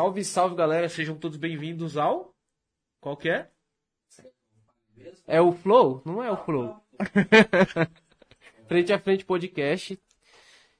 Salve, 0.00 0.24
salve, 0.24 0.56
galera. 0.56 0.88
Sejam 0.88 1.14
todos 1.14 1.36
bem-vindos 1.36 1.98
ao. 1.98 2.34
Qual 3.02 3.18
que 3.18 3.28
é? 3.28 3.50
É 5.26 5.42
o 5.42 5.52
Flow? 5.52 6.00
Não 6.06 6.24
é 6.24 6.32
o 6.32 6.38
Flow. 6.38 6.74
frente 8.66 8.94
a 8.94 8.98
frente 8.98 9.26
podcast. 9.26 10.00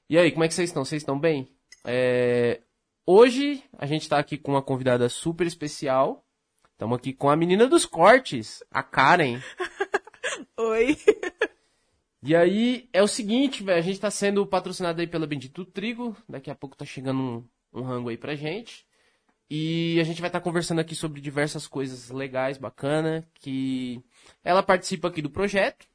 E 0.09 0.17
aí, 0.17 0.31
como 0.31 0.43
é 0.43 0.47
que 0.47 0.55
vocês 0.55 0.71
estão? 0.71 0.83
Vocês 0.83 1.03
estão 1.03 1.19
bem? 1.19 1.55
É, 1.85 2.61
Hoje 3.05 3.63
a 3.77 3.85
gente 3.85 4.09
tá 4.09 4.17
aqui 4.17 4.39
com 4.39 4.53
uma 4.53 4.61
convidada 4.63 5.07
super 5.07 5.45
especial. 5.45 6.25
Estamos 6.71 6.97
aqui 6.97 7.13
com 7.13 7.29
a 7.29 7.35
menina 7.35 7.67
dos 7.67 7.85
cortes, 7.85 8.63
a 8.71 8.81
Karen. 8.81 9.39
Oi. 10.57 10.97
E 12.23 12.35
aí, 12.35 12.89
é 12.91 13.03
o 13.03 13.07
seguinte, 13.07 13.61
velho, 13.61 13.77
a 13.77 13.83
gente 13.83 13.99
tá 13.99 14.09
sendo 14.09 14.47
patrocinado 14.47 14.99
aí 14.99 15.05
pela 15.05 15.27
Bendito 15.27 15.63
Trigo. 15.63 16.17
Daqui 16.27 16.49
a 16.49 16.55
pouco 16.55 16.75
tá 16.75 16.85
chegando 16.85 17.21
um, 17.21 17.47
um 17.71 17.83
rango 17.83 18.09
aí 18.09 18.17
pra 18.17 18.33
gente. 18.33 18.89
E 19.53 19.99
a 19.99 20.05
gente 20.05 20.21
vai 20.21 20.29
estar 20.29 20.39
tá 20.39 20.43
conversando 20.45 20.79
aqui 20.79 20.95
sobre 20.95 21.19
diversas 21.19 21.67
coisas 21.67 22.09
legais, 22.09 22.57
bacana, 22.57 23.27
que 23.33 24.01
ela 24.45 24.63
participa 24.63 25.09
aqui 25.09 25.21
do 25.21 25.29
projeto. 25.29 25.85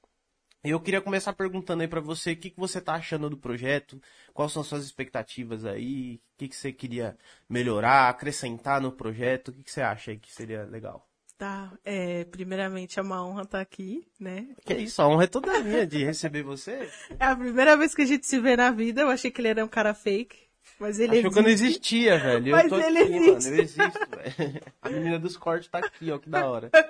E 0.63 0.69
eu 0.69 0.79
queria 0.79 1.01
começar 1.01 1.33
perguntando 1.33 1.81
aí 1.81 1.89
para 1.89 2.03
você 2.03 2.33
o 2.33 2.37
que, 2.37 2.51
que 2.51 2.61
você 2.61 2.83
tá 2.83 2.93
achando 2.93 3.31
do 3.31 3.37
projeto, 3.39 3.99
quais 4.35 4.53
são 4.53 4.63
suas 4.63 4.85
expectativas 4.85 5.65
aí, 5.65 6.21
o 6.35 6.37
que, 6.37 6.49
que 6.49 6.57
você 6.57 6.71
queria 6.71 7.17
melhorar, 7.49 8.11
acrescentar 8.11 8.79
no 8.79 8.93
projeto, 8.93 9.49
o 9.49 9.53
que, 9.55 9.63
que 9.63 9.71
você 9.71 9.81
acha 9.81 10.11
aí 10.11 10.19
que 10.19 10.31
seria 10.31 10.65
legal? 10.65 11.09
Tá, 11.39 11.73
é, 11.83 12.25
primeiramente 12.25 12.99
é 12.99 13.03
uma 13.03 13.27
honra 13.27 13.45
estar 13.45 13.61
aqui, 13.63 14.07
né? 14.21 14.49
Que 14.67 14.75
isso, 14.75 15.01
a 15.01 15.09
honra 15.09 15.25
é 15.25 15.29
toda 15.29 15.61
minha 15.61 15.87
de 15.87 16.05
receber 16.05 16.43
você. 16.43 16.91
É 17.19 17.25
a 17.25 17.35
primeira 17.35 17.75
vez 17.75 17.95
que 17.95 18.03
a 18.03 18.07
gente 18.07 18.27
se 18.27 18.39
vê 18.39 18.55
na 18.55 18.71
vida, 18.71 19.01
eu 19.01 19.09
achei 19.09 19.31
que 19.31 19.41
ele 19.41 19.49
era 19.49 19.65
um 19.65 19.69
cara 19.69 19.95
fake. 19.95 20.46
Mas 20.79 20.99
ele 21.01 21.19
Achou 21.19 21.31
existe. 21.31 21.33
que 21.33 21.39
eu 21.39 21.43
não 21.43 21.51
existia, 21.51 22.19
velho. 22.19 22.53
Mas 22.53 22.73
ele 22.73 22.99
aqui, 22.99 23.13
existe. 23.15 23.31
mano. 23.31 23.57
Eu 23.57 23.63
existo, 23.63 24.11
velho. 24.11 24.63
A 24.83 24.91
menina 24.91 25.19
dos 25.19 25.37
cortes 25.37 25.69
tá 25.69 25.79
aqui, 25.79 26.11
ó, 26.11 26.19
que 26.19 26.29
da 26.29 26.47
hora. 26.47 26.71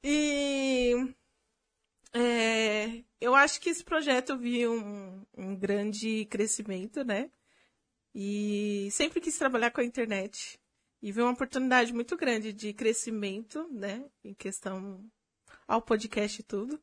E 0.00 0.94
é, 2.12 3.02
eu 3.20 3.34
acho 3.34 3.60
que 3.60 3.68
esse 3.68 3.82
projeto 3.82 4.30
eu 4.30 4.38
vi 4.38 4.66
um, 4.66 5.26
um 5.36 5.56
grande 5.56 6.24
crescimento, 6.26 7.04
né? 7.04 7.30
E 8.14 8.88
sempre 8.92 9.20
quis 9.20 9.36
trabalhar 9.36 9.70
com 9.72 9.80
a 9.80 9.84
internet. 9.84 10.58
E 11.02 11.12
vi 11.12 11.20
uma 11.20 11.32
oportunidade 11.32 11.92
muito 11.92 12.16
grande 12.16 12.52
de 12.52 12.72
crescimento, 12.72 13.68
né? 13.72 14.04
Em 14.24 14.34
questão 14.34 15.04
ao 15.66 15.82
podcast 15.82 16.40
e 16.40 16.44
tudo. 16.44 16.80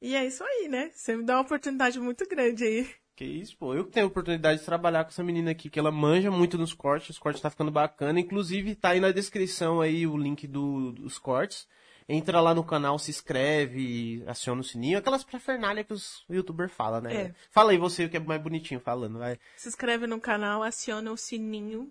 E 0.00 0.14
é 0.14 0.26
isso 0.26 0.44
aí, 0.44 0.68
né? 0.68 0.90
Você 0.94 1.16
me 1.16 1.24
dá 1.24 1.34
uma 1.34 1.42
oportunidade 1.42 1.98
muito 2.00 2.26
grande 2.28 2.64
aí. 2.64 2.94
Que 3.16 3.24
isso, 3.24 3.56
pô. 3.56 3.74
Eu 3.74 3.86
que 3.86 3.92
tenho 3.92 4.04
a 4.04 4.08
oportunidade 4.08 4.60
de 4.60 4.66
trabalhar 4.66 5.02
com 5.02 5.08
essa 5.08 5.24
menina 5.24 5.50
aqui, 5.50 5.70
que 5.70 5.78
ela 5.78 5.90
manja 5.90 6.30
muito 6.30 6.58
nos 6.58 6.74
cortes, 6.74 7.08
os 7.10 7.18
cortes 7.18 7.40
tá 7.40 7.48
ficando 7.48 7.70
bacana. 7.70 8.20
Inclusive, 8.20 8.74
tá 8.74 8.90
aí 8.90 9.00
na 9.00 9.10
descrição 9.10 9.80
aí 9.80 10.06
o 10.06 10.18
link 10.18 10.46
do, 10.46 10.92
dos 10.92 11.18
cortes. 11.18 11.66
Entra 12.06 12.40
lá 12.40 12.54
no 12.54 12.62
canal, 12.62 12.98
se 12.98 13.10
inscreve, 13.10 14.22
aciona 14.26 14.60
o 14.60 14.64
sininho. 14.64 14.98
Aquelas 14.98 15.24
parafernália 15.24 15.82
que 15.82 15.94
os 15.94 16.24
youtubers 16.28 16.70
falam, 16.70 17.00
né? 17.00 17.14
É. 17.16 17.34
Fala 17.50 17.72
aí 17.72 17.78
você 17.78 18.04
o 18.04 18.10
que 18.10 18.18
é 18.18 18.20
mais 18.20 18.40
bonitinho 18.40 18.78
falando, 18.78 19.18
vai. 19.18 19.38
Se 19.56 19.68
inscreve 19.68 20.06
no 20.06 20.20
canal, 20.20 20.62
aciona 20.62 21.10
o 21.10 21.16
sininho. 21.16 21.90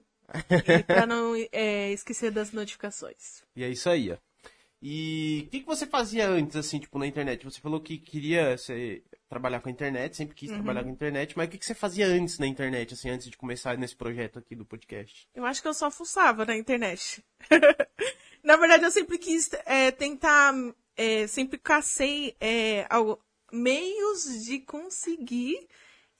pra 0.85 1.07
não 1.07 1.33
é, 1.51 1.91
esquecer 1.91 2.31
das 2.31 2.51
notificações. 2.51 3.43
E 3.55 3.63
é 3.63 3.69
isso 3.69 3.89
aí, 3.89 4.11
ó. 4.11 4.17
E 4.81 5.45
o 5.47 5.49
que, 5.49 5.61
que 5.61 5.65
você 5.65 5.87
fazia 5.87 6.29
antes, 6.29 6.55
assim, 6.55 6.79
tipo, 6.79 6.99
na 6.99 7.07
internet? 7.07 7.43
Você 7.43 7.59
falou 7.59 7.79
que 7.79 7.97
queria 7.97 8.55
ser, 8.57 9.03
trabalhar 9.29 9.59
com 9.59 9.69
a 9.69 9.71
internet, 9.71 10.15
sempre 10.15 10.35
quis 10.35 10.51
trabalhar 10.51 10.83
com 10.83 10.89
a 10.89 10.93
internet, 10.93 11.35
mas 11.37 11.47
o 11.47 11.51
que, 11.51 11.57
que 11.57 11.65
você 11.65 11.73
fazia 11.73 12.05
antes 12.07 12.37
na 12.37 12.47
internet, 12.47 12.93
assim, 12.93 13.09
antes 13.09 13.29
de 13.29 13.37
começar 13.37 13.77
nesse 13.77 13.95
projeto 13.95 14.39
aqui 14.39 14.55
do 14.55 14.65
podcast? 14.65 15.27
Eu 15.33 15.45
acho 15.45 15.61
que 15.61 15.67
eu 15.67 15.73
só 15.73 15.89
fuçava 15.89 16.45
na 16.45 16.55
internet. 16.55 17.23
na 18.43 18.55
verdade, 18.57 18.83
eu 18.83 18.91
sempre 18.91 19.17
quis 19.17 19.49
é, 19.65 19.91
tentar, 19.91 20.53
é, 20.95 21.25
sempre 21.27 21.57
cacei 21.57 22.35
é, 22.39 22.85
ao- 22.89 23.19
meios 23.51 24.43
de 24.45 24.59
conseguir 24.59 25.67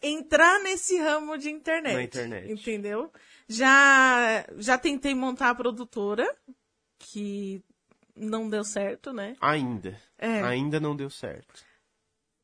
entrar 0.01 0.61
nesse 0.63 0.97
ramo 0.97 1.37
de 1.37 1.49
internet. 1.49 1.93
Na 1.95 2.03
internet. 2.03 2.51
Entendeu? 2.51 3.11
Já, 3.47 4.45
já 4.57 4.77
tentei 4.77 5.13
montar 5.13 5.49
a 5.51 5.55
produtora, 5.55 6.25
que 6.97 7.63
não 8.15 8.49
deu 8.49 8.63
certo, 8.63 9.11
né? 9.13 9.35
Ainda. 9.41 9.99
É. 10.17 10.41
Ainda 10.43 10.79
não 10.79 10.95
deu 10.95 11.09
certo. 11.09 11.64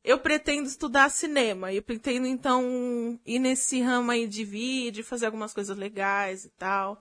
Eu 0.04 0.18
pretendo 0.18 0.66
estudar 0.66 1.10
cinema. 1.10 1.72
Eu 1.72 1.82
pretendo, 1.82 2.26
então, 2.26 3.18
ir 3.24 3.38
nesse 3.38 3.80
ramo 3.80 4.10
aí 4.10 4.26
de 4.26 4.44
vídeo, 4.44 5.04
fazer 5.04 5.26
algumas 5.26 5.54
coisas 5.54 5.76
legais 5.76 6.44
e 6.44 6.50
tal. 6.50 7.00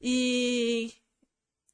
E, 0.00 0.92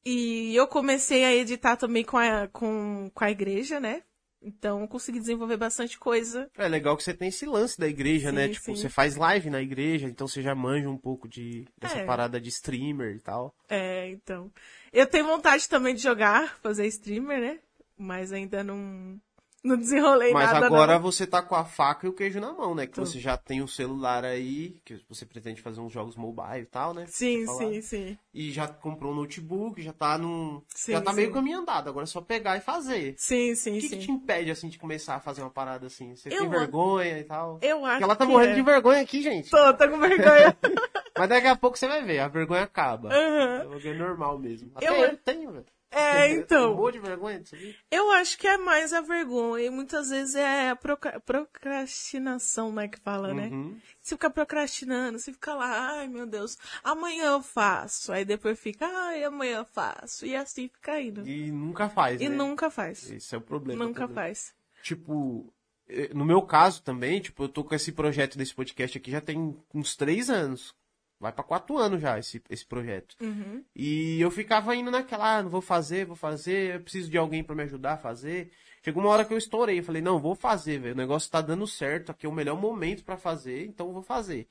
e 0.04 0.54
eu 0.54 0.66
comecei 0.66 1.24
a 1.24 1.34
editar 1.34 1.76
também 1.76 2.04
com 2.04 2.18
a, 2.18 2.48
com, 2.48 3.10
com 3.14 3.24
a 3.24 3.30
igreja, 3.30 3.80
né? 3.80 4.02
Então, 4.42 4.82
eu 4.82 4.88
consegui 4.88 5.18
desenvolver 5.18 5.56
bastante 5.56 5.98
coisa. 5.98 6.48
É 6.56 6.68
legal 6.68 6.96
que 6.96 7.02
você 7.02 7.14
tem 7.14 7.28
esse 7.28 7.46
lance 7.46 7.78
da 7.80 7.88
igreja, 7.88 8.30
né? 8.30 8.46
Sim, 8.46 8.52
Tipo, 8.52 8.64
sim. 8.66 8.76
você 8.76 8.88
faz 8.88 9.16
live 9.16 9.48
na 9.50 9.60
igreja, 9.62 10.06
então 10.06 10.28
você 10.28 10.42
já 10.42 10.54
manja 10.54 10.88
um 10.88 10.98
pouco 10.98 11.26
de 11.26 11.66
dessa 11.78 11.98
É. 11.98 12.04
parada 12.04 12.40
de 12.40 12.48
streamer 12.50 13.16
e 13.16 13.20
tal. 13.20 13.54
É, 13.68 14.08
então. 14.10 14.52
Eu 14.92 15.06
tenho 15.06 15.26
vontade 15.26 15.68
também 15.68 15.94
de 15.94 16.02
jogar, 16.02 16.58
fazer 16.60 16.86
streamer, 16.86 17.40
né? 17.40 17.58
Mas 17.98 18.30
ainda 18.32 18.62
não, 18.62 19.18
não 19.66 19.76
desenrolei 19.76 20.32
Mas 20.32 20.52
nada. 20.52 20.66
agora 20.66 20.94
não. 20.94 21.00
você 21.02 21.26
tá 21.26 21.42
com 21.42 21.54
a 21.54 21.64
faca 21.64 22.06
e 22.06 22.10
o 22.10 22.12
queijo 22.12 22.40
na 22.40 22.52
mão, 22.52 22.74
né? 22.74 22.86
Que 22.86 22.98
você 22.98 23.18
já 23.18 23.36
tem 23.36 23.62
o 23.62 23.68
celular 23.68 24.24
aí, 24.24 24.80
que 24.84 25.00
você 25.08 25.26
pretende 25.26 25.60
fazer 25.60 25.80
uns 25.80 25.92
jogos 25.92 26.16
mobile 26.16 26.62
e 26.62 26.66
tal, 26.66 26.94
né? 26.94 27.06
Sim, 27.08 27.46
sim, 27.46 27.80
sim. 27.82 28.18
E 28.32 28.50
já 28.52 28.68
comprou 28.68 29.12
um 29.12 29.16
notebook, 29.16 29.80
já 29.82 29.92
tá 29.92 30.16
num. 30.18 30.62
Sim, 30.74 30.92
já 30.92 31.00
tá 31.00 31.10
sim. 31.10 31.16
meio 31.16 31.32
caminho 31.32 31.58
andado, 31.60 31.88
agora 31.88 32.04
é 32.04 32.06
só 32.06 32.20
pegar 32.20 32.56
e 32.56 32.60
fazer. 32.60 33.14
Sim, 33.18 33.54
sim, 33.54 33.78
O 33.78 33.80
que, 33.80 33.88
sim. 33.88 33.98
que 33.98 34.04
te 34.04 34.10
impede, 34.10 34.50
assim, 34.50 34.68
de 34.68 34.78
começar 34.78 35.16
a 35.16 35.20
fazer 35.20 35.42
uma 35.42 35.50
parada 35.50 35.86
assim? 35.86 36.14
Você 36.14 36.28
Eu 36.28 36.38
tem 36.38 36.48
vergonha 36.48 37.18
e 37.18 37.24
tal? 37.24 37.58
Eu 37.62 37.78
acho 37.84 37.90
Porque 37.92 38.04
ela 38.04 38.16
tá 38.16 38.24
morrendo 38.24 38.52
é. 38.52 38.54
de 38.54 38.62
vergonha 38.62 39.00
aqui, 39.02 39.22
gente. 39.22 39.50
Tô, 39.50 39.74
tô 39.74 39.88
com 39.88 39.98
vergonha. 39.98 40.56
Mas 41.18 41.28
daqui 41.30 41.46
a 41.46 41.56
pouco 41.56 41.78
você 41.78 41.88
vai 41.88 42.02
ver, 42.04 42.18
a 42.18 42.28
vergonha 42.28 42.62
acaba. 42.62 43.08
Aham. 43.08 43.80
É 43.82 43.94
normal 43.94 44.38
mesmo. 44.38 44.70
Até 44.74 44.88
Eu- 44.88 44.94
eu, 45.12 45.16
tenho, 45.16 45.50
velho. 45.52 45.64
É, 45.98 46.30
então. 46.32 46.74
morro 46.74 46.90
de 46.92 46.98
vergonha 46.98 47.40
disso 47.40 47.54
aqui. 47.54 47.74
Eu 47.90 48.10
acho 48.12 48.38
que 48.38 48.46
é 48.46 48.56
mais 48.58 48.92
a 48.92 49.00
vergonha. 49.00 49.64
E 49.66 49.70
muitas 49.70 50.10
vezes 50.10 50.34
é 50.34 50.70
a 50.70 50.76
proca- 50.76 51.20
procrastinação, 51.20 52.72
né, 52.72 52.88
que 52.88 52.98
fala, 53.00 53.32
né? 53.34 53.48
Uhum. 53.48 53.78
Você 54.00 54.14
fica 54.14 54.30
procrastinando, 54.30 55.18
você 55.18 55.32
fica 55.32 55.54
lá, 55.54 55.98
ai 55.98 56.08
meu 56.08 56.26
Deus, 56.26 56.56
amanhã 56.82 57.24
eu 57.32 57.42
faço. 57.42 58.12
Aí 58.12 58.24
depois 58.24 58.58
fica, 58.58 58.86
ai, 58.86 59.24
amanhã 59.24 59.58
eu 59.58 59.64
faço. 59.64 60.26
E 60.26 60.34
assim 60.36 60.68
fica 60.68 61.00
indo. 61.00 61.26
E 61.26 61.50
nunca 61.50 61.88
faz, 61.88 62.20
E 62.20 62.28
né? 62.28 62.34
nunca 62.36 62.70
faz. 62.70 63.10
Esse 63.10 63.34
é 63.34 63.38
o 63.38 63.40
problema. 63.40 63.84
Nunca 63.84 64.00
também. 64.02 64.14
faz. 64.14 64.54
Tipo, 64.82 65.52
eh, 65.88 66.10
no 66.14 66.24
meu 66.24 66.42
caso 66.42 66.82
também, 66.82 67.20
tipo, 67.20 67.44
eu 67.44 67.48
tô 67.48 67.64
com 67.64 67.74
esse 67.74 67.92
projeto 67.92 68.38
desse 68.38 68.54
podcast 68.54 68.96
aqui 68.98 69.10
já 69.10 69.20
tem 69.20 69.56
uns 69.74 69.96
três 69.96 70.30
anos. 70.30 70.74
Vai 71.18 71.32
pra 71.32 71.42
quatro 71.42 71.78
anos 71.78 72.00
já 72.00 72.18
esse, 72.18 72.42
esse 72.50 72.66
projeto. 72.66 73.16
Uhum. 73.20 73.64
E 73.74 74.20
eu 74.20 74.30
ficava 74.30 74.74
indo 74.76 74.90
naquela, 74.90 75.38
ah, 75.38 75.42
não 75.42 75.50
vou 75.50 75.62
fazer, 75.62 76.04
vou 76.04 76.16
fazer, 76.16 76.74
eu 76.74 76.80
preciso 76.80 77.10
de 77.10 77.16
alguém 77.16 77.42
pra 77.42 77.54
me 77.56 77.62
ajudar 77.62 77.94
a 77.94 77.98
fazer. 77.98 78.50
Chegou 78.84 79.02
uma 79.02 79.10
hora 79.10 79.24
que 79.24 79.32
eu 79.32 79.38
estourei, 79.38 79.78
eu 79.78 79.82
falei, 79.84 80.02
não, 80.02 80.20
vou 80.20 80.34
fazer, 80.34 80.78
velho, 80.78 80.94
o 80.94 80.96
negócio 80.98 81.30
tá 81.30 81.40
dando 81.40 81.66
certo, 81.66 82.10
aqui 82.10 82.26
é 82.26 82.28
o 82.28 82.32
melhor 82.32 82.60
momento 82.60 83.02
pra 83.02 83.16
fazer, 83.16 83.66
então 83.66 83.86
eu 83.88 83.92
vou 83.94 84.02
fazer. 84.02 84.46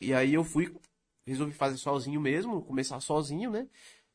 E 0.00 0.12
aí 0.12 0.34
eu 0.34 0.42
fui, 0.44 0.74
resolvi 1.24 1.52
fazer 1.52 1.76
sozinho 1.78 2.20
mesmo, 2.20 2.62
começar 2.62 2.98
sozinho, 3.00 3.50
né? 3.50 3.68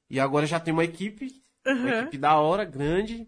E 0.10 0.20
agora 0.20 0.46
já 0.46 0.60
tem 0.60 0.74
uma 0.74 0.84
equipe, 0.84 1.42
uma 1.66 1.74
Uhum. 1.90 2.00
equipe 2.00 2.18
da 2.18 2.38
hora, 2.38 2.66
grande. 2.66 3.28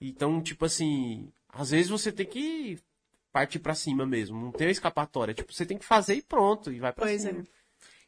Então, 0.00 0.42
tipo 0.42 0.64
assim, 0.64 1.32
às 1.48 1.70
vezes 1.70 1.88
você 1.90 2.10
tem 2.12 2.26
que 2.26 2.78
partir 3.32 3.58
pra 3.60 3.74
cima 3.74 4.04
mesmo, 4.04 4.40
não 4.40 4.52
tem 4.52 4.68
escapatória. 4.68 5.32
Tipo, 5.34 5.52
você 5.52 5.64
tem 5.64 5.78
que 5.78 5.84
fazer 5.84 6.14
e 6.14 6.22
pronto, 6.22 6.70
e 6.72 6.78
vai 6.78 6.92
pra 6.92 7.06
Pois 7.06 7.22
cima. 7.22 7.40
é. 7.40 7.44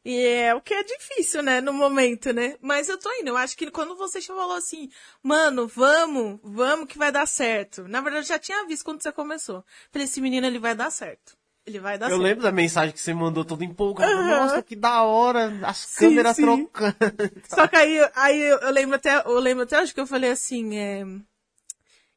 E 0.08 0.24
é 0.24 0.54
o 0.54 0.60
que 0.60 0.72
é 0.72 0.84
difícil, 0.84 1.42
né, 1.42 1.60
no 1.60 1.72
momento, 1.72 2.32
né? 2.32 2.56
Mas 2.60 2.88
eu 2.88 2.96
tô 2.96 3.12
indo. 3.14 3.30
Eu 3.30 3.36
acho 3.36 3.56
que 3.56 3.68
quando 3.72 3.96
você 3.96 4.22
falou 4.22 4.52
assim, 4.52 4.88
mano, 5.20 5.66
vamos, 5.66 6.38
vamos 6.44 6.86
que 6.86 6.96
vai 6.96 7.10
dar 7.10 7.26
certo. 7.26 7.88
Na 7.88 8.00
verdade, 8.00 8.24
eu 8.24 8.28
já 8.28 8.38
tinha 8.38 8.64
visto 8.68 8.84
quando 8.84 9.02
você 9.02 9.10
começou. 9.10 9.64
Falei, 9.90 10.04
esse 10.04 10.20
menino, 10.20 10.46
ele 10.46 10.60
vai 10.60 10.76
dar 10.76 10.92
certo. 10.92 11.36
Ele 11.66 11.80
vai 11.80 11.98
dar 11.98 12.06
Eu 12.06 12.10
certo. 12.10 12.22
lembro 12.22 12.44
da 12.44 12.52
mensagem 12.52 12.92
que 12.92 13.00
você 13.00 13.12
mandou 13.12 13.44
todo 13.44 13.64
empolgado. 13.64 14.12
Aham. 14.12 14.42
Nossa, 14.42 14.62
que 14.62 14.76
da 14.76 15.02
hora, 15.02 15.52
as 15.64 15.78
Sim, 15.78 15.98
câmeras 15.98 16.36
sim. 16.36 16.42
trocando. 16.44 16.96
Só 17.48 17.66
que 17.66 17.74
aí, 17.74 18.10
aí 18.14 18.40
eu, 18.42 18.58
eu 18.58 18.70
lembro 18.70 18.94
até, 18.94 19.16
eu 19.26 19.40
lembro 19.40 19.64
até 19.64 19.82
hoje 19.82 19.92
que 19.92 19.98
eu 19.98 20.06
falei 20.06 20.30
assim, 20.30 20.78
é... 20.78 21.04
O 21.04 21.20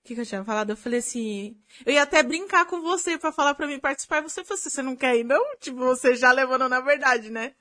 que, 0.04 0.14
que 0.14 0.22
eu 0.22 0.26
tinha 0.28 0.44
falado? 0.44 0.70
Eu 0.70 0.78
falei 0.78 1.00
assim, 1.00 1.58
eu 1.84 1.94
ia 1.94 2.04
até 2.04 2.22
brincar 2.22 2.66
com 2.66 2.82
você 2.82 3.18
pra 3.18 3.32
falar 3.32 3.56
pra 3.56 3.66
mim 3.66 3.80
participar. 3.80 4.20
E 4.20 4.30
você 4.30 4.44
falou 4.44 4.60
assim, 4.60 4.70
você 4.70 4.84
não 4.84 4.96
quer 4.96 5.18
ir 5.18 5.24
não? 5.24 5.44
Tipo, 5.60 5.78
você 5.80 6.14
já 6.16 6.32
levando 6.32 6.70
na 6.70 6.82
verdade, 6.82 7.32
né? 7.32 7.54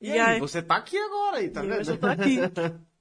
E, 0.00 0.10
aí, 0.10 0.38
você 0.38 0.60
tá 0.62 0.76
aqui 0.76 0.96
agora 0.98 1.38
aí, 1.38 1.48
tá 1.50 1.64
E 1.64 1.68
vendo? 1.68 1.90
eu 1.90 1.98
tô 1.98 2.06
aqui. 2.06 2.36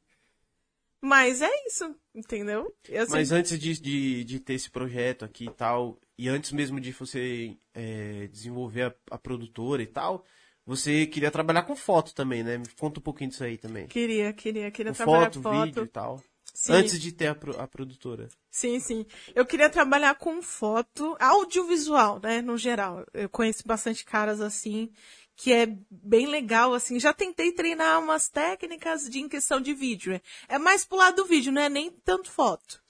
Mas 1.01 1.41
é 1.41 1.49
isso, 1.67 1.93
entendeu? 2.15 2.73
Eu 2.87 3.05
Mas 3.09 3.27
sempre- 3.27 3.39
antes 3.39 3.59
de, 3.59 3.79
de, 3.79 4.23
de 4.23 4.39
ter 4.39 4.53
esse 4.53 4.69
projeto 4.69 5.25
aqui 5.25 5.45
e 5.45 5.51
tal, 5.51 5.99
e 6.17 6.29
antes 6.29 6.51
mesmo 6.53 6.79
de 6.79 6.91
você 6.93 7.57
é, 7.73 8.27
desenvolver 8.27 8.83
a, 8.83 8.93
a 9.11 9.17
produtora 9.17 9.83
e 9.83 9.87
tal, 9.87 10.25
você 10.65 11.05
queria 11.05 11.29
trabalhar 11.29 11.63
com 11.63 11.75
foto 11.75 12.15
também, 12.15 12.41
né? 12.41 12.57
Me 12.57 12.67
conta 12.79 13.01
um 13.01 13.03
pouquinho 13.03 13.29
disso 13.31 13.43
aí 13.43 13.57
também. 13.57 13.85
Queria, 13.87 14.31
queria, 14.31 14.71
queria 14.71 14.93
Com 14.93 14.97
trabalhar 14.97 15.25
foto, 15.25 15.39
com 15.39 15.43
foto. 15.43 15.65
vídeo 15.65 15.83
e 15.83 15.87
tal. 15.87 16.23
Sim. 16.53 16.71
Antes 16.73 16.99
de 17.01 17.11
ter 17.11 17.27
a, 17.27 17.31
a 17.63 17.67
produtora. 17.67 18.29
Sim, 18.49 18.79
sim. 18.79 19.05
Eu 19.35 19.45
queria 19.45 19.69
trabalhar 19.69 20.15
com 20.15 20.41
foto, 20.41 21.17
audiovisual, 21.19 22.21
né, 22.23 22.41
no 22.41 22.57
geral. 22.57 23.03
Eu 23.13 23.27
conheço 23.27 23.63
bastante 23.67 24.05
caras 24.05 24.39
assim, 24.39 24.89
que 25.35 25.53
é 25.53 25.68
bem 25.89 26.27
legal, 26.27 26.74
assim. 26.74 27.00
Já 27.00 27.13
tentei 27.13 27.51
treinar 27.51 28.00
umas 28.00 28.30
técnicas 28.30 29.09
de 29.09 29.19
em 29.19 29.30
questão 29.30 29.59
de 29.59 29.74
vídeo. 29.74 30.13
É, 30.13 30.56
é 30.56 30.57
mais 30.57 30.85
pro 30.85 30.97
lado 30.97 31.18
do 31.18 31.25
vídeo, 31.25 31.51
não 31.51 31.62
é 31.62 31.69
nem 31.69 31.91
tanto 31.91 32.31
foto. 32.31 32.81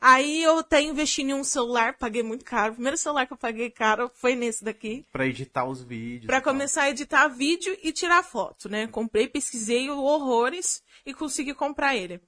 Aí 0.00 0.42
eu 0.42 0.58
até 0.58 0.82
investi 0.82 1.22
em 1.22 1.32
um 1.32 1.44
celular, 1.44 1.96
paguei 1.96 2.24
muito 2.24 2.44
caro. 2.44 2.72
O 2.72 2.74
primeiro 2.74 2.98
celular 2.98 3.24
que 3.24 3.32
eu 3.32 3.36
paguei 3.36 3.70
caro 3.70 4.10
foi 4.14 4.34
nesse 4.34 4.64
daqui. 4.64 5.06
Pra 5.12 5.28
editar 5.28 5.64
os 5.64 5.80
vídeos. 5.80 6.26
Pra 6.26 6.40
começar 6.40 6.82
a 6.82 6.90
editar 6.90 7.28
vídeo 7.28 7.78
e 7.80 7.92
tirar 7.92 8.24
foto, 8.24 8.68
né? 8.68 8.88
Comprei, 8.88 9.28
pesquisei 9.28 9.88
horrores 9.88 10.82
e 11.06 11.14
consegui 11.14 11.54
comprar 11.54 11.94
ele. 11.94 12.20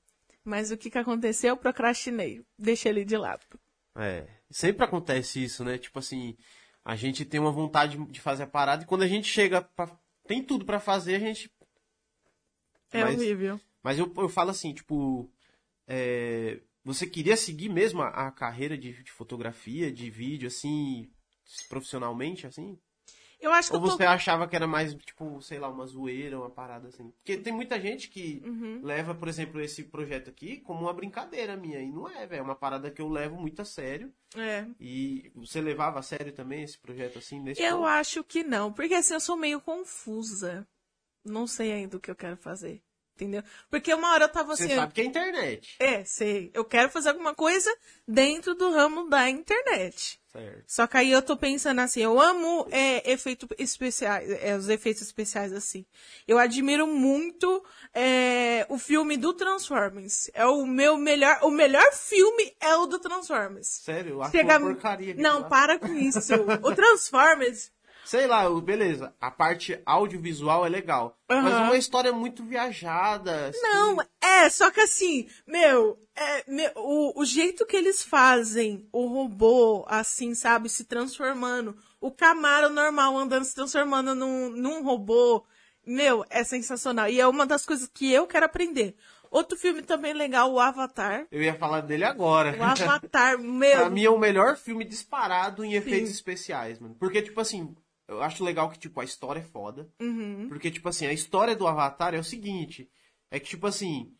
Mas 0.44 0.70
o 0.70 0.77
que 0.77 0.88
que 0.88 0.99
aconteceu? 0.99 1.50
Eu 1.50 1.56
procrastinei. 1.56 2.44
Deixei 2.56 2.93
ele 2.93 3.05
de 3.05 3.17
lado. 3.17 3.43
É. 3.97 4.25
Sempre 4.50 4.85
acontece 4.85 5.43
isso, 5.43 5.65
né? 5.65 5.77
Tipo 5.77 5.99
assim, 5.99 6.37
a 6.84 6.94
gente 6.96 7.25
tem 7.25 7.40
uma 7.40 7.50
vontade 7.52 7.96
de 8.06 8.20
fazer 8.20 8.42
a 8.42 8.46
parada 8.46 8.82
e 8.82 8.86
quando 8.86 9.02
a 9.02 9.08
gente 9.08 9.26
chega 9.28 9.62
pra... 9.62 9.86
tem 10.26 10.42
tudo 10.42 10.64
pra 10.64 10.78
fazer, 10.78 11.14
a 11.16 11.19
gente. 11.19 11.50
É 12.92 13.02
Mas- 13.04 13.16
horrível. 13.16 13.60
Mas 13.82 13.98
eu, 13.98 14.12
eu 14.16 14.28
falo 14.28 14.50
assim, 14.50 14.72
tipo. 14.72 15.31
é, 15.86 16.60
Você 16.84 17.06
queria 17.06 17.36
seguir 17.36 17.69
mesmo 17.69 18.00
a, 18.02 18.08
a 18.28 18.31
carreira 18.31 18.76
de, 18.78 19.02
de 19.02 19.10
fotografia, 19.12 19.92
de 19.92 20.08
vídeo, 20.10 20.46
assim, 20.48 21.10
profissionalmente, 21.69 22.46
assim? 22.46 22.78
Eu 23.40 23.52
acho 23.52 23.70
que 23.70 23.76
Ou 23.76 23.82
eu 23.82 23.88
tô... 23.90 23.96
você 23.96 24.04
achava 24.04 24.48
que 24.48 24.56
era 24.56 24.66
mais, 24.66 24.94
tipo, 24.94 25.40
sei 25.42 25.58
lá, 25.58 25.69
uma 25.69 25.86
zoeira, 25.86 26.38
uma 26.38 26.50
parada 26.50 26.88
assim? 26.88 27.10
Porque 27.10 27.36
tem 27.36 27.52
muita 27.52 27.78
gente 27.81 28.08
que 28.08 28.42
Uhum. 28.44 28.81
leva, 28.82 29.14
por 29.14 29.28
exemplo, 29.28 29.60
esse 29.60 29.82
projeto 29.84 30.31
aqui 30.31 30.58
como 30.60 30.81
uma 30.82 30.92
brincadeira 30.92 31.56
minha. 31.56 31.81
E 31.81 31.90
não 31.90 32.08
é, 32.08 32.26
velho. 32.26 32.40
É 32.40 32.42
uma 32.42 32.54
parada 32.56 32.90
que 32.90 33.02
eu 33.02 33.08
levo 33.08 33.36
muito 33.36 33.60
a 33.60 33.64
sério. 33.64 34.12
É. 34.36 34.66
E 34.81 35.31
você 35.34 35.60
levava 35.60 35.98
a 35.98 36.02
sério 36.02 36.32
também 36.32 36.62
esse 36.62 36.78
projeto 36.78 37.19
assim, 37.19 37.40
nesse 37.40 37.62
Eu 37.62 37.76
ponto? 37.78 37.86
acho 37.88 38.25
que 38.25 38.42
não, 38.42 38.72
porque 38.72 38.94
assim, 38.94 39.14
eu 39.14 39.20
sou 39.20 39.36
meio 39.36 39.60
confusa. 39.60 40.66
Não 41.25 41.46
sei 41.46 41.72
ainda 41.72 41.96
o 41.96 42.00
que 42.00 42.10
eu 42.10 42.16
quero 42.16 42.36
fazer. 42.36 42.82
Entendeu? 43.14 43.44
Porque 43.70 43.94
uma 43.94 44.12
hora 44.12 44.25
eu 44.25 44.28
tava 44.28 44.56
Você 44.56 44.64
assim. 44.64 44.75
sabe 44.75 44.92
que 44.92 45.00
é 45.00 45.04
internet. 45.04 45.76
É, 45.78 46.04
sei. 46.04 46.50
Eu 46.52 46.64
quero 46.64 46.90
fazer 46.90 47.10
alguma 47.10 47.32
coisa 47.32 47.70
dentro 48.08 48.56
do 48.56 48.72
ramo 48.72 49.08
da 49.08 49.31
internet. 49.31 50.20
Certo. 50.34 50.64
Só 50.66 50.86
que 50.88 50.96
aí 50.96 51.12
eu 51.12 51.22
tô 51.22 51.36
pensando 51.36 51.81
assim, 51.81 52.00
eu 52.02 52.20
amo 52.20 52.66
é, 52.72 53.08
efeitos 53.12 53.48
especiais, 53.56 54.28
é, 54.42 54.56
os 54.56 54.69
efeitos 54.69 55.02
especiais 55.02 55.52
assim. 55.52 55.86
Eu 56.26 56.38
admiro 56.38 56.88
muito 56.88 57.64
é, 57.94 58.66
o 58.69 58.76
filme 58.76 59.16
do 59.16 59.32
Transformers. 59.32 60.28
É 60.34 60.44
o 60.44 60.66
meu 60.66 60.96
melhor, 60.96 61.38
o 61.42 61.50
melhor 61.50 61.92
filme 61.92 62.52
é 62.60 62.75
o 62.75 62.86
do 62.86 62.98
Transformers. 62.98 63.69
Sério, 63.84 64.14
eu 64.14 64.22
acho 64.22 64.32
Chega- 64.32 64.58
uma 64.58 64.72
porcaria. 64.72 65.14
Não, 65.14 65.40
lá. 65.42 65.48
para 65.48 65.78
com 65.78 65.94
isso. 65.94 66.34
o 66.62 66.75
Transformers, 66.75 67.70
Sei 68.05 68.27
lá, 68.27 68.49
beleza. 68.61 69.15
A 69.21 69.31
parte 69.31 69.81
audiovisual 69.87 70.67
é 70.67 70.69
legal. 70.69 71.17
Mas 71.29 71.55
Aham. 71.55 71.65
uma 71.65 71.77
história 71.77 72.12
muito 72.12 72.45
viajada. 72.45 73.49
assim. 73.49 73.61
Não, 73.62 73.97
é, 74.21 74.49
só 74.51 74.71
que 74.71 74.81
assim, 74.81 75.27
meu, 75.47 75.99
é, 76.15 76.45
meu, 76.47 76.71
o, 76.77 77.21
o 77.21 77.25
jeito 77.25 77.67
que 77.67 77.77
eles 77.77 78.03
fazem 78.03 78.87
o 78.93 79.06
robô, 79.06 79.85
assim, 79.89 80.35
sabe, 80.35 80.69
se 80.69 80.85
transformando, 80.85 81.77
o 82.01 82.11
Camaro 82.11 82.69
normal 82.69 83.17
andando, 83.17 83.45
se 83.45 83.55
transformando 83.55 84.15
num, 84.15 84.51
num 84.51 84.83
robô, 84.83 85.45
meu, 85.87 86.25
é 86.29 86.45
sensacional. 86.45 87.08
E 87.08 87.20
é 87.20 87.27
uma 87.27 87.46
das 87.46 87.65
coisas 87.65 87.89
que 87.89 88.13
eu 88.13 88.27
quero 88.27 88.46
aprender. 88.46 88.94
Outro 89.31 89.58
filme 89.58 89.82
também 89.82 90.13
legal, 90.13 90.53
o 90.53 90.61
Avatar. 90.61 91.27
Eu 91.32 91.43
ia 91.43 91.55
falar 91.55 91.81
dele 91.81 92.05
agora. 92.05 92.56
O 92.56 92.63
Avatar, 92.63 93.37
pra 93.37 93.39
meu. 93.39 93.91
mim 93.91 94.05
é 94.05 94.11
o 94.11 94.17
melhor 94.17 94.56
filme 94.56 94.84
disparado 94.84 95.65
em 95.65 95.75
efeitos 95.75 96.11
especiais, 96.11 96.79
mano. 96.79 96.94
Porque, 97.01 97.20
tipo 97.20 97.41
assim, 97.41 97.75
eu 98.08 98.23
acho 98.23 98.44
legal 98.44 98.70
que, 98.70 98.79
tipo, 98.79 99.01
a 99.01 99.05
história 99.05 99.41
é 99.41 99.44
foda. 99.44 99.89
Uhum. 100.01 100.46
Porque, 100.49 100.70
tipo 100.70 100.89
assim, 100.89 101.06
a 101.06 101.13
história 101.13 101.55
do 101.56 101.67
Avatar 101.67 102.15
é 102.15 102.19
o 102.19 102.25
seguinte: 102.25 102.89
é 103.31 103.39
que, 103.41 103.49
tipo 103.49 103.67
assim, 103.67 104.13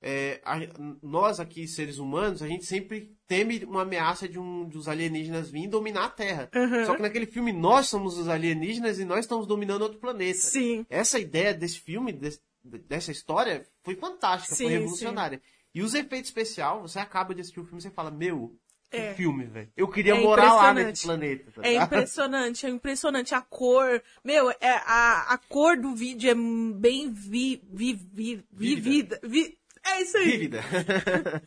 é, 0.00 0.40
a- 0.44 0.58
nós 1.02 1.38
aqui, 1.40 1.66
seres 1.68 1.98
humanos, 1.98 2.42
a 2.42 2.48
gente 2.48 2.64
sempre 2.64 3.16
teme 3.26 3.64
uma 3.64 3.82
ameaça 3.82 4.28
de 4.28 4.38
um 4.38 4.68
dos 4.68 4.88
alienígenas 4.88 5.50
vir 5.50 5.68
dominar 5.68 6.04
a 6.06 6.10
Terra. 6.10 6.50
Uhum. 6.54 6.86
Só 6.86 6.96
que 6.96 7.02
naquele 7.02 7.26
filme 7.26 7.52
nós 7.52 7.88
somos 7.88 8.18
os 8.18 8.28
alienígenas 8.28 8.98
e 8.98 9.04
nós 9.04 9.20
estamos 9.20 9.46
dominando 9.46 9.82
outro 9.82 9.98
planeta. 9.98 10.38
Sim. 10.38 10.84
Essa 10.90 11.18
ideia 11.20 11.54
desse 11.54 11.78
filme, 11.80 12.12
des- 12.12 12.40
dessa 12.64 13.10
história, 13.12 13.64
foi 13.82 13.94
fantástica, 13.96 14.54
Sim, 14.54 14.64
foi 14.64 14.72
revolucionária. 14.72 15.40
E 15.74 15.82
os 15.82 15.94
efeitos 15.94 16.28
especiais, 16.30 16.80
você 16.82 16.98
acaba 16.98 17.34
de 17.34 17.40
assistir 17.40 17.60
o 17.60 17.64
filme 17.64 17.78
e 17.78 17.82
você 17.82 17.90
fala, 17.90 18.10
meu, 18.10 18.54
É. 18.92 19.14
filme, 19.14 19.44
velho. 19.46 19.72
Eu 19.76 19.88
queria 19.88 20.14
É 20.14 20.20
morar 20.20 20.52
lá 20.54 20.74
nesse 20.74 21.04
planeta. 21.04 21.50
tá 21.52 21.62
É 21.66 21.74
impressionante, 21.74 22.66
é 22.66 22.68
impressionante. 22.68 23.34
A 23.34 23.40
cor, 23.40 24.02
meu, 24.22 24.50
é, 24.50 24.56
a, 24.84 25.32
a 25.34 25.38
cor 25.38 25.76
do 25.76 25.94
vídeo 25.94 26.30
é 26.30 26.34
bem 26.34 27.10
vi, 27.12 27.62
vi, 27.72 27.94
vi, 27.94 28.44
vivida. 28.52 29.18
Vi- 29.22 29.58
é 29.84 30.02
isso 30.02 30.16
aí. 30.16 30.30
Vívida. 30.30 30.60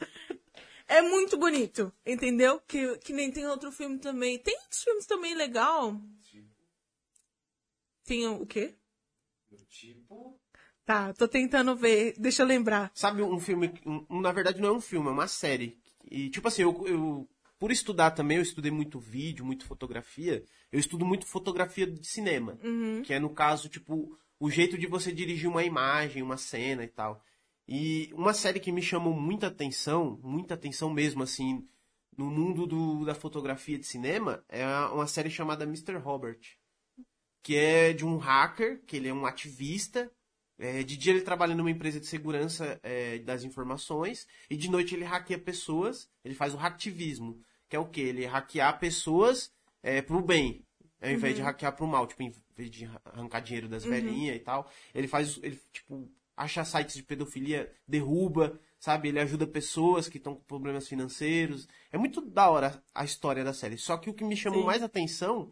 É 0.88 1.02
muito 1.02 1.36
bonito, 1.36 1.92
entendeu? 2.06 2.62
Que, 2.68 2.96
que 3.00 3.12
nem 3.12 3.32
tem 3.32 3.48
outro 3.48 3.72
filme 3.72 3.98
também. 3.98 4.38
Tem 4.38 4.56
outros 4.62 4.84
filmes 4.84 5.08
também 5.08 5.34
legal. 5.34 6.00
Tem 8.04 8.28
o, 8.28 8.46
quê? 8.46 8.76
tipo... 9.68 10.40
Tá, 10.86 11.12
tô 11.14 11.28
tentando 11.28 11.76
ver. 11.76 12.14
Deixa 12.20 12.44
eu 12.44 12.48
lembrar. 12.48 12.92
Sabe 12.94 13.24
um 13.24 13.40
filme, 13.40 13.74
um- 13.84 14.22
na 14.22 14.32
verdade 14.32 14.62
não 14.62 14.70
é 14.70 14.72
um 14.74 14.82
filme, 14.82 15.08
é 15.08 15.12
uma 15.12 15.28
série. 15.28 15.76
E 16.12 16.30
tipo 16.30 16.48
assim, 16.48 16.62
eu, 16.62 16.88
eu- 16.88 17.28
por 17.66 17.72
estudar 17.72 18.12
também, 18.12 18.38
eu 18.38 18.44
estudei 18.44 18.70
muito 18.70 19.00
vídeo, 19.00 19.44
muito 19.44 19.66
fotografia, 19.66 20.44
eu 20.72 20.80
estudo 20.80 21.04
muito 21.04 21.26
fotografia 21.26 21.88
de 21.88 22.08
cinema, 22.08 22.60
que 23.02 23.12
é 23.12 23.20
no 23.20 23.32
caso, 23.32 23.68
tipo, 23.68 24.16
o 24.40 24.52
jeito 24.52 24.78
de 24.78 24.86
você 24.86 25.12
dirigir 25.12 25.50
uma 25.50 25.64
imagem, 25.64 26.22
uma 26.22 26.38
cena 26.38 26.84
e 26.84 26.88
tal. 26.88 27.24
E 27.68 28.12
uma 28.14 28.36
série 28.36 28.60
que 28.60 28.72
me 28.72 28.84
chamou 28.84 29.16
muita 29.20 29.48
atenção, 29.48 30.20
muita 30.22 30.54
atenção 30.54 30.92
mesmo, 30.94 31.24
assim, 31.24 31.68
no 32.16 32.30
mundo 32.30 32.68
do- 32.68 33.04
da 33.04 33.16
fotografia 33.16 33.80
de 33.80 33.88
cinema, 33.88 34.46
é 34.48 34.64
uma 34.94 35.08
série 35.08 35.32
chamada 35.32 35.64
Mr. 35.64 35.98
Robert, 35.98 36.38
que 37.42 37.56
é 37.56 37.94
de 37.94 38.06
um 38.06 38.18
hacker, 38.18 38.84
que 38.86 38.96
ele 38.98 39.08
é 39.08 39.14
um 39.14 39.26
ativista, 39.26 40.12
é, 40.60 40.84
de 40.84 40.96
dia 40.98 41.14
ele 41.14 41.22
trabalha 41.24 41.56
numa 41.56 41.72
empresa 41.72 42.00
de 42.00 42.06
segurança 42.06 42.80
é, 42.84 43.18
das 43.18 43.44
informações 43.44 44.28
e 44.52 44.56
de 44.56 44.70
noite 44.70 44.94
ele 44.94 45.04
hackeia 45.04 45.40
pessoas. 45.40 46.08
Ele 46.24 46.36
faz 46.36 46.54
o 46.54 46.58
hacktivismo, 46.58 47.42
que 47.70 47.76
é 47.76 47.80
o 47.80 47.86
quê? 47.86 48.02
Ele 48.02 48.26
hackear 48.26 48.80
pessoas 48.80 49.52
é, 49.82 50.02
pro 50.02 50.22
bem, 50.22 50.66
ao 51.02 51.12
invés 51.12 51.36
de 51.36 51.42
hackear 51.42 51.76
pro 51.76 51.88
mal, 51.88 52.08
tipo, 52.08 52.24
em 52.24 52.34
vez 52.56 52.72
de 52.72 52.90
arrancar 53.06 53.42
dinheiro 53.42 53.68
das 53.68 53.84
velhinhas 53.84 54.36
e 54.36 54.40
tal. 54.40 54.70
Ele 54.94 55.08
faz, 55.08 55.38
ele 55.44 55.60
tipo 55.72 56.10
acha 56.36 56.66
sites 56.66 56.96
de 56.96 57.04
pedofilia, 57.04 57.72
derruba, 57.88 58.60
sabe? 58.80 59.10
Ele 59.10 59.20
ajuda 59.20 59.48
pessoas 59.48 60.10
que 60.10 60.18
estão 60.18 60.36
com 60.36 60.42
problemas 60.44 60.88
financeiros. 60.88 61.68
É 61.92 61.98
muito 61.98 62.22
da 62.22 62.50
hora 62.50 62.84
a 62.94 63.06
história 63.06 63.44
da 63.44 63.54
série. 63.54 63.78
Só 63.78 63.98
que 63.98 64.10
o 64.10 64.14
que 64.14 64.24
me 64.24 64.36
chamou 64.36 64.62
Sim. 64.62 64.66
mais 64.66 64.84
atenção 64.84 65.52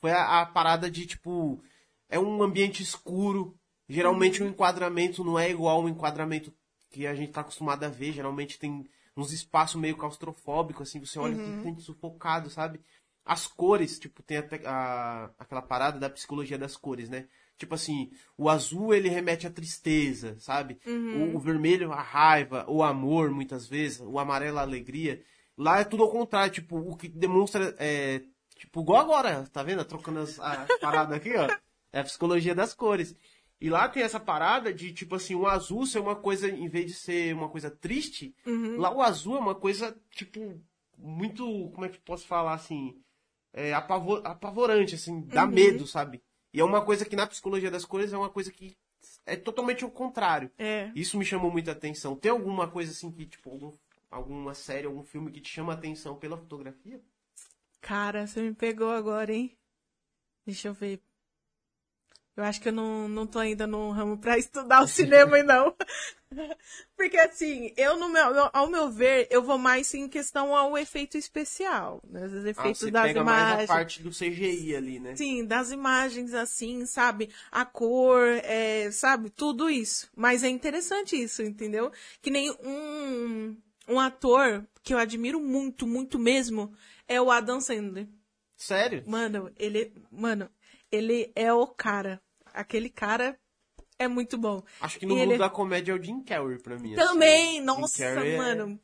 foi 0.00 0.12
a, 0.12 0.40
a 0.40 0.46
parada 0.46 0.90
de 0.90 1.06
tipo 1.06 1.62
é 2.08 2.18
um 2.18 2.42
ambiente 2.42 2.82
escuro. 2.82 3.58
Geralmente 3.88 4.42
o 4.42 4.46
enquadramento 4.46 5.22
não 5.22 5.38
é 5.38 5.50
igual 5.50 5.82
ao 5.82 5.88
enquadramento 5.88 6.52
que 6.90 7.06
a 7.06 7.14
gente 7.14 7.32
tá 7.32 7.42
acostumado 7.42 7.84
a 7.84 7.88
ver. 7.88 8.12
Geralmente 8.12 8.58
tem 8.58 8.86
uns 9.16 9.32
espaços 9.32 9.80
meio 9.80 9.96
claustrofóbicos, 9.96 10.88
assim, 10.88 11.00
você 11.00 11.18
olha 11.18 11.36
se 11.36 11.62
sente 11.62 11.82
sufocado, 11.82 12.50
sabe? 12.50 12.80
As 13.24 13.46
cores, 13.46 13.98
tipo, 13.98 14.22
tem 14.22 14.38
até 14.38 14.60
a, 14.66 15.30
aquela 15.38 15.62
parada 15.62 15.98
da 15.98 16.10
psicologia 16.10 16.58
das 16.58 16.76
cores, 16.76 17.08
né? 17.08 17.26
Tipo 17.56 17.74
assim, 17.74 18.10
o 18.36 18.50
azul 18.50 18.92
ele 18.92 19.08
remete 19.08 19.46
à 19.46 19.50
tristeza, 19.50 20.36
sabe? 20.40 20.78
O, 21.32 21.36
o 21.36 21.40
vermelho 21.40 21.92
a 21.92 22.02
raiva, 22.02 22.66
o 22.68 22.82
amor, 22.82 23.30
muitas 23.30 23.66
vezes, 23.66 24.00
o 24.00 24.18
amarelo 24.18 24.58
a 24.58 24.62
alegria. 24.62 25.22
Lá 25.56 25.78
é 25.80 25.84
tudo 25.84 26.02
ao 26.02 26.10
contrário, 26.10 26.52
tipo, 26.52 26.76
o 26.76 26.96
que 26.96 27.08
demonstra 27.08 27.74
é, 27.78 28.22
tipo, 28.56 28.82
igual 28.82 29.00
agora, 29.00 29.48
tá 29.52 29.62
vendo? 29.62 29.84
Trocando 29.84 30.20
as, 30.20 30.38
as 30.40 30.78
paradas 30.80 31.16
aqui, 31.16 31.34
ó. 31.36 31.48
É 31.92 32.00
a 32.00 32.04
psicologia 32.04 32.56
das 32.56 32.74
cores. 32.74 33.16
E 33.64 33.70
lá 33.70 33.88
tem 33.88 34.02
essa 34.02 34.20
parada 34.20 34.74
de, 34.74 34.92
tipo 34.92 35.14
assim, 35.14 35.34
o 35.34 35.46
azul 35.46 35.86
ser 35.86 35.98
uma 35.98 36.14
coisa, 36.14 36.50
em 36.50 36.68
vez 36.68 36.84
de 36.86 36.92
ser 36.94 37.34
uma 37.34 37.48
coisa 37.48 37.70
triste, 37.70 38.34
lá 38.78 38.90
o 38.94 39.00
azul 39.00 39.36
é 39.36 39.40
uma 39.40 39.54
coisa, 39.54 39.96
tipo, 40.10 40.60
muito, 40.98 41.70
como 41.72 41.86
é 41.86 41.88
que 41.88 41.98
posso 41.98 42.26
falar 42.26 42.52
assim, 42.52 42.94
é, 43.54 43.72
apavor- 43.72 44.20
apavorante, 44.22 44.94
assim, 44.96 45.22
dá 45.22 45.46
medo, 45.46 45.86
sabe? 45.86 46.22
E 46.52 46.60
é 46.60 46.64
uma 46.64 46.84
coisa 46.84 47.06
que 47.06 47.16
na 47.16 47.26
psicologia 47.26 47.70
das 47.70 47.86
cores 47.86 48.12
é 48.12 48.18
uma 48.18 48.28
coisa 48.28 48.52
que 48.52 48.76
é 49.24 49.34
totalmente 49.34 49.82
o 49.82 49.90
contrário. 49.90 50.50
É. 50.58 50.92
Isso 50.94 51.16
me 51.16 51.24
chamou 51.24 51.50
muita 51.50 51.72
atenção. 51.72 52.14
Tem 52.16 52.30
alguma 52.30 52.68
coisa 52.70 52.90
assim 52.92 53.10
que, 53.10 53.24
tipo, 53.24 53.48
algum- 53.50 53.72
alguma 54.10 54.52
série, 54.52 54.86
algum 54.86 55.02
filme 55.04 55.32
que 55.32 55.40
te 55.40 55.48
chama 55.50 55.72
a 55.72 55.76
atenção 55.76 56.16
pela 56.16 56.36
fotografia? 56.36 57.00
Cara, 57.80 58.26
você 58.26 58.42
me 58.42 58.52
pegou 58.54 58.90
agora, 58.90 59.32
hein? 59.32 59.56
Deixa 60.44 60.68
eu 60.68 60.74
ver. 60.74 61.00
Eu 62.36 62.42
acho 62.42 62.60
que 62.60 62.68
eu 62.68 62.72
não, 62.72 63.08
não 63.08 63.26
tô 63.26 63.38
ainda 63.38 63.66
no 63.66 63.90
ramo 63.90 64.18
pra 64.18 64.36
estudar 64.38 64.82
o 64.82 64.88
cinema, 64.88 65.42
não. 65.42 65.74
Porque 66.96 67.16
assim, 67.16 67.72
eu 67.76 67.96
no 67.96 68.08
meu, 68.08 68.50
ao 68.52 68.68
meu 68.68 68.90
ver, 68.90 69.28
eu 69.30 69.40
vou 69.42 69.56
mais 69.56 69.92
em 69.94 70.08
questão 70.08 70.54
ao 70.54 70.76
efeito 70.76 71.16
especial, 71.16 72.00
né? 72.08 72.26
Os 72.26 72.32
Ah, 72.32 72.46
efeitos 72.48 72.80
você 72.80 72.90
das 72.90 73.08
pega 73.08 73.22
mais 73.22 73.48
a 73.50 73.52
imagens. 73.52 73.68
parte 73.68 74.02
do 74.02 74.10
CGI 74.10 74.74
ali, 74.76 74.98
né? 74.98 75.14
Sim, 75.14 75.44
das 75.44 75.70
imagens 75.70 76.34
assim, 76.34 76.84
sabe? 76.86 77.30
A 77.52 77.64
cor, 77.64 78.20
é, 78.42 78.90
sabe? 78.90 79.30
Tudo 79.30 79.70
isso. 79.70 80.10
Mas 80.16 80.42
é 80.42 80.48
interessante 80.48 81.14
isso, 81.20 81.40
entendeu? 81.42 81.92
Que 82.20 82.30
nem 82.30 82.50
um, 82.64 83.56
um 83.88 84.00
ator 84.00 84.66
que 84.82 84.92
eu 84.92 84.98
admiro 84.98 85.38
muito, 85.40 85.86
muito 85.86 86.18
mesmo, 86.18 86.74
é 87.06 87.20
o 87.20 87.30
Adam 87.30 87.60
Sandler. 87.60 88.08
Sério? 88.56 89.04
Mano, 89.06 89.52
ele, 89.56 89.92
mano, 90.10 90.50
ele 90.90 91.30
é 91.34 91.52
o 91.52 91.66
cara. 91.66 92.20
Aquele 92.54 92.88
cara 92.88 93.38
é 93.98 94.06
muito 94.08 94.38
bom. 94.38 94.62
Acho 94.80 94.98
que 94.98 95.04
no 95.06 95.12
E 95.14 95.18
mundo 95.18 95.30
ele- 95.32 95.38
da 95.38 95.50
comédia 95.50 95.92
é 95.92 95.94
o 95.96 96.02
Jim 96.02 96.22
Carrey 96.22 96.58
pra 96.58 96.78
mim. 96.78 96.94
Também, 96.94 97.56
assim. 97.58 97.60
nossa, 97.66 98.04
é- 98.04 98.36
mano. 98.36 98.80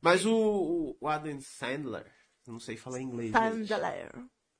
Mas 0.00 0.24
o, 0.24 0.96
o 1.00 1.08
Adam 1.08 1.40
Sandler, 1.40 2.06
não 2.46 2.58
sei 2.60 2.76
falar 2.76 3.00
inglês. 3.00 3.32
gente. 3.32 3.66
Sandler. 3.68 4.10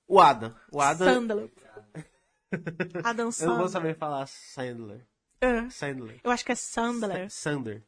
O 0.06 0.20
Adam. 0.20 0.54
O 0.72 0.80
Adam. 0.80 1.06
Sandler. 1.14 1.50
Adam 3.04 3.30
Eu 3.40 3.46
não 3.46 3.56
vou 3.58 3.68
Sandler. 3.68 3.70
saber 3.70 3.96
falar 3.96 4.26
Sandler. 4.26 5.06
É, 5.40 5.70
Sandler. 5.70 6.20
eu 6.22 6.30
acho 6.30 6.44
que 6.44 6.52
é 6.52 6.54
Sandler. 6.56 7.30
Sander. 7.30 7.82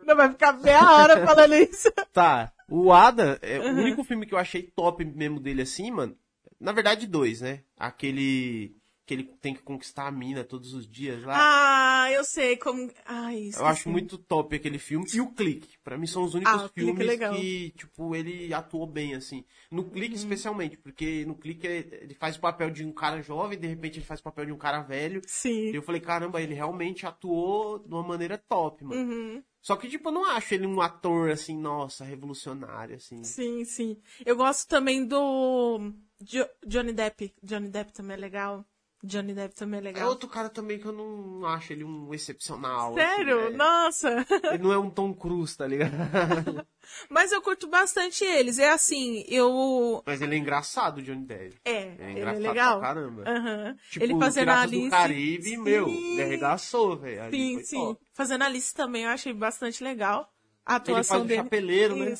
Não 0.00 0.16
vai 0.16 0.30
ficar 0.30 0.52
meia 0.54 0.92
hora 0.92 1.24
falando 1.26 1.54
isso. 1.54 1.88
Tá. 2.12 2.52
O 2.68 2.92
Adam, 2.92 3.36
é, 3.40 3.58
Uhum. 3.60 3.74
o 3.76 3.78
único 3.82 4.04
filme 4.04 4.26
que 4.26 4.34
eu 4.34 4.38
achei 4.38 4.62
top 4.62 5.04
mesmo 5.04 5.38
dele 5.40 5.62
assim, 5.62 5.90
mano. 5.90 6.16
Na 6.58 6.72
verdade, 6.72 7.06
dois, 7.06 7.40
né? 7.40 7.62
Aquele. 7.76 8.76
Que 9.10 9.14
ele 9.14 9.24
tem 9.24 9.52
que 9.52 9.62
conquistar 9.62 10.06
a 10.06 10.10
mina 10.12 10.44
todos 10.44 10.72
os 10.72 10.86
dias 10.88 11.24
lá. 11.24 11.34
Ah, 11.36 12.12
eu 12.12 12.22
sei 12.22 12.56
como. 12.56 12.88
Ai, 13.04 13.50
Eu 13.56 13.66
acho 13.66 13.88
muito 13.90 14.16
top 14.16 14.54
aquele 14.54 14.78
filme. 14.78 15.04
E 15.12 15.20
o 15.20 15.32
Clique. 15.32 15.76
Pra 15.82 15.98
mim 15.98 16.06
são 16.06 16.22
os 16.22 16.34
únicos 16.34 16.54
Ah, 16.62 16.66
é 16.66 16.68
filmes. 16.68 17.20
Uhum. 17.20 17.34
que, 17.34 17.70
tipo, 17.76 18.14
ele 18.14 18.54
atuou 18.54 18.86
bem, 18.86 19.16
assim. 19.16 19.44
No 19.68 19.82
Clique, 19.90 20.14
especialmente, 20.14 20.76
porque 20.76 21.24
no 21.26 21.34
Clique 21.34 21.66
ele 21.66 22.14
faz 22.14 22.36
o 22.36 22.40
papel 22.40 22.70
de 22.70 22.84
um 22.84 22.92
cara 22.92 23.20
jovem, 23.20 23.58
de 23.58 23.66
repente 23.66 23.98
ele 23.98 24.06
faz 24.06 24.20
o 24.20 24.22
papel 24.22 24.46
de 24.46 24.52
um 24.52 24.56
cara 24.56 24.80
velho. 24.80 25.20
E 25.24 25.28
Sim. 25.28 25.70
eu 25.74 25.82
falei, 25.82 26.00
caramba, 26.00 26.40
ele 26.40 26.54
realmente 26.54 27.04
atuou 27.04 27.80
de 27.80 27.92
uma 27.92 28.04
maneira 28.04 28.38
top, 28.38 28.84
mano. 28.84 29.00
Uhum. 29.12 29.42
Só 29.60 29.74
que, 29.76 29.88
tipo, 29.88 30.08
eu 30.08 30.12
não 30.12 30.24
acho 30.24 30.54
ele 30.54 30.68
um 30.68 30.80
ator, 30.80 31.30
assim, 31.30 31.58
nossa, 31.58 32.04
revolucionário, 32.04 32.94
assim. 32.94 33.24
Sim, 33.24 33.64
sim. 33.64 34.00
Eu 34.24 34.36
gosto 34.36 34.68
também 34.68 35.04
do 35.04 35.92
Jo- 36.22 36.48
Johnny 36.66 36.92
Depp. 36.92 37.34
Johnny 37.42 37.68
Depp 37.68 37.92
também 37.92 38.16
é 38.16 38.20
legal. 38.20 38.64
Johnny 39.02 39.32
Depp 39.34 39.54
também 39.54 39.78
é 39.78 39.80
É 39.80 39.84
legal. 39.84 40.08
outro 40.08 40.28
cara 40.28 40.48
também 40.50 40.78
que 40.78 40.84
eu 40.86 40.92
não 40.92 41.46
acho 41.46 41.72
ele 41.72 41.84
um 41.84 42.12
excepcional. 42.12 42.94
Sério? 42.94 43.40
assim, 43.46 43.54
é. 43.54 43.56
Nossa! 43.56 44.26
Ele 44.52 44.62
não 44.62 44.72
é 44.72 44.78
um 44.78 44.90
Tom 44.90 45.14
Cruise, 45.14 45.56
tá 45.56 45.66
ligado? 45.66 45.90
Mas 47.08 47.32
eu 47.32 47.40
curto 47.40 47.66
bastante 47.68 48.24
eles. 48.24 48.58
É 48.58 48.70
assim, 48.70 49.24
eu. 49.28 50.02
Mas 50.04 50.20
ele 50.20 50.34
é 50.34 50.38
engraçado, 50.38 50.98
o 50.98 51.02
Johnny 51.02 51.24
Depp. 51.24 51.56
É, 51.64 51.72
É 51.72 51.94
ele 51.98 52.02
é 52.02 52.12
engraçado 52.12 52.42
legal. 52.42 52.78
pra 52.80 52.88
caramba. 52.88 53.24
Aham. 53.26 53.76
Tipo, 53.90 54.04
ele 54.04 54.18
fazendo 54.18 54.48
a 54.50 54.60
Alice. 54.62 54.84
do 54.84 54.90
Caribe, 54.90 55.42
Sim. 55.44 55.56
meu, 55.58 55.88
ele 55.88 56.22
arregaçou, 56.22 56.96
velho. 56.98 57.30
Sim, 57.30 57.62
sim. 57.62 57.76
top. 57.76 58.00
Fazendo 58.14 58.42
a 58.42 58.46
Alice 58.46 58.74
também, 58.74 59.04
eu 59.04 59.10
achei 59.10 59.32
bastante 59.32 59.82
legal. 59.84 60.30
A 60.66 60.74
Ele 60.74 60.76
atuação 60.78 61.04
faz 61.16 61.22
o 61.24 61.26
dele. 61.26 61.42
chapeleiro, 61.42 61.96
né? 61.96 62.14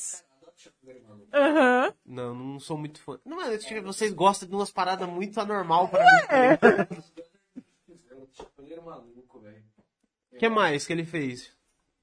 Aham. 1.33 1.95
Não, 2.05 2.35
não 2.35 2.61
sou 2.61 2.77
muito 2.77 3.01
fã. 3.01 3.19
Não, 3.25 3.37
mas 3.37 3.65
tipo, 3.65 3.83
vocês 3.83 4.13
gostam 4.13 4.49
de 4.49 4.55
umas 4.55 4.71
paradas 4.71 5.09
muito 5.09 5.39
anormal 5.41 5.89
pra 5.89 6.01
mim. 6.01 6.07
É. 6.29 6.57
tá. 6.57 6.87
O 10.33 10.37
que 10.39 10.49
mais 10.49 10.87
que 10.87 10.93
ele 10.93 11.05
fez? 11.05 11.53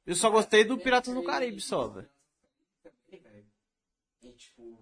Eu 0.05 0.15
só 0.15 0.29
gostei 0.29 0.63
do 0.63 0.77
Piratas 0.77 1.13
do 1.13 1.23
Caribe 1.23 1.59
só, 1.59 1.87
velho. 1.87 2.09
Também, 2.83 3.21
velho. 3.21 3.45
E 4.23 4.31
tipo, 4.31 4.77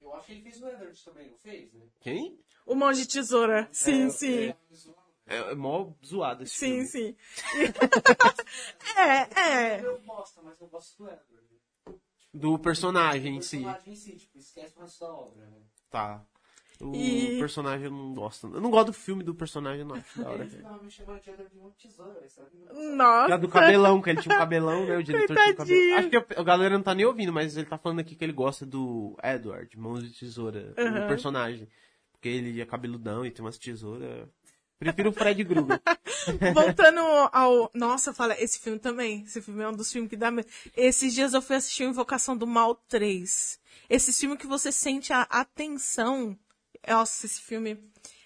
eu 0.00 0.14
acho 0.14 0.26
que 0.26 0.32
ele 0.32 0.42
fez 0.42 0.62
o 0.62 0.68
Edward 0.68 1.04
também, 1.04 1.30
não 1.30 1.38
fez, 1.38 1.72
né? 1.74 1.84
Quem? 2.00 2.38
O 2.64 2.74
Mão 2.74 2.92
de 2.92 3.06
Tesoura. 3.06 3.68
Sim, 3.72 4.06
É, 4.06 4.10
sim. 4.10 4.48
é, 4.48 4.56
É, 5.26 5.36
é 5.52 5.54
mó 5.54 5.92
zoado 6.04 6.44
esse 6.44 6.54
Sim, 6.54 6.86
filme. 6.86 6.86
sim. 6.86 7.16
é, 8.96 9.40
é. 9.40 9.80
Eu 9.84 10.00
gosto, 10.02 10.40
mas 10.42 10.60
eu 10.60 10.66
gosto 10.68 10.96
do 10.98 11.08
Edward. 11.08 11.31
Do 12.34 12.58
personagem 12.58 13.34
O 13.34 13.36
em 13.36 13.40
si. 13.42 13.58
personagem 13.58 13.92
em 13.92 13.96
si, 13.96 14.16
tipo, 14.16 14.38
esquece 14.38 14.74
o 14.78 14.80
resto 14.82 15.00
da 15.00 15.12
obra, 15.12 15.46
né? 15.46 15.58
Tá. 15.90 16.24
O 16.80 16.92
E- 16.96 17.38
personagem 17.38 17.84
eu 17.84 17.90
não 17.92 18.12
gosto. 18.14 18.46
Eu 18.52 18.60
não 18.60 18.70
gosto 18.70 18.86
do 18.86 18.92
filme 18.92 19.22
do 19.22 19.34
personagem, 19.34 19.84
não 19.84 19.94
acho 19.94 20.20
da 20.20 20.28
hora. 20.30 20.42
Ele 20.42 20.50
ficava 20.50 20.82
me 20.82 20.90
chamando 20.90 21.20
de 21.20 21.30
Edward 21.30 21.52
de 21.52 21.58
uma 21.60 21.70
tesoura, 21.70 22.28
sabe? 22.28 22.48
Nossa. 22.96 23.38
Do 23.38 23.48
cabelão, 23.48 24.02
que 24.02 24.10
ele 24.10 24.20
tinha 24.20 24.34
um 24.34 24.38
cabelão, 24.38 24.86
né? 24.86 24.96
O 24.96 25.02
diretor 25.02 25.26
tinha 25.36 25.38
um 25.38 25.46
Coitadinho. 25.54 25.78
cabelão. 25.78 25.98
Acho 25.98 26.10
que 26.10 26.16
a, 26.34 26.40
a 26.40 26.42
galera 26.44 26.74
não 26.74 26.82
tá 26.82 26.94
nem 26.94 27.04
ouvindo, 27.06 27.32
mas 27.32 27.56
ele 27.56 27.66
tá 27.66 27.78
falando 27.78 28.00
aqui 28.00 28.16
que 28.16 28.24
ele 28.24 28.32
gosta 28.32 28.66
do 28.66 29.16
Edward, 29.22 29.78
Mãos 29.78 30.02
de 30.02 30.18
Tesoura, 30.18 30.74
Uhum. 30.76 31.04
o 31.04 31.08
personagem. 31.08 31.68
Porque 32.10 32.28
ele 32.28 32.60
é 32.60 32.64
cabeludão 32.66 33.24
e 33.26 33.30
tem 33.30 33.44
umas 33.44 33.58
tesouras. 33.58 34.28
Prefiro 34.82 35.10
o 35.10 35.12
Fred 35.12 35.44
Krueger. 35.44 35.80
Voltando 36.52 37.00
ao. 37.32 37.70
Nossa, 37.72 38.12
fala, 38.12 38.34
esse 38.42 38.58
filme 38.58 38.80
também. 38.80 39.22
Esse 39.22 39.40
filme 39.40 39.62
é 39.62 39.68
um 39.68 39.72
dos 39.72 39.92
filmes 39.92 40.10
que 40.10 40.16
dá. 40.16 40.28
Esses 40.76 41.14
dias 41.14 41.32
eu 41.34 41.40
fui 41.40 41.54
assistir 41.54 41.84
Invocação 41.84 42.36
do 42.36 42.48
Mal 42.48 42.74
3. 42.88 43.60
Esse 43.88 44.12
filme 44.12 44.36
que 44.36 44.46
você 44.46 44.72
sente 44.72 45.12
a 45.12 45.22
atenção. 45.22 46.36
Nossa, 46.86 47.26
esse 47.26 47.40
filme 47.40 47.78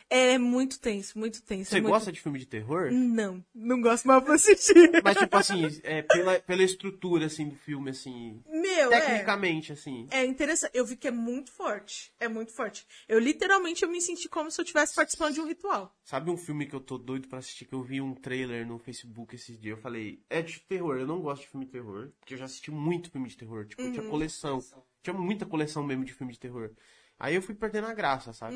é 0.09 0.39
muito 0.39 0.79
tenso, 0.81 1.19
muito 1.19 1.43
tenso. 1.43 1.71
Você 1.71 1.79
é 1.79 1.81
muito- 1.81 1.93
gosta 1.93 2.13
de 2.13 2.21
filme 2.21 2.39
de 2.39 2.47
terror? 2.47 2.91
Não, 2.93 3.45
não 3.55 3.81
gosto 3.81 4.07
mais 4.07 4.23
pra 4.23 4.35
assistir. 4.35 4.91
Mas, 5.03 5.17
tipo 5.19 5.37
assim, 5.37 5.63
é, 5.83 6.03
pela, 6.03 6.39
pela 6.41 6.63
estrutura, 6.63 7.27
assim, 7.27 7.49
do 7.49 7.57
filme, 7.57 7.91
assim... 7.91 8.41
Meu, 8.49 8.93
é. 8.93 9.01
Tecnicamente, 9.01 9.73
assim... 9.73 10.07
É 10.11 10.25
interessante. 10.25 10.71
Eu 10.75 10.85
vi 10.87 10.97
que 10.97 11.09
é 11.09 11.11
muito 11.11 11.51
forte. 11.51 12.13
É 12.21 12.29
muito 12.29 12.53
forte. 12.53 12.87
Eu 13.09 13.19
literalmente 13.19 13.83
eu 13.83 13.89
me 13.91 14.01
senti 14.01 14.29
como 14.29 14.51
se 14.51 14.61
eu 14.61 14.63
estivesse 14.63 14.95
participando 14.95 15.35
de 15.35 15.41
um 15.41 15.47
ritual. 15.47 15.95
Sabe 16.05 16.31
um 16.31 16.37
filme 16.37 16.67
que 16.67 16.75
eu 16.75 16.81
tô 16.81 16.97
doido 16.99 17.29
pra 17.29 17.39
assistir, 17.39 17.65
que 17.65 17.75
eu 17.75 17.83
vi 17.83 18.01
um 18.01 18.15
trailer 18.15 18.67
no 18.67 18.79
Facebook 18.79 19.35
esses 19.35 19.59
dias? 19.59 19.77
Eu 19.77 19.83
falei, 19.83 20.23
é 20.31 20.41
de 20.43 20.61
terror, 20.61 20.97
eu 20.99 21.07
não 21.07 21.21
gosto 21.21 21.43
de 21.43 21.49
filme 21.49 21.67
de 21.67 21.73
terror, 21.73 22.11
porque 22.21 22.35
eu 22.35 22.39
já 22.39 22.45
assisti 22.45 22.71
muito 22.71 23.11
filme 23.11 23.29
de 23.29 23.37
terror, 23.37 23.67
tipo, 23.67 23.83
Uhum. 23.83 23.93
tinha 23.93 24.09
coleção, 24.09 24.63
tinha 25.03 25.15
muita 25.15 25.45
coleção 25.45 25.83
mesmo 25.83 26.05
de 26.05 26.13
filme 26.15 26.33
de 26.33 26.39
terror. 26.39 26.71
Aí 27.19 27.35
eu 27.35 27.41
fui 27.41 27.55
perdendo 27.55 27.87
a 27.87 27.95
graça, 27.95 28.33
sabe? 28.35 28.55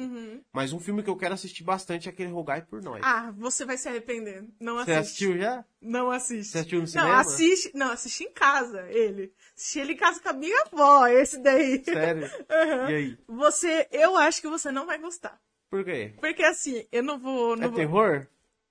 Mas 0.52 0.72
um 0.72 0.78
filme 0.78 1.02
que 1.02 1.08
eu 1.08 1.16
quero 1.16 1.32
assistir 1.32 1.64
bastante 1.64 2.08
é 2.08 2.12
aquele 2.12 2.30
Rogai 2.30 2.60
por 2.60 2.82
Nós. 2.82 2.96
Uhum. 2.96 3.00
Ah, 3.08 3.32
você 3.38 3.64
vai 3.64 3.78
se 3.78 3.88
arrepender. 3.88 4.44
Não 4.60 4.74
Você 4.74 4.92
assiste. 4.92 4.98
assistiu 5.24 5.38
já? 5.38 5.64
Não 5.80 6.10
assiste. 6.10 6.50
Você 6.52 6.58
assistiu 6.58 6.78
no 6.78 6.82
Não, 6.82 6.86
cinema? 6.88 7.20
assiste. 7.20 7.70
Não, 7.74 7.90
assisti 7.92 8.24
em 8.24 8.32
casa, 8.32 8.86
ele. 8.90 9.32
Assisti 9.56 9.78
ele 9.80 9.92
em 9.94 9.96
casa 9.96 10.20
com 10.20 10.28
a 10.28 10.32
minha 10.34 10.62
avó, 10.70 11.06
esse 11.06 11.38
daí. 11.42 11.82
Sério? 11.82 12.28
Uhum. 12.50 12.90
E 12.90 12.94
aí? 12.94 13.18
Você, 13.26 13.88
eu 13.90 14.16
acho 14.16 14.42
que 14.42 14.48
você 14.48 14.70
não 14.70 14.84
vai 14.84 14.98
gostar. 14.98 15.40
Por 15.70 15.82
quê? 15.84 16.12
Porque 16.20 16.42
assim, 16.42 16.86
eu 16.92 17.02
não 17.02 17.18
vou. 17.18 17.56
Não 17.56 17.64
É 17.64 17.68
vou... 17.68 17.76
terror? 17.76 18.26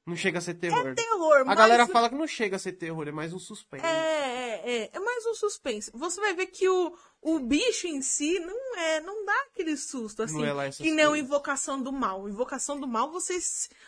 Não 0.05 0.15
chega 0.15 0.39
a 0.39 0.41
ser 0.41 0.55
terror. 0.55 0.87
É 0.87 0.93
terror, 0.95 1.41
A 1.41 1.45
mas. 1.45 1.57
galera 1.57 1.85
fala 1.87 2.09
que 2.09 2.15
não 2.15 2.25
chega 2.27 2.55
a 2.55 2.59
ser 2.59 2.73
terror, 2.73 3.07
é 3.07 3.11
mais 3.11 3.31
um 3.31 3.37
suspense. 3.39 3.85
É, 3.85 3.89
é, 3.89 4.71
é. 4.83 4.89
É 4.93 4.99
mais 4.99 5.25
um 5.27 5.35
suspense. 5.35 5.91
Você 5.93 6.19
vai 6.19 6.33
ver 6.33 6.47
que 6.47 6.67
o, 6.67 6.93
o 7.21 7.39
bicho 7.39 7.87
em 7.87 8.01
si 8.01 8.39
não 8.39 8.77
é, 8.77 9.01
não 9.01 9.25
dá 9.25 9.35
aquele 9.51 9.75
susto, 9.75 10.23
assim. 10.23 10.37
Não 10.37 10.45
é 10.45 10.53
lá 10.53 10.65
essas 10.65 10.81
que 10.81 10.91
nem 10.91 11.05
o 11.05 11.09
coisas. 11.09 11.25
Invocação 11.25 11.81
do 11.81 11.91
Mal. 11.91 12.29
Invocação 12.29 12.79
do 12.79 12.87
Mal, 12.87 13.11
você, 13.11 13.37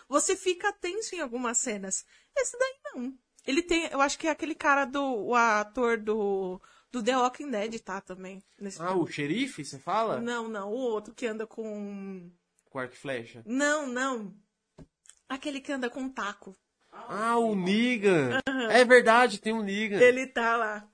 você 0.07 0.35
fica 0.35 0.73
tenso 0.73 1.15
em 1.15 1.21
algumas 1.21 1.57
cenas. 1.57 2.05
Esse 2.35 2.57
daí 2.57 2.75
não. 2.85 3.13
Ele 3.45 3.63
tem, 3.63 3.87
eu 3.87 4.01
acho 4.01 4.19
que 4.19 4.27
é 4.27 4.31
aquele 4.31 4.53
cara 4.53 4.85
do, 4.85 5.01
o 5.01 5.35
ator 5.35 5.97
do, 5.97 6.61
do 6.91 7.01
The 7.01 7.17
Walking 7.17 7.49
Dead, 7.49 7.79
tá, 7.79 8.01
também. 8.01 8.43
Ah, 8.59 8.69
filme. 8.69 9.01
o 9.01 9.07
xerife, 9.07 9.65
você 9.65 9.79
fala? 9.79 10.19
Não, 10.19 10.47
não, 10.47 10.69
o 10.69 10.77
outro 10.77 11.13
que 11.13 11.25
anda 11.25 11.47
com... 11.47 12.29
Com 12.65 12.79
arco 12.79 12.93
e 12.93 12.97
flecha. 12.97 13.41
Não, 13.45 13.87
não. 13.87 14.33
Aquele 15.27 15.59
que 15.59 15.71
anda 15.71 15.89
com 15.89 16.07
taco. 16.09 16.55
Ah, 16.91 17.37
o 17.37 17.55
Negan. 17.55 18.39
É 18.69 18.83
verdade, 18.83 19.39
tem 19.39 19.53
um 19.53 19.63
Negan. 19.63 19.99
Ele 19.99 20.27
tá 20.27 20.57
lá. 20.57 20.90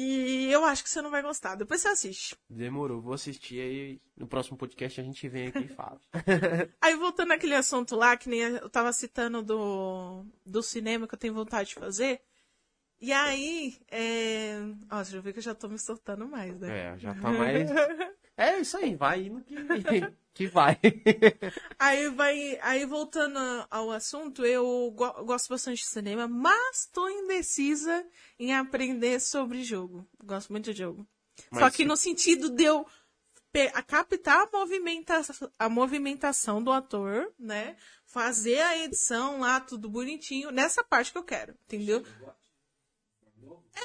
E 0.00 0.48
eu 0.52 0.64
acho 0.64 0.84
que 0.84 0.90
você 0.90 1.02
não 1.02 1.10
vai 1.10 1.20
gostar. 1.20 1.56
Depois 1.56 1.80
você 1.80 1.88
assiste. 1.88 2.36
Demorou, 2.48 3.02
vou 3.02 3.14
assistir 3.14 3.60
aí. 3.60 4.00
No 4.16 4.28
próximo 4.28 4.56
podcast 4.56 5.00
a 5.00 5.02
gente 5.02 5.28
vem 5.28 5.48
aqui 5.48 5.64
e 5.64 5.74
fala. 5.74 6.00
Aí 6.80 6.94
voltando 6.94 7.32
àquele 7.32 7.56
assunto 7.56 7.96
lá, 7.96 8.16
que 8.16 8.28
nem 8.28 8.38
eu 8.38 8.70
tava 8.70 8.92
citando 8.92 9.42
do, 9.42 10.24
do 10.46 10.62
cinema 10.62 11.08
que 11.08 11.14
eu 11.16 11.18
tenho 11.18 11.34
vontade 11.34 11.70
de 11.70 11.74
fazer. 11.74 12.20
E 13.00 13.12
aí, 13.12 13.76
é... 13.90 14.58
Ó, 14.88 15.02
você 15.02 15.12
já 15.12 15.20
viu 15.20 15.32
que 15.32 15.40
eu 15.40 15.42
já 15.42 15.54
tô 15.54 15.68
me 15.68 15.78
soltando 15.78 16.28
mais, 16.28 16.56
né? 16.60 16.94
É, 16.94 16.98
já 16.98 17.14
tá 17.14 17.32
mais. 17.32 17.68
É 18.38 18.60
isso 18.60 18.76
aí, 18.76 18.94
vai 18.94 19.22
indo 19.22 19.40
que, 19.42 19.56
que 20.32 20.46
vai. 20.46 20.78
Aí 21.78 22.08
vai, 22.10 22.58
aí 22.62 22.86
voltando 22.86 23.38
ao 23.68 23.90
assunto, 23.90 24.46
eu 24.46 24.92
go- 24.94 25.24
gosto 25.24 25.48
bastante 25.48 25.78
de 25.82 25.88
cinema, 25.88 26.28
mas 26.28 26.86
tô 26.92 27.08
indecisa 27.08 28.06
em 28.38 28.54
aprender 28.54 29.20
sobre 29.20 29.64
jogo. 29.64 30.08
Gosto 30.22 30.50
muito 30.52 30.72
de 30.72 30.78
jogo. 30.78 31.04
Só 31.52 31.60
Mas 31.62 31.72
que 31.76 31.82
se- 31.82 31.88
no 31.88 31.96
sentido 31.96 32.48
de 32.50 32.62
eu 32.64 32.86
a 33.74 33.82
captar 33.82 34.46
a 34.46 34.50
movimentação, 34.56 35.52
a 35.58 35.68
movimentação 35.68 36.62
do 36.62 36.70
ator, 36.70 37.34
né? 37.36 37.76
Fazer 38.06 38.60
a 38.60 38.78
edição 38.78 39.40
lá, 39.40 39.60
tudo 39.60 39.90
bonitinho. 39.90 40.52
Nessa 40.52 40.84
parte 40.84 41.10
que 41.10 41.18
eu 41.18 41.24
quero, 41.24 41.56
entendeu? 41.64 42.04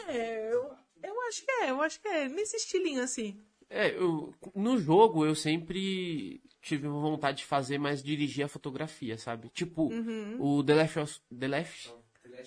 É, 0.08 0.54
eu, 0.54 0.76
eu 1.02 1.22
acho 1.28 1.44
que 1.44 1.52
é, 1.52 1.72
eu 1.72 1.82
acho 1.82 2.00
que 2.00 2.08
é. 2.08 2.30
Nesse 2.30 2.56
estilinho 2.58 3.02
assim. 3.02 3.44
É, 3.70 3.90
eu, 3.96 4.34
no 4.56 4.78
jogo 4.78 5.26
eu 5.26 5.36
sempre 5.36 6.42
tive 6.62 6.88
vontade 6.88 7.40
de 7.40 7.46
fazer, 7.46 7.78
mas 7.78 8.02
dirigir 8.04 8.46
a 8.46 8.48
fotografia, 8.48 9.18
sabe? 9.18 9.50
Tipo, 9.50 9.92
Uhum. 9.92 10.38
o 10.40 10.64
The 10.64 10.74
Last 10.76 11.00
of, 11.00 11.20
The 11.38 11.48
Last, 11.48 11.94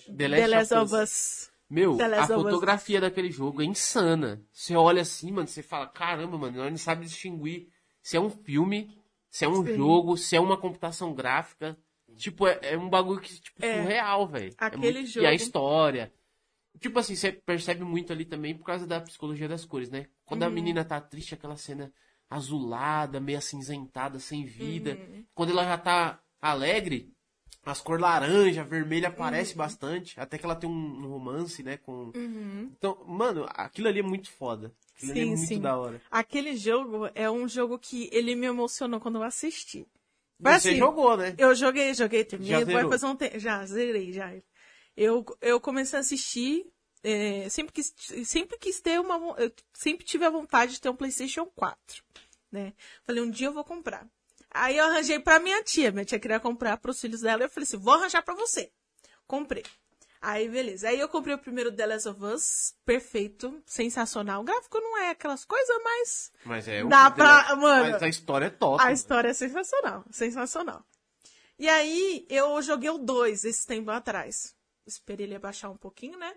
The 0.07 0.29
The 0.29 0.47
Last 0.47 0.73
of 0.73 0.93
Us. 0.95 1.01
Us. 1.01 1.51
Meu, 1.69 1.97
The 1.97 2.03
a 2.03 2.07
Last 2.07 2.31
of 2.33 2.39
Us. 2.39 2.43
fotografia 2.51 3.01
daquele 3.01 3.29
jogo 3.29 3.61
é 3.61 3.65
insana. 3.65 4.41
Você 4.51 4.75
olha 4.75 5.01
assim, 5.01 5.31
mano, 5.31 5.47
você 5.47 5.61
fala, 5.61 5.85
caramba, 5.87 6.37
mano, 6.37 6.57
nós 6.57 6.69
não 6.71 6.77
sabe 6.77 7.05
distinguir 7.05 7.67
se 8.01 8.15
é 8.15 8.19
um 8.21 8.29
filme, 8.29 8.97
se 9.29 9.43
é 9.43 9.49
um 9.49 9.65
Sim. 9.65 9.75
jogo, 9.75 10.15
se 10.17 10.35
é 10.35 10.39
uma 10.39 10.57
computação 10.57 11.13
gráfica. 11.13 11.77
Tipo, 12.15 12.47
é, 12.47 12.57
é 12.63 12.77
um 12.77 12.89
bagulho 12.89 13.19
que, 13.19 13.39
tipo, 13.41 13.63
É. 13.63 13.83
surreal, 13.83 14.25
velho. 14.27 14.51
É 14.59 14.65
Aquele 14.65 14.93
muito- 14.99 15.09
jogo. 15.11 15.25
E 15.25 15.27
a 15.27 15.33
história. 15.33 16.11
Tipo 16.79 16.99
assim, 16.99 17.15
você 17.15 17.31
percebe 17.31 17.83
muito 17.83 18.11
ali 18.13 18.25
também 18.25 18.55
por 18.57 18.65
causa 18.65 18.85
da 18.85 19.01
psicologia 19.01 19.47
das 19.47 19.65
cores, 19.65 19.89
né? 19.89 20.07
Quando 20.25 20.41
Uhum. 20.43 20.47
a 20.47 20.51
menina 20.51 20.85
tá 20.85 20.99
triste, 21.01 21.33
aquela 21.33 21.55
cena 21.57 21.91
azulada, 22.29 23.19
meio 23.19 23.37
acinzentada, 23.37 24.19
sem 24.19 24.45
vida. 24.45 24.91
Uhum. 24.95 25.25
Quando 25.33 25.51
ela 25.51 25.63
já 25.63 25.77
tá 25.77 26.19
alegre, 26.41 27.11
as 27.65 27.81
cores 27.81 28.01
laranja, 28.01 28.63
vermelha 28.63 29.07
aparece 29.09 29.51
Uhum. 29.51 29.57
bastante. 29.57 30.19
Até 30.19 30.37
que 30.37 30.45
ela 30.45 30.55
tem 30.55 30.69
um 30.69 31.07
romance, 31.07 31.63
né? 31.63 31.77
Com... 31.77 32.11
Então, 32.77 33.03
mano, 33.05 33.45
aquilo 33.49 33.87
ali 33.87 33.99
é 33.99 34.03
muito 34.03 34.29
foda. 34.31 34.73
Aquilo 34.95 35.11
ali 35.11 35.21
é 35.21 35.23
Sim, 35.23 35.29
muito 35.35 35.47
sim. 35.47 35.61
da 35.61 35.77
hora. 35.77 36.01
Aquele 36.11 36.55
jogo 36.55 37.09
é 37.13 37.29
um 37.29 37.47
jogo 37.47 37.77
que 37.77 38.09
ele 38.11 38.35
me 38.35 38.45
emocionou 38.45 38.99
quando 38.99 39.15
eu 39.15 39.23
assisti. 39.23 39.79
Você 39.79 39.87
Mas, 40.39 40.65
assim, 40.65 40.77
jogou, 40.77 41.17
né? 41.17 41.33
Eu 41.37 41.55
joguei, 41.55 41.93
joguei, 41.93 42.19
Já 42.21 42.25
terminei. 42.29 42.63
Vai 42.65 42.75
zerou? 42.75 42.91
fazer 42.91 43.05
um 43.07 43.15
tempo. 43.15 43.39
Já, 43.39 43.65
zerei, 43.65 44.11
já. 44.13 44.31
Eu, 44.97 45.23
eu 45.41 45.59
comecei 45.61 45.97
a 45.97 45.99
assistir. 46.01 46.65
é, 47.03 47.47
sempre, 47.49 47.71
quis, 47.71 47.93
sempre 48.25 48.57
quis 48.57 48.79
ter 48.81 48.99
uma. 48.99 49.19
sempre 49.73 50.03
tive 50.03 50.25
a 50.25 50.29
vontade 50.31 50.73
de 50.73 50.81
ter 50.81 50.89
um 50.89 50.95
PlayStation 50.95 51.45
4. 51.45 52.03
Né? 52.51 52.73
Falei, 53.05 53.21
um 53.21 53.29
dia 53.29 53.47
eu 53.47 53.53
vou 53.53 53.63
comprar. 53.63 54.07
Aí 54.49 54.75
eu 54.77 54.85
arranjei 54.85 55.19
pra 55.19 55.37
minha 55.39 55.61
tia. 55.63 55.91
Minha 55.91 56.05
tia 56.05 56.19
queria 56.19 56.39
comprar 56.39 56.77
pros 56.77 56.99
filhos 56.99 57.21
dela. 57.21 57.43
Eu 57.43 57.49
falei 57.49 57.65
assim: 57.65 57.77
vou 57.77 57.93
arranjar 57.93 58.23
pra 58.23 58.33
você. 58.33 58.71
Comprei. 59.27 59.63
Aí, 60.19 60.49
beleza. 60.49 60.89
Aí 60.89 60.99
eu 60.99 61.07
comprei 61.07 61.35
o 61.35 61.37
primeiro 61.37 61.71
The 61.71 61.85
Last 61.85 62.09
of 62.09 62.23
Us. 62.23 62.73
Perfeito. 62.83 63.61
Sensacional. 63.67 64.41
O 64.41 64.43
gráfico 64.43 64.79
não 64.79 64.97
é 64.97 65.11
aquelas 65.11 65.45
coisas, 65.45 65.77
mas 65.83 66.31
Mas 66.43 66.67
é 66.67 66.83
o. 66.83 66.87
Dá 66.89 67.11
pra- 67.11 67.55
mano, 67.55 67.91
Mas 67.91 68.01
a 68.01 68.07
história 68.07 68.45
é 68.45 68.49
top. 68.49 68.81
a 68.81 68.85
mano. 68.85 68.95
história 68.95 69.29
é 69.29 69.33
sensacional, 69.33 70.03
sensacional. 70.09 70.83
E 71.59 71.69
aí, 71.69 72.25
eu 72.29 72.59
joguei 72.63 72.89
o 72.89 72.97
2 72.97 73.43
esse 73.45 73.67
tempo 73.67 73.91
atrás. 73.91 74.55
Esperei 74.87 75.25
ele 75.25 75.35
abaixar 75.35 75.69
um 75.71 75.77
pouquinho, 75.77 76.17
né? 76.17 76.33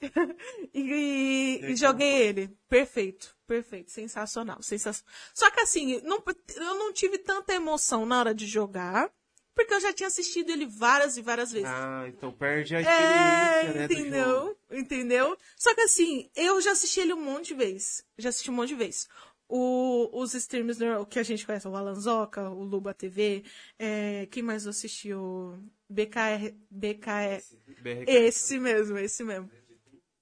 e, 0.74 1.60
e 1.62 1.76
joguei 1.76 2.22
ele. 2.22 2.56
Perfeito, 2.68 3.36
perfeito, 3.46 3.90
sensacional, 3.90 4.62
sensacional. 4.62 5.12
Só 5.34 5.50
que 5.50 5.60
assim, 5.60 6.00
não, 6.02 6.22
eu 6.56 6.74
não 6.76 6.92
tive 6.92 7.18
tanta 7.18 7.52
emoção 7.54 8.06
na 8.06 8.18
hora 8.18 8.34
de 8.34 8.46
jogar, 8.46 9.10
porque 9.54 9.74
eu 9.74 9.80
já 9.80 9.92
tinha 9.92 10.06
assistido 10.06 10.50
ele 10.50 10.64
várias 10.66 11.16
e 11.16 11.22
várias 11.22 11.52
vezes. 11.52 11.68
Ah, 11.68 12.04
então 12.08 12.32
perde 12.32 12.74
a 12.74 12.80
É, 12.80 12.82
experiência, 12.82 13.74
né? 13.74 13.88
do 13.88 13.94
jogo. 13.94 14.00
entendeu? 14.00 14.58
Entendeu? 14.70 15.38
Só 15.56 15.74
que 15.74 15.82
assim, 15.82 16.30
eu 16.34 16.60
já 16.62 16.72
assisti 16.72 17.00
ele 17.00 17.12
um 17.12 17.22
monte 17.22 17.48
de 17.48 17.54
vezes. 17.54 18.04
Já 18.16 18.30
assisti 18.30 18.50
um 18.50 18.54
monte 18.54 18.68
de 18.70 18.76
vezes. 18.76 19.06
O, 19.48 20.08
os 20.12 20.32
streams 20.34 20.78
né, 20.78 21.04
que 21.10 21.18
a 21.18 21.24
gente 21.24 21.44
conhece, 21.44 21.66
o 21.66 21.74
Alanzoca, 21.76 22.48
o 22.48 22.62
Luba 22.62 22.94
TV, 22.94 23.42
é, 23.78 24.26
quem 24.30 24.44
mais 24.44 24.64
assistiu? 24.66 25.58
BKR, 25.90 26.54
BKR, 26.70 27.42
BRK. 27.82 28.04
esse 28.08 28.58
mesmo, 28.58 28.96
esse 28.98 29.24
mesmo. 29.24 29.50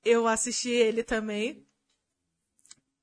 Eu 0.04 0.26
assisti 0.26 0.70
ele 0.70 1.02
também. 1.02 1.64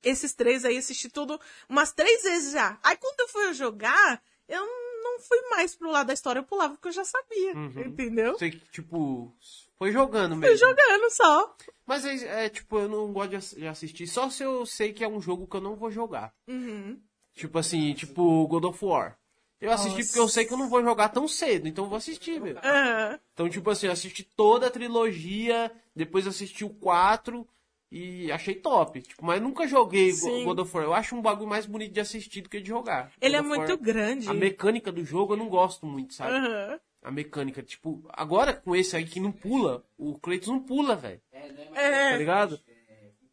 Esses 0.02 0.34
três 0.34 0.64
aí, 0.64 0.76
assisti 0.76 1.08
tudo 1.08 1.40
umas 1.68 1.92
três 1.92 2.22
vezes 2.22 2.52
já. 2.52 2.78
Aí 2.82 2.96
quando 2.96 3.20
eu 3.20 3.28
fui 3.28 3.54
jogar, 3.54 4.22
eu 4.48 4.64
não 5.02 5.20
fui 5.20 5.40
mais 5.50 5.74
pro 5.74 5.90
lado 5.90 6.08
da 6.08 6.12
história, 6.12 6.40
eu 6.40 6.44
pulava 6.44 6.74
porque 6.74 6.88
eu 6.88 6.92
já 6.92 7.04
sabia, 7.04 7.54
Uhum. 7.54 7.80
entendeu? 7.86 8.32
Você, 8.38 8.50
tipo, 8.50 9.34
foi 9.78 9.90
jogando 9.92 10.36
mesmo. 10.36 10.56
jogando 10.56 11.10
só. 11.10 11.56
Mas 11.86 12.04
é, 12.04 12.46
é, 12.46 12.48
tipo, 12.48 12.78
eu 12.78 12.88
não 12.88 13.12
gosto 13.12 13.56
de 13.56 13.66
assistir, 13.66 14.06
só 14.06 14.28
se 14.30 14.42
eu 14.42 14.64
sei 14.66 14.92
que 14.92 15.02
é 15.04 15.08
um 15.08 15.20
jogo 15.20 15.46
que 15.46 15.56
eu 15.56 15.60
não 15.60 15.74
vou 15.76 15.90
jogar. 15.90 16.32
Uhum. 16.48 17.00
Tipo 17.34 17.58
assim, 17.58 17.92
tipo 17.94 18.46
God 18.48 18.64
of 18.64 18.84
War. 18.84 19.18
Eu 19.60 19.72
assisti 19.72 19.98
Nossa. 19.98 20.08
porque 20.08 20.20
eu 20.20 20.28
sei 20.28 20.44
que 20.44 20.52
eu 20.52 20.58
não 20.58 20.68
vou 20.68 20.82
jogar 20.82 21.08
tão 21.08 21.26
cedo, 21.26 21.66
então 21.66 21.84
eu 21.84 21.88
vou 21.88 21.96
assistir, 21.96 22.40
meu. 22.40 22.58
Aham. 22.58 23.18
Então, 23.32 23.48
tipo 23.48 23.68
assim, 23.70 23.86
eu 23.86 23.92
assisti 23.92 24.22
toda 24.22 24.66
a 24.66 24.70
trilogia, 24.70 25.70
depois 25.94 26.26
assisti 26.26 26.64
o 26.64 26.70
4 26.70 27.46
e 27.90 28.30
achei 28.32 28.54
top. 28.54 29.00
Tipo, 29.00 29.24
mas 29.24 29.40
nunca 29.40 29.66
joguei 29.66 30.12
Sim. 30.12 30.44
God 30.44 30.58
of 30.58 30.74
War. 30.76 30.84
Eu 30.84 30.94
acho 30.94 31.14
um 31.14 31.22
bagulho 31.22 31.48
mais 31.48 31.66
bonito 31.66 31.92
de 31.92 32.00
assistir 32.00 32.42
do 32.42 32.48
que 32.50 32.60
de 32.60 32.68
jogar. 32.68 33.12
Ele 33.20 33.36
é 33.36 33.38
God 33.40 33.46
of 33.50 33.56
muito 33.58 33.70
War, 33.70 33.78
grande. 33.78 34.28
A 34.28 34.34
mecânica 34.34 34.92
do 34.92 35.04
jogo 35.04 35.32
eu 35.34 35.36
não 35.36 35.48
gosto 35.48 35.86
muito, 35.86 36.14
sabe? 36.14 36.36
Aham. 36.36 36.80
A 37.02 37.10
mecânica, 37.10 37.62
tipo, 37.62 38.04
agora 38.12 38.52
com 38.52 38.74
esse 38.74 38.96
aí 38.96 39.04
que 39.04 39.20
não 39.20 39.30
pula, 39.30 39.84
o 39.96 40.18
Kratos 40.18 40.48
não 40.48 40.60
pula, 40.60 40.96
velho. 40.96 41.20
É, 41.32 41.52
né? 41.52 41.64
Tá 41.72 41.80
É. 41.80 42.16
ligado? 42.16 42.60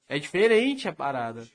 É 0.07 0.19
diferente 0.19 0.87
a 0.87 0.93
parada. 0.93 1.47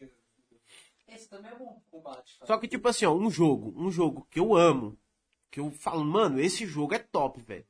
Esse 1.30 1.42
também 1.42 1.52
é 1.52 1.54
bom 1.56 1.80
combate. 1.90 2.38
cara. 2.38 2.46
Só 2.46 2.58
que, 2.58 2.66
tipo 2.68 2.88
assim, 2.88 3.04
ó, 3.04 3.12
um 3.14 3.30
jogo, 3.30 3.74
um 3.76 3.90
jogo 3.90 4.26
que 4.30 4.40
eu 4.40 4.54
amo, 4.56 4.98
que 5.50 5.60
eu 5.60 5.70
falo, 5.70 6.04
mano, 6.04 6.40
esse 6.40 6.66
jogo 6.66 6.94
é 6.94 6.98
top, 6.98 7.40
velho. 7.42 7.66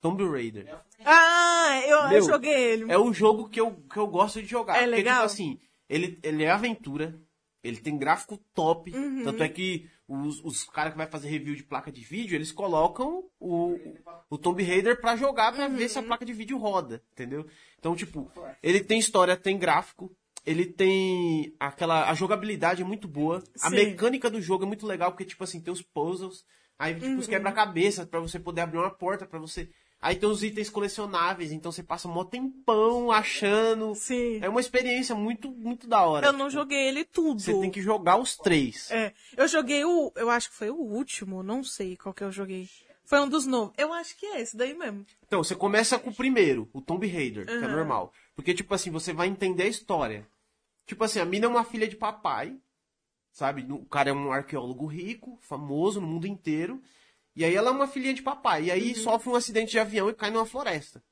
Tomb 0.00 0.22
Raider. 0.28 0.78
Ah, 1.04 1.80
eu, 1.86 1.96
eu 1.98 2.08
Meu, 2.10 2.22
joguei 2.26 2.52
ele. 2.54 2.92
É 2.92 2.98
o 2.98 3.12
jogo 3.12 3.48
que 3.48 3.58
eu, 3.60 3.72
que 3.90 3.96
eu 3.98 4.06
gosto 4.06 4.40
de 4.42 4.46
jogar. 4.48 4.74
É 4.76 4.80
porque, 4.80 4.90
legal? 4.96 5.14
tipo 5.22 5.24
assim, 5.26 5.58
ele, 5.88 6.18
ele 6.22 6.44
é 6.44 6.50
aventura, 6.50 7.18
ele 7.62 7.78
tem 7.78 7.96
gráfico 7.96 8.36
top. 8.52 8.94
Uhum. 8.94 9.24
Tanto 9.24 9.42
é 9.42 9.48
que 9.48 9.88
os, 10.06 10.44
os 10.44 10.64
caras 10.64 10.92
que 10.92 10.98
vai 10.98 11.06
fazer 11.06 11.28
review 11.30 11.54
de 11.54 11.64
placa 11.64 11.90
de 11.90 12.02
vídeo, 12.02 12.34
eles 12.34 12.52
colocam 12.52 13.24
o, 13.40 13.78
o 14.28 14.36
Tomb 14.36 14.62
Raider 14.62 15.00
pra 15.00 15.16
jogar 15.16 15.52
pra 15.54 15.68
ver 15.68 15.84
Uhum. 15.84 15.88
se 15.88 15.98
a 15.98 16.02
placa 16.02 16.26
de 16.26 16.34
vídeo 16.34 16.58
roda, 16.58 17.02
entendeu? 17.12 17.46
Então, 17.78 17.96
tipo, 17.96 18.30
ele 18.62 18.84
tem 18.84 18.98
história, 18.98 19.38
tem 19.38 19.56
gráfico, 19.58 20.14
ele 20.46 20.66
tem 20.66 21.54
aquela. 21.58 22.10
A 22.10 22.14
jogabilidade 22.14 22.82
é 22.82 22.84
muito 22.84 23.08
boa. 23.08 23.42
A 23.62 23.70
Sim. 23.70 23.76
mecânica 23.76 24.28
do 24.30 24.40
jogo 24.40 24.64
é 24.64 24.66
muito 24.66 24.86
legal, 24.86 25.10
porque, 25.12 25.24
tipo 25.24 25.42
assim, 25.44 25.60
tem 25.60 25.72
os 25.72 25.82
puzzles. 25.82 26.44
Aí, 26.78 26.94
tipo, 26.94 27.06
Uhum. 27.06 27.18
os 27.18 27.26
quebra-cabeça 27.26 28.04
pra 28.06 28.18
você 28.20 28.38
poder 28.38 28.62
abrir 28.62 28.78
uma 28.78 28.90
porta, 28.90 29.24
pra 29.24 29.38
você. 29.38 29.70
Aí 30.02 30.16
tem 30.16 30.28
os 30.28 30.42
itens 30.42 30.68
colecionáveis, 30.68 31.50
então 31.50 31.72
você 31.72 31.82
passa 31.82 32.06
mó 32.08 32.24
tempão 32.24 33.10
achando. 33.10 33.94
Sim. 33.94 34.38
É 34.42 34.48
uma 34.50 34.60
experiência 34.60 35.14
muito, 35.14 35.50
muito 35.50 35.86
da 35.86 36.02
hora. 36.02 36.26
Eu 36.26 36.32
não 36.32 36.50
joguei 36.50 36.88
ele 36.88 37.04
tudo. 37.04 37.40
Você 37.40 37.58
tem 37.58 37.70
que 37.70 37.80
jogar 37.80 38.18
os 38.18 38.36
três. 38.36 38.90
É, 38.90 39.14
eu 39.36 39.48
joguei 39.48 39.82
o. 39.84 40.12
Eu 40.14 40.28
acho 40.28 40.50
que 40.50 40.56
foi 40.56 40.68
o 40.68 40.76
último, 40.76 41.42
não 41.42 41.64
sei 41.64 41.96
qual 41.96 42.12
que 42.14 42.22
eu 42.22 42.30
joguei. 42.30 42.68
Foi 43.06 43.20
um 43.20 43.28
dos 43.28 43.46
novos. 43.46 43.72
Eu 43.78 43.92
acho 43.92 44.16
que 44.16 44.26
é 44.26 44.40
esse 44.40 44.56
daí 44.56 44.74
mesmo. 44.74 45.06
Então, 45.26 45.42
você 45.44 45.54
começa 45.54 45.98
com 45.98 46.10
o 46.10 46.14
primeiro, 46.14 46.68
o 46.72 46.80
Tomb 46.80 47.06
Raider, 47.06 47.46
que 47.46 47.52
é 47.52 47.56
Uhum. 47.58 47.70
normal. 47.70 48.12
Porque, 48.34 48.52
tipo 48.54 48.74
assim, 48.74 48.90
você 48.90 49.12
vai 49.12 49.28
entender 49.28 49.62
a 49.64 49.68
história. 49.68 50.26
Tipo 50.86 51.04
assim, 51.04 51.20
a 51.20 51.24
mina 51.24 51.46
é 51.46 51.48
uma 51.48 51.64
filha 51.64 51.88
de 51.88 51.96
papai, 51.96 52.56
sabe? 53.32 53.66
O 53.70 53.84
cara 53.86 54.10
é 54.10 54.12
um 54.12 54.32
arqueólogo 54.32 54.86
rico, 54.86 55.38
famoso 55.40 56.00
no 56.00 56.06
mundo 56.06 56.26
inteiro. 56.26 56.82
E 57.36 57.44
aí 57.44 57.54
ela 57.54 57.70
é 57.70 57.72
uma 57.72 57.88
filhinha 57.88 58.14
de 58.14 58.22
papai. 58.22 58.64
E 58.64 58.70
aí 58.70 58.88
Uhum. 58.90 58.94
sofre 58.96 59.30
um 59.30 59.34
acidente 59.34 59.72
de 59.72 59.78
avião 59.78 60.08
e 60.08 60.14
cai 60.14 60.30
numa 60.30 60.46
floresta. 60.46 61.02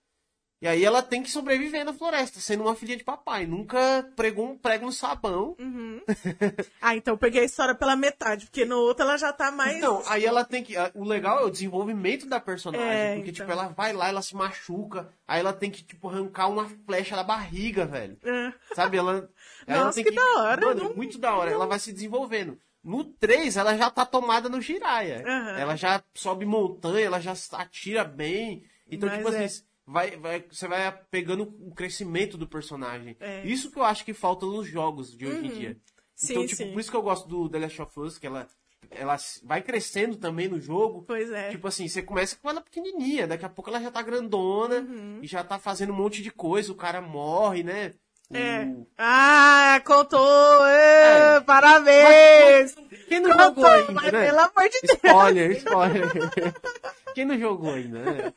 E 0.61 0.68
aí 0.68 0.85
ela 0.85 1.02
tem 1.02 1.24
que 1.24 1.28
sobreviver 1.28 1.85
na 1.85 1.92
floresta, 1.92 2.38
sendo 2.38 2.62
uma 2.62 2.76
filhinha 2.76 2.96
de 2.96 3.02
papai. 3.02 3.44
Nunca 3.44 4.08
pregou 4.14 4.48
um 4.48 4.56
prego 4.56 4.87
no 4.87 4.92
sabão. 4.92 5.56
Uhum. 5.58 6.00
ah, 6.80 6.94
então 6.94 7.14
eu 7.14 7.18
peguei 7.18 7.40
a 7.40 7.44
história 7.44 7.74
pela 7.74 7.96
metade, 7.96 8.46
porque 8.46 8.64
no 8.64 8.78
outro 8.78 9.02
ela 9.02 9.16
já 9.16 9.32
tá 9.32 9.50
mais. 9.50 9.76
Então, 9.76 10.00
aí 10.06 10.24
ela 10.24 10.44
tem 10.44 10.62
que. 10.62 10.74
O 10.94 11.02
legal 11.02 11.40
é 11.40 11.42
o 11.42 11.50
desenvolvimento 11.50 12.26
da 12.26 12.38
personagem. 12.38 12.87
É, 12.88 13.16
porque, 13.16 13.30
então. 13.32 13.44
tipo, 13.44 13.50
ela 13.50 13.70
vai 13.70 13.92
lá, 13.92 14.08
ela 14.08 14.22
se 14.22 14.37
machuca. 14.37 15.08
Aí 15.26 15.40
ela 15.40 15.52
tem 15.52 15.68
que, 15.68 15.82
tipo, 15.82 16.08
arrancar 16.08 16.46
uma 16.48 16.68
flecha 16.87 17.16
da 17.16 17.24
barriga, 17.24 17.85
velho. 17.85 18.16
É. 18.22 18.52
Sabe? 18.76 18.96
Ela. 18.96 19.28
Ela 19.66 19.85
Nossa, 19.85 19.94
tem 19.96 20.05
que 20.05 20.11
da 20.14 20.40
hora, 20.40 20.66
Mano, 20.66 20.85
não- 20.85 20.94
muito 20.94 21.18
da 21.18 21.35
hora. 21.37 21.51
Ela 21.51 21.66
vai 21.66 21.79
se 21.79 21.92
desenvolvendo. 21.92 22.59
No 22.83 23.05
3, 23.05 23.57
ela 23.57 23.77
já 23.77 23.88
tá 23.90 24.05
tomada 24.05 24.48
no 24.48 24.61
Jiraya. 24.61 25.22
Aham. 25.27 25.59
Ela 25.59 25.77
já 25.77 26.03
sobe 26.14 26.44
montanha, 26.44 27.07
ela 27.07 27.20
já 27.20 27.33
atira 27.53 28.03
bem. 28.05 28.64
Então, 28.90 29.09
Mas 29.09 29.18
tipo 29.18 29.31
é. 29.33 29.44
assim, 29.44 29.62
vai, 29.87 30.16
vai, 30.16 30.44
você 30.51 30.66
vai 30.66 30.92
pegando 31.11 31.44
o 31.61 31.72
crescimento 31.75 32.37
do 32.37 32.46
personagem. 32.48 33.16
É. 33.20 33.46
Isso 33.46 33.70
que 33.70 33.79
eu 33.79 33.85
acho 33.85 34.05
que 34.05 34.12
falta 34.12 34.44
nos 34.46 34.66
jogos 34.68 35.16
de 35.16 35.27
hoje 35.27 35.46
em 35.46 35.51
dia. 35.51 35.77
Sim, 36.14 36.33
então, 36.33 36.42
tipo, 36.46 36.57
sim. 36.57 36.72
por 36.72 36.81
isso 36.81 36.90
que 36.90 36.96
eu 36.96 37.03
gosto 37.03 37.29
do 37.29 37.48
The 37.48 37.59
Last 37.61 37.83
of 37.83 38.01
Us, 38.01 38.18
que 38.18 38.27
ela, 38.27 38.46
ela 38.90 39.16
vai 39.44 39.62
crescendo 39.62 40.16
também 40.16 40.48
no 40.48 40.61
jogo. 40.61 41.05
Pois 41.07 41.31
é. 41.31 41.51
Tipo 41.51 41.68
assim, 41.68 41.87
você 41.88 42.03
começa 42.03 42.37
com 42.37 42.51
ela 42.51 42.61
pequenininha, 42.61 43.27
daqui 43.29 43.44
a 43.44 43.48
pouco 43.48 43.70
ela 43.70 43.81
já 43.81 43.90
tá 43.92 44.03
grandona 44.03 44.81
Uhum. 44.81 45.20
e 45.22 45.27
já 45.29 45.42
tá 45.44 45.57
fazendo 45.59 45.92
um 45.92 45.96
monte 45.96 46.20
de 46.20 46.31
coisa, 46.33 46.70
o 46.72 46.77
cara 46.77 47.01
morre, 47.01 47.62
né? 47.62 47.94
É. 48.33 48.68
Ah, 48.99 49.81
contou! 49.85 50.64
É. 50.66 51.40
Parabéns! 51.40 52.75
Quem 53.09 53.21
não 53.21 53.33
jogou 53.37 53.66
ainda, 53.66 53.92
Mas, 53.92 54.12
né? 54.12 54.27
pelo 54.27 54.38
amor 54.40 54.68
de 54.71 54.81
Deus! 54.81 54.92
Spoiler, 55.05 55.51
spoiler. 55.59 56.03
Quem 57.14 57.25
não 57.27 57.38
jogou 57.38 57.71
ainda, 57.73 57.99
né? 57.99 58.33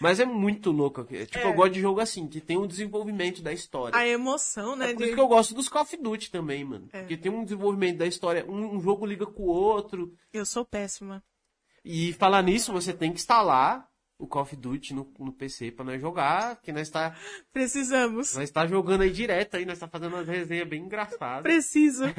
Mas 0.00 0.20
é 0.20 0.24
muito 0.24 0.70
louco. 0.70 1.02
Tipo, 1.04 1.38
É. 1.38 1.44
eu 1.46 1.52
gosto 1.54 1.72
de 1.72 1.80
jogo 1.80 2.00
assim, 2.00 2.28
que 2.28 2.40
tem 2.40 2.56
um 2.56 2.66
desenvolvimento 2.66 3.42
da 3.42 3.52
história. 3.52 3.96
A 3.98 4.06
emoção, 4.06 4.76
né? 4.76 4.90
É 4.90 4.92
por 4.92 4.98
de- 4.98 5.04
isso 5.06 5.14
que 5.14 5.20
eu 5.20 5.26
gosto 5.28 5.54
dos 5.54 5.68
Call 5.68 5.82
of 5.82 5.96
Duty 5.96 6.30
também, 6.30 6.64
mano. 6.64 6.88
É. 6.92 7.00
Porque 7.00 7.16
tem 7.16 7.32
um 7.32 7.42
desenvolvimento 7.42 7.98
da 7.98 8.06
história. 8.06 8.44
Um, 8.48 8.76
um 8.76 8.80
jogo 8.80 9.04
liga 9.06 9.26
com 9.26 9.42
o 9.44 9.46
outro. 9.48 10.12
Eu 10.32 10.46
sou 10.46 10.64
péssima. 10.64 11.22
E 11.84 12.12
falar 12.14 12.42
nisso, 12.42 12.72
você 12.72 12.92
tem 12.92 13.10
que 13.12 13.18
instalar 13.18 13.88
o 14.18 14.26
Call 14.26 14.42
of 14.42 14.56
Duty 14.56 14.94
no, 14.94 15.12
no 15.18 15.32
PC 15.32 15.70
pra 15.72 15.84
nós 15.84 16.00
jogar. 16.00 16.60
Que 16.62 16.72
nós 16.72 16.88
tá, 16.88 17.16
Precisamos. 17.52 18.34
nós 18.34 18.50
tá 18.50 18.66
jogando 18.66 19.02
aí 19.02 19.10
direto 19.10 19.56
aí, 19.56 19.64
nós 19.64 19.78
tá 19.78 19.88
fazendo 19.88 20.14
umas 20.14 20.28
resenhas 20.28 20.68
bem 20.68 20.82
engraçadas. 20.82 21.42
Preciso. 21.42 22.04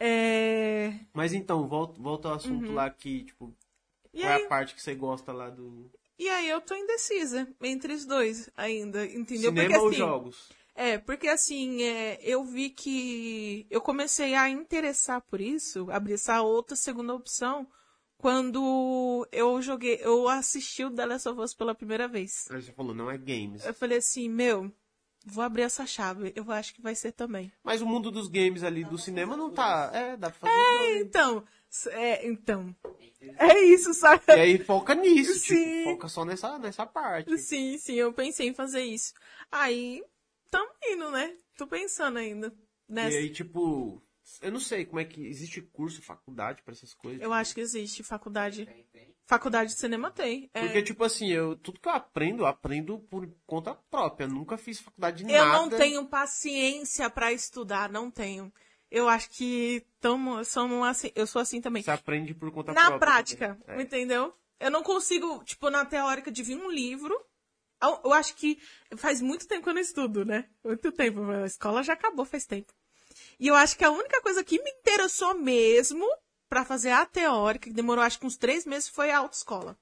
É... 0.00 0.94
Mas 1.12 1.34
então, 1.34 1.68
volta, 1.68 2.00
volta 2.00 2.28
ao 2.28 2.34
assunto 2.36 2.72
lá 2.72 2.88
que, 2.88 3.24
tipo, 3.24 3.44
Uhum. 3.46 3.54
E 4.14 4.20
qual 4.20 4.32
é 4.32 4.36
aí, 4.36 4.44
a 4.44 4.48
parte 4.48 4.74
que 4.74 4.80
você 4.82 4.94
gosta 4.94 5.32
lá 5.32 5.50
do 5.50 5.90
e 6.16 6.28
aí 6.28 6.48
eu 6.48 6.60
tô 6.60 6.76
indecisa 6.76 7.48
entre 7.60 7.92
os 7.92 8.06
dois 8.06 8.48
ainda, 8.56 9.04
entendeu? 9.04 9.50
cinema 9.50 9.68
porque 9.68 9.76
ou 9.76 9.88
assim, 9.88 9.96
jogos? 9.96 10.48
É, 10.76 10.98
porque 10.98 11.28
assim, 11.28 11.82
é, 11.82 12.18
eu 12.22 12.44
vi 12.44 12.70
que 12.70 13.66
eu 13.68 13.80
comecei 13.80 14.34
a 14.34 14.48
interessar 14.48 15.20
por 15.22 15.40
isso, 15.40 15.90
abrir 15.90 16.14
essa 16.14 16.40
outra 16.42 16.76
segunda 16.76 17.14
opção, 17.14 17.66
quando 18.24 19.28
eu 19.30 19.60
joguei, 19.60 20.00
eu 20.00 20.26
assisti 20.30 20.82
o 20.82 20.90
The 20.90 21.04
Last 21.04 21.28
of 21.28 21.38
Us 21.42 21.52
pela 21.52 21.74
primeira 21.74 22.08
vez. 22.08 22.48
Aí 22.50 22.62
você 22.62 22.72
falou, 22.72 22.94
não 22.94 23.10
é 23.10 23.18
games. 23.18 23.66
Eu 23.66 23.74
falei 23.74 23.98
assim, 23.98 24.30
meu, 24.30 24.72
vou 25.26 25.44
abrir 25.44 25.60
essa 25.60 25.84
chave, 25.84 26.32
eu 26.34 26.50
acho 26.50 26.72
que 26.74 26.80
vai 26.80 26.94
ser 26.94 27.12
também. 27.12 27.52
Mas 27.62 27.82
o 27.82 27.86
mundo 27.86 28.10
dos 28.10 28.26
games 28.28 28.62
ali 28.62 28.82
do 28.82 28.96
cinema 28.96 29.36
não 29.36 29.50
tá. 29.50 29.90
É, 29.92 30.16
dá 30.16 30.30
pra 30.30 30.40
fazer. 30.40 30.78
dois. 30.78 31.00
Então, 31.02 31.44
é, 31.90 32.26
então, 32.26 32.74
é 33.20 33.60
isso, 33.60 33.92
sabe? 33.92 34.22
E 34.28 34.32
aí 34.32 34.58
foca 34.58 34.94
nisso, 34.94 35.34
Sim. 35.34 35.82
tipo, 35.82 35.90
foca 35.90 36.08
só 36.08 36.24
nessa, 36.24 36.58
nessa 36.58 36.86
parte. 36.86 37.36
Sim, 37.36 37.76
sim, 37.76 37.96
eu 37.96 38.10
pensei 38.10 38.48
em 38.48 38.54
fazer 38.54 38.84
isso. 38.84 39.12
Aí, 39.52 40.02
tamo 40.50 40.70
indo, 40.82 41.10
né? 41.10 41.36
Tô 41.58 41.66
pensando 41.66 42.16
ainda. 42.16 42.50
E 42.88 42.92
Nessa. 42.94 43.18
aí, 43.18 43.28
tipo, 43.28 44.02
eu 44.42 44.50
não 44.52 44.60
sei 44.60 44.84
como 44.84 45.00
é 45.00 45.04
que. 45.04 45.26
Existe 45.26 45.60
curso, 45.60 46.00
faculdade 46.02 46.62
pra 46.62 46.72
essas 46.72 46.94
coisas? 46.94 47.20
Eu 47.22 47.32
acho 47.32 47.54
que 47.54 47.60
existe 47.60 48.02
faculdade. 48.02 48.66
Tem, 48.66 48.84
tem. 48.92 49.14
Faculdade 49.26 49.70
de 49.72 49.78
cinema 49.78 50.10
tem. 50.10 50.50
é. 50.52 50.60
Porque, 50.60 50.82
tipo 50.82 51.02
assim, 51.02 51.28
eu, 51.30 51.56
tudo 51.56 51.80
que 51.80 51.88
eu 51.88 51.92
aprendo, 51.92 52.42
eu 52.42 52.46
aprendo 52.46 52.98
por 52.98 53.26
conta 53.46 53.74
própria. 53.90 54.24
Eu 54.26 54.30
nunca 54.30 54.56
fiz 54.58 54.80
faculdade 54.80 55.24
de 55.24 55.32
Eu 55.32 55.44
nada. 55.44 55.58
não 55.58 55.68
tenho 55.70 56.06
paciência 56.06 57.08
pra 57.08 57.32
estudar, 57.32 57.90
não 57.90 58.10
tenho. 58.10 58.52
Eu 58.90 59.08
acho 59.08 59.30
que 59.30 59.84
tamo, 59.98 60.44
somos 60.44 60.86
assim, 60.86 61.10
eu 61.14 61.26
sou 61.26 61.40
assim 61.42 61.60
também. 61.60 61.82
Você 61.82 61.90
aprende 61.90 62.34
por 62.34 62.50
conta 62.52 62.72
Na 62.72 62.82
própria. 62.82 62.98
prática, 63.00 63.58
É. 63.66 63.80
entendeu? 63.80 64.32
Eu 64.60 64.70
não 64.70 64.82
consigo, 64.82 65.42
tipo, 65.44 65.68
na 65.70 65.84
teórica 65.84 66.30
de 66.30 66.42
vir 66.42 66.56
um 66.56 66.70
livro. 66.70 67.14
Eu, 67.82 68.00
eu 68.04 68.12
acho 68.12 68.34
que 68.36 68.58
faz 68.96 69.20
muito 69.20 69.46
tempo 69.48 69.64
que 69.64 69.68
eu 69.68 69.74
não 69.74 69.80
estudo, 69.80 70.24
né? 70.24 70.48
Muito 70.62 70.92
tempo. 70.92 71.22
A 71.30 71.46
escola 71.46 71.82
já 71.82 71.94
acabou 71.94 72.24
faz 72.24 72.46
tempo. 72.46 72.72
E 73.38 73.48
eu 73.48 73.54
acho 73.54 73.76
que 73.76 73.84
a 73.84 73.90
única 73.90 74.20
coisa 74.20 74.42
que 74.44 74.62
me 74.62 74.70
interessou 74.70 75.34
mesmo 75.34 76.06
pra 76.48 76.64
fazer 76.64 76.90
a 76.90 77.04
teórica, 77.06 77.68
que 77.68 77.74
demorou 77.74 78.04
acho 78.04 78.18
que 78.18 78.26
uns 78.26 78.36
três 78.36 78.64
meses, 78.64 78.88
foi 78.88 79.10
a 79.10 79.18
autoescola. 79.18 79.76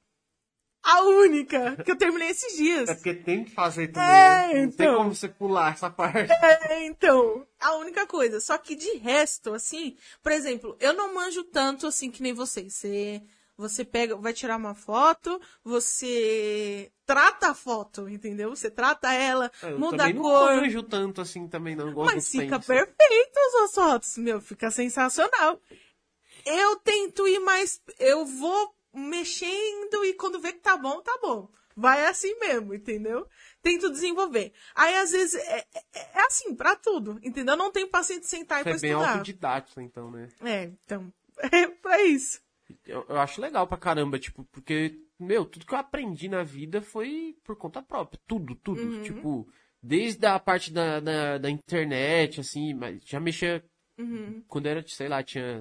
A 0.83 1.03
única 1.03 1.77
que 1.85 1.93
eu 1.93 1.97
terminei 1.97 2.29
esses 2.31 2.57
dias. 2.57 2.89
É 2.89 2.95
porque 2.95 3.15
tem 3.15 3.45
que 3.45 3.53
fazer 3.53 3.89
também. 3.89 4.09
É, 4.09 4.55
né? 4.55 4.63
Não 4.63 4.71
tem 4.73 4.87
então. 4.87 4.97
como 4.97 5.15
você 5.15 5.29
pular 5.29 5.73
essa 5.73 5.89
parte. 5.89 6.33
É, 6.33 6.85
então, 6.87 7.47
a 7.61 7.77
única 7.77 8.05
coisa. 8.07 8.41
Só 8.41 8.59
que 8.59 8.75
de 8.75 8.97
resto, 8.97 9.55
assim, 9.55 9.97
por 10.23 10.33
exemplo, 10.33 10.77
eu 10.81 10.93
não 10.93 11.15
manjo 11.15 11.45
tanto 11.45 11.87
assim 11.87 12.11
que 12.11 12.23
nem 12.23 12.33
vocês. 12.33 12.75
Você, 12.75 13.23
você 13.63 13.85
pega, 13.85 14.17
vai 14.17 14.33
tirar 14.33 14.57
uma 14.57 14.75
foto, 14.75 15.41
você 15.63 16.93
trata 17.07 17.51
a 17.51 17.55
foto, 17.55 18.09
entendeu? 18.09 18.51
Você 18.51 18.71
trata 18.71 19.13
ela, 19.13 19.51
É, 19.63 19.71
Eu 19.73 19.79
muda 19.79 20.05
a 20.05 20.13
não 20.13 20.21
cor. 20.23 20.57
manjo 20.57 20.83
tanto 20.83 21.21
assim 21.21 21.49
também, 21.49 21.75
não. 21.77 21.89
Eu 21.89 21.93
gosto 21.95 22.15
Mas 22.15 22.29
fica 22.29 22.57
senso. 22.57 22.67
perfeito 22.67 23.39
as 23.65 23.75
fotos, 23.75 24.17
meu, 24.19 24.41
fica 24.41 24.71
sensacional. 24.71 25.61
Eu 26.45 26.77
tento 26.77 27.27
ir 27.29 27.39
mais, 27.41 27.81
eu 27.99 28.25
vou 28.27 28.75
mexendo 28.93 30.05
e 30.05 30.15
quando 30.15 30.41
vê 30.41 30.53
que 30.53 30.61
tá 30.61 30.77
bom, 30.77 31.01
tá 31.01 31.19
bom. 31.23 31.49
Vai 31.75 32.05
assim 32.05 32.39
mesmo, 32.39 32.75
entendeu? 32.75 33.27
Tento 33.63 33.91
desenvolver. 33.91 34.53
Aí, 34.75 34.95
às 34.97 35.11
vezes, 35.13 35.35
é, 35.37 35.65
é- 35.75 35.85
é 36.19 36.27
assim, 36.27 36.55
pra 36.55 36.77
tudo, 36.77 37.19
entendeu? 37.23 37.55
Eu 37.55 37.59
não 37.59 37.71
tenho 37.73 37.89
paciência 37.89 38.21
de 38.25 38.29
sentar 38.29 38.61
e 38.61 38.65
pra 38.65 38.73
é 38.75 38.79
bem 38.79 38.91
estudar. 38.91 39.13
autodidático, 39.13 39.81
então, 39.81 40.11
né? 40.11 40.29
É, 40.43 40.65
então, 40.65 41.11
é 41.51 41.67
pra 41.69 42.03
isso. 42.03 42.42
Eu, 42.87 43.05
eu 43.09 43.21
acho 43.21 43.41
legal 43.41 43.67
pra 43.67 43.77
caramba, 43.77 44.19
tipo, 44.19 44.45
porque, 44.53 44.99
meu, 45.19 45.45
tudo 45.45 45.67
que 45.67 45.75
eu 45.75 45.79
aprendi 45.79 46.29
na 46.29 46.43
vida 46.43 46.83
foi 46.83 47.37
por 47.45 47.57
conta 47.57 47.83
própria. 47.83 48.21
Tudo, 48.27 48.55
tudo. 48.55 48.81
Uhum. 48.81 49.03
Tipo, 49.03 49.49
desde 49.83 50.27
a 50.27 50.39
parte 50.39 50.73
da, 50.73 51.01
da, 51.01 51.39
da 51.39 51.51
internet, 51.51 52.41
assim, 52.41 52.75
mas 52.75 53.03
já 53.05 53.19
mexia. 53.19 53.65
Uhum. 53.99 54.43
Quando 54.49 54.67
era, 54.67 54.83
sei 54.87 55.09
lá, 55.09 55.23
tinha 55.23 55.61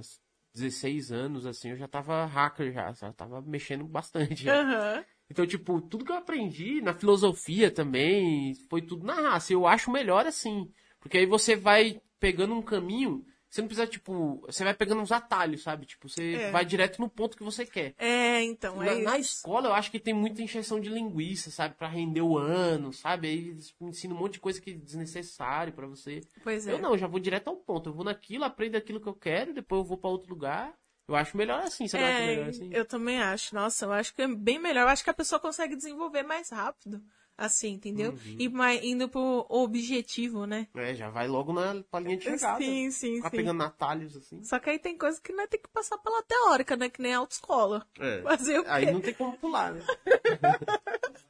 16 0.53 1.11
anos, 1.11 1.45
assim, 1.45 1.69
eu 1.69 1.77
já 1.77 1.87
tava 1.87 2.25
hacker 2.25 2.71
já, 2.71 2.91
já 2.91 3.13
tava 3.13 3.41
mexendo 3.41 3.85
bastante. 3.85 4.49
Aham. 4.49 5.03
Então, 5.29 5.47
tipo, 5.47 5.79
tudo 5.81 6.03
que 6.03 6.11
eu 6.11 6.17
aprendi 6.17 6.81
na 6.81 6.93
filosofia 6.93 7.71
também, 7.71 8.53
foi 8.69 8.81
tudo 8.81 9.05
na 9.05 9.13
raça. 9.13 9.53
Eu 9.53 9.65
acho 9.65 9.89
melhor 9.89 10.25
assim. 10.25 10.69
Porque 10.99 11.17
aí 11.17 11.25
você 11.25 11.55
vai 11.55 12.01
pegando 12.19 12.53
um 12.53 12.61
caminho, 12.61 13.25
você 13.51 13.61
não 13.61 13.67
precisa, 13.67 13.85
tipo, 13.85 14.41
você 14.47 14.63
vai 14.63 14.73
pegando 14.73 15.01
uns 15.01 15.11
atalhos, 15.11 15.61
sabe? 15.61 15.85
Tipo, 15.85 16.07
você 16.07 16.35
É. 16.35 16.51
vai 16.51 16.63
direto 16.63 16.99
no 16.99 17.09
ponto 17.09 17.35
que 17.35 17.43
você 17.43 17.65
quer. 17.65 17.93
É, 17.97 18.41
então, 18.43 18.77
Na, 18.77 18.91
é 18.93 19.01
na 19.03 19.17
isso. 19.19 19.39
escola 19.39 19.67
eu 19.67 19.73
acho 19.73 19.91
que 19.91 19.99
tem 19.99 20.13
muita 20.13 20.41
encheção 20.41 20.79
de 20.79 20.89
linguiça, 20.89 21.51
sabe? 21.51 21.75
Pra 21.75 21.89
render 21.89 22.21
o 22.21 22.37
ano, 22.37 22.93
sabe? 22.93 23.27
Aí 23.27 23.49
eles 23.49 23.75
ensinam 23.81 24.15
um 24.15 24.19
monte 24.19 24.33
de 24.33 24.39
coisa 24.39 24.61
que 24.61 24.71
é 24.71 24.73
desnecessário 24.73 25.73
pra 25.73 25.85
você. 25.85 26.21
Pois 26.43 26.65
é. 26.65 26.71
Eu 26.71 26.79
não, 26.79 26.91
eu 26.93 26.97
já 26.97 27.07
vou 27.07 27.19
direto 27.19 27.49
ao 27.49 27.57
ponto. 27.57 27.89
Eu 27.89 27.93
vou 27.93 28.05
naquilo, 28.05 28.45
aprendo 28.45 28.77
aquilo 28.77 29.01
que 29.01 29.07
eu 29.07 29.13
quero, 29.15 29.53
depois 29.53 29.79
eu 29.81 29.85
vou 29.85 29.97
pra 29.97 30.09
outro 30.09 30.29
lugar. 30.29 30.73
Eu 31.07 31.15
acho 31.15 31.35
melhor 31.35 31.61
assim, 31.63 31.89
você 31.89 31.97
não 31.97 32.05
acha 32.05 32.17
É, 32.19 32.27
melhor 32.27 32.49
assim? 32.49 32.69
eu 32.71 32.85
também 32.85 33.21
acho. 33.21 33.53
Nossa, 33.53 33.83
eu 33.85 33.91
acho 33.91 34.15
que 34.15 34.21
é 34.21 34.27
bem 34.29 34.59
melhor. 34.59 34.83
Eu 34.83 34.87
acho 34.87 35.03
que 35.03 35.09
a 35.09 35.13
pessoa 35.13 35.41
consegue 35.41 35.75
desenvolver 35.75 36.23
mais 36.23 36.49
rápido. 36.49 37.01
Assim, 37.37 37.73
entendeu? 37.73 38.11
Uhum. 38.11 38.35
E 38.37 38.49
mais, 38.49 38.83
indo 38.83 39.09
pro 39.09 39.45
objetivo, 39.49 40.45
né? 40.45 40.67
É, 40.75 40.93
já 40.93 41.09
vai 41.09 41.27
logo 41.27 41.51
na 41.51 41.83
pra 41.89 41.99
linha 41.99 42.17
de 42.17 42.23
chegada. 42.23 42.59
Sim, 42.59 42.91
sim, 42.91 43.15
Ficar 43.15 43.29
sim. 43.31 43.37
pegando 43.37 43.63
atalhos, 43.63 44.15
assim. 44.15 44.43
Só 44.43 44.59
que 44.59 44.69
aí 44.69 44.77
tem 44.77 44.97
coisa 44.97 45.19
que 45.19 45.33
nós 45.33 45.49
tem 45.49 45.59
que 45.59 45.69
passar 45.69 45.97
pela 45.97 46.21
teórica, 46.21 46.75
né? 46.75 46.89
Que 46.89 47.01
nem 47.01 47.13
a 47.13 47.17
autoescola. 47.17 47.85
É. 47.99 48.21
Fazer 48.21 48.59
o 48.59 48.63
quê? 48.63 48.69
Aí 48.69 48.91
não 48.91 49.01
tem 49.01 49.13
como 49.13 49.37
pular, 49.37 49.73
né? 49.73 49.81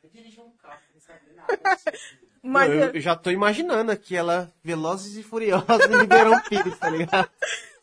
Um 0.42 0.52
carro, 0.58 0.80
não 0.94 1.02
sabe 1.02 1.20
nada. 1.36 1.82
Mas 2.44 2.72
eu, 2.72 2.92
eu 2.94 3.02
já 3.02 3.16
tô 3.16 3.30
imaginando 3.30 3.92
aqui 3.92 4.16
ela, 4.16 4.52
Velozes 4.64 5.16
e 5.16 5.24
Furiosos 5.24 5.68
em 5.90 5.98
Ribeirão 6.02 6.40
Pires, 6.42 6.78
tá 6.78 6.90
ligado? 6.90 7.30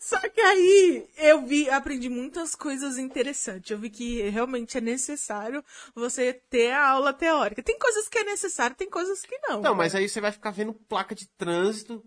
Só 0.09 0.19
que 0.31 0.41
aí 0.41 1.07
eu 1.19 1.45
vi, 1.45 1.69
aprendi 1.69 2.09
muitas 2.09 2.55
coisas 2.55 2.97
interessantes. 2.97 3.71
Eu 3.71 3.79
vi 3.79 3.91
que 3.91 4.23
realmente 4.31 4.79
é 4.79 4.81
necessário 4.81 5.63
você 5.95 6.33
ter 6.33 6.71
a 6.73 6.89
aula 6.89 7.13
teórica. 7.13 7.63
Tem 7.63 7.79
coisas 7.79 8.09
que 8.09 8.17
é 8.19 8.25
necessário, 8.25 8.75
tem 8.75 8.89
coisas 8.89 9.21
que 9.21 9.37
não. 9.47 9.61
Não, 9.61 9.75
mas 9.75 9.95
aí 9.95 10.09
você 10.09 10.19
vai 10.19 10.33
ficar 10.33 10.51
vendo 10.51 10.73
placa 10.73 11.15
de 11.15 11.29
trânsito, 11.37 12.03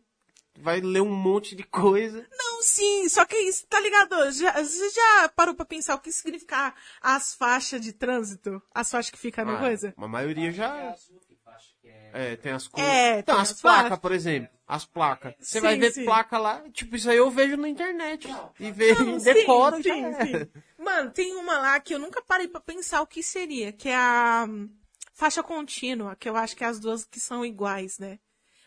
vai 0.58 0.82
ler 0.82 1.02
um 1.02 1.14
monte 1.14 1.56
de 1.56 1.64
coisa. 1.64 2.28
Não, 2.32 2.64
sim, 2.64 3.08
só 3.08 3.24
que 3.24 3.38
isso, 3.38 3.68
tá 3.68 3.80
ligado? 3.80 4.32
Já, 4.32 4.52
você 4.64 4.90
já 4.90 5.30
parou 5.36 5.54
pra 5.54 5.64
pensar 5.66 5.94
o 5.94 6.00
que 6.00 6.12
significa 6.12 6.74
as 7.02 7.36
faixas 7.36 7.80
de 7.82 7.94
trânsito? 7.94 8.60
As 8.74 8.90
faixas 8.90 9.12
que 9.12 9.20
ficam 9.20 9.46
na 9.46 9.58
Ah, 9.58 9.60
coisa? 9.60 9.94
A 9.96 10.08
maioria 10.08 10.50
É 10.50 10.52
já. 10.52 10.90
azul 10.90 11.20
que 11.28 11.36
faixa 11.46 11.70
que 11.80 11.88
é. 12.13 12.34
É, 12.34 12.36
tem 12.36 12.52
as 12.52 12.67
cores. 12.67 12.88
É, 12.88 13.19
então, 13.19 13.36
tem 13.36 13.41
as, 13.41 13.52
as 13.52 13.62
placas, 13.62 14.00
por 14.00 14.12
exemplo. 14.12 14.50
As 14.67 14.86
placas. 14.86 15.34
Você 15.39 15.60
Sim, 15.60 15.62
vai 15.62 15.76
ver 15.78 15.91
sim. 15.91 16.04
placa 16.06 16.38
lá, 16.38 16.63
tipo, 16.71 16.95
isso 16.95 17.10
aí 17.10 17.17
eu 17.17 17.30
vejo 17.30 17.58
na 17.58 17.67
internet. 17.69 18.28
E 18.60 18.71
vejo, 18.71 19.06
Não, 19.06 19.19
sim, 19.19 19.24
decoro 19.24 19.82
já 19.82 19.93
sim, 19.93 20.13
sim. 20.13 20.47
Mano, 20.78 21.12
tem 21.12 21.36
uma 21.36 21.58
lá 21.60 21.80
que 21.80 21.93
eu 21.93 22.00
nunca 22.00 22.21
parei 22.21 22.47
pra 22.47 22.60
pensar 22.62 23.02
o 23.02 23.08
que 23.08 23.21
seria, 23.21 23.71
que 23.71 23.89
é 23.89 23.95
a 23.95 24.45
hum, 24.50 24.69
faixa 25.13 25.43
contínua, 25.43 26.15
que 26.15 26.28
eu 26.30 26.36
acho 26.36 26.56
que 26.56 26.63
é 26.63 26.67
as 26.67 26.80
duas 26.80 27.06
que 27.06 27.19
são 27.19 27.45
iguais, 27.45 28.00
né? 28.00 28.19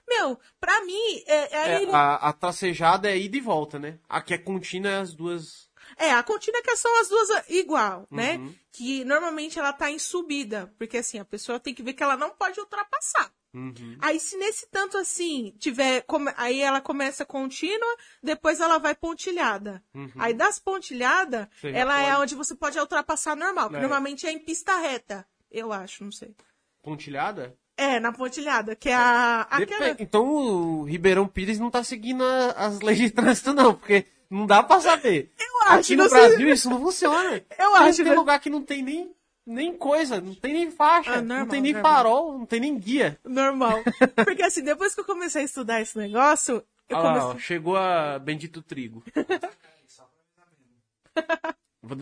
Meu, 0.09 0.39
pra 0.61 0.85
mim, 0.85 1.23
é, 1.27 1.57
é, 1.57 1.73
É, 1.73 1.77
ele- 1.83 1.93
a, 1.93 2.29
a 2.29 2.33
tracejada 2.33 3.11
é 3.11 3.19
ida 3.19 3.37
e 3.37 3.41
volta, 3.41 3.79
né? 3.79 3.99
A 4.09 4.21
que 4.21 4.35
é 4.35 4.39
contínua 4.39 4.91
é 4.91 4.99
as 4.99 5.15
duas. 5.15 5.71
É, 5.97 6.11
a 6.13 6.23
contínua 6.23 6.63
que 6.63 6.77
são 6.77 7.01
as 7.01 7.09
duas 7.09 7.29
igual, 7.49 8.07
né? 8.11 8.37
Uhum. 8.37 8.55
Que 8.73 9.05
normalmente 9.05 9.59
ela 9.59 9.73
tá 9.73 9.91
em 9.91 9.99
subida, 9.99 10.73
porque 10.79 10.99
assim, 10.99 11.19
a 11.19 11.25
pessoa 11.25 11.61
tem 11.61 11.73
que 11.75 11.83
ver 11.83 11.93
que 11.95 12.03
ela 12.03 12.17
não 12.17 12.31
pode 12.31 12.59
ultrapassar. 12.61 13.33
Uhum. 13.55 13.97
Aí 14.01 14.19
se 14.19 14.37
nesse 14.37 14.67
tanto 14.69 14.99
assim 14.99 15.55
tiver, 15.61 16.03
come- 16.03 16.33
aí 16.37 16.61
ela 16.61 16.81
começa 16.81 17.25
contínua, 17.25 17.97
depois 18.21 18.59
ela 18.59 18.79
vai 18.79 18.97
pontilhada. 18.97 19.81
Uhum. 19.95 20.11
Aí 20.19 20.35
das 20.35 20.59
pontilhadas, 20.59 21.47
ela 21.63 22.01
é 22.01 22.11
pode- 22.11 22.23
onde 22.23 22.35
você 22.35 22.55
pode 22.57 22.79
ultrapassar 22.79 23.37
normal, 23.37 23.71
que 23.71 23.77
É. 23.77 23.81
normalmente 23.81 24.27
é 24.27 24.33
em 24.33 24.39
pista 24.41 24.77
reta. 24.81 25.25
Eu 25.51 25.73
acho, 25.73 26.03
não 26.03 26.11
sei. 26.11 26.35
Pontilhada? 26.83 27.57
É, 27.77 27.99
na 27.99 28.13
pontilhada, 28.13 28.77
que 28.77 28.89
é 28.89 28.95
a. 28.95 29.47
Aquela... 29.51 29.97
Então 29.99 30.29
o 30.29 30.83
Ribeirão 30.85 31.27
Pires 31.27 31.59
não 31.59 31.71
tá 31.71 31.83
seguindo 31.83 32.23
a- 32.25 32.51
as 32.53 32.81
leis 32.81 32.99
de 32.99 33.11
trânsito, 33.11 33.53
não, 33.55 33.75
porque 33.75 34.07
não 34.31 34.47
dá 34.47 34.63
pra 34.63 34.81
saber. 34.81 35.33
Eu 35.39 35.63
acho, 35.69 35.75
Aqui 35.81 35.97
no 35.97 36.05
não 36.05 36.11
Brasil 36.11 36.49
isso 36.51 36.71
não 36.71 36.81
funciona. 36.81 37.43
Eu 37.59 37.75
acho, 37.77 38.03
Tem 38.05 38.15
lugar 38.15 38.39
que 38.41 38.51
não 38.51 38.63
tem 38.63 38.83
nem, 38.83 39.15
nem 39.47 39.77
coisa, 39.77 40.21
não 40.21 40.35
tem 40.35 40.53
nem 40.53 40.71
faixa, 40.71 41.13
Ah, 41.15 41.17
não 41.23 41.29
normal, 41.37 41.49
tem 41.49 41.61
nem 41.61 41.73
normal. 41.73 41.93
farol, 41.93 42.39
não 42.39 42.47
tem 42.47 42.61
nem 42.61 42.79
guia. 42.79 43.19
Normal. 43.25 43.83
Porque 44.25 44.43
assim, 44.43 44.63
depois 44.63 44.95
que 44.95 45.01
eu 45.01 45.05
comecei 45.05 45.43
a 45.43 45.45
estudar 45.45 45.81
esse 45.81 45.97
negócio, 45.99 46.63
eu 46.89 46.97
Olha 46.97 47.03
lá, 47.09 47.15
ó, 47.17 47.21
comecei. 47.29 47.41
chegou 47.47 47.77
a 47.77 48.19
Bendito 48.19 48.61
Trigo. 48.63 49.03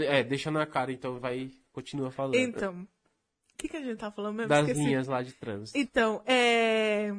É, 0.06 0.22
deixa 0.22 0.50
na 0.50 0.64
cara, 0.64 0.92
então 0.92 1.18
vai, 1.18 1.50
continua 1.72 2.10
falando. 2.10 2.36
Então. 2.36 2.82
O 3.52 3.56
que, 3.58 3.68
que 3.68 3.76
a 3.76 3.80
gente 3.80 3.98
tá 3.98 4.10
falando 4.10 4.36
mesmo? 4.36 4.48
das 4.48 4.60
Esqueci. 4.66 4.80
linhas 4.84 5.08
lá 5.08 5.22
de 5.22 5.32
trânsito. 5.32 5.76
Então, 5.78 6.22
é. 6.24 7.12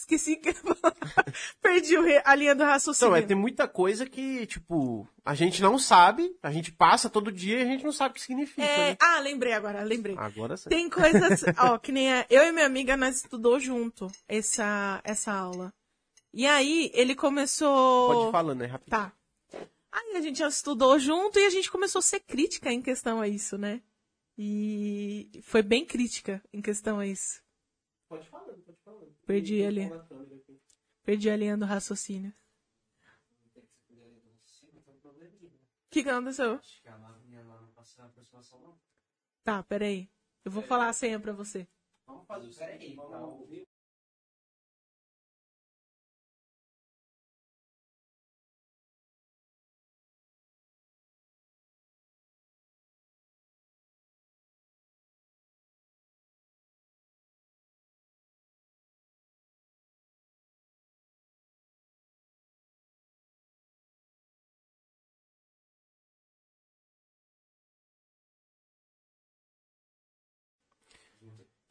Esqueci 0.00 0.36
que. 0.36 0.54
Perdi 1.60 1.94
a 2.24 2.34
linha 2.34 2.54
do 2.54 2.64
raciocínio. 2.64 3.10
Então, 3.10 3.16
é, 3.16 3.22
tem 3.22 3.36
muita 3.36 3.68
coisa 3.68 4.06
que, 4.06 4.46
tipo, 4.46 5.06
a 5.22 5.34
gente 5.34 5.60
não 5.60 5.78
sabe, 5.78 6.34
a 6.42 6.50
gente 6.50 6.72
passa 6.72 7.10
todo 7.10 7.30
dia 7.30 7.58
e 7.58 7.62
a 7.62 7.66
gente 7.66 7.84
não 7.84 7.92
sabe 7.92 8.12
o 8.12 8.14
que 8.14 8.22
significa, 8.22 8.62
É, 8.62 8.90
né? 8.92 8.96
Ah, 8.98 9.20
lembrei 9.20 9.52
agora, 9.52 9.82
lembrei. 9.82 10.16
Agora 10.16 10.56
sim. 10.56 10.70
Tem 10.70 10.88
coisas, 10.88 11.44
ó, 11.58 11.76
que 11.76 11.92
nem 11.92 12.10
a, 12.10 12.26
eu 12.30 12.44
e 12.44 12.50
minha 12.50 12.64
amiga, 12.64 12.96
nós 12.96 13.16
estudou 13.16 13.60
junto 13.60 14.10
essa, 14.26 15.02
essa 15.04 15.32
aula. 15.32 15.70
E 16.32 16.46
aí, 16.46 16.90
ele 16.94 17.14
começou... 17.14 18.14
Pode 18.14 18.28
ir 18.28 18.32
falando, 18.32 18.60
né? 18.60 18.66
Rapidinho. 18.66 18.90
Tá. 18.90 19.12
Aí 19.92 20.16
a 20.16 20.20
gente 20.22 20.38
já 20.38 20.48
estudou 20.48 20.98
junto 20.98 21.38
e 21.38 21.44
a 21.44 21.50
gente 21.50 21.70
começou 21.70 21.98
a 21.98 22.02
ser 22.02 22.20
crítica 22.20 22.72
em 22.72 22.80
questão 22.80 23.20
a 23.20 23.28
isso, 23.28 23.58
né? 23.58 23.82
E 24.38 25.30
foi 25.42 25.60
bem 25.60 25.84
crítica 25.84 26.42
em 26.54 26.62
questão 26.62 26.98
a 26.98 27.06
isso. 27.06 27.42
Pode 28.08 28.24
ir 28.24 28.30
falando, 28.30 28.62
pode 28.64 28.78
ir 28.78 28.82
falando. 28.82 29.14
Perdi 29.30 29.62
na 29.88 30.00
câmera 30.00 30.34
aqui. 30.34 30.60
Perdi 31.04 31.30
a 31.30 31.36
linha 31.36 31.56
do 31.56 31.64
raciocínio. 31.64 32.34
Um 34.88 34.98
probleminha. 34.98 35.54
O 35.54 35.88
que, 35.88 36.02
que 36.02 36.08
aconteceu? 36.08 36.54
A 36.54 36.56
a. 36.56 36.60
Tá, 39.44 39.62
peraí. 39.62 40.10
Eu 40.44 40.50
vou 40.50 40.64
falar 40.64 40.88
a 40.88 40.92
senha 40.92 41.20
pra 41.20 41.32
você. 41.32 41.68
Vamos 42.06 42.26
fazer 42.26 42.48
o 42.48 42.52
seguinte, 42.52 42.96
vamos 42.96 43.40
ouvir. 43.40 43.69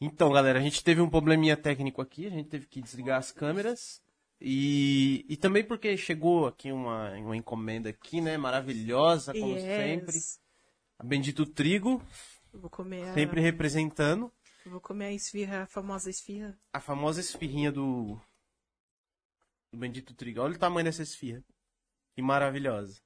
Então, 0.02 0.32
galera, 0.32 0.60
a 0.60 0.62
gente 0.62 0.84
teve 0.84 1.02
um 1.02 1.10
probleminha 1.10 1.58
técnico 1.58 2.02
aqui, 2.02 2.26
a 2.26 2.30
gente 2.30 2.50
teve 2.50 2.66
que 2.66 2.82
desligar 2.82 3.20
as 3.20 3.32
câmeras. 3.32 4.02
E, 4.42 5.26
e 5.28 5.36
também 5.36 5.64
porque 5.66 5.98
chegou 5.98 6.48
aqui 6.48 6.72
uma, 6.72 7.12
uma 7.18 7.36
encomenda 7.36 7.90
aqui, 7.90 8.22
né? 8.22 8.38
Maravilhosa, 8.38 9.34
como 9.34 9.54
Yes. 9.56 9.62
sempre. 9.64 10.18
A 10.98 11.04
Bendito 11.04 11.46
Trigo, 11.46 12.02
Eu 12.54 12.60
vou 12.62 12.70
comer 12.70 13.04
a, 13.10 13.14
sempre 13.14 13.42
representando 13.42 14.32
eu 14.66 14.72
vou 14.72 14.82
comer 14.82 15.06
a 15.06 15.12
esfirra, 15.14 15.64
a 15.64 15.66
famosa 15.66 16.10
esfirra. 16.10 16.58
a 16.74 16.80
famosa 16.80 17.20
esfirrinha 17.20 17.72
do, 17.72 18.20
do 19.72 19.80
Bendito 19.80 20.14
Trigo. 20.14 20.42
Olha 20.42 20.56
o 20.56 20.60
tamanho 20.60 20.86
dessa 20.86 21.02
esfirra. 21.02 21.44
Que 22.16 22.22
maravilhosa. 22.22 23.02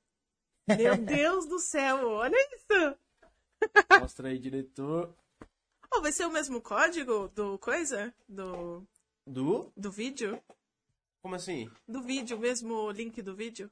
Meu 0.67 0.97
Deus 0.97 1.45
do 1.47 1.60
céu, 1.60 2.10
olha 2.10 2.36
isso! 2.56 2.97
Mostra 4.01 4.29
aí, 4.29 4.39
diretor. 4.39 5.15
Oh, 5.95 6.01
vai 6.01 6.12
ser 6.12 6.25
o 6.25 6.32
mesmo 6.32 6.62
código 6.62 7.27
do 7.29 7.58
coisa? 7.60 8.13
Do, 8.27 8.86
Do? 9.25 9.71
do 9.75 9.91
vídeo? 9.91 10.41
Como 11.21 11.36
assim? 11.36 11.69
Do 11.88 12.01
vídeo 12.01 12.38
mesmo, 12.39 12.73
o 12.73 12.91
link 12.91 13.21
do 13.21 13.36
vídeo? 13.36 13.71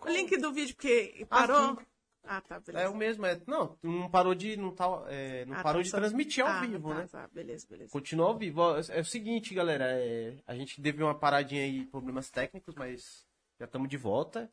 O 0.00 0.08
link 0.08 0.36
do 0.36 0.52
vídeo 0.52 0.76
que 0.76 1.22
Ah, 1.22 1.26
parou? 1.26 1.76
sim. 1.76 1.86
Ah, 2.24 2.40
tá, 2.42 2.60
beleza. 2.60 2.84
É 2.84 2.88
o 2.88 2.94
mesmo, 2.94 3.24
é. 3.24 3.40
Não, 3.46 3.76
não 3.82 4.10
parou 4.10 4.34
de. 4.34 4.56
Não, 4.56 4.72
tá, 4.74 4.84
é, 5.08 5.46
não 5.46 5.54
Ah, 5.56 5.62
parou 5.62 5.80
tá, 5.80 5.84
de 5.84 5.90
só- 5.90 5.96
transmitir 5.96 6.44
ao 6.44 6.50
Ah, 6.50 6.60
vivo, 6.60 6.88
tá, 6.90 6.94
né? 6.94 7.06
Tá, 7.10 7.28
beleza, 7.28 7.66
beleza. 7.68 7.90
Continua 7.90 8.26
ao 8.26 8.36
vivo. 8.36 8.60
Ó, 8.60 8.76
É 8.90 9.00
o 9.00 9.04
seguinte, 9.04 9.54
galera. 9.54 9.86
é, 9.98 10.36
a 10.46 10.54
gente 10.54 10.80
teve 10.82 11.02
uma 11.02 11.18
paradinha 11.18 11.62
aí, 11.62 11.86
problemas 11.86 12.30
técnicos, 12.30 12.74
mas 12.74 13.26
já 13.58 13.64
estamos 13.64 13.88
de 13.88 13.96
volta. 13.96 14.52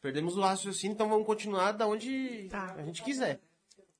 Perdemos 0.00 0.36
o 0.36 0.40
raciocínio, 0.40 0.94
então 0.94 1.08
vamos 1.08 1.26
continuar 1.26 1.72
da 1.72 1.88
onde 1.88 2.46
Tá. 2.48 2.74
a 2.74 2.82
gente 2.84 3.02
quiser. 3.02 3.40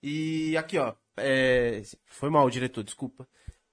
E 0.01 0.57
aqui, 0.57 0.79
ó. 0.79 0.95
É, 1.21 1.83
foi 2.07 2.31
mal, 2.31 2.49
diretor, 2.51 2.83
desculpa. 2.85 3.29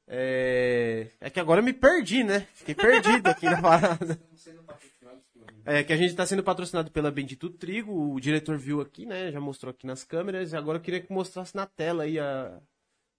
É, 0.07 1.07
é 1.19 1.29
que 1.29 1.39
agora 1.39 1.61
eu 1.61 1.65
me 1.65 1.73
perdi, 1.73 2.23
né? 2.23 2.47
Fiquei 2.53 2.75
perdido 2.75 3.27
aqui 3.27 3.45
na 3.45 3.61
parada. 3.61 4.15
Problemas. 4.15 5.65
É 5.65 5.83
que 5.83 5.93
a 5.93 5.97
gente 5.97 6.11
está 6.11 6.25
sendo 6.25 6.43
patrocinado 6.43 6.91
pela 6.91 7.11
Bendito 7.11 7.49
Trigo, 7.49 8.13
o 8.13 8.19
diretor 8.19 8.57
viu 8.57 8.81
aqui, 8.81 9.05
né? 9.05 9.31
Já 9.31 9.39
mostrou 9.39 9.71
aqui 9.71 9.87
nas 9.87 10.03
câmeras. 10.03 10.51
E 10.51 10.55
agora 10.55 10.77
eu 10.77 10.81
queria 10.81 11.01
que 11.01 11.11
mostrasse 11.11 11.55
na 11.55 11.65
tela 11.65 12.03
aí 12.03 12.19
a, 12.19 12.61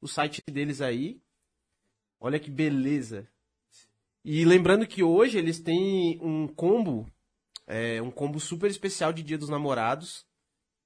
o 0.00 0.06
site 0.06 0.42
deles 0.48 0.80
aí. 0.80 1.20
Olha 2.20 2.38
que 2.38 2.50
beleza. 2.50 3.28
E 4.24 4.44
lembrando 4.44 4.86
que 4.86 5.02
hoje 5.02 5.38
eles 5.38 5.60
têm 5.60 6.18
um 6.22 6.48
combo, 6.48 7.10
é, 7.66 8.00
um 8.00 8.10
combo 8.10 8.40
super 8.40 8.70
especial 8.70 9.12
de 9.12 9.22
Dia 9.22 9.38
dos 9.38 9.48
Namorados, 9.48 10.24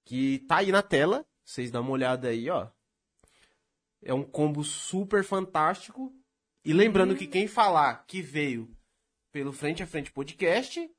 que 0.04 0.40
tá 0.40 0.58
aí 0.58 0.72
na 0.72 0.82
tela. 0.82 1.26
Vocês 1.44 1.70
dão 1.70 1.82
uma 1.82 1.92
olhada 1.92 2.28
aí, 2.28 2.48
ó. 2.48 2.68
É 4.02 4.14
um 4.14 4.24
combo 4.24 4.64
super 4.64 5.22
fantástico. 5.24 6.12
E 6.64 6.72
lembrando 6.72 7.16
que 7.16 7.26
quem 7.26 7.46
falar 7.46 8.04
que 8.06 8.20
veio 8.20 8.70
pelo 9.32 9.52
Frente 9.52 9.82
a 9.82 9.86
Frente 9.86 10.12
Podcast 10.12 10.90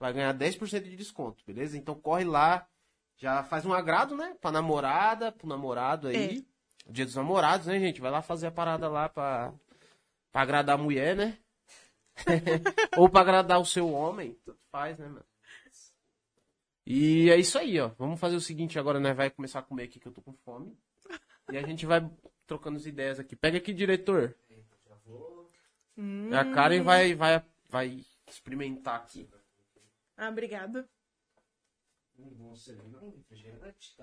vai 0.00 0.12
ganhar 0.12 0.36
10% 0.36 0.82
de 0.82 0.96
desconto, 0.96 1.44
beleza? 1.46 1.76
Então 1.76 1.94
corre 1.94 2.24
lá, 2.24 2.66
já 3.16 3.44
faz 3.44 3.64
um 3.64 3.72
agrado, 3.72 4.16
né? 4.16 4.36
Pra 4.40 4.50
namorada, 4.50 5.30
pro 5.32 5.46
namorado 5.46 6.08
aí. 6.08 6.46
Dia 6.88 7.04
dos 7.04 7.14
namorados, 7.14 7.66
né, 7.66 7.78
gente? 7.78 8.00
Vai 8.00 8.10
lá 8.10 8.20
fazer 8.20 8.48
a 8.48 8.52
parada 8.52 8.88
lá 8.88 9.08
pra, 9.08 9.54
pra 10.32 10.42
agradar 10.42 10.78
a 10.78 10.82
mulher, 10.82 11.14
né? 11.16 11.38
Ou 12.98 13.08
pra 13.08 13.20
agradar 13.20 13.60
o 13.60 13.64
seu 13.64 13.92
homem. 13.92 14.34
Tudo 14.44 14.58
faz, 14.70 14.98
né, 14.98 15.06
mano? 15.06 15.24
E 16.84 17.30
é 17.30 17.36
isso 17.36 17.58
aí, 17.58 17.78
ó. 17.78 17.88
Vamos 17.96 18.18
fazer 18.18 18.34
o 18.34 18.40
seguinte 18.40 18.78
agora, 18.78 18.98
né? 18.98 19.14
Vai 19.14 19.30
começar 19.30 19.60
a 19.60 19.62
comer 19.62 19.84
aqui 19.84 20.00
que 20.00 20.08
eu 20.08 20.12
tô 20.12 20.20
com 20.20 20.34
fome. 20.44 20.76
E 21.52 21.56
a 21.56 21.62
gente 21.62 21.86
vai 21.86 22.00
trocando 22.46 22.76
as 22.78 22.86
ideias 22.86 23.18
aqui. 23.18 23.34
Pega 23.36 23.58
aqui, 23.58 23.72
diretor. 23.72 24.34
Hum. 25.96 26.30
A 26.32 26.44
Karen 26.52 26.82
vai, 26.82 27.14
vai, 27.14 27.44
vai 27.68 28.04
experimentar 28.26 28.96
aqui. 28.96 29.28
Ah, 30.16 30.28
obrigado. 30.28 30.88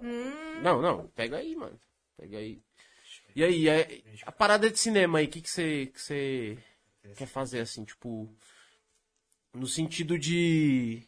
Hum. 0.02 0.62
Não, 0.62 0.82
não, 0.82 1.08
pega 1.10 1.38
aí, 1.38 1.56
mano. 1.56 1.80
Pega 2.18 2.38
aí. 2.38 2.62
E 3.36 3.44
aí, 3.44 3.68
é- 3.70 4.02
a 4.24 4.32
parada 4.32 4.70
de 4.70 4.78
cinema 4.78 5.20
aí, 5.20 5.26
o 5.26 5.30
que 5.30 5.42
que 5.42 5.50
você 5.50 5.88
que 5.88 6.02
você 6.02 6.58
quer 7.16 7.28
fazer 7.28 7.62
assim, 7.62 7.84
tipo, 7.86 8.30
no 9.54 9.68
sentido 9.68 10.18
de 10.18 11.08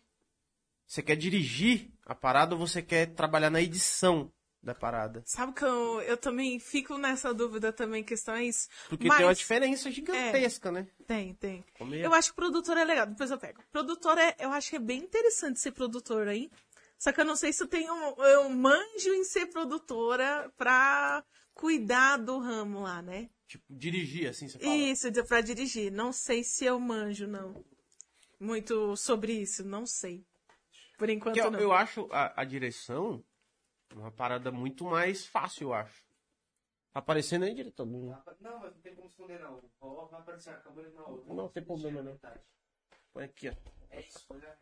você 0.85 1.01
quer 1.01 1.15
dirigir 1.15 1.89
a 2.05 2.15
parada 2.15 2.55
ou 2.55 2.59
você 2.59 2.81
quer 2.81 3.07
trabalhar 3.13 3.49
na 3.49 3.61
edição 3.61 4.31
da 4.63 4.75
parada? 4.75 5.23
Sabe 5.25 5.53
que 5.53 5.63
eu, 5.63 6.01
eu 6.01 6.15
também 6.17 6.59
fico 6.59 6.97
nessa 6.97 7.33
dúvida 7.33 7.73
também, 7.73 8.03
questão 8.03 8.35
é 8.35 8.43
isso. 8.45 8.67
Porque 8.89 9.07
Mas- 9.07 9.17
tem 9.17 9.25
uma 9.27 9.35
diferença 9.35 9.89
gigantesca, 9.91 10.71
né? 10.71 10.87
Tem, 11.07 11.33
tem. 11.35 11.65
Como 11.77 11.95
é- 11.95 12.05
Eu 12.05 12.13
acho 12.13 12.29
que 12.29 12.35
produtor 12.35 12.77
é 12.77 12.83
legal, 12.83 13.07
depois 13.07 13.31
eu 13.31 13.37
pego. 13.37 13.61
Produtor 13.71 14.17
é, 14.17 14.35
eu 14.39 14.51
acho 14.51 14.69
que 14.69 14.75
é 14.75 14.79
bem 14.79 14.99
interessante 14.99 15.59
ser 15.59 15.71
produtor 15.71 16.27
aí. 16.27 16.51
Só 16.97 17.11
que 17.11 17.19
eu 17.19 17.25
não 17.25 17.35
sei 17.35 17.51
se 17.51 17.63
eu 17.63 17.67
tenho, 17.67 17.91
eu 18.19 18.47
manjo 18.49 19.11
em 19.13 19.23
ser 19.23 19.47
produtora 19.47 20.51
pra 20.55 21.23
cuidar 21.53 22.17
do 22.17 22.37
ramo 22.37 22.81
lá, 22.81 23.01
né? 23.01 23.29
Tipo, 23.47 23.65
dirigir 23.69 24.29
assim, 24.29 24.47
você 24.47 24.59
fala. 24.59 24.73
Isso, 24.75 25.11
pra 25.27 25.41
dirigir. 25.41 25.91
Não 25.91 26.13
sei 26.13 26.43
se 26.43 26.63
eu 26.63 26.79
manjo, 26.79 27.27
não. 27.27 27.65
Muito 28.39 28.95
sobre 28.95 29.33
isso, 29.33 29.65
não 29.65 29.85
sei. 29.85 30.23
Por 30.97 31.09
enquanto 31.09 31.37
eu, 31.37 31.49
não. 31.49 31.59
eu 31.59 31.71
acho 31.71 32.07
a, 32.11 32.41
a 32.41 32.43
direção 32.45 33.23
uma 33.93 34.11
parada 34.11 34.51
muito 34.51 34.85
mais 34.85 35.25
fácil, 35.25 35.69
eu 35.69 35.73
acho. 35.73 36.03
Tá 36.93 36.99
aparecendo 36.99 37.43
aí, 37.45 37.53
diretor? 37.53 37.85
Não- 37.85 38.07
Não, 38.39 38.59
mas 38.59 38.73
não 38.73 38.81
tem 38.81 38.95
como 38.95 39.07
esconder, 39.07 39.39
não. 39.39 39.61
Ó, 39.79 40.05
Vai 40.07 40.19
aparecer 40.19 40.49
a 40.49 40.57
câmera 40.57 40.89
na 40.91 41.05
outra. 41.05 41.33
Não 41.33 41.47
tem 41.49 41.63
problema, 41.63 42.01
não. 42.01 42.11
Metade. 42.13 42.41
Põe 43.13 43.23
aqui, 43.25 43.49
ó. 43.49 43.53
É 43.89 44.01
isso, 44.01 44.25
olha. 44.29 44.57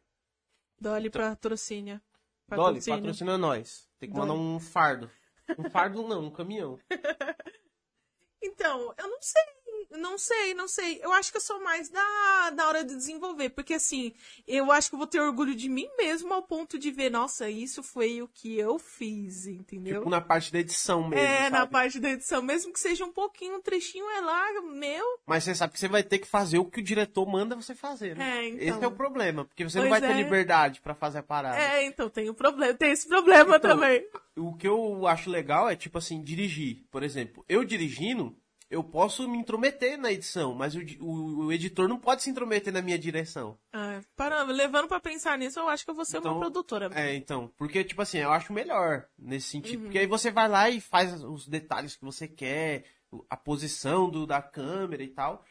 Dolly 0.80 1.10
patrocínio. 1.10 2.02
Dolly, 2.48 2.84
patrocina 2.84 3.38
nós. 3.38 3.90
Tem 4.00 4.10
que 4.10 4.16
Dolly. 4.16 4.28
mandar 4.30 4.40
um 4.42 4.60
fardo. 4.60 5.12
Um 5.58 5.70
fardo 5.70 6.08
não, 6.08 6.26
um 6.26 6.32
caminhão. 6.32 6.80
então, 8.42 8.94
eu 8.98 9.08
não 9.08 9.22
sei. 9.22 9.44
Não 9.92 10.18
sei, 10.18 10.54
não 10.54 10.68
sei. 10.68 11.00
Eu 11.04 11.12
acho 11.12 11.32
que 11.32 11.38
eu 11.38 11.42
sou 11.42 11.60
mais 11.64 11.90
da, 11.90 12.50
da 12.52 12.68
hora 12.68 12.84
de 12.84 12.96
desenvolver. 12.96 13.50
Porque, 13.50 13.74
assim, 13.74 14.14
eu 14.48 14.72
acho 14.72 14.90
que 14.90 14.96
eu 14.96 15.00
vou 15.00 15.08
ter 15.08 15.20
orgulho 15.20 15.56
de 15.56 15.68
mim 15.68 15.90
mesmo 15.98 16.34
ao 16.34 16.44
ponto 16.44 16.78
de 16.78 16.92
ver, 16.92 17.10
nossa, 17.10 17.50
isso 17.50 17.82
foi 17.82 18.22
o 18.22 18.28
que 18.28 18.58
eu 18.58 18.78
fiz, 18.78 19.48
entendeu? 19.48 20.00
Tipo 20.00 20.10
na 20.10 20.22
parte 20.22 20.52
da 20.52 20.60
edição 20.60 21.08
mesmo. 21.08 21.26
é, 21.26 21.38
sabe? 21.40 21.50
na 21.52 21.68
parte 21.68 22.00
da 22.00 22.10
edição. 22.12 22.42
Mesmo 22.42 22.72
que 22.72 22.80
seja 22.80 23.04
um 23.04 23.12
pouquinho, 23.12 23.56
um 23.56 23.62
trechinho 23.62 24.10
é 24.10 24.22
lá, 24.22 24.62
meu. 24.62 25.06
Mas 25.26 25.44
você 25.44 25.56
sabe 25.56 25.74
que 25.74 25.80
você 25.80 25.88
vai 25.88 26.04
ter 26.04 26.20
que 26.20 26.28
fazer 26.28 26.60
o 26.60 26.66
que 26.66 26.80
o 26.80 26.84
diretor 26.84 27.26
manda 27.28 27.56
você 27.56 27.74
fazer, 27.74 28.16
né? 28.16 28.40
É, 28.40 28.48
então. 28.48 28.68
Esse 28.68 28.84
é 28.84 28.88
o 28.88 28.92
problema, 28.92 29.46
porque 29.46 29.64
você 29.64 29.80
não 29.80 29.90
Pois 29.90 30.02
vai 30.02 30.10
ter 30.10 30.16
é. 30.18 30.22
liberdade 30.24 30.82
pra 30.82 30.94
fazer 30.94 31.20
a 31.20 31.24
parada. 31.24 31.58
É, 31.58 31.86
então 31.86 32.10
tem 32.10 32.30
o 32.30 32.34
problema, 32.34 32.74
tem 32.74 32.92
esse 32.92 33.08
problema 33.08 33.58
Então, 33.58 33.72
também. 33.72 34.06
O 34.36 34.56
que 34.56 34.68
eu 34.68 35.08
acho 35.08 35.30
legal 35.30 35.70
é, 35.70 35.76
tipo 35.76 35.98
assim, 35.98 36.22
dirigir. 36.22 36.84
Por 36.92 37.04
exemplo, 37.04 37.44
eu 37.50 37.64
dirigindo, 37.64 38.36
eu 38.70 38.84
posso 38.84 39.28
me 39.28 39.38
intrometer 39.38 39.98
na 39.98 40.12
edição, 40.12 40.54
mas 40.54 40.76
o, 40.76 40.80
o- 41.00 41.46
o 41.46 41.52
editor 41.54 41.88
não 41.88 41.98
pode 42.00 42.22
se 42.24 42.30
intrometer 42.30 42.72
na 42.72 42.82
minha 42.82 43.00
direção. 43.00 43.58
Ah, 43.74 44.00
para, 44.16 44.44
levando 44.44 44.88
pra 44.88 45.00
pensar 45.00 45.38
nisso, 45.38 45.60
eu 45.60 45.68
acho 45.68 45.84
que 45.84 45.90
eu 45.92 45.96
vou 45.96 46.06
ser 46.06 46.18
Então, 46.18 46.34
uma 46.34 46.40
produtora. 46.40 46.90
É, 46.94 47.16
então, 47.16 47.52
porque, 47.58 47.84
tipo 47.84 48.02
assim, 48.02 48.20
eu 48.20 48.32
acho 48.32 48.54
melhor 48.54 49.08
nesse 49.18 49.58
Uhum. 49.58 49.64
sentido. 49.64 49.84
Porque 49.84 49.98
aí 50.00 50.08
você 50.08 50.30
vai 50.32 50.48
lá 50.48 50.70
e 50.70 50.80
faz 50.80 51.24
os 51.24 51.48
detalhes 51.48 51.96
que 51.96 52.06
você 52.06 52.28
quer, 52.28 52.86
a 53.30 53.36
posição 53.36 54.10
do, 54.10 54.28
da 54.28 54.42
câmera 54.42 55.02
e 55.04 55.08
tal. 55.10 55.44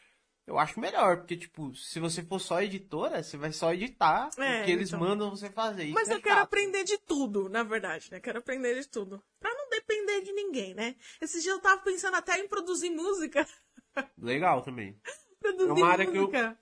Eu 0.47 0.57
acho 0.57 0.79
melhor, 0.79 1.17
porque, 1.17 1.37
tipo, 1.37 1.75
se 1.75 1.99
você 1.99 2.23
for 2.23 2.39
só 2.39 2.59
editora, 2.59 3.21
você 3.21 3.37
vai 3.37 3.51
só 3.51 3.71
editar 3.71 4.29
É, 4.35 4.61
o 4.61 4.65
que 4.65 4.71
eles 4.71 4.87
então. 4.89 4.99
mandam 4.99 5.29
você 5.29 5.47
fazer. 5.47 5.83
Isso 5.83 5.93
Mas 5.93 6.09
é 6.09 6.15
eu 6.15 6.21
quero 6.21 6.39
aprender 6.41 6.83
de 6.83 6.97
tudo, 6.97 7.47
na 7.49 7.61
verdade, 7.61 8.09
né? 8.09 8.19
Quero 8.19 8.39
aprender 8.39 8.73
de 8.81 8.87
tudo. 8.87 9.21
Pra 9.39 9.53
depender 9.79 10.21
de 10.21 10.31
ninguém, 10.33 10.73
né? 10.73 10.95
Esses 11.21 11.41
dias 11.43 11.55
eu 11.55 11.61
tava 11.61 11.81
pensando 11.81 12.15
até 12.15 12.37
em 12.39 12.47
produzir 12.47 12.89
música. 12.89 13.47
Legal 14.17 14.61
também. 14.61 14.99
produzir 15.39 15.69
É 15.69 15.73
uma 15.73 15.87
área 15.87 16.05
que 16.05 16.17
eu- 16.17 16.21
música. 16.23 16.59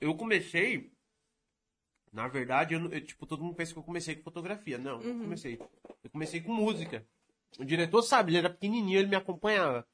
Eu 0.00 0.14
comecei. 0.16 0.90
Na 2.12 2.28
verdade, 2.28 2.74
eu, 2.74 2.90
eu, 2.90 3.04
tipo, 3.04 3.26
todo 3.26 3.42
mundo 3.44 3.54
pensa 3.56 3.72
que 3.72 3.78
eu 3.78 3.82
comecei 3.82 4.16
com 4.16 4.22
fotografia. 4.22 4.78
Não, 4.78 5.00
Uhum. 5.00 5.08
eu 5.16 5.18
comecei. 5.20 5.60
Eu 6.02 6.10
comecei 6.10 6.40
com 6.40 6.52
música. 6.52 7.06
O 7.58 7.64
diretor 7.64 8.02
sabe, 8.02 8.30
ele 8.30 8.38
era 8.38 8.50
pequenininho, 8.50 8.98
ele 8.98 9.08
me 9.08 9.16
acompanhava. 9.16 9.86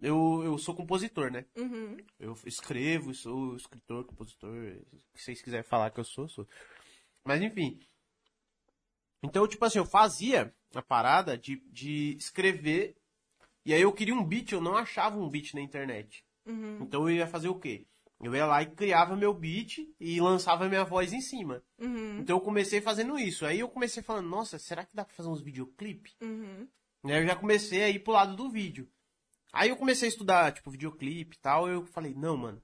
Eu, 0.00 0.42
eu 0.44 0.58
sou 0.58 0.74
compositor, 0.74 1.30
né? 1.30 1.44
Uhum. 1.56 1.96
Eu 2.18 2.36
escrevo, 2.44 3.14
sou 3.14 3.54
escritor, 3.54 4.04
compositor. 4.04 4.50
O 4.92 4.96
que 5.14 5.22
vocês 5.22 5.40
quiserem 5.40 5.62
falar 5.64 5.90
que 5.90 6.00
eu 6.00 6.04
sou, 6.04 6.28
sou. 6.28 6.48
Mas 7.24 7.40
enfim. 7.40 7.78
Então, 9.22 9.46
tipo 9.46 9.64
assim, 9.64 9.78
eu 9.78 9.86
fazia 9.86 10.52
a 10.74 10.82
parada 10.82 11.36
de, 11.38 11.62
de 11.70 12.16
escrever. 12.16 12.96
E 13.64 13.72
aí 13.72 13.82
eu 13.82 13.92
queria 13.92 14.14
um 14.14 14.24
beat, 14.24 14.52
eu 14.52 14.60
não 14.60 14.76
achava 14.76 15.18
um 15.18 15.28
beat 15.28 15.54
na 15.54 15.60
internet. 15.60 16.24
Uhum. 16.44 16.78
Então 16.80 17.08
eu 17.08 17.16
ia 17.16 17.26
fazer 17.26 17.48
o 17.48 17.58
quê? 17.58 17.86
Eu 18.20 18.34
ia 18.34 18.46
lá 18.46 18.62
e 18.62 18.66
criava 18.66 19.16
meu 19.16 19.34
beat 19.34 19.78
e 19.98 20.20
lançava 20.20 20.68
minha 20.68 20.84
voz 20.84 21.12
em 21.12 21.20
cima. 21.20 21.62
Uhum. 21.80 22.18
Então 22.18 22.36
eu 22.36 22.40
comecei 22.40 22.80
fazendo 22.80 23.18
isso. 23.18 23.44
Aí 23.44 23.60
eu 23.60 23.68
comecei 23.68 24.02
falando, 24.02 24.28
nossa, 24.28 24.58
será 24.58 24.84
que 24.84 24.94
dá 24.94 25.04
pra 25.04 25.14
fazer 25.14 25.28
uns 25.28 25.42
videoclipe? 25.42 26.12
Uhum. 26.20 26.68
E 27.04 27.12
aí 27.12 27.22
eu 27.22 27.26
já 27.26 27.36
comecei 27.36 27.82
a 27.82 27.90
ir 27.90 27.98
pro 28.00 28.12
lado 28.12 28.36
do 28.36 28.50
vídeo. 28.50 28.88
Aí 29.52 29.68
eu 29.68 29.76
comecei 29.76 30.08
a 30.08 30.10
estudar, 30.10 30.52
tipo, 30.52 30.70
videoclipe 30.70 31.36
e 31.36 31.40
tal. 31.40 31.68
Eu 31.68 31.84
falei, 31.84 32.14
não, 32.14 32.36
mano, 32.36 32.62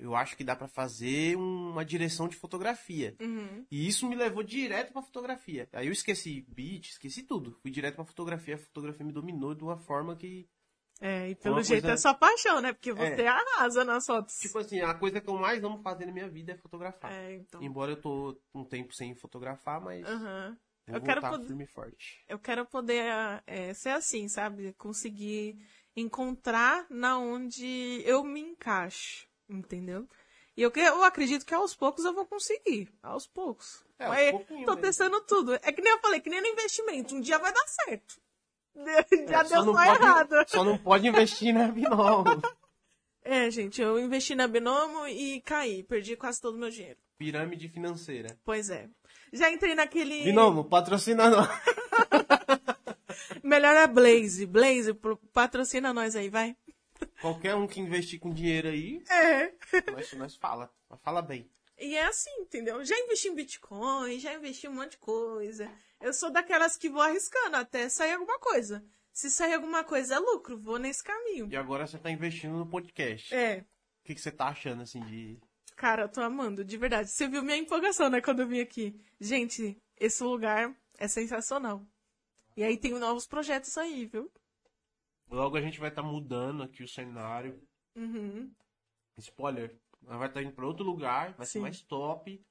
eu 0.00 0.14
acho 0.16 0.36
que 0.36 0.42
dá 0.44 0.56
pra 0.56 0.66
fazer 0.68 1.36
uma 1.36 1.84
direção 1.84 2.26
de 2.28 2.36
fotografia. 2.36 3.14
Uhum. 3.20 3.64
E 3.70 3.86
isso 3.86 4.08
me 4.08 4.16
levou 4.16 4.42
direto 4.42 4.92
pra 4.92 5.02
fotografia. 5.02 5.68
Aí 5.72 5.86
eu 5.86 5.92
esqueci 5.92 6.44
beat, 6.48 6.90
esqueci 6.90 7.22
tudo. 7.22 7.58
Fui 7.62 7.70
direto 7.70 7.96
pra 7.96 8.04
fotografia. 8.04 8.54
A 8.54 8.58
fotografia 8.58 9.04
me 9.06 9.12
dominou 9.12 9.54
de 9.54 9.62
uma 9.62 9.76
forma 9.76 10.16
que 10.16 10.48
É, 11.02 11.30
e 11.30 11.34
pelo 11.34 11.54
Uma 11.54 11.62
jeito 11.62 11.80
coisa- 11.84 11.94
é 11.94 11.96
sua 11.96 12.12
paixão, 12.12 12.60
né? 12.60 12.74
Porque 12.74 12.92
você 12.92 13.22
É. 13.22 13.26
arrasa 13.28 13.84
nas 13.86 14.04
fotos. 14.04 14.36
Tipo 14.36 14.58
assim, 14.58 14.80
a 14.80 14.92
coisa 14.92 15.18
que 15.18 15.30
eu 15.30 15.34
mais 15.38 15.64
amo 15.64 15.78
fazer 15.82 16.04
na 16.04 16.12
minha 16.12 16.28
vida 16.28 16.52
é 16.52 16.56
fotografar. 16.58 17.10
é, 17.10 17.36
então. 17.36 17.62
Embora 17.62 17.92
eu 17.92 17.96
tô 18.00 18.38
um 18.54 18.64
tempo 18.66 18.92
sem 18.94 19.14
fotografar, 19.14 19.80
mas 19.80 20.04
Aham. 20.06 20.58
eu, 20.86 20.94
Eu 20.96 21.00
quero 21.00 21.22
poder- 21.22 21.46
firme 21.46 21.66
forte. 21.66 22.22
Eu 22.28 22.38
quero 22.38 22.66
poder 22.66 23.02
é, 23.46 23.72
ser 23.72 23.90
assim, 23.90 24.28
sabe? 24.28 24.74
Conseguir 24.74 25.56
encontrar 25.96 26.86
na 26.90 27.18
onde 27.18 28.02
eu 28.04 28.22
me 28.24 28.40
encaixo, 28.40 29.26
entendeu? 29.50 30.06
E 30.56 30.62
eu, 30.62 30.72
eu 30.74 31.04
acredito 31.04 31.46
que 31.46 31.54
aos 31.54 31.74
poucos 31.74 32.04
eu 32.04 32.12
vou 32.12 32.26
conseguir. 32.26 32.92
Aos 33.02 33.26
poucos. 33.26 33.84
É, 33.98 34.08
Mas 34.08 34.30
pouquinho 34.32 34.66
tô 34.66 34.76
testando 34.76 35.20
tudo. 35.22 35.54
É 35.54 35.72
que 35.72 35.80
nem 35.82 35.92
eu 35.92 36.00
falei, 36.00 36.20
que 36.20 36.30
nem 36.30 36.40
no 36.40 36.46
investimento. 36.48 37.14
Um 37.14 37.20
dia 37.20 37.38
vai 37.38 37.52
dar 37.52 37.66
certo. 37.66 38.20
Já 39.28 39.40
É, 39.40 39.44
deu 39.44 39.64
só 39.64 39.72
pode, 39.72 39.88
errado. 39.88 40.34
Só 40.48 40.64
não 40.64 40.78
pode 40.78 41.06
investir 41.06 41.52
na 41.52 41.68
Binomo. 41.68 42.24
É, 43.22 43.50
gente, 43.50 43.80
eu 43.82 43.98
investi 43.98 44.34
na 44.34 44.46
Binomo 44.48 45.06
e 45.06 45.40
caí. 45.42 45.82
Perdi 45.82 46.16
quase 46.16 46.40
todo 46.40 46.54
o 46.54 46.58
meu 46.58 46.70
dinheiro. 46.70 46.98
Pirâmide 47.18 47.68
financeira. 47.68 48.38
Pois 48.44 48.70
é. 48.70 48.88
Já 49.32 49.50
entrei 49.50 49.74
naquele. 49.74 50.24
Binomo, 50.24 50.64
patrocina 50.64 51.28
nós. 51.28 51.48
Melhor 53.42 53.74
é 53.76 53.86
Blaze. 53.86 54.46
Blaze, 54.46 54.94
patrocina 55.32 55.92
nós 55.92 56.16
aí, 56.16 56.28
vai. 56.28 56.56
Qualquer 57.20 57.54
um 57.54 57.66
que 57.66 57.80
investir 57.80 58.18
com 58.18 58.32
dinheiro 58.32 58.68
aí, 58.68 59.02
É. 59.10 59.52
nós, 59.92 60.12
nós 60.14 60.36
fala. 60.36 60.72
Mas 60.88 61.00
fala 61.00 61.20
bem. 61.22 61.50
E 61.78 61.94
é 61.96 62.04
assim, 62.06 62.30
entendeu? 62.40 62.84
Já 62.84 62.98
investi 62.98 63.28
em 63.28 63.34
Bitcoin, 63.34 64.18
já 64.18 64.34
investi 64.34 64.66
em 64.66 64.70
um 64.70 64.74
monte 64.74 64.92
de 64.92 64.98
coisa. 64.98 65.70
Eu 66.00 66.12
sou 66.12 66.30
daquelas 66.30 66.76
que 66.76 66.88
vou 66.90 67.00
arriscando 67.02 67.56
até 67.56 67.88
sair 67.88 68.12
alguma 68.12 68.38
coisa. 68.38 68.84
Se 69.12 69.30
sair 69.30 69.54
alguma 69.54 69.82
coisa 69.82 70.14
é 70.14 70.18
lucro, 70.18 70.58
vou 70.58 70.78
nesse 70.78 71.02
caminho. 71.02 71.48
E 71.50 71.56
agora 71.56 71.86
você 71.86 71.98
tá 71.98 72.10
investindo 72.10 72.56
no 72.56 72.66
podcast. 72.66 73.34
É, 73.34 73.64
O 74.02 74.04
que, 74.06 74.14
que 74.14 74.20
você 74.20 74.30
tá 74.30 74.46
achando, 74.48 74.82
assim, 74.82 75.00
de... 75.00 75.38
cara, 75.76 76.02
eu 76.02 76.08
tô 76.08 76.20
amando, 76.20 76.64
de 76.64 76.76
verdade. 76.76 77.10
Você 77.10 77.26
viu 77.28 77.42
minha 77.42 77.56
empolgação, 77.56 78.08
né, 78.08 78.20
quando 78.20 78.40
eu 78.40 78.46
vim 78.48 78.60
aqui. 78.60 78.94
Gente, 79.18 79.76
esse 79.98 80.22
lugar 80.22 80.74
é 80.98 81.08
sensacional. 81.08 81.84
E 82.56 82.62
aí 82.64 82.76
tem 82.76 82.92
novos 82.92 83.26
projetos 83.26 83.76
aí, 83.78 84.06
viu? 84.06 84.30
Logo 85.30 85.56
a 85.56 85.60
gente 85.60 85.78
vai 85.78 85.88
estar 85.90 86.02
mudando 86.02 86.62
aqui 86.62 86.82
o 86.82 86.88
cenário. 86.88 87.62
Uhum. 87.96 88.52
Spoiler. 89.18 89.78
Nós 90.02 90.18
vai 90.18 90.28
estar 90.28 90.42
indo 90.42 90.52
pra 90.52 90.66
outro 90.66 90.84
lugar, 90.84 91.34
vai 91.34 91.46
ser 91.46 91.52
Sim. 91.52 91.60
mais 91.60 91.82
top. 91.82 92.42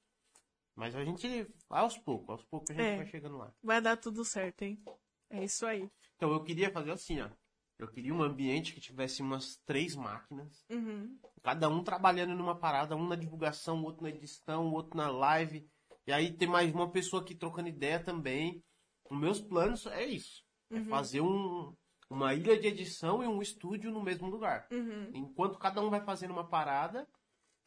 Mas 0.76 0.96
a 0.96 1.04
gente 1.04 1.48
aos 1.70 1.98
poucos, 1.98 2.30
aos 2.30 2.44
poucos 2.46 2.70
a 2.70 2.74
gente 2.74 2.86
É. 2.86 2.98
vai 2.98 3.06
chegando 3.08 3.38
lá. 3.38 3.54
Vai 3.62 3.82
dar 3.82 3.98
tudo 3.98 4.24
certo, 4.24 4.62
hein? 4.62 4.82
É 5.30 5.44
isso 5.44 5.66
aí. 5.66 5.90
Então 6.16 6.32
eu 6.32 6.44
queria 6.44 6.72
fazer 6.72 6.92
assim, 6.92 7.20
ó. 7.22 7.30
Eu 7.78 7.88
queria 7.88 8.14
um 8.14 8.22
ambiente 8.22 8.74
que 8.74 8.82
tivesse 8.82 9.22
umas 9.22 9.58
três 9.66 9.96
máquinas. 9.96 10.66
Uhum. 10.70 11.18
Cada 11.42 11.70
um 11.70 11.84
trabalhando 11.84 12.36
numa 12.36 12.56
parada, 12.56 12.96
um 12.96 13.08
na 13.08 13.16
divulgação, 13.16 13.82
outro 13.84 14.04
na 14.04 14.10
edição, 14.10 14.72
outro 14.74 14.98
na 14.98 15.10
live. 15.10 15.66
E 16.06 16.12
aí 16.12 16.32
tem 16.32 16.48
mais 16.48 16.74
uma 16.74 16.92
pessoa 16.92 17.22
aqui 17.22 17.34
trocando 17.36 17.70
ideia 17.70 18.02
também. 18.04 18.62
Os 19.10 19.18
meus 19.18 19.42
planos 19.42 19.86
é 19.88 20.06
isso. 20.06 20.44
É 20.72 20.82
fazer 20.86 21.22
um, 21.22 21.74
uma 22.10 22.34
ilha 22.34 22.60
de 22.60 22.68
edição 22.68 23.24
e 23.24 23.28
um 23.28 23.42
estúdio 23.42 23.92
no 23.92 24.02
mesmo 24.04 24.28
lugar. 24.30 24.68
Uhum. 24.72 25.12
Enquanto 25.14 25.58
cada 25.60 25.82
um 25.82 25.90
vai 25.90 26.02
fazendo 26.04 26.32
uma 26.32 26.48
parada, 26.48 27.08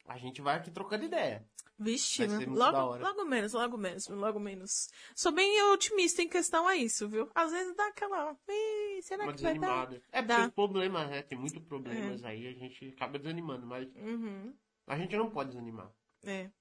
a 0.05 0.17
gente 0.17 0.41
vai 0.41 0.57
aqui 0.57 0.69
trocando 0.71 1.05
ideia. 1.05 1.47
Vixe, 1.79 2.25
logo, 2.45 2.97
logo 2.97 3.25
menos, 3.25 3.53
logo 3.53 3.77
menos, 3.77 4.07
logo 4.07 4.39
menos. 4.39 4.89
Sou 5.15 5.31
bem 5.31 5.61
otimista 5.71 6.21
em 6.21 6.29
questão 6.29 6.67
a 6.67 6.75
isso, 6.75 7.09
viu? 7.09 7.29
Às 7.33 7.51
vezes 7.51 7.75
dá 7.75 7.87
aquela. 7.87 8.37
"Ih, 8.47 9.01
será 9.01 9.23
Uma 9.23 9.33
que 9.33 9.41
vai 9.41 9.57
dar? 9.57 9.91
É 10.11 10.21
porque 10.21 10.27
Dá. 10.27 10.45
os 10.47 10.53
problemas, 10.53 11.09
né? 11.09 11.23
Tem 11.23 11.37
muitos 11.37 11.63
problemas 11.65 12.23
aí, 12.23 12.47
a 12.47 12.53
gente 12.53 12.89
acaba 12.89 13.17
desanimando, 13.17 13.65
mas 13.65 13.87
Uhum, 13.95 14.53
a 14.85 14.97
gente 14.97 15.17
não 15.17 15.29
pode 15.31 15.49
desanimar. 15.49 15.91
é. 16.23 16.51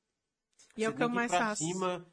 E 0.76 0.84
é 0.84 0.86
Você 0.86 0.92
o 0.94 0.96
que 0.96 1.02
eu 1.02 1.06
tem 1.08 1.12
ir 1.14 1.16
mais 1.16 1.30
pra 1.30 1.40
faço. 1.40 1.62
cima. 1.64 2.06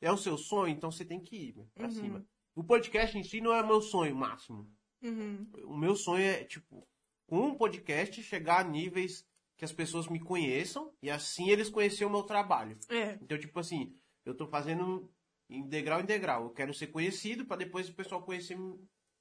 É 0.00 0.12
o 0.12 0.18
seu 0.18 0.36
sonho, 0.36 0.68
então 0.70 0.90
você 0.92 1.04
tem 1.04 1.18
que 1.20 1.34
ir 1.36 1.54
pra 1.74 1.86
Uhum. 1.86 1.90
cima. 1.92 2.26
O 2.54 2.62
podcast 2.62 3.16
em 3.16 3.24
si 3.24 3.40
não 3.40 3.54
é 3.54 3.62
meu 3.62 3.80
sonho 3.80 4.14
máximo. 4.14 4.70
Uhum, 5.04 5.46
O 5.66 5.76
meu 5.76 5.94
sonho 5.94 6.24
é, 6.24 6.42
tipo, 6.44 6.86
com 7.26 7.40
um 7.48 7.54
podcast 7.54 8.22
chegar 8.22 8.60
a 8.60 8.64
níveis 8.64 9.24
que 9.56 9.64
as 9.64 9.72
pessoas 9.72 10.08
me 10.08 10.18
conheçam 10.18 10.92
e 11.02 11.10
assim 11.10 11.50
eles 11.50 11.68
conhecerem 11.70 12.06
o 12.08 12.10
meu 12.10 12.22
trabalho. 12.22 12.76
é. 12.88 13.18
Então, 13.22 13.38
tipo 13.38 13.60
assim, 13.60 13.94
eu 14.24 14.34
tô 14.34 14.46
fazendo 14.48 15.08
em 15.48 15.62
degrau 15.68 16.00
em 16.00 16.04
degrau. 16.04 16.44
Eu 16.44 16.50
quero 16.50 16.72
ser 16.74 16.86
conhecido 16.88 17.44
pra 17.44 17.56
depois 17.56 17.88
o 17.88 17.94
pessoal 17.94 18.22
conhecer 18.22 18.56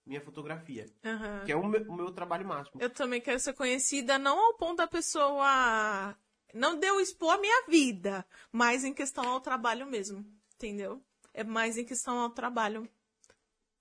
minha 0.06 0.22
fotografia. 0.22 0.86
aham. 1.04 1.44
Que 1.46 1.52
é 1.52 1.56
o 1.56 1.66
meu, 1.68 1.82
o 1.90 1.96
meu 1.96 2.12
trabalho 2.12 2.48
máximo. 2.48 2.82
Eu 2.82 2.90
também 2.90 3.22
quero 3.22 3.40
ser 3.40 3.54
conhecida, 3.54 4.18
não 4.18 4.38
ao 4.40 4.54
ponto 4.56 4.78
da 4.78 4.88
pessoa. 4.88 6.18
Não 6.54 6.78
deu 6.80 7.00
expor 7.00 7.34
a 7.34 7.38
minha 7.40 7.66
vida, 7.68 8.26
mas 8.52 8.84
em 8.84 8.94
questão 8.94 9.28
ao 9.28 9.42
trabalho 9.42 9.86
mesmo. 9.88 10.26
Entendeu? 10.56 11.02
É 11.34 11.44
mais 11.44 11.78
em 11.78 11.86
questão 11.86 12.20
ao 12.20 12.30
trabalho. 12.30 12.88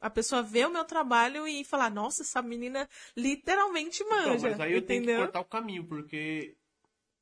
A 0.03 0.11
pessoa 0.11 0.43
vê 0.43 0.67
o 0.67 0.73
meu 0.73 0.85
trabalho 0.85 1.47
e 1.47 1.65
falar, 1.65 1.89
nossa, 1.89 2.23
essa 2.23 2.43
menina 2.43 2.89
literalmente 3.17 4.03
Então, 4.03 4.31
manja. 4.33 4.51
mas 4.51 4.61
aí 4.61 4.73
eu 4.73 4.83
tenho 4.83 5.03
que 5.03 5.07
entendeu? 5.11 5.25
cortar 5.25 5.41
o 5.41 5.45
caminho, 5.45 5.87
porque 5.87 6.57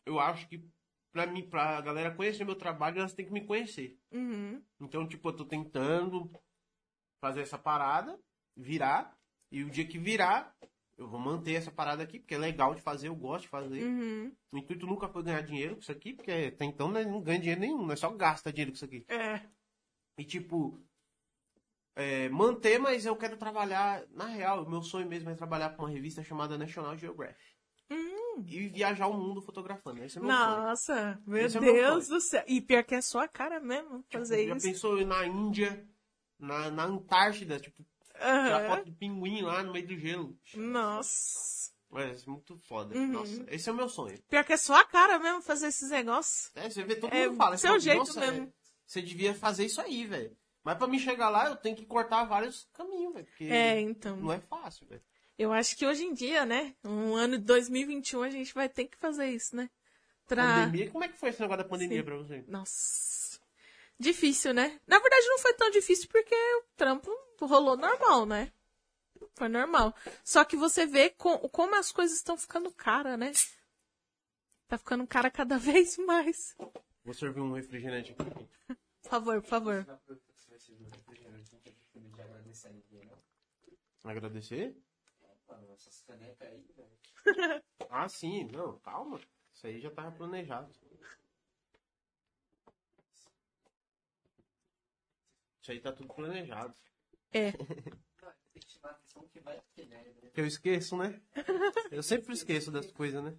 eu 0.07 0.19
acho 0.19 0.49
que 0.49 0.65
pra, 1.13 1.27
mim, 1.27 1.49
pra 1.49 1.81
galera 1.83 2.15
conhecer 2.15 2.45
meu 2.45 2.55
trabalho, 2.57 2.99
elas 2.99 3.13
têm 3.13 3.27
que 3.27 3.33
me 3.33 3.45
conhecer. 3.45 3.99
Uhum. 4.11 4.63
Então, 4.81 5.07
tipo, 5.07 5.29
eu 5.29 5.37
tô 5.37 5.45
tentando 5.45 6.31
fazer 7.21 7.43
essa 7.43 7.59
parada, 7.59 8.19
virar, 8.57 9.15
e 9.53 9.63
o 9.63 9.69
dia 9.71 9.87
que 9.87 9.99
virar, 9.99 10.57
eu 10.97 11.07
vou 11.07 11.21
manter 11.21 11.55
essa 11.55 11.71
parada 11.71 12.03
aqui, 12.03 12.19
porque 12.19 12.35
é 12.35 12.39
legal 12.39 12.75
de 12.75 12.81
fazer, 12.81 13.09
eu 13.09 13.15
gosto 13.15 13.43
de 13.43 13.49
fazer. 13.49 13.85
Uhum. 13.85 14.35
O 14.53 14.59
intuito 14.59 14.87
nunca 14.87 15.07
foi 15.09 15.23
ganhar 15.23 15.43
dinheiro 15.43 15.75
com 15.75 15.81
isso 15.83 15.93
aqui, 15.93 16.15
porque 16.15 16.31
até 16.31 16.65
então 16.65 16.91
né, 16.91 17.05
não 17.05 17.21
ganha 17.21 17.39
dinheiro 17.39 17.61
nenhum, 17.61 17.87
né? 17.87 17.95
Só 17.97 18.11
gasta 18.11 18.51
dinheiro 18.53 18.71
com 18.71 18.77
isso 18.77 18.85
aqui. 18.87 19.05
É. 19.09 19.43
E 20.19 20.25
tipo, 20.25 20.81
é, 21.97 22.29
manter, 22.29 22.79
mas 22.79 23.05
eu 23.07 23.17
quero 23.17 23.37
trabalhar. 23.37 24.05
Na 24.11 24.27
real, 24.27 24.65
o 24.65 24.71
meu 24.71 24.83
sonho 24.83 25.07
mesmo 25.09 25.31
é 25.31 25.35
trabalhar 25.35 25.71
pra 25.71 25.85
uma 25.85 25.91
revista 25.91 26.23
chamada 26.23 26.57
National 26.59 26.97
Geographic. 26.97 27.51
Hum. 27.91 28.45
E 28.47 28.69
viajar 28.69 29.09
o 29.09 29.15
mundo 29.19 29.43
fotografando. 29.43 30.03
Esse 30.05 30.19
é 30.19 30.21
meu 30.21 30.31
sonho. 30.31 30.41
Nossa, 30.63 31.23
meu 31.27 31.45
Esse 31.47 31.57
é 31.57 31.61
o 31.61 31.63
meu 31.63 31.73
Deus 31.75 32.07
sonho. 32.07 32.19
do 32.19 32.21
céu. 32.25 32.45
E 32.47 32.61
pior 32.61 32.85
que 32.85 32.95
é 32.95 33.01
só 33.03 33.21
a 33.21 33.29
cara 33.29 33.59
mesmo 33.61 34.05
fazer 34.09 34.47
Já 34.47 34.55
isso. 34.57 34.67
pensou 34.67 34.93
eu 34.93 35.01
ir 35.01 35.05
na 35.07 35.27
Índia, 35.27 35.87
na, 36.39 36.71
na 36.71 36.85
Antártida, 36.85 37.59
tipo, 37.59 37.85
tirar 38.15 38.61
Aham. 38.65 38.77
foto 38.77 38.85
de 38.85 38.93
pinguim 38.93 39.43
lá 39.43 39.63
no 39.63 39.73
meio 39.73 39.87
do 39.89 39.97
gelo. 39.99 40.39
Nossa. 40.55 41.71
É, 41.97 42.13
isso 42.13 42.31
é 42.31 42.33
muito 42.33 42.57
foda. 42.69 42.95
Uhum. 42.97 43.09
Nossa, 43.09 43.45
esse 43.49 43.69
é 43.69 43.73
o 43.73 43.75
meu 43.75 43.89
sonho. 43.89 44.17
Pior 44.29 44.45
que 44.45 44.53
é 44.53 44.57
só 44.57 44.77
a 44.77 44.85
cara 44.85 45.19
mesmo 45.19 45.43
fazer 45.43 45.67
esses 45.67 45.91
negócios. 45.91 46.51
É, 46.55 46.71
você 46.71 46.85
vê 46.85 46.95
todo 46.95 47.13
É 47.13 47.27
mundo 47.27 47.37
fala. 47.37 47.57
seu 47.57 47.69
fala, 47.71 47.81
jeito 47.81 47.99
"Nossa, 47.99 48.21
mesmo." 48.21 48.47
é, 48.47 48.53
Você 48.87 49.03
devia 49.03 49.35
fazer 49.35 49.65
isso 49.67 49.81
aí, 49.81 50.07
velho. 50.07 50.37
Mas 50.63 50.77
pra 50.77 50.87
me 50.87 50.99
chegar 50.99 51.29
lá, 51.31 51.47
eu 51.49 51.57
tenho 51.57 51.75
que 51.77 51.87
cortar 51.87 52.25
vários 52.25 52.69
caminhos, 52.75 53.15
velho. 53.15 53.27
Porque 53.27 53.45
É, 53.45 53.81
então. 53.81 54.17
não 54.17 54.33
é 54.33 54.41
fácil, 54.41 54.87
velho. 54.87 55.03
Eu 55.39 55.53
acho 55.53 55.75
que 55.77 55.87
hoje 55.87 56.05
em 56.05 56.13
dia, 56.13 56.45
né? 56.45 56.75
Um 56.85 57.15
ano 57.17 57.39
de 57.39 57.45
2021 57.45 58.23
a 58.23 58.31
gente 58.31 58.53
vai 58.53 58.69
ter 58.69 58.85
que 58.87 58.99
fazer 58.99 59.27
isso, 59.31 59.57
né? 59.57 59.71
Pra... 60.27 60.45
Pandemia, 60.67 60.91
como 60.91 61.03
é 61.05 61.09
que 61.09 61.17
foi 61.17 61.31
esse 61.31 61.41
negócio 61.41 61.63
da 61.65 61.69
pandemia 61.69 61.99
Sim. 62.01 62.05
pra 62.05 62.17
você? 62.17 62.45
Nossa. 62.47 63.41
Difícil, 63.99 64.53
né? 64.55 64.79
Na 64.87 64.99
verdade 64.99 65.27
não 65.29 65.39
foi 65.39 65.55
tão 65.55 65.71
difícil 65.71 66.09
porque 66.11 66.35
o 66.35 66.65
trampo 66.77 67.11
rolou 67.41 67.77
normal, 67.77 68.27
né? 68.27 68.53
Foi 69.35 69.49
normal. 69.49 69.95
Só 70.23 70.45
que 70.45 70.57
você 70.57 70.85
vê 70.87 71.11
co- 71.11 71.49
como 71.49 71.75
as 71.75 71.91
coisas 71.91 72.17
estão 72.19 72.37
ficando 72.37 72.71
cara, 72.73 73.17
né? 73.17 73.33
Tá 74.69 74.77
ficando 74.79 75.07
cara 75.07 75.31
cada 75.31 75.57
vez 75.59 75.97
mais. 75.99 76.55
Vou 77.05 77.15
servir 77.15 77.41
um 77.41 77.53
refrigerante 77.53 78.13
aqui. 78.13 78.49
Por 79.03 79.09
favor, 79.11 79.41
por 79.43 79.49
favor. 79.49 80.01
Do 80.77 80.85
refrigerante, 80.85 81.53
não 81.53 81.61
tem 81.61 81.75
costume 81.75 82.11
de 82.11 82.21
agradecer 82.21 82.69
a 82.69 82.71
ninguém, 82.73 83.05
não. 83.07 83.19
Agradecer? 84.05 84.77
Mano, 85.49 85.73
essas 85.73 86.03
canecas 86.03 86.49
aí, 86.49 86.65
velho. 86.77 87.01
Ah, 87.91 88.09
sim. 88.09 88.45
Não, 88.53 88.79
calma. 88.81 89.21
Isso 89.53 89.67
aí 89.67 89.81
já 89.81 89.91
tava 89.91 90.13
planejado. 90.13 90.73
Isso 95.61 95.73
aí 95.73 95.81
tá 95.81 95.93
tudo 95.93 96.13
planejado. 96.15 96.75
É. 97.33 97.53
Não, 97.53 98.33
tem 98.53 98.63
que 98.63 98.71
chamar 98.73 98.91
a 98.91 98.93
atenção 98.93 99.29
que 99.29 99.41
vai 99.41 99.61
ter, 99.75 99.87
né? 99.87 100.05
Eu 100.35 100.47
esqueço, 100.47 100.97
né? 100.97 101.21
Eu 101.91 102.03
sempre 102.03 102.33
esqueço 102.33 102.71
das 102.71 102.91
coisas, 102.93 103.23
né? 103.23 103.37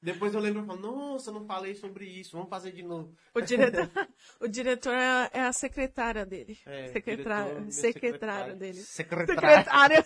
Depois 0.00 0.32
eu 0.32 0.40
lembro 0.40 0.62
e 0.62 0.66
falo, 0.66 0.80
nossa, 0.80 1.32
não 1.32 1.44
falei 1.44 1.74
sobre 1.74 2.06
isso, 2.06 2.36
vamos 2.36 2.48
fazer 2.48 2.70
de 2.72 2.82
novo. 2.82 3.12
O 3.34 3.40
diretor, 3.40 3.90
o 4.40 4.46
diretor 4.46 4.94
é 4.94 5.30
é 5.32 5.42
a 5.42 5.52
secretária 5.52 6.24
dele. 6.24 6.58
É, 6.64 6.88
secretária, 6.92 7.44
diretor, 7.44 7.62
meu 7.62 7.72
secretária 7.72 8.54
dele. 8.54 8.78
Secretária. 8.80 9.64
Secretária. 9.64 10.04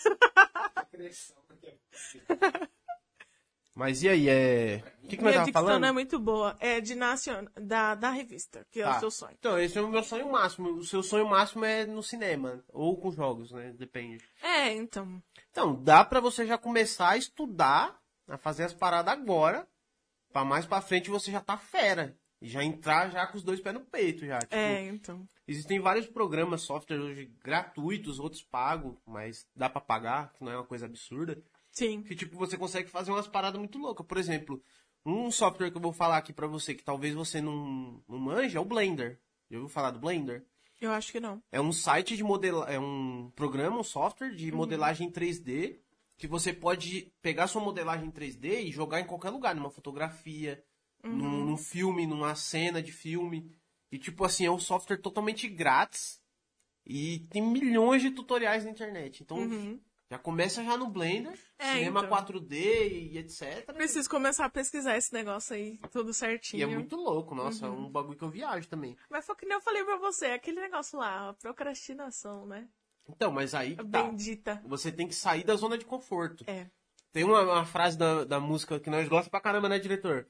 Mas 3.74 4.02
e 4.02 4.08
aí, 4.08 4.28
é... 4.28 4.82
O 5.02 5.08
que, 5.08 5.16
que 5.16 5.24
nós 5.24 5.34
dicção 5.44 5.52
falando? 5.52 5.80
não 5.80 5.88
é 5.88 5.92
muito 5.92 6.18
boa. 6.20 6.54
É 6.60 6.78
de 6.80 6.94
nacion... 6.94 7.46
da, 7.54 7.94
da 7.94 8.10
revista, 8.10 8.66
que 8.70 8.82
é 8.82 8.84
Tá. 8.84 8.96
o 8.96 9.00
seu 9.00 9.10
sonho. 9.10 9.34
Então, 9.38 9.58
esse 9.58 9.78
é 9.78 9.80
o 9.80 9.88
meu 9.88 10.02
sonho 10.02 10.30
máximo. 10.30 10.70
O 10.72 10.84
seu 10.84 11.02
sonho 11.02 11.26
máximo 11.26 11.64
é 11.64 11.86
no 11.86 12.02
cinema. 12.02 12.62
Ou 12.68 12.98
com 12.98 13.10
jogos, 13.10 13.50
né? 13.50 13.72
Depende. 13.78 14.22
É, 14.42 14.72
então. 14.74 15.22
Então, 15.50 15.74
dá 15.82 16.04
pra 16.04 16.20
você 16.20 16.46
já 16.46 16.58
começar 16.58 17.10
a 17.10 17.16
estudar, 17.16 17.98
a 18.28 18.36
fazer 18.36 18.64
as 18.64 18.74
paradas 18.74 19.14
agora, 19.14 19.66
pra 20.32 20.44
mais 20.44 20.66
pra 20.66 20.80
frente 20.80 21.10
você 21.10 21.30
já 21.30 21.40
tá 21.40 21.56
fera. 21.56 22.16
E 22.40 22.48
já 22.48 22.64
entrar 22.64 23.08
já 23.10 23.24
com 23.26 23.36
os 23.36 23.44
dois 23.44 23.60
pés 23.60 23.74
no 23.74 23.82
peito 23.82 24.26
já. 24.26 24.40
Tipo, 24.40 24.54
É, 24.56 24.88
então. 24.88 25.28
Existem 25.46 25.78
vários 25.78 26.06
programas, 26.06 26.62
software 26.62 26.98
hoje 26.98 27.32
gratuitos, 27.40 28.18
outros 28.18 28.42
pagos, 28.42 28.96
mas 29.06 29.46
dá 29.54 29.70
pra 29.70 29.80
pagar, 29.80 30.32
que 30.32 30.42
não 30.42 30.50
é 30.50 30.56
uma 30.56 30.66
coisa 30.66 30.86
absurda. 30.86 31.40
Sim. 31.70 32.02
Que 32.02 32.16
tipo, 32.16 32.36
você 32.36 32.56
consegue 32.56 32.88
fazer 32.90 33.12
umas 33.12 33.28
paradas 33.28 33.60
muito 33.60 33.78
loucas. 33.78 34.04
Por 34.04 34.18
exemplo, 34.18 34.60
um 35.06 35.30
software 35.30 35.70
que 35.70 35.76
eu 35.76 35.82
vou 35.82 35.92
falar 35.92 36.16
aqui 36.16 36.32
pra 36.32 36.46
você, 36.46 36.74
que 36.74 36.82
talvez 36.82 37.14
você 37.14 37.40
não, 37.40 38.02
não 38.08 38.18
manja, 38.18 38.58
é 38.58 38.60
o 38.60 38.64
Blender. 38.64 39.20
Já 39.50 39.58
ouviu 39.58 39.68
falar 39.68 39.92
do 39.92 40.00
Blender? 40.00 40.44
Eu 40.80 40.90
acho 40.90 41.12
que 41.12 41.20
não. 41.20 41.40
É 41.52 41.60
um 41.60 41.72
site 41.72 42.16
de 42.16 42.24
modela... 42.24 42.68
é 42.68 42.78
um 42.78 43.30
programa, 43.36 43.78
um 43.78 43.84
software 43.84 44.34
de 44.34 44.50
modelagem 44.50 45.10
3D 45.12 45.78
que 46.22 46.28
você 46.28 46.52
pode 46.52 47.12
pegar 47.20 47.48
sua 47.48 47.60
modelagem 47.60 48.08
3D 48.08 48.62
e 48.62 48.70
jogar 48.70 49.00
em 49.00 49.04
qualquer 49.06 49.30
lugar, 49.30 49.56
numa 49.56 49.70
fotografia, 49.72 50.62
num, 51.02 51.44
num 51.44 51.56
filme, 51.56 52.06
numa 52.06 52.36
cena 52.36 52.80
de 52.80 52.92
filme. 52.92 53.50
E 53.90 53.98
tipo 53.98 54.24
assim, 54.24 54.46
é 54.46 54.50
um 54.50 54.58
software 54.58 54.98
totalmente 54.98 55.48
grátis 55.48 56.22
e 56.86 57.26
tem 57.28 57.42
milhões 57.42 58.02
de 58.02 58.12
tutoriais 58.12 58.64
na 58.64 58.70
internet. 58.70 59.20
Então 59.24 59.80
já 60.08 60.16
começa 60.16 60.62
já 60.62 60.76
no 60.76 60.88
Blender, 60.90 61.36
É, 61.58 61.72
cinema 61.72 62.04
então. 62.04 62.16
4D 62.16 62.52
e 62.52 63.18
etc. 63.18 63.64
Preciso 63.74 64.08
começar 64.08 64.44
a 64.44 64.48
pesquisar 64.48 64.96
esse 64.96 65.12
negócio 65.12 65.56
aí, 65.56 65.76
tudo 65.90 66.10
E 66.10 66.14
certinho. 66.14 66.62
é 66.62 66.66
muito 66.66 66.94
louco, 66.94 67.34
nossa, 67.34 67.66
é 67.66 67.68
um 67.68 67.90
bagulho 67.90 68.16
que 68.16 68.22
eu 68.22 68.30
viajo 68.30 68.68
também. 68.68 68.96
Mas 69.10 69.26
foi 69.26 69.34
que 69.34 69.44
nem 69.44 69.54
eu 69.54 69.60
falei 69.60 69.82
pra 69.82 69.96
você, 69.96 70.26
aquele 70.26 70.60
negócio 70.60 70.96
lá, 71.00 71.30
a 71.30 71.34
procrastinação, 71.34 72.46
né? 72.46 72.68
Então, 73.08 73.32
mas 73.32 73.54
aí 73.54 73.76
que 73.76 73.84
tá. 73.84 74.02
bendita. 74.04 74.62
Você 74.66 74.92
tem 74.92 75.08
que 75.08 75.14
sair 75.14 75.44
da 75.44 75.56
zona 75.56 75.76
de 75.76 75.84
conforto. 75.84 76.44
É. 76.46 76.68
Tem 77.12 77.24
uma, 77.24 77.42
uma 77.42 77.66
frase 77.66 77.98
da, 77.98 78.24
da 78.24 78.40
música 78.40 78.80
que 78.80 78.88
nós 78.88 79.02
gostamos 79.08 79.28
pra 79.28 79.40
caramba, 79.40 79.68
né, 79.68 79.78
diretor? 79.78 80.26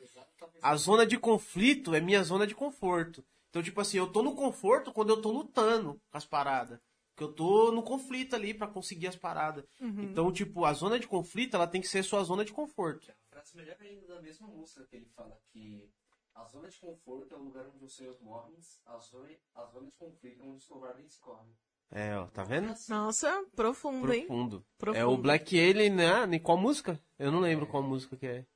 A 0.60 0.74
zona 0.76 1.06
de 1.06 1.16
conflito 1.16 1.94
é 1.94 2.00
minha 2.00 2.22
zona 2.24 2.46
de 2.46 2.54
conforto. 2.54 3.24
Então, 3.50 3.62
tipo 3.62 3.80
assim, 3.80 3.98
eu 3.98 4.10
tô 4.10 4.22
no 4.22 4.34
conforto 4.34 4.92
quando 4.92 5.10
eu 5.10 5.20
tô 5.20 5.30
lutando 5.30 6.00
com 6.10 6.18
as 6.18 6.24
paradas. 6.24 6.80
Porque 7.14 7.24
eu 7.24 7.32
tô 7.32 7.70
no 7.70 7.82
conflito 7.82 8.34
ali 8.34 8.54
pra 8.54 8.66
conseguir 8.66 9.06
as 9.06 9.16
paradas. 9.16 9.64
Uhum. 9.80 10.04
Então, 10.04 10.32
tipo, 10.32 10.64
a 10.64 10.72
zona 10.72 10.98
de 10.98 11.06
conflito, 11.06 11.54
ela 11.54 11.66
tem 11.66 11.80
que 11.80 11.86
ser 11.86 12.02
sua 12.02 12.24
zona 12.24 12.44
de 12.44 12.52
conforto. 12.52 13.10
A 13.10 13.34
frase 13.34 13.56
melhor 13.56 13.76
ainda 13.80 14.06
da 14.06 14.22
mesma 14.22 14.48
música 14.48 14.84
que 14.86 14.96
ele 14.96 15.06
fala 15.14 15.38
que 15.52 15.88
a 16.34 16.44
zona 16.46 16.68
de 16.68 16.78
conforto 16.78 17.34
é 17.34 17.36
o 17.36 17.42
lugar 17.42 17.66
onde 17.66 17.84
os 17.84 17.94
seus 17.94 18.18
morrem, 18.20 18.56
a 18.86 18.98
zona, 18.98 19.28
a 19.54 19.66
zona 19.66 19.86
de 19.86 19.96
conflito 19.96 20.40
é 20.40 20.44
onde 20.46 20.56
os 20.56 20.66
covardes 20.66 21.18
correm. 21.18 21.54
É, 21.94 22.16
ó, 22.16 22.26
tá 22.28 22.42
vendo? 22.42 22.74
Nossa, 22.88 23.44
profundo, 23.54 24.10
hein? 24.12 24.26
Profundo. 24.26 24.66
Profundo. 24.78 24.98
É 24.98 25.04
o 25.04 25.16
Black 25.16 25.58
Alien, 25.58 25.90
né? 25.90 26.24
Em 26.32 26.38
qual 26.38 26.56
música? 26.56 26.98
Eu 27.18 27.30
não 27.30 27.40
lembro 27.40 27.66
qual 27.66 27.82
música 27.82 28.16
que 28.16 28.26
é. 28.26 28.46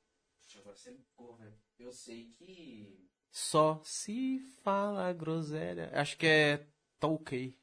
Agora 0.59 0.75
você 0.75 0.91
velho. 1.39 1.53
Eu 1.77 1.91
sei 1.91 2.25
que. 2.35 3.07
Só 3.29 3.79
se 3.83 4.39
fala 4.63 5.13
groselha. 5.13 5.91
Acho 5.93 6.17
que 6.17 6.25
é 6.25 6.67
Tolkien. 6.99 7.55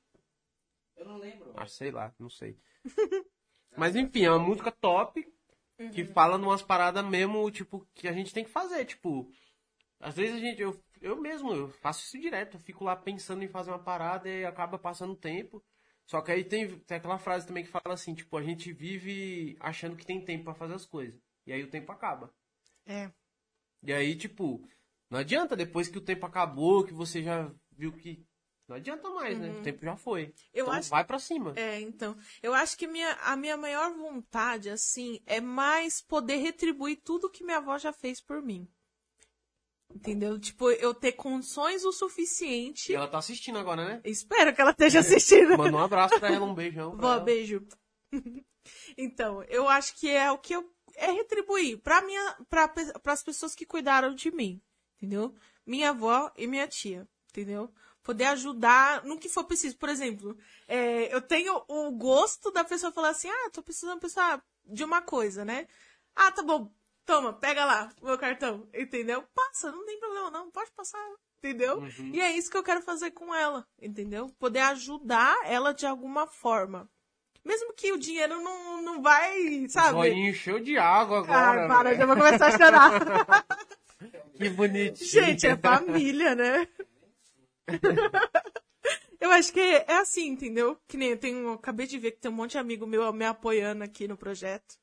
Eu 0.97 1.07
não 1.07 1.19
lembro. 1.19 1.53
Ah, 1.57 1.67
sei 1.67 1.91
lá, 1.91 2.15
não 2.21 2.31
sei. 2.31 2.57
Mas 3.77 3.97
enfim, 3.97 4.25
é 4.25 4.31
uma 4.31 4.39
música 4.39 4.71
top 4.71 5.27
que 5.93 6.05
fala 6.05 6.39
numas 6.39 6.63
paradas 6.63 7.05
mesmo, 7.05 7.51
tipo, 7.51 7.85
que 7.93 8.07
a 8.07 8.13
gente 8.13 8.33
tem 8.33 8.45
que 8.45 8.51
fazer. 8.51 8.85
Tipo, 8.85 9.29
às 9.99 10.15
vezes 10.15 10.37
a 10.37 10.39
gente, 10.39 10.63
eu, 10.63 10.81
eu 11.05 11.21
mesmo, 11.21 11.53
eu 11.53 11.69
faço 11.69 12.05
isso 12.05 12.19
direto. 12.19 12.57
Eu 12.57 12.61
fico 12.61 12.85
lá 12.85 12.97
pensando 12.97 13.43
em 13.43 13.49
fazer 13.49 13.71
uma 13.71 13.79
parada 13.83 14.29
e 14.29 14.45
acaba 14.45 14.79
passando 14.79 15.15
tempo. 15.15 15.63
Só 16.07 16.21
que 16.21 16.33
aí 16.33 16.45
tem, 16.45 16.79
tem 16.81 16.97
aquela 16.97 17.19
frase 17.19 17.47
também 17.47 17.65
que 17.65 17.71
fala 17.71 17.95
assim, 17.95 18.15
tipo, 18.15 18.37
a 18.37 18.43
gente 18.43 18.73
vive 18.73 19.57
achando 19.61 19.97
que 19.97 20.05
tem 20.05 20.21
tempo 20.25 20.45
pra 20.45 20.55
fazer 20.55 20.75
as 20.75 20.85
coisas. 20.87 21.21
E 21.47 21.53
aí 21.53 21.63
o 21.63 21.71
tempo 21.71 21.91
acaba. 21.93 22.33
É. 22.87 23.11
E 23.83 23.93
aí, 23.93 24.17
tipo, 24.17 24.67
não 25.11 25.19
adianta 25.19 25.55
depois 25.57 25.89
que 25.89 25.99
o 25.99 26.05
tempo 26.05 26.27
acabou, 26.27 26.85
que 26.85 26.93
você 26.93 27.23
já 27.23 27.51
viu 27.73 27.93
que. 27.93 28.25
Não 28.67 28.77
adianta 28.77 29.11
mais, 29.11 29.39
né? 29.39 29.51
O 29.51 29.63
tempo 29.63 29.85
já 29.85 29.95
foi. 29.95 30.25
Uhum. 30.25 30.33
Eu 30.55 30.65
então 30.65 30.75
acho- 30.79 30.91
vai 30.91 31.05
pra 31.05 31.19
cima. 31.19 31.53
É, 31.55 31.81
então. 31.81 32.17
Eu 32.43 32.55
acho 32.55 32.79
que 32.79 32.87
minha, 32.87 33.13
a 33.23 33.37
minha 33.37 33.57
maior 33.59 33.93
vontade, 33.95 34.71
assim, 34.71 35.21
é 35.27 35.39
mais 35.41 36.01
poder 36.01 36.37
retribuir 36.37 37.01
tudo 37.03 37.31
que 37.31 37.45
minha 37.45 37.59
avó 37.59 37.77
já 37.77 37.93
fez 37.93 38.23
por 38.23 38.41
mim. 38.41 38.67
Entendeu? 39.95 40.39
Tipo, 40.41 40.71
eu 40.73 40.93
ter 40.93 41.13
condições 41.13 41.85
o 41.85 41.93
suficiente. 41.93 42.91
E 42.91 42.97
ela 42.97 43.07
tá 43.07 43.19
assistindo 43.19 43.59
agora, 43.59 43.87
né? 43.87 44.01
Espero 44.05 44.53
que 44.53 44.61
ela 44.61 44.73
esteja 44.73 44.99
assistindo. 44.99 45.57
Manda 45.57 45.77
um 45.77 45.81
abraço 45.81 46.19
pra 46.19 46.33
ela, 46.33 46.45
um 46.45 46.55
beijão. 46.55 46.97
Vó, 46.97 47.21
beijo. 47.21 47.65
então, 48.99 49.45
eu 49.45 49.69
acho 49.69 49.95
que 49.95 50.11
é 50.11 50.31
o 50.33 50.39
que 50.39 50.55
eu. 50.55 50.69
É 50.97 51.11
retribuir 51.13 51.81
pra 51.81 52.03
minha, 52.03 52.37
pra, 52.51 52.73
as 53.07 53.23
pessoas 53.23 53.55
que 53.55 53.65
cuidaram 53.65 54.15
de 54.15 54.33
mim. 54.33 54.61
Entendeu? 54.97 55.33
Minha 55.65 55.91
avó 55.91 56.33
e 56.37 56.47
minha 56.49 56.67
tia. 56.67 57.09
Entendeu? 57.31 57.73
Poder 58.03 58.25
ajudar 58.27 59.05
no 59.05 59.19
que 59.19 59.29
for 59.29 59.45
preciso. 59.45 59.77
Por 59.77 59.89
exemplo, 59.89 60.37
é, 60.67 61.15
eu 61.15 61.23
tenho 61.23 61.65
o 61.69 61.93
gosto 61.93 62.51
da 62.51 62.65
pessoa 62.65 62.93
falar 62.93 63.11
assim: 63.11 63.29
ah, 63.29 63.51
tô 63.53 63.63
precisando 63.63 64.01
pensar 64.01 64.45
de 64.65 64.83
uma 64.83 65.03
coisa, 65.03 65.45
né? 65.45 65.69
Ah, 66.17 66.33
tá 66.33 66.43
bom. 66.43 66.73
Toma, 67.05 67.33
pega 67.33 67.65
lá 67.65 67.91
o 68.01 68.07
meu 68.07 68.19
cartão. 68.19 68.67
Entendeu? 68.75 69.23
Passa, 69.35 69.71
não 69.71 69.85
tem 69.85 69.99
problema, 69.99 70.31
não. 70.31 70.51
Pode 70.51 70.71
passar. 70.73 70.99
Entendeu? 71.39 71.83
E 72.13 72.21
é 72.21 72.33
isso 72.33 72.51
que 72.51 72.57
eu 72.57 72.63
quero 72.63 72.81
fazer 72.81 73.11
com 73.11 73.35
ela. 73.35 73.67
Entendeu? 73.81 74.31
Poder 74.39 74.61
ajudar 74.61 75.37
ela 75.45 75.75
de 75.75 75.87
alguma 75.87 76.27
forma. 76.27 76.89
Mesmo 77.45 77.75
que 77.75 77.93
o 77.93 77.99
dinheiro 77.99 78.41
não, 78.41 78.81
não 78.81 79.03
vai, 79.03 79.69
sabe? 79.69 79.91
Só 79.91 80.07
encheu 80.07 80.59
de 80.59 80.79
água 80.79 81.19
agora. 81.19 81.65
Ah, 81.65 81.69
para, 81.69 81.91
velho. 81.91 81.99
já 81.99 82.07
vou 82.07 82.17
começar 82.17 82.47
a 82.47 82.59
chorar. 82.59 82.91
Que 84.37 84.51
bonitinho. 84.51 85.09
Gente, 85.09 85.47
é 85.47 85.57
família, 85.57 86.35
né? 86.35 86.69
Eu 89.21 89.31
acho 89.31 89.53
que 89.53 89.61
é 89.61 89.95
assim, 89.95 90.27
entendeu? 90.27 90.79
Que 90.87 90.99
nem 90.99 91.11
eu 91.11 91.17
tenho. 91.17 91.39
eu 91.39 91.53
acabei 91.55 91.87
de 91.87 91.99
ver 91.99 92.11
que 92.11 92.21
tem 92.21 92.31
um 92.31 92.35
monte 92.35 92.51
de 92.51 92.59
amigo 92.59 92.87
meu 92.87 93.11
me 93.11 93.25
apoiando 93.25 93.83
aqui 93.83 94.07
no 94.07 94.19
projeto. 94.19 94.77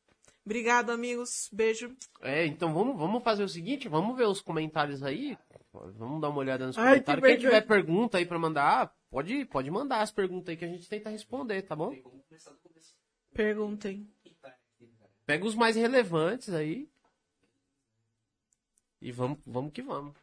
Obrigado, 0.46 0.92
amigos. 0.92 1.50
Beijo. 1.54 1.96
É, 2.22 2.46
então 2.46 2.74
vamos, 2.74 2.98
vamos 2.98 3.24
fazer 3.24 3.44
o 3.44 3.50
seguinte, 3.50 3.88
vamos 3.88 4.18
ver 4.18 4.28
os 4.28 4.42
comentários 4.42 5.04
aí. 5.04 5.38
Vamos 5.72 6.22
dar 6.22 6.30
uma 6.30 6.40
olhada 6.40 6.68
nos 6.68 6.78
Ai, 6.78 7.00
que 7.00 7.06
comentários. 7.06 7.26
Quem 7.26 7.38
tiver 7.38 7.62
pergunta 7.62 8.18
aí 8.18 8.26
pra 8.26 8.40
mandar, 8.40 8.94
pode, 9.10 9.46
pode 9.46 9.72
mandar 9.72 10.02
as 10.02 10.12
perguntas 10.12 10.50
aí 10.50 10.58
que 10.58 10.66
a 10.66 10.68
gente 10.68 10.90
tenta 10.90 11.10
responder, 11.10 11.62
tá 11.62 11.76
bom? 11.76 11.94
Perguntem. 13.34 14.12
Pega 15.26 15.46
os 15.46 15.56
mais 15.56 15.76
relevantes 15.76 16.54
aí. 16.54 16.90
E 19.00 19.12
vamos, 19.12 19.40
vamos 19.46 19.72
que 19.72 19.82
vamos. 19.82 20.16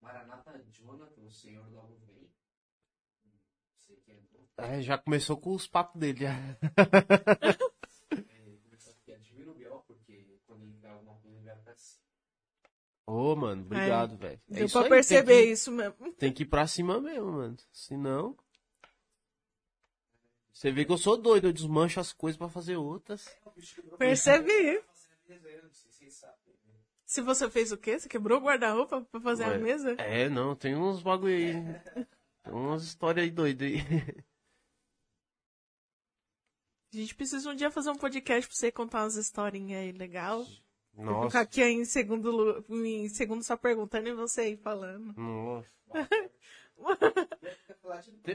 Maranata 0.00 0.58
Jonathan, 0.70 1.22
o 1.22 1.30
senhor 1.30 1.70
logo 1.70 1.96
vem. 2.06 2.30
Não 3.24 3.78
sei 3.78 3.96
quem 3.96 4.22
é. 4.58 4.78
É, 4.78 4.82
já 4.82 4.98
começou 4.98 5.36
com 5.36 5.54
os 5.54 5.66
papos 5.66 6.00
dele. 6.00 6.20
já. 6.20 6.32
É, 6.32 7.56
começar 8.64 8.90
aqui, 8.90 9.12
admiro 9.12 9.52
o 9.52 9.54
Biel, 9.54 9.84
porque 9.86 10.24
quando 10.46 10.62
ele 10.64 10.72
dá 10.80 10.90
alguma 10.92 11.14
coisa, 11.16 11.36
ele 11.38 11.44
vai 11.46 11.56
pra 11.56 11.74
cima. 11.76 12.02
Ô, 13.06 13.34
mano, 13.36 13.62
obrigado, 13.62 14.16
velho. 14.18 14.40
É 14.50 14.54
Deu 14.54 14.66
isso 14.66 14.78
pra 14.78 14.82
aí, 14.86 14.90
perceber 14.90 15.32
tem 15.34 15.44
que, 15.46 15.52
isso 15.52 15.72
mesmo. 15.72 16.12
tem 16.14 16.32
que 16.32 16.42
ir 16.42 16.46
pra 16.46 16.66
cima 16.66 17.00
mesmo, 17.00 17.32
mano. 17.32 17.56
Senão. 17.72 18.36
Você 20.52 20.72
vê 20.72 20.84
que 20.84 20.90
eu 20.92 20.98
sou 20.98 21.16
doido, 21.16 21.46
eu 21.46 21.52
desmancho 21.52 22.00
as 22.00 22.12
coisas 22.12 22.36
pra 22.36 22.48
fazer 22.48 22.76
outras. 22.76 23.28
Percebi. 23.96 24.82
Se 25.70 25.86
vocês 25.88 26.14
sabem. 26.14 26.54
né? 26.66 26.74
Se 27.06 27.20
você 27.22 27.48
fez 27.48 27.70
o 27.70 27.76
quê? 27.78 27.98
Você 27.98 28.08
quebrou 28.08 28.38
o 28.40 28.42
guarda-roupa 28.42 29.02
pra 29.02 29.20
fazer 29.20 29.44
a 29.44 29.48
Ué, 29.50 29.58
mesa? 29.58 29.92
É, 29.98 30.28
não, 30.28 30.56
tem 30.56 30.74
uns 30.74 31.00
bagulho 31.00 31.34
aí. 31.36 31.54
Tem 32.42 32.52
umas 32.52 32.82
histórias 32.82 33.24
aí 33.24 33.30
doidas 33.30 33.68
aí. 33.68 33.76
A 36.92 36.96
gente 36.96 37.14
precisa 37.14 37.50
um 37.50 37.54
dia 37.54 37.70
fazer 37.70 37.90
um 37.90 37.96
podcast 37.96 38.48
pra 38.48 38.56
você 38.56 38.72
contar 38.72 39.02
umas 39.02 39.16
historinhas 39.16 39.82
aí 39.82 39.92
legal. 39.92 40.46
Vou 40.94 41.04
Nossa. 41.04 41.28
ficar 41.28 41.40
aqui 41.40 41.62
em 41.62 41.84
segundo, 41.84 42.64
em 42.70 43.08
segundo 43.08 43.44
só 43.44 43.56
perguntando 43.56 44.08
e 44.08 44.14
você 44.14 44.40
aí 44.42 44.56
falando. 44.56 45.14
Nossa. 45.16 45.68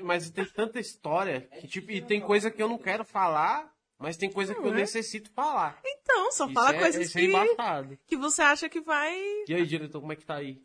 Mas 0.04 0.30
tem 0.30 0.46
tanta 0.46 0.80
história 0.80 1.42
que, 1.60 1.68
tipo, 1.68 1.92
e 1.92 2.02
tem 2.02 2.22
coisa 2.22 2.52
que 2.52 2.62
eu 2.62 2.68
não 2.68 2.78
quero 2.78 3.06
falar, 3.06 3.74
mas 3.98 4.18
tem 4.18 4.30
coisa 4.30 4.54
que 4.54 4.62
eu 4.62 4.74
é? 4.74 4.76
necessito 4.76 5.32
falar. 5.32 5.80
Então, 5.86 6.32
só 6.32 6.46
Isso 6.46 6.54
fala 6.54 6.76
é, 6.76 6.80
coisas 6.80 7.06
isso 7.06 7.18
é 7.18 7.22
que, 7.22 7.28
embaçado. 7.28 8.00
que 8.06 8.18
você 8.18 8.42
acha 8.42 8.68
que 8.68 8.82
vai. 8.82 9.16
E 9.48 9.54
aí, 9.54 9.66
diretor, 9.66 10.02
como 10.02 10.12
é 10.12 10.16
que 10.16 10.26
tá 10.26 10.36
aí? 10.36 10.62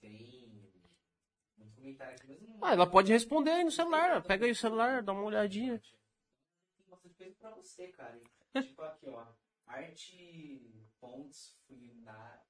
Tem 0.00 0.10
muito 1.58 1.74
comentário 1.74 2.14
aqui, 2.14 2.26
mas 2.28 2.40
não 2.40 2.58
Ah, 2.60 2.72
ela 2.72 2.86
pode 2.86 3.12
responder 3.12 3.50
aí 3.50 3.64
no 3.64 3.70
celular. 3.72 4.22
Pega 4.22 4.44
aí 4.44 4.52
o 4.52 4.56
celular, 4.56 5.02
dá 5.02 5.12
uma 5.12 5.24
olhadinha. 5.24 5.80
Pra 7.42 7.50
você, 7.56 7.88
cara. 7.88 8.20
tipo 8.62 8.82
aqui, 8.82 9.08
ó. 9.08 9.24
Arte 9.66 10.86
Pontes 11.00 11.56
Fulina- 11.66 12.40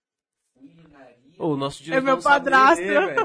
Fulinaria. 0.52 1.32
O 1.38 1.56
nosso 1.56 1.82
É 1.92 2.00
meu 2.00 2.20
padrasto. 2.20 2.82
ler. 2.84 3.16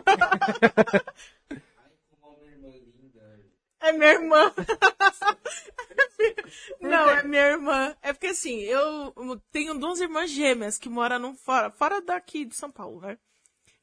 Ai, 1.49 1.91
como 2.21 2.37
uma 2.37 2.45
irmã 2.47 2.69
linda. 2.69 3.45
É 3.79 3.91
minha 3.91 4.11
irmã. 4.13 4.53
Não, 6.79 7.09
é 7.09 7.23
minha 7.23 7.47
irmã. 7.47 7.95
É 8.01 8.13
porque 8.13 8.27
assim, 8.27 8.59
eu 8.61 9.13
tenho 9.51 9.77
duas 9.77 9.99
irmãs 9.99 10.29
gêmeas 10.31 10.77
que 10.77 10.89
moram 10.89 11.19
num 11.19 11.35
fora, 11.35 11.69
fora 11.71 12.01
daqui 12.01 12.45
de 12.45 12.55
São 12.55 12.71
Paulo, 12.71 13.01
né? 13.01 13.17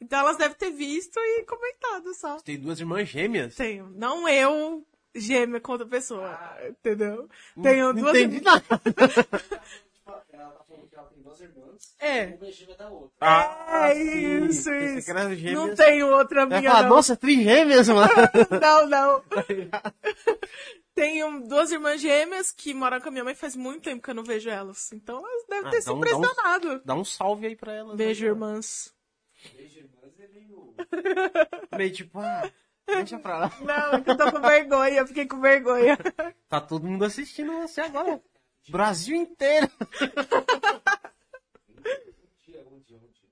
Então 0.01 0.19
elas 0.19 0.37
devem 0.37 0.57
ter 0.57 0.71
visto 0.71 1.19
e 1.19 1.45
comentado 1.45 2.13
só. 2.15 2.37
Tem 2.41 2.59
duas 2.59 2.79
irmãs 2.81 3.09
gêmeas. 3.09 3.55
Tenho. 3.57 3.89
Não 3.91 4.29
eu, 4.29 4.87
gêmea 5.15 5.61
com 5.61 5.73
outra 5.73 5.87
pessoa. 5.87 6.29
Ah. 6.29 6.69
entendeu? 6.69 7.29
Tenho 7.63 7.93
Não 7.93 8.03
duas 8.03 8.17
entendi 8.17 8.41
nada. 8.41 8.63
Tipo, 9.95 10.13
ela 10.33 10.51
tá 10.51 10.65
falando 10.69 10.89
que 10.89 10.97
ela 10.97 11.07
tem 11.09 11.23
duas 11.23 11.41
irmãs. 11.41 11.97
É. 11.99 12.27
Uma 12.27 12.47
é 12.49 12.53
gêmea 12.53 12.77
da 12.77 12.89
outra. 12.91 13.11
É 13.91 13.95
sim. 13.95 14.45
isso, 14.47 14.71
isso. 14.73 15.15
Não 15.55 15.75
tenho 15.75 16.09
outra 16.15 16.45
minha, 16.47 16.63
falar, 16.63 16.83
não. 16.83 16.89
nossa, 16.91 17.17
trigêmeas, 17.17 17.89
mano. 17.89 18.11
Não, 18.61 18.87
não. 18.89 19.23
Tenho 20.95 21.41
duas 21.49 21.73
irmãs 21.73 22.01
gêmeas 22.01 22.53
que 22.53 22.73
moram 22.73 23.01
com 23.01 23.09
a 23.09 23.11
minha 23.11 23.25
mãe 23.25 23.35
faz 23.35 23.57
muito 23.57 23.83
tempo 23.83 24.01
que 24.03 24.11
eu 24.11 24.15
não 24.15 24.23
vejo 24.23 24.49
elas. 24.49 24.93
Então 24.93 25.19
elas 25.27 25.47
devem 25.49 25.67
Ah, 25.67 25.71
ter 25.71 25.83
se 25.83 25.91
um- 25.91 25.99
dá 25.99 25.99
um- 25.99 25.99
impressionado. 26.21 26.83
Dá 26.85 26.95
um 26.95 27.05
salve 27.05 27.47
aí 27.49 27.57
pra 27.57 27.73
elas. 27.73 27.97
Beijo, 27.97 28.25
aí, 28.25 28.31
ó. 28.31 28.35
irmãs. 28.35 28.95
Beijo, 29.57 29.79
irmãs, 29.81 30.21
é 30.21 30.29
meio. 30.29 30.75
Meio 31.77 31.93
tipo, 31.93 32.19
ah, 32.21 32.49
deixa 32.87 33.19
pra 33.19 33.39
lá. 33.39 33.51
Não, 33.61 33.95
é 33.99 34.03
que 34.03 34.11
eu 34.11 34.17
tô 34.17 34.33
com 34.33 34.41
vergonha, 34.41 34.99
eu 34.99 35.07
fiquei 35.07 35.27
com 35.27 35.41
vergonha. 35.41 35.97
Tá 36.49 36.61
todo 36.61 36.87
mundo 36.87 37.05
assistindo 37.05 37.53
você 37.53 37.81
agora. 37.81 38.23
Brasil 38.69 39.17
inteiro. 39.17 39.69
Um 39.81 39.87
dia, 42.47 42.65
um 42.69 42.79
dia, 42.81 42.97
um 42.97 43.09
dia. 43.11 43.29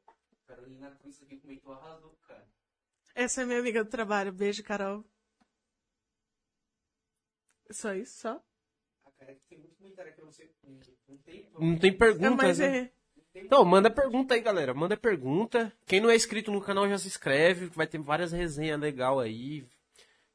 Carolina 0.47 0.91
Cruz 1.01 1.23
aqui 1.23 1.37
comentou 1.37 1.73
arrasou, 1.73 2.17
cara. 2.27 2.45
Essa 3.15 3.43
é 3.43 3.45
minha 3.45 3.61
amiga 3.61 3.85
do 3.85 3.91
trabalho. 3.91 4.33
Beijo, 4.33 4.63
Carol. 4.65 5.05
Só 7.71 7.95
isso, 7.95 8.19
só? 8.21 8.43
Cara 9.19 9.33
é 9.33 9.35
que 9.37 9.43
tem 9.49 9.59
muito 9.59 9.77
comentário 9.77 10.11
aqui, 10.11 10.21
eu 10.21 10.25
não 10.25 10.33
sei. 10.33 10.53
Não 11.09 11.17
tem. 11.19 11.49
Não 11.59 11.79
tem 11.79 11.91
É, 11.91 11.95
perguntas, 11.95 12.37
mas 12.37 12.59
né? 12.59 12.79
é. 12.79 12.93
Então, 13.35 13.65
manda 13.65 13.91
pergunta 13.91 14.35
aí, 14.35 14.41
galera. 14.41 14.75
Manda 14.75 14.97
pergunta. 14.97 15.73
Quem 15.87 16.01
não 16.01 16.11
é 16.11 16.17
inscrito 16.17 16.51
no 16.51 16.61
canal 16.61 16.89
já 16.89 16.99
se 16.99 17.09
inscreve, 17.09 17.67
vai 17.67 17.87
ter 17.87 17.99
várias 17.99 18.33
resenhas 18.33 18.79
legal 18.79 19.19
aí. 19.19 19.67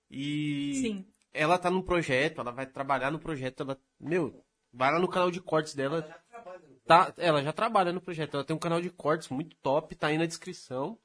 E 0.09 0.73
Sim. 0.81 1.05
ela 1.33 1.57
tá 1.57 1.69
no 1.69 1.83
projeto, 1.83 2.41
ela 2.41 2.51
vai 2.51 2.65
trabalhar 2.65 3.11
no 3.11 3.19
projeto, 3.19 3.63
ela, 3.63 3.77
meu, 3.99 4.43
vai 4.73 4.91
lá 4.91 4.99
no 4.99 5.07
canal 5.07 5.29
de 5.29 5.41
cortes 5.41 5.75
dela. 5.75 6.01
Já 6.01 6.19
trabalha 6.29 6.59
no 6.59 6.77
Tá, 6.87 7.13
ela 7.17 7.43
já 7.43 7.51
trabalha 7.51 7.91
no 7.91 7.99
projeto, 7.99 8.35
ela 8.35 8.45
tem 8.45 8.55
um 8.55 8.59
canal 8.59 8.81
de 8.81 8.89
cortes 8.89 9.27
muito 9.27 9.57
top, 9.57 9.93
tá 9.93 10.07
aí 10.07 10.17
na 10.17 10.25
descrição. 10.25 10.97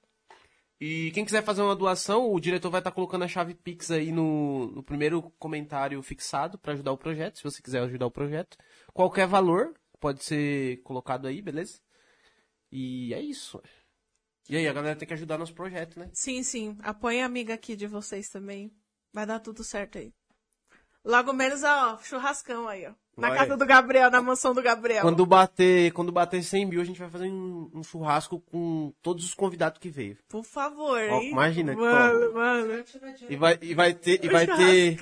E 0.80 1.10
quem 1.12 1.24
quiser 1.24 1.42
fazer 1.42 1.62
uma 1.62 1.76
doação, 1.76 2.32
o 2.32 2.40
diretor 2.40 2.70
vai 2.70 2.80
estar 2.80 2.90
colocando 2.92 3.24
a 3.24 3.28
chave 3.28 3.54
Pix 3.54 3.90
aí 3.90 4.10
no, 4.12 4.66
no 4.72 4.82
primeiro 4.82 5.22
comentário 5.38 6.02
fixado 6.02 6.56
para 6.56 6.72
ajudar 6.72 6.92
o 6.92 6.96
projeto, 6.96 7.38
se 7.38 7.44
você 7.44 7.60
quiser 7.60 7.82
ajudar 7.82 8.06
o 8.06 8.10
projeto. 8.10 8.56
Qualquer 8.92 9.26
valor 9.26 9.74
pode 10.02 10.24
ser 10.24 10.82
colocado 10.82 11.28
aí, 11.28 11.40
beleza? 11.40 11.80
E 12.70 13.14
é 13.14 13.20
isso. 13.20 13.62
E 14.50 14.56
aí, 14.56 14.66
a 14.66 14.72
galera 14.72 14.96
tem 14.96 15.06
que 15.06 15.14
ajudar 15.14 15.38
nosso 15.38 15.54
projeto, 15.54 15.98
né? 16.00 16.10
Sim, 16.12 16.42
sim. 16.42 16.76
Apoie 16.82 17.22
a 17.22 17.26
amiga 17.26 17.54
aqui 17.54 17.76
de 17.76 17.86
vocês 17.86 18.28
também. 18.28 18.72
Vai 19.12 19.24
dar 19.24 19.38
tudo 19.38 19.62
certo 19.62 19.98
aí. 19.98 20.12
Logo 21.04 21.32
menos, 21.32 21.62
ó, 21.62 21.98
churrascão 22.02 22.68
aí, 22.68 22.86
ó. 22.86 22.92
Na 23.16 23.28
Vai. 23.28 23.38
casa 23.38 23.56
do 23.56 23.66
Gabriel, 23.66 24.10
na 24.10 24.22
mansão 24.22 24.54
do 24.54 24.62
Gabriel. 24.62 25.02
Quando 25.02 25.26
bater, 25.26 25.92
quando 25.92 26.10
bater 26.10 26.42
100 26.42 26.66
mil, 26.66 26.80
a 26.80 26.84
gente 26.84 26.98
vai 26.98 27.10
fazer 27.10 27.28
um, 27.28 27.70
um 27.74 27.82
churrasco 27.82 28.40
com 28.40 28.92
todos 29.02 29.24
os 29.24 29.34
convidados 29.34 29.78
que 29.78 29.90
veio. 29.90 30.16
Por 30.28 30.42
favor, 30.44 30.98
Ó, 30.98 31.20
hein? 31.20 31.30
imagina 31.30 31.74
Mano, 31.74 32.32
mano. 32.32 32.84
E 33.28 33.36
vai, 33.36 33.58
e 33.60 33.74
vai 33.74 33.92
ter, 33.92 34.24
e 34.24 34.28
vai 34.28 34.46
ter. 34.46 34.98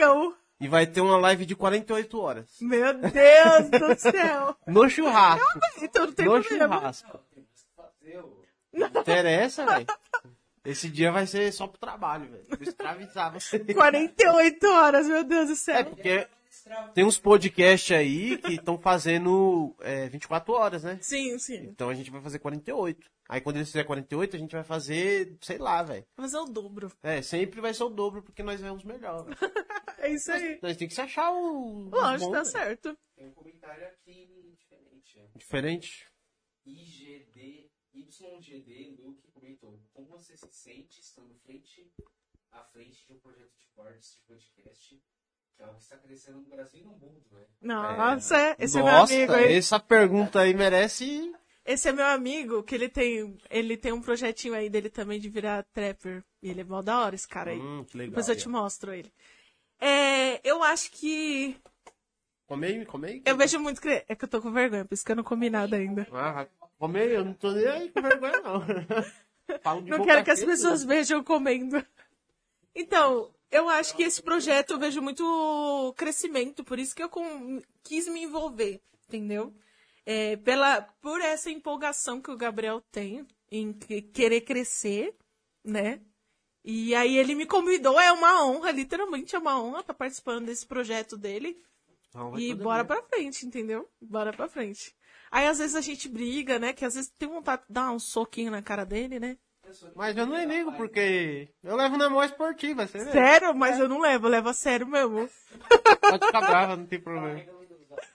E 0.60 0.68
vai 0.68 0.86
ter 0.86 1.00
uma 1.00 1.16
live 1.16 1.46
de 1.46 1.56
48 1.56 2.20
horas. 2.20 2.46
Meu 2.60 2.92
Deus 2.94 3.70
do 3.70 3.94
céu. 3.98 4.56
No 4.66 4.88
churrasco. 4.88 5.46
Então 5.80 6.06
não 6.06 6.12
tem 6.12 6.26
No 6.26 6.40
problema. 6.42 6.74
churrasco. 6.76 7.18
Tem 7.34 7.42
mais 7.44 7.60
o 7.62 7.66
que 7.66 7.76
fazer, 7.76 8.18
ô. 8.20 8.40
Não 8.72 8.86
interessa, 9.00 9.64
velho. 9.66 9.86
Esse 10.64 10.88
dia 10.90 11.10
vai 11.10 11.26
ser 11.26 11.50
só 11.52 11.66
pro 11.66 11.78
trabalho, 11.78 12.30
velho. 12.30 12.44
Vou 12.48 12.58
escravizar 12.60 13.32
você. 13.32 13.58
48 13.74 14.66
horas, 14.68 15.06
meu 15.06 15.24
Deus 15.24 15.48
do 15.48 15.56
céu. 15.56 15.76
É, 15.76 15.84
porque 15.84 16.26
tem 16.94 17.04
uns 17.04 17.18
podcasts 17.18 17.96
aí 17.96 18.38
que 18.38 18.54
estão 18.54 18.78
fazendo 18.78 19.74
é, 19.80 20.08
24 20.08 20.52
horas, 20.52 20.82
né? 20.82 20.98
Sim, 21.00 21.38
sim. 21.38 21.66
Então 21.66 21.88
a 21.88 21.94
gente 21.94 22.10
vai 22.10 22.20
fazer 22.20 22.38
48. 22.38 23.08
Aí 23.28 23.40
quando 23.40 23.56
eles 23.56 23.68
fizer 23.68 23.84
48, 23.84 24.36
a 24.36 24.38
gente 24.38 24.52
vai 24.52 24.64
fazer, 24.64 25.36
sei 25.40 25.58
lá, 25.58 25.82
velho. 25.82 26.04
Vou 26.16 26.24
fazer 26.24 26.38
o 26.38 26.46
dobro. 26.46 26.92
É, 27.02 27.22
sempre 27.22 27.60
vai 27.60 27.72
ser 27.72 27.84
o 27.84 27.88
dobro, 27.88 28.22
porque 28.22 28.42
nós 28.42 28.60
vamos 28.60 28.84
melhor. 28.84 29.26
É 30.00 30.08
isso 30.08 30.32
aí. 30.32 30.58
Nós 30.62 30.78
tem 30.78 30.88
que 30.88 30.94
se 30.94 31.00
achar 31.02 31.30
o. 31.30 31.90
Lógico, 31.90 32.30
bom, 32.30 32.32
tá 32.32 32.42
velho. 32.42 32.50
certo. 32.50 32.98
Tem 33.14 33.28
um 33.28 33.32
comentário 33.32 33.86
aqui 33.86 34.56
diferente. 34.56 35.30
Diferente. 35.36 36.10
IGD, 36.64 37.70
YGD 37.92 38.96
Luke 38.98 39.30
comentou: 39.30 39.78
Como 39.92 40.08
você 40.08 40.38
se 40.38 40.50
sente 40.52 41.00
estando 41.00 41.34
frente 41.40 41.92
à 42.50 42.64
frente 42.64 43.06
de 43.06 43.12
um 43.12 43.18
projeto 43.18 43.52
de 43.58 43.66
cortes 43.74 44.14
de 44.14 44.22
podcast, 44.22 45.02
que 45.60 45.64
é 45.64 45.66
algo 45.66 45.76
que 45.78 45.84
está 45.84 45.96
crescendo 45.98 46.38
no 46.40 46.46
Brasil 46.48 46.80
e 46.80 46.84
no 46.84 46.90
mundo, 46.92 47.22
né? 47.32 47.40
Nossa, 47.60 48.56
esse 48.58 48.78
é 48.78 48.82
meu 48.82 48.92
Nossa, 48.92 49.12
amigo 49.14 49.32
aí. 49.34 49.54
essa 49.54 49.78
pergunta 49.78 50.40
aí 50.40 50.54
merece. 50.54 51.32
Esse 51.64 51.88
é 51.90 51.92
meu 51.92 52.06
amigo, 52.06 52.62
que 52.62 52.74
ele 52.74 52.88
tem, 52.88 53.36
ele 53.50 53.76
tem 53.76 53.92
um 53.92 54.00
projetinho 54.00 54.54
aí 54.54 54.70
dele 54.70 54.88
também 54.88 55.20
de 55.20 55.28
virar 55.28 55.62
trapper. 55.72 56.24
E 56.42 56.48
ele 56.50 56.62
é 56.62 56.64
mó 56.64 56.80
da 56.80 56.98
hora, 57.00 57.14
esse 57.14 57.28
cara 57.28 57.50
aí. 57.50 57.58
Hum, 57.60 57.84
que 57.84 57.96
legal. 57.98 58.10
Depois 58.10 58.28
eu 58.28 58.36
te 58.36 58.48
mostro 58.48 58.92
ele. 58.94 59.12
É, 59.78 60.40
eu 60.42 60.62
acho 60.62 60.90
que. 60.90 61.56
Comei, 62.46 62.84
comei. 62.86 63.22
Eu 63.26 63.36
vejo 63.36 63.60
muito. 63.60 63.80
cre- 63.80 64.04
É 64.08 64.16
que 64.16 64.24
eu 64.24 64.28
tô 64.28 64.40
com 64.40 64.50
vergonha, 64.50 64.84
por 64.84 64.94
isso 64.94 65.04
que 65.04 65.12
eu 65.12 65.16
não 65.16 65.22
comi 65.24 65.50
nada 65.50 65.76
ainda. 65.76 66.08
Ah, 66.10 66.32
vai 66.32 66.48
comer, 66.78 67.10
eu 67.10 67.24
não 67.24 67.34
tô 67.34 67.52
nem 67.52 67.66
aí 67.66 67.90
com 67.90 68.00
vergonha, 68.00 68.40
não. 68.40 68.62
Falo 69.62 69.82
de 69.82 69.90
Não 69.90 70.02
quero 70.04 70.24
que 70.24 70.30
as 70.30 70.42
pessoas 70.42 70.82
vejam 70.82 71.22
comendo. 71.22 71.84
Então, 72.74 73.30
eu 73.50 73.68
acho 73.68 73.94
que 73.96 74.02
esse 74.02 74.22
projeto 74.22 74.72
eu 74.72 74.78
vejo 74.78 75.00
muito 75.02 75.94
crescimento, 75.96 76.62
por 76.64 76.78
isso 76.78 76.94
que 76.94 77.02
eu 77.02 77.08
com- 77.08 77.60
quis 77.82 78.06
me 78.08 78.22
envolver, 78.22 78.80
entendeu? 79.08 79.54
É, 80.06 80.36
pela, 80.36 80.80
por 81.00 81.20
essa 81.20 81.50
empolgação 81.50 82.20
que 82.20 82.30
o 82.30 82.36
Gabriel 82.36 82.80
tem 82.90 83.26
em 83.50 83.72
que- 83.72 84.02
querer 84.02 84.40
crescer, 84.42 85.14
né? 85.64 86.00
E 86.64 86.94
aí 86.94 87.16
ele 87.16 87.34
me 87.34 87.46
convidou, 87.46 87.98
é 88.00 88.12
uma 88.12 88.44
honra, 88.44 88.70
literalmente 88.70 89.34
é 89.34 89.38
uma 89.38 89.60
honra 89.62 89.80
estar 89.80 89.94
participando 89.94 90.46
desse 90.46 90.66
projeto 90.66 91.16
dele. 91.16 91.60
E 92.38 92.50
todo 92.50 92.62
bora 92.64 92.82
mundo. 92.82 92.88
pra 92.88 93.02
frente, 93.04 93.46
entendeu? 93.46 93.88
Bora 94.00 94.32
pra 94.32 94.48
frente. 94.48 94.94
Aí 95.30 95.46
às 95.46 95.58
vezes 95.58 95.76
a 95.76 95.80
gente 95.80 96.08
briga, 96.08 96.58
né? 96.58 96.72
Que 96.72 96.84
às 96.84 96.94
vezes 96.94 97.10
tem 97.16 97.28
vontade 97.28 97.62
de 97.62 97.72
dar 97.72 97.90
um 97.92 97.98
soquinho 98.00 98.50
na 98.50 98.60
cara 98.62 98.84
dele, 98.84 99.20
né? 99.20 99.38
Mas 99.94 100.16
eu 100.16 100.26
não 100.26 100.36
é 100.36 100.44
ligo, 100.44 100.72
porque 100.72 101.48
eu 101.62 101.76
levo 101.76 101.96
na 101.96 102.08
mão 102.08 102.22
esportiva, 102.22 102.86
você 102.86 102.98
vê? 102.98 103.12
Sério? 103.12 103.54
Mas 103.54 103.78
eu 103.78 103.88
não 103.88 104.00
levo, 104.00 104.26
eu 104.26 104.30
levo 104.30 104.48
a 104.48 104.54
sério 104.54 104.86
mesmo. 104.86 105.28
Pode 106.00 106.26
ficar 106.26 106.40
brava, 106.40 106.76
não 106.76 106.86
tem 106.86 107.00
problema. 107.00 107.42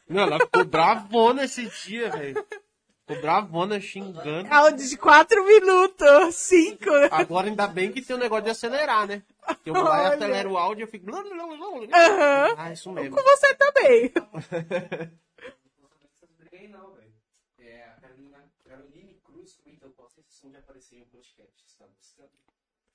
Não, 0.07 0.23
ela 0.23 0.39
ficou 0.39 0.65
bravona 0.65 1.43
esse 1.45 1.65
dia, 1.85 2.09
velho. 2.09 2.45
Ficou 3.07 3.21
bravona, 3.21 3.79
xingando. 3.79 4.51
Áudio 4.51 4.87
de 4.87 4.97
4 4.97 5.45
minutos, 5.45 6.35
5. 6.35 6.89
Agora 7.11 7.47
ainda 7.47 7.67
bem 7.67 7.91
que 7.91 8.01
tem 8.01 8.15
o 8.15 8.19
negócio 8.19 8.45
de 8.45 8.51
acelerar, 8.51 9.07
né? 9.07 9.21
Eu 9.65 9.73
vou 9.73 9.83
lá 9.83 10.03
e 10.03 10.13
acelero 10.13 10.51
o 10.51 10.57
áudio 10.57 10.83
e 10.83 10.85
eu 10.85 10.87
fico... 10.87 11.09
Aham. 11.13 12.55
Ah, 12.57 12.71
isso 12.71 12.91
mesmo. 12.91 13.15
Com 13.15 13.23
você 13.23 13.53
também. 13.55 14.11
Não 15.79 15.89
essas 16.03 16.29
brigas 16.37 16.59
aí 16.59 16.67
não, 16.67 16.93
velho. 16.93 17.13
É, 17.59 17.83
a 17.83 18.01
Carolina, 18.01 18.43
Caroline 18.67 19.19
Cruz 19.23 19.55
comentou 19.63 19.89
de 20.49 20.57
aparecer 20.57 20.95
em 20.97 21.01
um 21.01 21.05
podcast. 21.05 21.65
Está 21.65 21.85
buscando. 21.87 22.29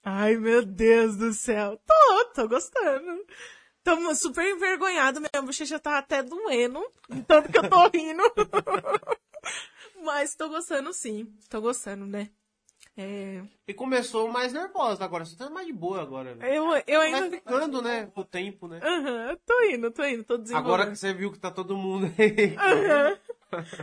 Ai, 0.02 0.36
meu 0.36 0.64
Deus 0.64 1.16
do 1.16 1.32
céu. 1.32 1.76
Tô, 1.86 2.24
tô 2.34 2.48
gostando. 2.48 3.24
Tô 3.82 4.14
super 4.14 4.44
envergonhado, 4.44 5.20
minha 5.20 5.42
bochecha 5.42 5.78
tá 5.78 5.98
até 5.98 6.22
doendo, 6.22 6.84
tanto 7.26 7.50
que 7.50 7.58
eu 7.58 7.68
tô 7.68 7.88
rindo. 7.88 8.22
Mas 10.04 10.34
tô 10.34 10.48
gostando 10.48 10.92
sim, 10.92 11.34
tô 11.48 11.60
gostando, 11.60 12.06
né? 12.06 12.30
É, 12.96 13.42
E 13.66 13.72
começou 13.72 14.28
mais 14.28 14.52
nervosa 14.52 15.02
agora, 15.04 15.24
você 15.24 15.34
tá 15.36 15.48
mais 15.48 15.66
de 15.66 15.72
boa 15.72 16.02
agora, 16.02 16.34
velho. 16.34 16.52
eu, 16.54 16.82
eu 16.86 17.00
Vai 17.00 17.14
ainda... 17.14 17.30
ficando, 17.36 17.80
né, 17.80 18.10
o 18.14 18.24
tempo, 18.24 18.68
né? 18.68 18.80
Aham, 18.82 19.38
tô 19.46 19.62
indo, 19.62 19.90
tô 19.90 20.04
indo, 20.04 20.24
tô 20.24 20.36
desenvolvendo. 20.36 20.74
Agora 20.74 20.90
que 20.90 20.96
você 20.96 21.14
viu 21.14 21.32
que 21.32 21.38
tá 21.38 21.50
todo 21.50 21.76
mundo 21.76 22.12
aí. 22.18 22.56
Aham. 22.56 23.18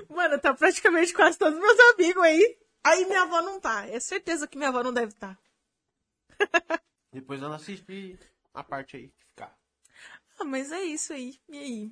Mano, 0.09 0.39
tá 0.39 0.53
praticamente 0.53 1.13
quase 1.13 1.37
todos 1.37 1.57
meus 1.57 1.79
amigos 1.93 2.23
aí. 2.23 2.57
Aí 2.83 3.05
minha 3.05 3.23
avó 3.23 3.41
não 3.41 3.59
tá. 3.59 3.87
É 3.87 3.99
certeza 3.99 4.47
que 4.47 4.57
minha 4.57 4.69
avó 4.69 4.83
não 4.83 4.93
deve 4.93 5.13
estar. 5.13 5.37
Depois 7.11 7.41
ela 7.41 7.55
assiste 7.55 8.17
a 8.53 8.63
parte 8.63 8.97
aí 8.97 9.09
que 9.09 9.25
ficar. 9.25 9.57
Ah, 10.39 10.43
mas 10.43 10.71
é 10.71 10.83
isso 10.83 11.13
aí. 11.13 11.39
E 11.49 11.57
aí? 11.57 11.91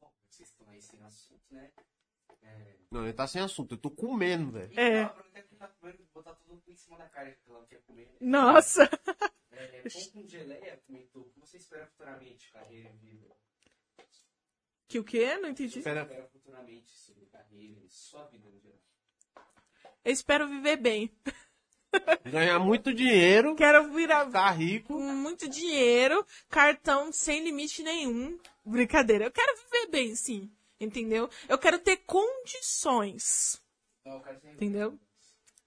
Bom, 0.00 0.12
vocês 0.28 0.48
estão 0.48 0.68
aí 0.70 0.80
sem 0.80 1.00
assunto, 1.02 1.42
né? 1.50 1.70
É, 2.42 2.76
Não, 2.90 3.04
ele 3.04 3.12
tá 3.12 3.26
sem 3.26 3.42
assunto, 3.42 3.74
eu 3.74 3.78
tô 3.78 3.90
comendo, 3.90 4.50
velho. 4.50 4.72
É. 4.78 5.08
Que 5.42 5.56
tá 5.56 5.68
comendo, 5.68 5.98
botar 6.12 6.34
tudo 6.34 6.62
em 6.66 6.74
cima 6.74 6.96
da 6.96 7.08
carne 7.08 7.34
que 7.34 7.50
ela 7.50 7.60
não 7.60 7.66
quer 7.66 7.82
comer. 7.82 8.16
Nossa! 8.20 8.88
É, 9.52 9.82
pão 9.82 10.10
com 10.12 10.26
geleia 10.26 10.82
comentou. 10.86 11.22
O 11.22 11.28
que 11.28 11.40
você 11.40 11.58
espera 11.58 11.86
futuramente, 11.86 12.50
carreira 12.50 12.88
e 12.88 12.96
vida? 12.96 13.36
Que 14.88 14.98
o 14.98 15.04
quê? 15.04 15.36
Não 15.36 15.50
entendi. 15.50 15.78
Espera. 15.78 16.02
Espera 16.02 16.26
futuramente 16.28 16.90
sobre 16.90 17.26
carreira 17.26 17.78
e 17.84 17.90
sua 17.90 18.24
vida 18.28 18.48
no 18.48 18.58
geral. 18.58 18.80
Eu 20.04 20.12
espero 20.12 20.48
viver 20.48 20.76
bem. 20.76 21.10
Ganhar 22.24 22.58
muito 22.60 22.94
dinheiro, 22.94 23.54
Quero 23.56 23.92
virar 23.92 24.26
ficar 24.26 24.50
rico. 24.52 24.88
com 24.94 25.00
muito 25.00 25.48
dinheiro, 25.48 26.24
cartão 26.48 27.12
sem 27.12 27.42
limite 27.44 27.82
nenhum. 27.82 28.38
Brincadeira. 28.64 29.24
Eu 29.24 29.30
quero 29.32 29.56
viver 29.58 29.86
bem, 29.88 30.14
sim. 30.14 30.50
Entendeu? 30.78 31.28
Eu 31.48 31.58
quero 31.58 31.78
ter 31.78 31.98
condições. 31.98 33.60
Não, 34.04 34.14
eu 34.14 34.20
quero 34.20 34.40
ser- 34.40 34.52
Entendeu? 34.52 34.98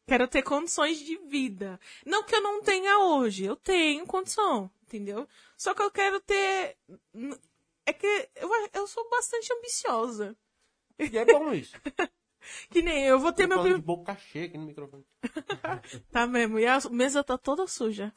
Quero 0.08 0.28
ter 0.28 0.42
condições 0.44 0.98
de 1.00 1.18
vida. 1.28 1.80
Não 2.06 2.24
que 2.24 2.36
eu 2.36 2.42
não 2.42 2.62
tenha 2.62 3.00
hoje, 3.00 3.46
eu 3.46 3.56
tenho 3.56 4.06
condição, 4.06 4.70
entendeu? 4.84 5.28
Só 5.58 5.74
que 5.74 5.82
eu 5.82 5.92
quero 5.92 6.20
ter. 6.22 6.78
É 7.86 7.94
que 7.94 8.30
eu, 8.36 8.50
eu 8.74 8.88
sou 8.88 9.10
bastante 9.10 9.52
ambiciosa. 9.54 10.36
E 11.00 11.18
é 11.18 11.26
bom 11.26 11.54
isso. 11.54 11.76
Que 12.70 12.82
nem 12.82 13.06
eu 13.06 13.20
vou 13.20 13.32
ter 13.32 13.48
Tô 13.48 13.64
meu. 13.64 13.76
de 13.76 13.82
boca 13.82 14.16
cheia 14.16 14.46
aqui 14.46 14.58
no 14.58 14.66
microfone. 14.66 15.06
Tá 16.12 16.28
mesmo, 16.28 16.60
e 16.60 16.66
a 16.66 16.80
mesa 16.92 17.24
tá 17.24 17.38
toda 17.38 17.68
suja. 17.68 18.14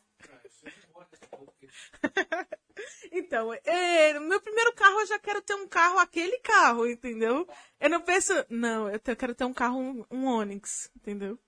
Então, 3.10 3.52
é, 3.64 4.18
meu 4.20 4.40
primeiro 4.40 4.74
carro 4.74 5.00
eu 5.00 5.06
já 5.06 5.18
quero 5.18 5.40
ter 5.40 5.54
um 5.54 5.66
carro, 5.66 5.98
aquele 5.98 6.38
carro, 6.40 6.86
entendeu? 6.86 7.48
Eu 7.80 7.88
não 7.88 8.02
penso, 8.02 8.32
não, 8.50 8.88
eu 8.88 9.00
eu 9.04 9.16
quero 9.16 9.34
ter 9.34 9.44
um 9.44 9.54
carro, 9.54 9.78
um, 9.78 10.04
um 10.10 10.26
Onix, 10.26 10.90
entendeu? 10.94 11.38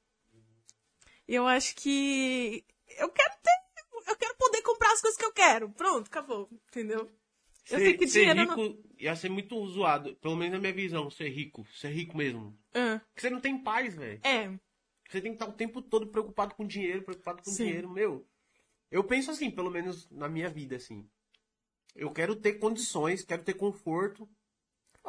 E 1.26 1.34
eu 1.34 1.46
acho 1.46 1.74
que 1.76 2.64
eu 2.96 3.10
quero 3.10 3.34
ter, 3.42 4.10
eu 4.10 4.16
quero 4.16 4.34
poder 4.36 4.62
comprar 4.62 4.92
as 4.92 5.00
coisas 5.02 5.18
que 5.18 5.24
eu 5.24 5.32
quero. 5.32 5.70
Pronto, 5.70 6.06
acabou, 6.06 6.48
entendeu? 6.68 7.10
Eu 7.70 7.78
sei 7.78 7.96
que 7.96 8.06
ser 8.08 8.20
dinheiro 8.20 8.40
rico 8.40 8.56
não... 8.56 8.78
ia 8.98 9.14
ser 9.16 9.28
muito 9.28 9.66
zoado, 9.68 10.14
pelo 10.16 10.36
menos 10.36 10.54
na 10.54 10.58
minha 10.60 10.72
visão, 10.72 11.10
ser 11.10 11.28
rico. 11.28 11.66
Ser 11.74 11.90
rico 11.90 12.16
mesmo. 12.16 12.56
Ah, 12.74 13.00
Porque 13.08 13.20
você 13.20 13.30
não 13.30 13.40
tem 13.40 13.58
paz, 13.62 13.94
velho. 13.94 14.20
é, 14.24 14.48
Você 15.08 15.20
tem 15.20 15.32
que 15.32 15.36
estar 15.36 15.48
o 15.48 15.52
tempo 15.52 15.80
todo 15.82 16.06
preocupado 16.08 16.54
com 16.54 16.66
dinheiro, 16.66 17.02
preocupado 17.02 17.42
com 17.42 17.50
Sim. 17.50 17.64
dinheiro, 17.66 17.90
meu. 17.90 18.26
Eu 18.90 19.04
penso 19.04 19.30
assim, 19.30 19.50
pelo 19.50 19.70
menos 19.70 20.08
na 20.10 20.28
minha 20.28 20.48
vida, 20.48 20.76
assim. 20.76 21.06
Eu 21.94 22.10
quero 22.10 22.36
ter 22.36 22.54
condições, 22.54 23.24
quero 23.24 23.42
ter 23.42 23.54
conforto. 23.54 24.28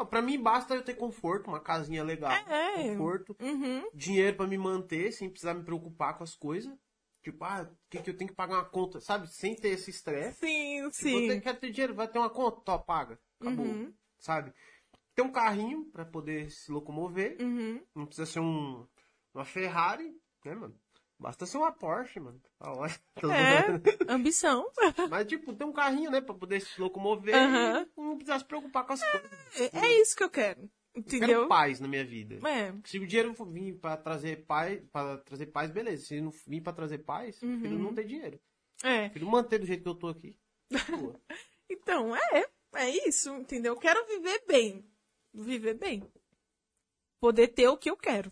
Pra 0.09 0.21
mim 0.21 0.41
basta 0.41 0.73
eu 0.75 0.81
ter 0.83 0.93
conforto, 0.95 1.47
uma 1.49 1.59
casinha 1.59 2.03
legal, 2.03 2.31
É. 2.31 2.83
conforto, 2.89 3.35
uhum, 3.41 3.83
dinheiro 3.93 4.37
pra 4.37 4.47
me 4.47 4.57
manter, 4.57 5.11
sem 5.11 5.29
precisar 5.29 5.53
me 5.53 5.63
preocupar 5.63 6.17
com 6.17 6.23
as 6.23 6.35
coisas. 6.35 6.73
Tipo, 7.21 7.43
ah, 7.43 7.69
o 7.69 7.89
que, 7.89 8.01
que 8.01 8.09
eu 8.09 8.17
tenho 8.17 8.29
que 8.29 8.35
pagar 8.35 8.55
uma 8.55 8.65
conta, 8.65 8.99
sabe? 8.99 9.27
Sem 9.27 9.55
ter 9.55 9.69
esse 9.69 9.89
estresse. 9.89 10.39
sim, 10.39 10.83
você 10.83 11.33
sim. 11.33 11.41
quer 11.41 11.59
ter 11.59 11.71
dinheiro, 11.71 11.93
vai 11.93 12.07
ter 12.07 12.17
uma 12.17 12.29
conta, 12.29 12.61
tó, 12.61 12.77
paga. 12.77 13.19
Acabou. 13.39 13.65
Uhum. 13.65 13.93
Sabe? 14.17 14.53
Ter 15.13 15.21
um 15.21 15.31
carrinho 15.31 15.85
pra 15.91 16.05
poder 16.05 16.49
se 16.49 16.71
locomover. 16.71 17.37
Uhum. 17.41 17.83
Não 17.93 18.05
precisa 18.05 18.25
ser 18.25 18.39
um, 18.39 18.87
uma 19.33 19.43
Ferrari, 19.43 20.15
né, 20.45 20.55
mano? 20.55 20.79
Basta 21.19 21.45
ser 21.45 21.57
uma 21.57 21.71
Porsche, 21.71 22.17
mano. 22.21 22.41
Tá. 22.57 22.71
É, 23.29 24.13
ambição. 24.13 24.71
Mas, 25.09 25.27
tipo, 25.27 25.53
ter 25.53 25.65
um 25.65 25.73
carrinho, 25.73 26.09
né, 26.09 26.21
pra 26.21 26.33
poder 26.33 26.61
se 26.61 26.79
locomover 26.79 27.35
Aham. 27.35 27.85
e 27.97 28.01
não 28.01 28.15
precisar 28.15 28.39
se 28.39 28.45
preocupar 28.45 28.85
com 28.85 28.93
as 28.93 29.03
coisas. 29.03 29.29
É, 29.73 29.79
é 29.79 30.01
isso 30.01 30.15
que 30.15 30.23
eu 30.23 30.29
quero, 30.29 30.69
entendeu? 30.95 31.27
quero 31.27 31.47
paz 31.47 31.79
na 31.79 31.87
minha 31.87 32.03
vida. 32.05 32.35
É, 32.47 32.73
Se 32.85 32.97
o 32.99 33.07
dinheiro 33.07 33.33
vir 33.51 33.77
pra 33.79 33.95
trazer 33.97 34.45
paz, 34.45 34.81
para 34.91 35.17
trazer 35.19 35.47
paz, 35.47 35.69
beleza. 35.71 36.05
Se 36.05 36.19
não 36.21 36.31
vir 36.47 36.61
pra 36.61 36.73
trazer 36.73 36.99
paz, 36.99 37.37
prefiro 37.39 37.75
Uhum. 37.75 37.83
não 37.83 37.93
ter 37.93 38.05
dinheiro. 38.05 38.39
é. 38.83 39.09
Prefiro 39.09 39.29
manter 39.31 39.59
do 39.59 39.65
jeito 39.65 39.83
que 39.83 39.89
eu 39.89 39.95
tô 39.95 40.07
aqui. 40.07 40.35
Então, 41.71 42.15
é, 42.15 42.45
é 42.75 43.07
isso, 43.07 43.29
entendeu? 43.35 43.73
Eu 43.73 43.79
quero 43.79 44.03
viver 44.07 44.43
bem. 44.47 44.83
Viver 45.31 45.75
bem. 45.75 46.03
Poder 47.21 47.49
ter 47.49 47.67
o 47.67 47.77
que 47.77 47.89
eu 47.89 47.95
quero. 47.97 48.31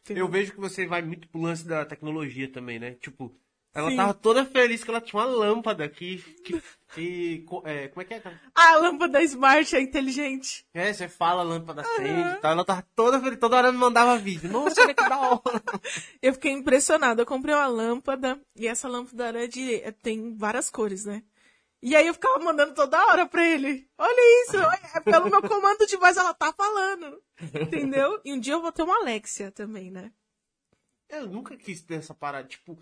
entendeu? 0.00 0.24
Eu 0.24 0.30
vejo 0.30 0.52
que 0.52 0.60
você 0.60 0.86
vai 0.86 1.02
muito 1.02 1.28
pro 1.28 1.42
lance 1.42 1.66
da 1.66 1.84
tecnologia 1.84 2.50
também, 2.50 2.78
né? 2.78 2.94
Tipo, 2.94 3.34
ela 3.72 3.90
Sim. 3.90 3.96
tava 3.96 4.14
toda 4.14 4.44
feliz 4.44 4.82
que 4.82 4.90
ela 4.90 5.00
tinha 5.00 5.20
uma 5.22 5.28
lâmpada 5.28 5.88
que. 5.88 6.18
que, 6.42 6.60
que 6.92 7.46
é, 7.64 7.86
como 7.88 8.02
é 8.02 8.04
que 8.04 8.14
é, 8.14 8.20
cara? 8.20 8.40
A 8.52 8.76
lâmpada 8.76 9.22
smart 9.22 9.76
é 9.76 9.80
inteligente. 9.80 10.66
É, 10.74 10.92
você 10.92 11.08
fala, 11.08 11.42
a 11.42 11.44
lâmpada 11.44 11.82
acende 11.82 12.20
e 12.20 12.40
tal. 12.40 12.52
Ela 12.52 12.64
tava 12.64 12.84
toda 12.96 13.20
feliz, 13.20 13.38
toda 13.38 13.56
hora 13.56 13.70
me 13.70 13.78
mandava 13.78 14.18
vídeo. 14.18 14.50
Nossa, 14.50 14.82
olha 14.82 14.94
que 14.94 15.08
da 15.08 15.18
hora. 15.18 15.40
Eu 16.20 16.32
fiquei 16.32 16.50
impressionada. 16.50 17.22
Eu 17.22 17.26
comprei 17.26 17.54
uma 17.54 17.68
lâmpada 17.68 18.40
e 18.56 18.66
essa 18.66 18.88
lâmpada 18.88 19.38
é 19.40 19.46
de, 19.46 19.76
é- 19.76 19.92
tem 19.92 20.36
várias 20.36 20.68
cores, 20.68 21.04
né? 21.04 21.22
E 21.82 21.96
aí 21.96 22.06
eu 22.06 22.12
ficava 22.12 22.38
mandando 22.44 22.74
toda 22.74 23.02
hora 23.06 23.24
pra 23.24 23.42
ele. 23.42 23.88
Olha 23.96 24.44
isso, 24.44 24.56
é 24.94 25.00
pelo 25.00 25.30
meu 25.30 25.40
comando 25.40 25.86
de 25.86 25.96
voz 25.96 26.14
ela 26.14 26.34
tá 26.34 26.52
falando. 26.52 27.22
Entendeu? 27.58 28.20
E 28.22 28.34
um 28.34 28.38
dia 28.38 28.52
eu 28.52 28.60
vou 28.60 28.70
ter 28.70 28.82
uma 28.82 28.96
Alexia 28.96 29.50
também, 29.50 29.90
né? 29.90 30.12
Eu 31.08 31.26
nunca 31.26 31.56
quis 31.56 31.80
ter 31.80 31.94
essa 31.94 32.12
parada. 32.14 32.46
Tipo, 32.46 32.78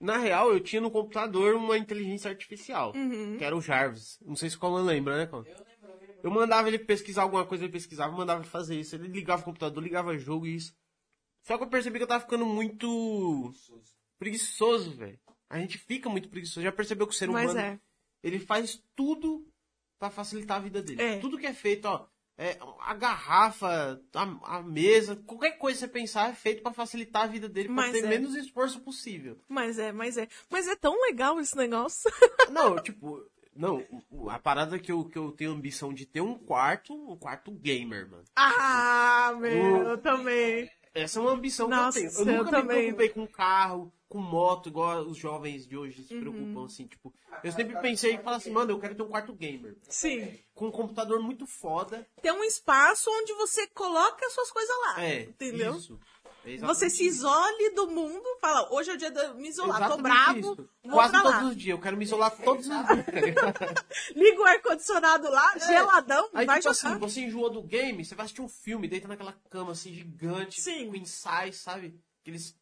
na 0.00 0.16
real, 0.16 0.52
eu 0.52 0.60
tinha 0.60 0.80
no 0.80 0.90
computador 0.90 1.54
uma 1.54 1.76
inteligência 1.76 2.30
artificial. 2.30 2.92
Uhum. 2.94 3.36
Que 3.36 3.44
era 3.44 3.56
o 3.56 3.60
Jarvis. 3.60 4.18
Não 4.24 4.36
sei 4.36 4.48
se 4.48 4.56
o 4.56 4.58
Colan 4.60 4.84
lembra, 4.84 5.16
né, 5.16 5.26
Colan? 5.26 5.44
Eu 5.44 5.54
lembro, 5.54 5.68
eu 5.82 6.00
lembro. 6.00 6.20
Eu 6.22 6.30
mandava 6.30 6.68
ele 6.68 6.78
pesquisar 6.78 7.22
alguma 7.22 7.44
coisa, 7.44 7.64
ele 7.64 7.72
pesquisava, 7.72 8.16
mandava 8.16 8.40
ele 8.40 8.48
fazer 8.48 8.78
isso. 8.78 8.94
Ele 8.94 9.08
ligava 9.08 9.42
o 9.42 9.44
computador, 9.44 9.82
ligava 9.82 10.16
jogo 10.16 10.46
e 10.46 10.54
isso. 10.54 10.72
Só 11.42 11.56
que 11.56 11.64
eu 11.64 11.68
percebi 11.68 11.98
que 11.98 12.04
eu 12.04 12.08
tava 12.08 12.22
ficando 12.22 12.46
muito 12.46 13.52
preguiçoso, 14.18 14.92
velho. 14.92 15.18
A 15.48 15.58
gente 15.58 15.78
fica 15.78 16.08
muito 16.08 16.28
preguiçoso. 16.28 16.62
Já 16.62 16.72
percebeu 16.72 17.06
que 17.06 17.14
o 17.14 17.16
ser 17.16 17.28
Mas 17.28 17.52
humano, 17.52 17.66
é. 17.66 17.80
ele 18.22 18.38
faz 18.38 18.82
tudo 18.94 19.48
pra 19.98 20.10
facilitar 20.10 20.58
a 20.58 20.60
vida 20.60 20.82
dele. 20.82 21.02
É. 21.02 21.18
Tudo 21.18 21.38
que 21.38 21.46
é 21.46 21.54
feito, 21.54 21.86
ó. 21.86 22.06
É, 22.38 22.56
a 22.80 22.94
garrafa, 22.94 24.00
a, 24.14 24.56
a 24.58 24.62
mesa, 24.62 25.16
qualquer 25.26 25.58
coisa 25.58 25.80
que 25.80 25.86
você 25.86 25.88
pensar 25.88 26.30
é 26.30 26.34
feito 26.34 26.62
pra 26.62 26.72
facilitar 26.72 27.24
a 27.24 27.26
vida 27.26 27.48
dele, 27.48 27.66
pra 27.66 27.74
Mas 27.74 27.92
ter 27.92 28.04
é. 28.04 28.08
menos 28.08 28.36
esforço 28.36 28.78
possível. 28.80 29.36
Mas 29.48 29.76
é, 29.76 29.90
mas 29.90 30.16
é. 30.16 30.28
Mas 30.48 30.68
é 30.68 30.76
tão 30.76 31.00
legal 31.02 31.40
esse 31.40 31.56
negócio. 31.56 32.08
Não, 32.50 32.80
tipo, 32.80 33.20
não, 33.54 33.84
a 34.30 34.38
parada 34.38 34.78
que 34.78 34.90
eu, 34.92 35.04
que 35.04 35.18
eu 35.18 35.32
tenho 35.32 35.50
ambição 35.50 35.92
de 35.92 36.06
ter 36.06 36.20
um 36.20 36.38
quarto, 36.38 36.94
um 36.94 37.16
quarto 37.16 37.50
gamer, 37.50 38.08
mano. 38.08 38.24
Ah, 38.36 39.34
meu, 39.38 39.88
eu 39.88 39.98
também. 39.98 40.70
Essa 40.94 41.18
é 41.18 41.22
uma 41.22 41.32
ambição 41.32 41.68
Nossa, 41.68 42.00
que 42.00 42.06
eu 42.06 42.10
tenho. 42.12 42.28
Eu 42.28 42.32
eu 42.34 42.44
nunca 42.44 42.56
me 42.56 42.62
também. 42.62 42.78
preocupei 42.94 43.08
com 43.10 43.26
carro, 43.26 43.92
com 44.08 44.18
moto, 44.18 44.68
igual 44.68 45.02
os 45.02 45.16
jovens 45.18 45.66
de 45.66 45.76
hoje 45.76 46.00
Uhum. 46.00 46.06
se 46.06 46.14
preocupam, 46.18 46.64
assim, 46.64 46.86
tipo. 46.86 47.12
Eu 47.44 47.52
sempre 47.52 47.78
pensei 47.80 48.14
e 48.14 48.18
falei 48.18 48.38
assim, 48.38 48.50
mano, 48.50 48.70
eu 48.72 48.78
quero 48.80 48.94
ter 48.94 49.02
um 49.02 49.08
quarto 49.08 49.34
gamer. 49.34 49.76
Sim. 49.88 50.38
Com 50.54 50.68
um 50.68 50.70
computador 50.72 51.20
muito 51.20 51.46
foda. 51.46 52.06
Tem 52.22 52.32
um 52.32 52.42
espaço 52.44 53.10
onde 53.10 53.32
você 53.34 53.66
coloca 53.68 54.24
as 54.26 54.32
suas 54.32 54.50
coisas 54.50 54.74
lá. 54.86 55.04
É, 55.04 55.22
entendeu? 55.22 55.76
isso. 55.76 55.98
É 56.44 56.56
Você 56.58 56.88
se 56.88 57.04
isole 57.04 57.70
do 57.74 57.88
mundo, 57.88 58.24
fala, 58.40 58.72
hoje 58.72 58.90
é 58.90 58.94
o 58.94 58.96
dia 58.96 59.10
de 59.10 59.34
me 59.34 59.48
isolar, 59.48 59.76
tô 59.88 59.98
Exatamente 59.98 60.02
bravo, 60.02 60.38
isso. 60.38 60.68
vou 60.84 60.92
Quase 60.94 61.12
pra 61.12 61.22
todos 61.22 61.48
os 61.50 61.56
dias. 61.56 61.68
Eu 61.76 61.80
quero 61.82 61.96
me 61.96 62.04
isolar 62.04 62.30
todos 62.42 62.66
os 62.66 62.72
dias, 62.72 63.34
tá? 63.34 63.52
Liga 64.16 64.40
o 64.40 64.44
ar-condicionado 64.46 65.28
lá, 65.30 65.58
geladão, 65.58 66.30
Aí, 66.32 66.46
vai 66.46 66.60
tipo 66.60 66.72
jogar. 66.72 66.90
assim, 66.92 66.98
você 67.00 67.20
enjoa 67.20 67.50
do 67.50 67.62
game, 67.62 68.02
você 68.02 68.14
vai 68.14 68.24
assistir 68.24 68.40
um 68.40 68.48
filme, 68.48 68.88
deita 68.88 69.06
naquela 69.08 69.34
cama 69.50 69.72
assim, 69.72 69.92
gigante, 69.92 70.60
Sim. 70.60 70.88
com 70.88 70.96
insight, 70.96 71.54
sabe? 71.54 72.00
Aqueles. 72.22 72.56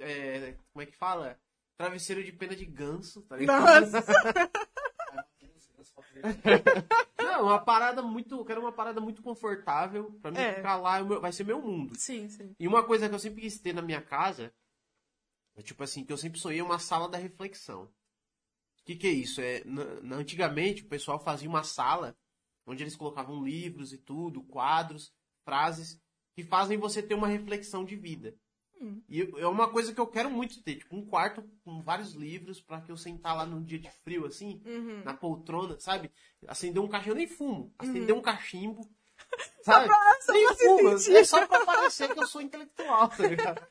É, 0.00 0.56
como 0.72 0.82
é 0.82 0.86
que 0.86 0.96
fala? 0.96 1.38
Travesseiro 1.76 2.22
de 2.22 2.32
pena 2.32 2.54
de 2.54 2.64
ganso, 2.66 3.22
tá 3.22 3.36
ligado? 3.36 3.60
Nossa. 3.62 4.04
Não, 7.18 7.44
uma 7.44 7.58
parada 7.58 8.02
muito. 8.02 8.36
Eu 8.36 8.44
quero 8.44 8.60
uma 8.60 8.72
parada 8.72 9.00
muito 9.00 9.22
confortável. 9.22 10.12
Pra 10.20 10.30
mim 10.30 10.38
É. 10.38 10.54
ficar 10.54 10.76
lá, 10.76 10.98
é 10.98 11.02
vai 11.02 11.32
ser 11.32 11.44
meu 11.44 11.60
mundo. 11.62 11.96
Sim, 11.98 12.28
sim. 12.28 12.54
E 12.58 12.68
uma 12.68 12.82
coisa 12.84 13.08
que 13.08 13.14
eu 13.14 13.18
sempre 13.18 13.40
quis 13.40 13.58
ter 13.58 13.72
na 13.74 13.82
minha 13.82 14.02
casa, 14.02 14.52
é 15.56 15.62
tipo 15.62 15.82
assim, 15.82 16.04
que 16.04 16.12
eu 16.12 16.16
sempre 16.18 16.38
sonhei 16.38 16.60
uma 16.62 16.78
sala 16.78 17.08
da 17.08 17.18
reflexão. 17.18 17.84
O 17.84 18.84
que, 18.84 18.96
que 18.96 19.06
é 19.06 19.10
isso? 19.12 19.40
É, 19.40 19.62
na- 19.64 20.16
antigamente 20.16 20.82
o 20.82 20.88
pessoal 20.88 21.18
fazia 21.18 21.48
uma 21.48 21.62
sala 21.62 22.16
onde 22.66 22.82
eles 22.82 22.96
colocavam 22.96 23.42
livros 23.42 23.92
e 23.92 23.98
tudo, 23.98 24.42
quadros, 24.42 25.12
frases, 25.44 26.00
que 26.34 26.42
fazem 26.44 26.76
você 26.78 27.02
ter 27.02 27.14
uma 27.14 27.28
reflexão 27.28 27.84
de 27.84 27.96
vida. 27.96 28.34
Hum. 28.80 29.02
E 29.08 29.20
é 29.36 29.46
uma 29.46 29.68
coisa 29.68 29.92
que 29.92 30.00
eu 30.00 30.06
quero 30.06 30.30
muito 30.30 30.62
ter, 30.62 30.76
tipo, 30.76 30.96
um 30.96 31.04
quarto 31.04 31.44
com 31.64 31.82
vários 31.82 32.14
livros 32.14 32.60
pra 32.60 32.80
que 32.80 32.90
eu 32.90 32.96
sentar 32.96 33.36
lá 33.36 33.44
num 33.44 33.62
dia 33.62 33.78
de 33.78 33.90
frio, 34.02 34.24
assim, 34.26 34.62
Uhum. 34.64 35.02
na 35.04 35.12
poltrona, 35.12 35.78
sabe? 35.78 36.10
Acender 36.48 36.82
um 36.82 36.88
cachimbo, 36.88 37.10
eu 37.12 37.16
nem 37.16 37.26
fumo. 37.26 37.74
Acender 37.78 38.14
um 38.14 38.22
cachimbo. 38.22 38.88
Sabe? 39.62 39.86
só 40.22 40.32
Nem 40.32 40.46
pra 40.46 40.54
se 40.56 40.64
fumo, 40.64 40.98
sentir. 40.98 41.16
é 41.18 41.24
só 41.24 41.46
pra 41.46 41.64
parecer 41.66 42.12
que 42.12 42.18
eu 42.18 42.26
sou 42.26 42.40
intelectual, 42.40 43.06
tá 43.10 43.26
ligado? 43.28 43.62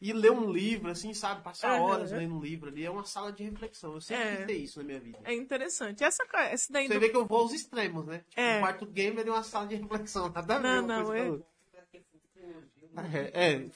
E 0.00 0.12
ler 0.12 0.30
um 0.30 0.52
livro, 0.52 0.90
assim, 0.90 1.14
sabe? 1.14 1.42
Passar 1.42 1.70
Aham. 1.72 1.80
horas 1.82 2.12
lendo 2.12 2.34
um 2.36 2.40
livro 2.42 2.68
ali. 2.68 2.84
É 2.84 2.90
uma 2.90 3.04
sala 3.04 3.32
de 3.32 3.42
reflexão. 3.42 3.94
Eu 3.94 4.00
sempre 4.02 4.22
É. 4.22 4.36
quis 4.36 4.46
ter 4.46 4.52
isso 4.58 4.78
na 4.80 4.84
minha 4.84 5.00
vida. 5.00 5.18
É 5.24 5.32
interessante. 5.34 6.04
Essa, 6.04 6.22
essa 6.50 6.70
daí 6.70 6.86
Você 6.86 6.94
do... 6.94 7.00
vê 7.00 7.08
que 7.08 7.16
eu 7.16 7.24
vou 7.26 7.38
aos 7.40 7.54
extremos, 7.54 8.04
né? 8.06 8.22
Tipo, 8.28 8.40
É. 8.40 8.58
um 8.58 8.60
quarto 8.60 8.84
gamer 8.86 9.26
e 9.26 9.30
uma 9.30 9.42
sala 9.42 9.66
de 9.66 9.76
reflexão. 9.76 10.28
Nada 10.28 10.54
a 10.56 10.58
ver 10.58 10.62
Não, 10.62 10.86
não, 10.86 11.12
é-. 11.14 11.40
É, 13.32 13.68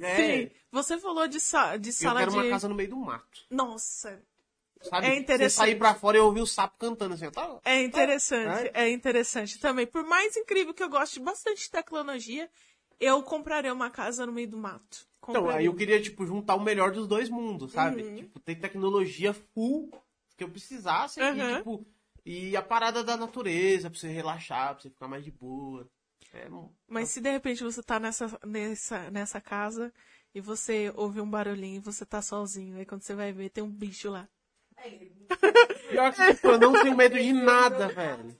é. 0.00 0.06
É. 0.06 0.16
Sim, 0.16 0.50
você 0.70 0.98
falou 0.98 1.26
de, 1.28 1.40
sa... 1.40 1.76
de 1.76 1.90
Eu 1.90 1.92
sala 1.92 2.20
quero 2.20 2.32
de... 2.32 2.36
uma 2.38 2.48
casa 2.48 2.68
no 2.68 2.74
meio 2.74 2.90
do 2.90 2.96
mato. 2.96 3.46
Nossa, 3.50 4.22
Sabe? 4.82 5.06
É 5.06 5.16
interessante. 5.16 5.50
Você 5.52 5.56
sair 5.56 5.78
pra 5.78 5.94
fora 5.94 6.16
e 6.16 6.20
ouvir 6.20 6.40
o 6.40 6.46
sapo 6.46 6.76
cantando 6.78 7.14
assim, 7.14 7.30
tá? 7.30 7.60
é 7.64 7.82
interessante. 7.82 8.70
É. 8.74 8.84
É 8.84 8.90
interessante 8.90 9.58
também. 9.58 9.86
Por 9.86 10.04
mais 10.04 10.36
incrível 10.36 10.74
que 10.74 10.82
eu 10.82 10.88
goste 10.88 11.20
bastante 11.20 11.62
de 11.62 11.70
tecnologia, 11.70 12.50
eu 12.98 13.22
compraria 13.22 13.72
uma 13.72 13.90
casa 13.90 14.26
no 14.26 14.32
meio 14.32 14.48
do 14.48 14.58
mato. 14.58 15.06
Então, 15.28 15.48
aí 15.48 15.66
eu 15.66 15.74
queria, 15.74 16.02
tipo, 16.02 16.26
juntar 16.26 16.56
o 16.56 16.60
melhor 16.60 16.90
dos 16.90 17.06
dois 17.06 17.28
mundos, 17.28 17.72
sabe? 17.72 18.02
Uhum. 18.02 18.16
Tipo, 18.16 18.40
ter 18.40 18.56
tecnologia 18.56 19.32
full 19.32 19.88
que 20.36 20.42
eu 20.42 20.48
precisasse 20.48 21.20
Uhum. 21.20 21.50
e, 21.50 21.56
tipo, 21.56 21.86
e 22.26 22.56
a 22.56 22.62
parada 22.62 23.04
da 23.04 23.16
natureza 23.16 23.88
pra 23.88 23.98
você 23.98 24.08
relaxar, 24.08 24.74
pra 24.74 24.82
você 24.82 24.90
ficar 24.90 25.06
mais 25.06 25.24
de 25.24 25.30
boa. 25.30 25.88
É, 26.32 26.48
não- 26.48 26.72
Mas 26.88 27.10
se 27.10 27.20
de 27.20 27.30
repente 27.30 27.62
você 27.62 27.82
tá 27.82 28.00
nessa, 28.00 28.38
nessa, 28.44 29.10
nessa 29.10 29.40
casa 29.40 29.92
e 30.34 30.40
você 30.40 30.90
ouve 30.96 31.20
um 31.20 31.28
barulhinho 31.28 31.76
e 31.76 31.80
você 31.84 32.06
tá 32.06 32.22
sozinho, 32.22 32.76
aí 32.78 32.86
quando 32.86 33.02
você 33.02 33.14
vai 33.14 33.32
ver, 33.32 33.50
tem 33.50 33.62
um 33.62 33.70
bicho 33.70 34.10
lá. 34.10 34.28
Pior 35.90 36.12
que, 36.14 36.34
tipo, 36.34 36.48
eu 36.48 36.58
não 36.58 36.72
tenho 36.72 36.96
medo 36.96 37.18
de 37.18 37.32
nada, 37.32 37.88
velho. 37.88 38.34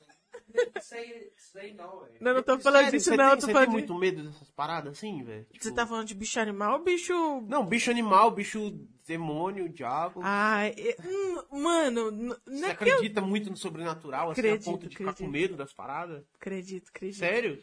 Não, 1.76 2.00
velho. 2.00 2.12
Não, 2.20 2.34
não 2.34 2.42
tô 2.42 2.58
falando 2.58 2.84
Sério, 2.84 2.90
disso, 2.98 3.10
você 3.10 3.16
não, 3.16 3.24
tem, 3.24 3.34
eu 3.34 3.40
tô 3.40 3.46
você 3.46 3.52
falando 3.52 3.66
tem 3.70 3.80
de... 3.80 3.86
muito 3.86 3.94
medo 3.94 4.22
dessas 4.24 4.50
paradas 4.50 4.92
assim, 4.98 5.22
velho? 5.22 5.44
Tipo, 5.52 5.64
Você 5.64 5.74
tá 5.74 5.86
falando 5.86 6.06
de 6.06 6.14
bicho 6.14 6.40
animal 6.40 6.78
ou 6.78 6.84
bicho. 6.84 7.40
Não, 7.42 7.66
bicho 7.66 7.90
animal, 7.90 8.30
bicho 8.30 8.70
demônio, 9.06 9.68
diabo. 9.68 10.20
Ah, 10.22 10.66
é- 10.66 10.96
hum, 11.04 11.60
mano, 11.62 12.10
n- 12.10 12.28
você 12.46 12.60
não 12.60 12.68
é 12.68 12.74
que 12.74 12.84
eu 12.84 12.88
acredita 12.88 13.20
muito 13.20 13.50
no 13.50 13.56
sobrenatural, 13.56 14.30
assim, 14.30 14.40
Acredito, 14.40 14.68
a 14.68 14.72
ponto 14.72 14.88
de 14.88 14.96
ficar 14.96 15.04
com 15.06 15.10
acredito. 15.10 15.30
medo 15.32 15.56
das 15.56 15.72
paradas? 15.72 16.24
acredito, 16.34 16.88
acredito. 16.88 17.18
Sério? 17.18 17.62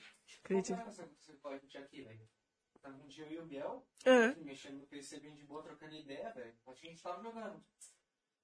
Acredito. 0.49 1.77
Aqui, 1.77 2.01
velho? 2.01 2.29
Tava 2.81 2.95
um 2.95 3.07
dia 3.07 3.25
eu 3.25 3.31
e 3.31 3.39
o 3.39 3.45
Biel, 3.45 3.85
Ah, 4.05 4.33
mexendo 4.37 4.79
no 4.79 4.87
PC 4.87 5.19
bem 5.19 5.35
de 5.35 5.43
boa, 5.43 5.61
trocando 5.61 5.95
ideia, 5.95 6.31
velho. 6.31 6.57
Acho 6.65 6.81
que 6.81 6.87
a 6.87 6.89
gente 6.89 7.03
tava 7.03 7.21
jogando. 7.21 7.63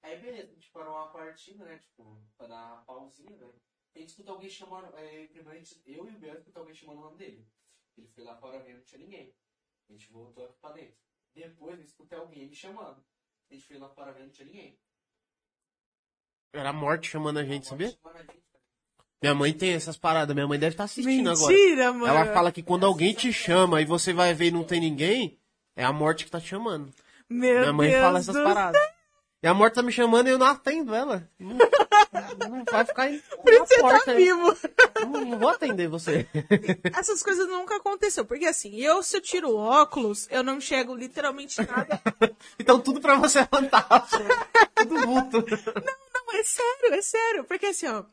Aí 0.04 0.20
beleza, 0.20 0.52
a 0.52 0.54
gente 0.54 0.70
parou 0.72 0.94
uma 0.94 1.12
partida, 1.12 1.64
né? 1.64 1.80
Tipo, 1.80 2.22
pra 2.38 2.48
dar 2.48 2.74
uma 2.74 2.84
pausinha, 2.84 3.36
velho. 3.38 3.62
A 3.96 4.00
gente 4.00 4.10
escuta 4.10 4.32
alguém 4.32 4.50
chamando. 4.50 4.94
É, 4.98 5.28
primeiro 5.28 5.58
gente, 5.58 5.82
eu 5.86 6.08
e 6.08 6.16
o 6.16 6.20
Biel 6.20 6.36
escuta 6.36 6.60
alguém 6.60 6.76
chamando 6.76 6.98
o 6.98 7.02
nome 7.02 7.18
dele. 7.18 7.48
Ele 7.98 8.08
foi 8.10 8.24
lá 8.26 8.36
fora 8.36 8.62
vendo, 8.62 8.78
não 8.78 8.84
tinha 8.84 9.00
ninguém. 9.00 9.34
A 9.90 9.94
gente 9.94 10.12
voltou 10.12 10.46
aqui 10.46 10.60
pra 10.60 10.74
dentro. 10.74 10.98
Depois 11.34 11.80
eu 11.80 11.86
escutei 11.86 12.18
alguém 12.18 12.50
me 12.50 12.56
chamando. 12.56 13.04
A 13.50 13.54
gente 13.54 13.66
foi 13.66 13.78
lá 13.78 13.90
fora 13.90 14.12
vendo, 14.12 14.26
não 14.26 14.32
tinha 14.32 14.48
ninguém. 14.48 14.80
Era 16.54 16.70
a 16.70 16.74
morte 16.74 17.10
chamando 17.10 17.40
a 17.40 17.46
gente, 17.46 17.68
sabia? 17.68 17.90
Chamando 17.90 18.18
a 18.18 18.24
gente. 18.24 18.46
Minha 19.22 19.34
mãe 19.34 19.54
tem 19.54 19.74
essas 19.74 19.98
paradas, 19.98 20.36
minha 20.36 20.48
mãe 20.48 20.60
deve 20.60 20.74
estar 20.74 20.84
assistindo 20.84 21.30
agora. 21.30 21.54
Mentira, 21.54 21.94
mano. 21.94 22.08
Ela 22.08 22.26
fala 22.34 22.52
que 22.52 22.62
quando 22.62 22.86
alguém 22.86 23.14
te 23.14 23.32
chama 23.34 23.82
e 23.82 23.86
você 23.86 24.14
vai 24.14 24.34
ver 24.34 24.48
e 24.48 24.52
não 24.52 24.64
tem 24.64 24.80
ninguém, 24.80 25.40
é 25.76 25.84
a 25.84 25.94
morte 25.94 26.26
que 26.26 26.32
tá 26.32 26.40
te 26.40 26.48
chamando. 26.48 26.94
Meu 27.30 27.62
Minha 27.62 27.74
mãe 27.74 27.90
Deus 27.90 28.02
fala 28.02 28.20
essas 28.20 28.36
paradas. 28.36 28.82
E 29.42 29.48
a 29.48 29.54
morte 29.54 29.76
tá 29.76 29.84
me 29.84 29.92
chamando 29.92 30.28
e 30.28 30.32
eu 30.32 30.40
não 30.40 30.48
atendo 30.48 30.96
ela. 30.96 31.30
Não, 31.40 31.56
não 32.50 32.64
vai 32.64 32.84
ficar 32.84 33.04
aí 33.04 33.22
Por 33.44 33.54
isso 33.54 33.66
você 33.68 33.80
porta 33.80 34.06
tá 34.06 34.14
vivo. 34.14 34.58
Não, 35.02 35.26
não 35.26 35.38
vou 35.40 35.50
atender 35.50 35.88
você. 35.88 36.28
Essas 36.98 37.22
coisas 37.22 37.48
nunca 37.48 37.76
aconteceu. 37.76 38.26
Porque 38.26 38.46
assim, 38.46 38.76
eu, 38.78 39.04
se 39.04 39.18
eu 39.18 39.22
tiro 39.22 39.50
o 39.50 39.58
óculos, 39.58 40.28
eu 40.32 40.42
não 40.42 40.58
enxergo 40.58 40.96
literalmente 40.96 41.62
nada. 41.62 42.02
Então 42.58 42.80
tudo 42.80 43.00
pra 43.00 43.18
você 43.18 43.40
é 43.40 43.46
fantasma. 43.46 44.26
Tudo 44.76 45.00
vulto. 45.06 45.38
Não, 45.38 46.40
é 46.40 46.44
sério, 46.44 46.94
é 46.94 47.02
sério. 47.02 47.44
Porque 47.44 47.68
assim, 47.68 47.88
ó. 47.88 48.04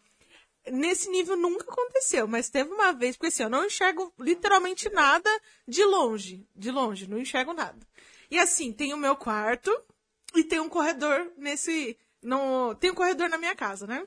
Nesse 0.71 1.11
nível 1.11 1.37
nunca 1.37 1.65
aconteceu, 1.65 2.29
mas 2.29 2.49
teve 2.49 2.73
uma 2.73 2.93
vez, 2.93 3.17
porque 3.17 3.29
assim, 3.29 3.43
eu 3.43 3.51
não 3.51 3.65
enxergo 3.65 4.13
literalmente 4.19 4.89
nada 4.91 5.31
de 5.67 5.85
longe. 5.85 6.47
De 6.55 6.71
longe, 6.71 7.09
não 7.09 7.19
enxergo 7.19 7.53
nada. 7.53 7.79
E 8.31 8.39
assim, 8.39 8.73
tem 8.73 8.95
o 8.95 8.97
meu 8.97 9.17
quarto 9.17 9.71
e 10.35 10.45
tem 10.45 10.61
um 10.61 10.69
corredor 10.69 11.33
nesse. 11.37 11.99
No, 12.23 12.75
tem 12.77 12.91
um 12.91 12.95
corredor 12.95 13.29
na 13.29 13.39
minha 13.39 13.57
casa, 13.57 13.87
né? 13.87 14.07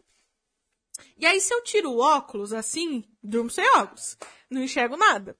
E 1.17 1.25
aí, 1.25 1.41
se 1.41 1.53
eu 1.53 1.61
tiro 1.61 1.91
o 1.91 1.99
óculos 1.99 2.53
assim, 2.53 3.03
durmo 3.21 3.49
sem 3.49 3.65
óculos. 3.75 4.17
Não 4.49 4.63
enxergo 4.63 4.95
nada. 4.95 5.37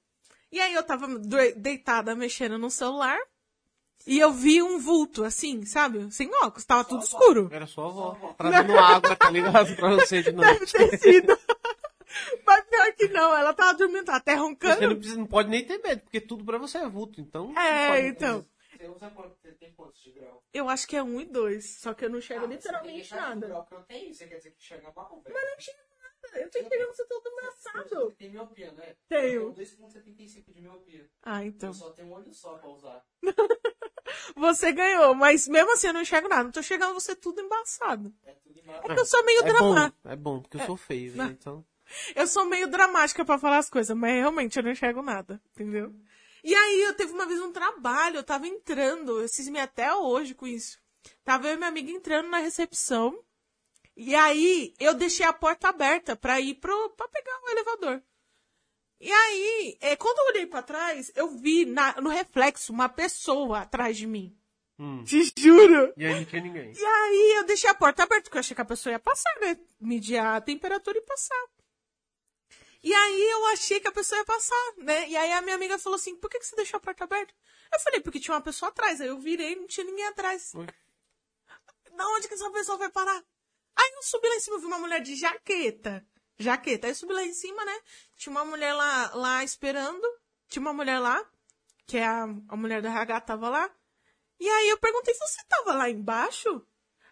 E 0.51 0.59
aí 0.59 0.74
eu 0.74 0.84
tava 0.84 1.07
deitada 1.55 2.16
mexendo 2.16 2.57
no 2.57 2.70
celular. 2.70 3.18
E 4.08 4.20
eu 4.20 4.32
vi 4.32 4.62
um 4.62 4.78
vulto, 4.80 5.24
assim, 5.24 5.66
sabe? 5.66 6.12
Sem 6.12 6.30
óculos, 6.43 6.64
tava 6.66 6.84
tudo 6.84 7.03
escuro. 7.03 7.49
Era 7.51 7.66
só 7.66 7.86
a 7.86 7.88
avó 7.88 8.36
trazendo 8.38 8.78
água, 8.78 9.16
tá 9.16 9.30
ligado? 9.32 9.74
Pra 9.76 9.89
você 9.95 10.22
de 10.22 10.32
noite. 10.32 10.74
Deve 10.74 10.89
ter 10.91 10.97
sido. 10.99 11.38
Mas 12.45 12.64
pior 12.66 12.93
que 12.93 13.08
não, 13.10 13.36
ela 13.36 13.53
tava 13.53 13.74
dormindo, 13.74 14.06
tava 14.06 14.20
até 14.20 14.34
Você 14.36 14.39
roncando. 14.41 14.82
não, 14.89 14.95
precisa, 14.95 15.18
não 15.18 15.26
pode 15.26 15.49
nem 15.49 15.66
ter 15.66 15.80
medo, 15.80 16.01
porque 16.01 16.22
tudo 16.22 16.45
pra 16.45 16.58
você 16.58 16.78
é 16.78 16.88
vulto. 16.88 17.20
Então. 17.20 17.51
É, 17.58 18.08
então. 18.08 18.45
Você 18.78 18.88
usa 18.88 19.10
quanto? 19.10 19.36
Você 19.41 19.51
tem 19.53 19.74
quantos 19.74 20.01
de 20.03 20.12
grau? 20.12 20.43
Eu 20.53 20.70
acho 20.70 20.88
que 20.88 20.95
é 20.95 21.03
um 21.03 21.20
e 21.20 21.26
dois, 21.26 21.80
só 21.80 21.93
que 21.93 22.06
eu 22.06 22.10
não 22.10 22.20
enxergo 22.20 22.45
Ah, 22.45 22.47
você 22.47 22.53
literalmente 22.56 23.14
nada. 23.16 23.47
grau 23.47 23.66
que 23.66 23.74
eu 23.74 23.82
tenho, 23.82 24.14
você 24.14 24.28
quer 24.28 24.38
dizer 24.38 24.51
que 24.51 24.64
chega 24.64 24.91
mal, 24.95 25.22
velho? 25.24 25.34
Mas 25.36 25.43
não 25.49 25.58
enxergo 25.58 25.80
nada. 26.26 26.39
Eu 26.39 26.49
tô 26.51 26.59
enxergando 26.59 26.95
você 26.95 27.05
todo 27.05 27.28
abraçado. 27.28 27.89
Você 28.09 28.15
tem 28.15 28.30
miopia, 28.30 28.71
né? 28.73 28.95
Tenho. 29.07 29.41
Eu 29.49 29.53
tenho 29.53 29.67
2,75 29.67 30.53
de 30.53 30.61
miopia. 30.61 31.09
Ah, 31.23 31.43
então. 31.45 31.69
Eu 31.69 31.73
só 31.76 31.89
tenho 31.91 32.07
um 32.07 32.11
olho 32.13 32.34
só 32.34 32.55
pra 32.57 32.69
usar. 32.69 33.05
Você 34.36 34.71
ganhou, 34.71 35.13
mas 35.15 35.47
mesmo 35.47 35.73
assim 35.73 35.88
eu 35.88 35.93
não 35.93 36.01
enxergo 36.01 36.28
nada. 36.28 36.43
Não 36.43 36.51
tô 36.51 36.61
chegando 36.61 36.93
você 36.93 37.15
tudo 37.15 37.41
embaçado. 37.41 38.13
É 38.26 38.34
tudo 38.34 38.59
embaixo. 38.59 38.82
É 38.84 38.93
que 38.93 38.99
eu 38.99 39.05
sou 39.05 39.23
meio 39.26 39.39
É 39.39 39.43
bom, 39.43 39.53
dramático. 39.53 40.07
é 40.07 40.15
bom, 40.15 40.41
porque 40.41 40.57
eu 40.57 40.65
sou 40.65 40.78
feio, 40.78 41.15
né? 41.15 41.36
Então. 41.39 41.65
Eu 42.15 42.26
sou 42.26 42.45
meio 42.45 42.67
dramática 42.67 43.23
pra 43.23 43.38
falar 43.38 43.59
as 43.59 43.69
coisas, 43.69 43.95
mas 43.95 44.11
realmente 44.15 44.57
eu 44.57 44.63
não 44.63 44.71
enxergo 44.71 45.03
nada, 45.03 45.39
entendeu? 45.51 45.93
E 46.43 46.53
aí 46.53 46.82
eu 46.82 46.95
teve 46.95 47.13
uma 47.13 47.28
vez 47.28 47.39
um 47.39 47.51
trabalho, 47.51 48.17
eu 48.17 48.23
tava 48.23 48.47
entrando, 48.47 49.21
eu 49.21 49.28
cismei 49.28 49.61
até 49.61 49.93
hoje 49.93 50.34
com 50.34 50.47
isso. 50.47 50.80
Tava 51.23 51.47
eu 51.47 51.53
e 51.53 51.57
minha 51.57 51.69
amiga 51.69 51.91
entrando 51.91 52.28
na 52.28 52.39
recepção. 52.39 53.23
E 53.96 54.14
aí 54.16 54.74
eu 54.80 54.93
deixei 54.93 55.26
a 55.26 55.32
porta 55.34 55.70
aberta 55.70 56.16
pra 56.16 56.39
ir 56.39 56.56
pro, 56.56 56.89
pra 56.91 57.08
pegar 57.08 57.39
o 57.43 57.50
elevador. 57.50 58.04
E 59.00 59.12
aí, 59.12 59.78
é, 59.82 59.96
quando 59.96 60.20
eu 60.20 60.26
olhei 60.28 60.46
pra 60.48 60.62
trás, 60.62 61.12
eu 61.16 61.28
vi 61.30 61.66
na- 61.66 62.00
no 62.02 62.10
reflexo 62.10 62.72
uma 62.74 62.88
pessoa 62.89 63.60
atrás 63.62 63.98
de 63.98 64.08
mim. 64.08 64.36
Hum. 64.80 65.04
Te 65.06 65.32
juro. 65.38 65.93
E 65.96 66.06
aí 66.06 66.16
não 66.16 66.26
tinha 66.26 66.41
ninguém. 66.41 66.72
E 66.74 66.86
aí 66.86 67.34
eu 67.38 67.46
deixei 67.46 67.70
a 67.70 67.74
porta 67.74 68.04
aberta, 68.04 68.24
porque 68.24 68.38
eu 68.38 68.39
achei 68.41 68.56
que 68.56 68.62
a 68.62 68.66
pessoa 68.66 68.91
ia 68.91 69.00
passar, 69.00 69.34
né? 69.41 69.58
Medir 69.80 70.18
a 70.18 70.39
temperatura 70.41 70.98
e 70.98 71.02
passar. 71.02 71.46
E 72.84 72.93
aí 72.93 73.22
eu 73.32 73.48
achei 73.48 73.80
que 73.80 73.88
a 73.88 73.91
pessoa 73.91 74.20
ia 74.20 74.26
passar, 74.26 74.74
né? 74.78 75.10
E 75.10 75.16
aí 75.18 75.32
a 75.34 75.41
minha 75.41 75.56
amiga 75.56 75.80
falou 75.80 75.96
assim, 75.96 76.16
por 76.18 76.30
que, 76.30 76.39
que 76.39 76.46
você 76.46 76.56
deixou 76.56 76.78
a 76.78 76.82
porta 76.82 77.04
aberta? 77.06 77.34
Eu 77.74 77.80
falei, 77.80 78.00
porque 78.02 78.20
tinha 78.20 78.36
uma 78.36 78.41
pessoa 78.41 78.70
atrás. 78.70 79.00
Aí 79.02 79.08
eu 79.08 79.18
virei 79.20 79.54
e 79.54 79.56
não 79.56 79.68
tinha 79.68 79.86
ninguém 79.86 80.06
atrás. 80.08 80.52
Da 81.96 82.08
onde 82.10 82.28
que 82.28 82.34
essa 82.34 82.50
pessoa 82.52 82.78
vai 82.78 82.89
parar? 82.91 83.24
Aí 83.78 83.91
eu 83.95 84.03
subi 84.03 84.28
lá 84.28 84.36
em 84.36 84.39
cima, 84.39 84.59
vi 84.59 84.65
uma 84.65 84.80
mulher 84.80 85.01
de 85.01 85.15
jaqueta. 85.15 86.05
Jaqueta. 86.38 86.88
Aí 86.88 86.91
eu 86.91 86.95
subi 86.95 87.13
lá 87.13 87.23
em 87.23 87.34
cima, 87.34 87.63
né? 87.65 87.78
Tinha 88.17 88.32
uma 88.32 88.45
mulher 88.45 88.73
lá, 88.73 89.11
lá 89.15 89.43
esperando. 89.43 90.05
Tinha 90.47 90.61
uma 90.61 90.73
mulher 90.73 90.99
lá, 90.99 91.23
que 91.88 91.97
é 91.97 92.05
a, 92.05 92.23
a 92.23 92.55
mulher 92.55 92.82
do 92.82 92.88
RH 92.88 93.21
tava 93.21 93.49
lá. 93.49 93.69
E 94.39 94.47
aí 94.47 94.69
eu 94.69 94.78
perguntei, 94.78 95.13
você 95.13 95.41
tava 95.47 95.73
lá 95.73 95.89
embaixo? 95.89 96.65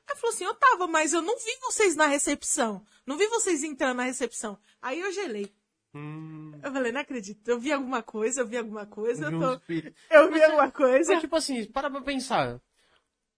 Aí 0.09 0.17
falou 0.17 0.33
assim, 0.33 0.43
eu 0.43 0.53
tava, 0.55 0.87
mas 0.87 1.13
eu 1.13 1.21
não 1.21 1.37
vi 1.37 1.57
vocês 1.61 1.95
na 1.95 2.05
recepção. 2.05 2.85
Não 3.05 3.17
vi 3.17 3.27
vocês 3.27 3.63
entrando 3.63 3.97
na 3.97 4.03
recepção. 4.03 4.57
Aí 4.81 4.99
eu 4.99 5.11
gelei. 5.11 5.53
Hum. 5.95 6.51
Eu 6.61 6.71
falei, 6.71 6.91
não 6.91 7.01
acredito. 7.01 7.47
Eu 7.47 7.59
vi 7.59 7.71
alguma 7.71 8.01
coisa, 8.01 8.41
eu 8.41 8.47
vi 8.47 8.57
alguma 8.57 8.85
coisa, 8.85 9.25
eu, 9.25 9.59
Vi 9.67 9.81
tô... 9.81 9.93
eu 10.09 10.31
vi 10.31 10.43
alguma 10.43 10.71
coisa. 10.71 11.13
Mas, 11.13 11.21
tipo 11.21 11.35
assim, 11.35 11.65
para 11.65 11.89
pra 11.89 12.01
pensar. 12.01 12.59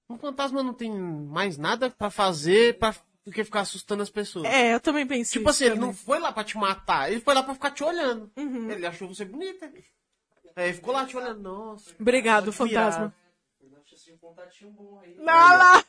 Um 0.09 0.17
fantasma 0.17 0.63
não 0.63 0.73
tem 0.73 0.91
mais 0.91 1.57
nada 1.57 1.89
pra 1.89 2.09
fazer 2.09 2.77
pra, 2.77 2.95
do 3.25 3.31
que 3.31 3.43
ficar 3.43 3.61
assustando 3.61 4.03
as 4.03 4.09
pessoas. 4.09 4.45
É, 4.45 4.73
eu 4.73 4.79
também 4.79 5.05
pensei. 5.05 5.39
Tipo 5.39 5.49
assim, 5.49 5.65
ele 5.65 5.75
também. 5.75 5.87
não 5.87 5.93
foi 5.95 6.19
lá 6.19 6.31
pra 6.31 6.43
te 6.43 6.57
matar, 6.57 7.11
ele 7.11 7.21
foi 7.21 7.33
lá 7.33 7.41
pra 7.41 7.55
ficar 7.55 7.71
te 7.71 7.83
olhando. 7.83 8.31
Uhum. 8.37 8.69
Ele 8.69 8.85
achou 8.85 9.07
você 9.07 9.25
bonita. 9.25 9.71
Aí 10.55 10.67
ele 10.67 10.73
ficou 10.73 10.93
lá 10.93 11.05
te 11.05 11.17
olhando. 11.17 11.41
Nossa, 11.41 11.93
Obrigado, 11.99 12.53
fantasma. 12.53 13.13
Não 13.61 13.81
tinha 13.83 14.15
um 14.15 14.19
contatinho 14.19 14.71
bom 14.71 14.99
aí. 15.03 15.15
Não, 15.17 15.25
lá. 15.25 15.83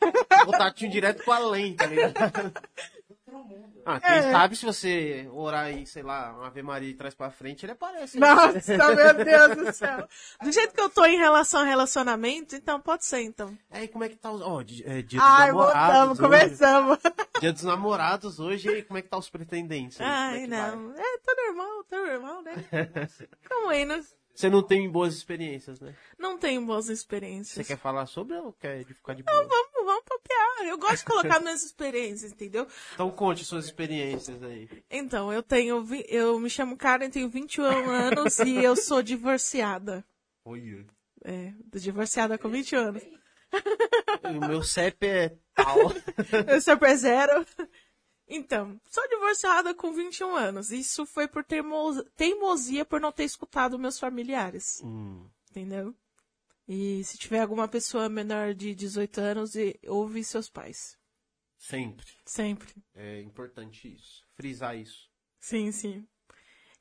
Contatinho 0.45 0.91
direto 0.91 1.23
com 1.25 1.33
a 1.33 1.39
lente, 1.39 1.77
tá 1.77 1.87
ligado? 1.87 2.15
Mundo. 3.45 3.83
Ah, 3.85 4.01
quem 4.01 4.11
É. 4.15 4.33
sabe 4.33 4.57
se 4.57 4.65
você 4.67 5.29
orar 5.33 5.67
aí, 5.67 5.87
sei 5.87 6.03
lá, 6.03 6.33
uma 6.33 6.47
Ave 6.49 6.63
Maria 6.63 6.89
de 6.91 6.95
trás 6.97 7.15
pra 7.15 7.31
frente, 7.31 7.65
ele 7.65 7.73
aparece. 7.73 8.19
Nossa, 8.19 8.35
meu 8.95 9.25
Deus 9.25 9.57
do 9.57 9.73
céu. 9.73 10.09
Do 10.43 10.51
jeito 10.53 10.75
que 10.75 10.81
eu 10.81 10.91
tô 10.91 11.05
em 11.05 11.17
relação 11.19 11.61
a 11.61 11.65
relacionamento, 11.65 12.57
então 12.57 12.81
pode 12.81 13.05
ser, 13.05 13.21
então. 13.23 13.57
Aí, 13.71 13.87
como 13.89 14.05
é 14.05 14.09
que 14.09 14.17
tá 14.17 14.31
os. 14.31 14.41
Ó, 14.43 14.63
di- 14.63 14.83
é, 14.87 15.03
dia 15.03 15.21
dos 15.21 15.29
Ai, 15.29 15.47
namorados. 15.49 15.75
voltamos, 15.85 16.19
hoje. 16.19 16.29
começamos. 16.29 16.99
Dia 17.41 17.53
dos 17.53 17.63
namorados 17.65 18.41
hoje, 18.41 18.67
e 18.71 18.83
como 18.83 18.99
é 18.99 19.03
que 19.03 19.09
tá 19.09 19.19
os 19.19 19.29
pretendentes? 19.29 20.01
aí? 20.01 20.07
Como 20.07 20.17
é 20.19 20.19
Ai, 20.19 20.47
vai? 20.49 20.77
não. 20.77 20.93
É, 20.97 21.19
tá 21.19 21.35
normal, 21.47 21.85
tá 21.85 21.99
normal, 21.99 22.43
né? 22.43 22.55
Calma 23.49 23.73
aí, 23.73 23.85
né? 23.85 24.03
Você 24.37 24.51
não 24.51 24.63
tem 24.63 24.89
boas 24.91 25.15
experiências, 25.15 25.81
né? 25.81 25.95
Não 26.19 26.37
tenho 26.37 26.61
boas 26.67 26.87
Você 26.87 26.93
experiências. 26.93 27.67
quer 27.67 27.79
falar 27.79 28.05
sobre 28.05 28.37
ou 28.37 28.53
quer 28.53 28.85
ficar 28.85 29.15
de 29.15 29.23
boa? 29.23 29.35
Vamos, 29.35 29.57
vamos 29.75 30.05
papear. 30.05 30.69
Eu 30.69 30.77
gosto 30.79 30.99
de 30.99 31.05
colocar 31.07 31.41
minhas 31.41 31.65
experiências, 31.65 32.33
entendeu? 32.33 32.67
Então 32.93 33.11
conte 33.11 33.47
suas 33.47 33.65
experiências 33.65 34.43
aí. 34.43 34.69
Então, 34.91 35.33
eu 35.33 35.43
tenho. 35.43 35.87
Eu 36.07 36.39
me 36.39 36.51
chamo 36.51 36.77
Karen, 36.77 37.09
tenho 37.09 37.31
21 37.31 37.65
anos 37.65 38.39
e 38.41 38.63
eu 38.63 38.77
sou 38.77 39.03
divorciada. 39.03 40.05
Olha. 40.45 40.85
É, 41.25 41.55
divorciada 41.75 42.37
com 42.37 42.51
20 42.51 42.77
anos. 42.77 43.03
O 44.23 44.47
meu 44.47 44.63
CEP 44.63 45.07
é 45.07 45.35
tal. 45.55 45.79
Eu 46.47 46.61
sou 46.61 46.77
per 46.77 46.97
zero. 46.97 47.47
Então, 48.29 48.81
sou 48.91 49.07
divorciada 49.09 49.73
com 49.75 49.93
21 49.93 50.35
anos. 50.35 50.71
Isso 50.73 51.07
foi 51.07 51.29
por 51.29 51.45
teimo- 51.45 52.03
teimosia 52.17 52.85
por 52.85 53.01
não 53.01 53.13
ter 53.13 53.25
escutado 53.25 53.79
meus 53.79 53.99
familiares. 53.99 54.81
Hum, 54.83 55.29
Entendeu? 55.51 55.95
E 56.69 57.03
se 57.05 57.17
tiver 57.17 57.41
alguma 57.41 57.69
pessoa 57.69 58.09
menor 58.09 58.53
de 58.53 58.75
18 58.75 59.21
anos, 59.21 59.55
e- 59.55 59.79
ouve 59.87 60.23
seus 60.25 60.51
pais. 60.51 60.99
sempre. 61.59 62.07
Sempre. 62.25 62.75
É 62.95 63.21
importante 63.23 63.93
isso. 63.95 64.25
Frisar 64.35 64.77
isso. 64.77 65.09
Sim, 65.41 65.71
sim. 65.73 66.07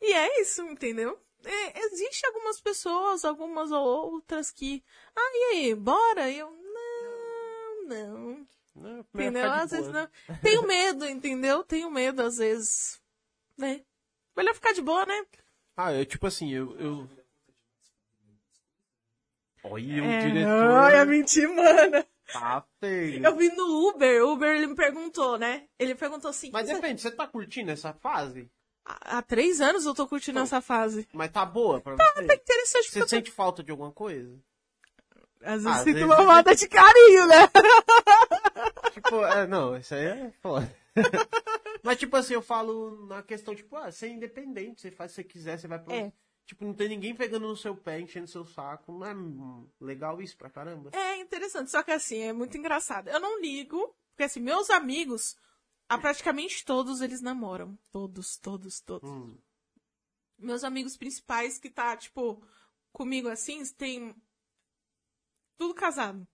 E 0.02 0.12
é 0.14 0.42
isso, 0.42 0.62
entendeu? 0.64 1.18
É, 1.44 1.80
existe 1.86 2.26
algumas 2.26 2.60
pessoas, 2.60 3.24
algumas 3.24 3.72
ou 3.72 3.86
outras 4.14 4.52
que. 4.52 4.84
Ah, 5.16 5.32
e 5.34 5.44
aí, 5.56 5.76
bora? 5.76 6.30
E 6.30 6.40
eu. 6.40 6.52
Não, 6.52 7.88
não. 7.88 8.48
Não, 8.76 9.00
Entendeu? 9.14 9.52
Às 9.52 9.72
vezes 9.72 9.92
não. 9.92 10.10
Tenho 10.42 10.68
medo, 10.68 11.06
entendeu? 11.06 11.64
Tenho 11.64 11.90
medo, 11.90 12.22
às 12.22 12.38
vezes. 12.38 13.00
Né? 13.58 13.82
Melhor 14.36 14.54
ficar 14.54 14.74
de 14.74 14.82
boa, 14.82 15.06
né? 15.06 15.26
Ah, 15.78 15.94
eu 15.94 16.06
tipo 16.06 16.28
assim, 16.28 16.52
eu. 16.54 16.78
eu... 16.80 17.10
Olha, 19.64 20.04
o 20.04 20.08
É, 20.08 20.20
diretor 20.20 20.72
olha, 20.72 21.06
mentir, 21.06 21.48
mano. 21.50 22.06
tá 22.32 22.64
feio. 22.80 23.26
Eu 23.26 23.36
vi 23.36 23.50
no 23.56 23.90
Uber, 23.90 24.24
o 24.24 24.34
Uber 24.34 24.56
ele 24.56 24.68
me 24.68 24.76
perguntou, 24.76 25.38
né? 25.40 25.68
Ele 25.80 25.96
perguntou 25.96 26.30
assim. 26.30 26.52
Mas 26.52 26.68
"Você- 26.68 26.76
depende, 26.76 27.02
você 27.02 27.12
tá 27.12 27.26
curtindo 27.28 27.72
essa 27.72 27.94
fase? 27.94 28.52
há, 28.86 29.18
há 29.18 29.22
três 29.24 29.62
anos 29.62 29.86
eu 29.86 29.96
tô 29.96 30.08
curtindo 30.08 30.40
essa 30.40 30.62
fase. 30.62 31.08
Mas 31.14 31.32
tá 31.32 31.44
boa 31.46 31.82
pra 31.82 31.96
Tá 31.96 32.14
você? 32.16 32.34
interessante 32.34 32.84
porque 32.86 32.92
Você 32.94 33.00
eu 33.00 33.04
tô... 33.06 33.10
sente 33.10 33.32
falta 33.32 33.64
de 33.64 33.72
alguma 33.72 33.92
coisa? 33.92 34.38
Às 35.46 35.64
vezes 35.64 35.68
Às 35.68 35.84
sinto 35.84 35.94
vezes- 35.94 36.06
uma 36.06 36.24
moda 36.24 36.56
de 36.56 36.68
carinho, 36.68 37.28
né? 37.28 37.36
Tipo, 38.94 39.24
é, 39.26 39.46
não, 39.46 39.78
isso 39.78 39.94
aí 39.94 40.06
é 40.06 40.32
foda. 40.42 40.76
Mas, 41.84 41.98
tipo 42.00 42.16
assim, 42.16 42.34
eu 42.34 42.42
falo 42.42 43.06
na 43.08 43.22
questão, 43.22 43.54
tipo, 43.54 43.76
ah, 43.76 43.92
você 43.92 44.08
é 44.08 44.10
independente, 44.10 44.82
você 44.82 44.90
faz 44.92 45.12
o 45.12 45.16
que 45.16 45.22
você 45.22 45.24
quiser, 45.28 45.60
você 45.60 45.68
vai 45.68 45.78
pra. 45.80 45.94
É. 45.96 46.14
Tipo, 46.46 46.64
não 46.66 46.74
tem 46.74 46.88
ninguém 46.90 47.14
pegando 47.16 47.48
no 47.48 47.58
seu 47.58 47.76
pé, 47.76 48.00
enchendo 48.00 48.28
seu 48.28 48.46
saco. 48.46 48.92
Não 48.94 49.06
é 49.06 49.84
legal 49.84 50.22
isso 50.22 50.38
pra 50.38 50.50
caramba? 50.50 50.92
É 50.94 51.18
interessante, 51.18 51.70
só 51.72 51.84
que 51.84 51.92
assim, 51.92 52.20
é 52.20 52.32
muito 52.34 52.58
engraçado. 52.58 53.10
Eu 53.10 53.20
não 53.20 53.40
ligo, 53.42 53.94
porque 54.12 54.24
assim, 54.24 54.40
meus 54.40 54.70
amigos, 54.70 55.36
a 55.90 55.98
praticamente 55.98 56.64
todos 56.64 57.02
eles 57.02 57.22
namoram. 57.22 57.78
Todos, 57.92 58.38
todos, 58.38 58.80
todos. 58.80 59.10
Hum. 59.10 59.36
Meus 60.38 60.64
amigos 60.64 60.96
principais 60.98 61.58
que 61.58 61.70
tá, 61.70 61.96
tipo, 61.98 62.42
comigo 62.94 63.28
assim, 63.28 63.64
tem 63.74 64.16
tudo 65.58 65.74
casado. 65.74 66.28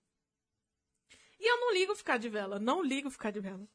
E 1.40 1.50
eu 1.52 1.60
não 1.60 1.74
ligo 1.74 1.96
ficar 1.96 2.18
de 2.18 2.30
vela, 2.30 2.60
não 2.60 2.84
ligo 2.84 3.10
ficar 3.10 3.32
de 3.32 3.40
vela. 3.40 3.66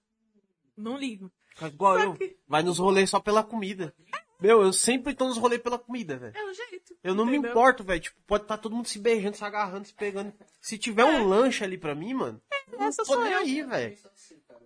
Não 0.76 0.96
ligo. 0.96 1.32
Faz 1.56 1.72
Igual 1.72 1.98
eu, 1.98 2.14
que- 2.14 2.36
vai 2.46 2.62
nos 2.62 2.78
rolês 2.78 3.08
só 3.10 3.18
pela 3.18 3.42
comida. 3.42 3.94
Meu, 4.38 4.60
eu 4.62 4.72
sempre 4.72 5.14
tô 5.14 5.26
nos 5.26 5.38
rolês 5.38 5.62
pela 5.62 5.78
comida, 5.78 6.18
velho. 6.18 6.36
É 6.36 6.44
o 6.44 6.52
jeito. 6.52 6.94
Eu 7.02 7.14
não 7.14 7.24
me 7.24 7.32
entendeu? 7.32 7.50
importo, 7.52 7.82
velho. 7.82 8.00
Tipo, 8.00 8.20
pode 8.26 8.44
estar 8.44 8.58
todo 8.58 8.76
mundo 8.76 8.86
se 8.86 8.98
beijando, 8.98 9.34
se 9.36 9.42
agarrando, 9.44 9.86
se 9.86 9.94
pegando. 9.94 10.32
Se 10.60 10.76
tiver 10.76 11.04
um 11.04 11.26
lanche 11.26 11.64
ali 11.64 11.78
pra 11.78 11.94
mim, 11.94 12.12
mano, 12.12 12.40
não 12.70 12.84
essa 12.86 13.02
sou 13.04 13.24
eu. 13.26 13.38
aí, 13.38 13.62
velho. 13.62 13.96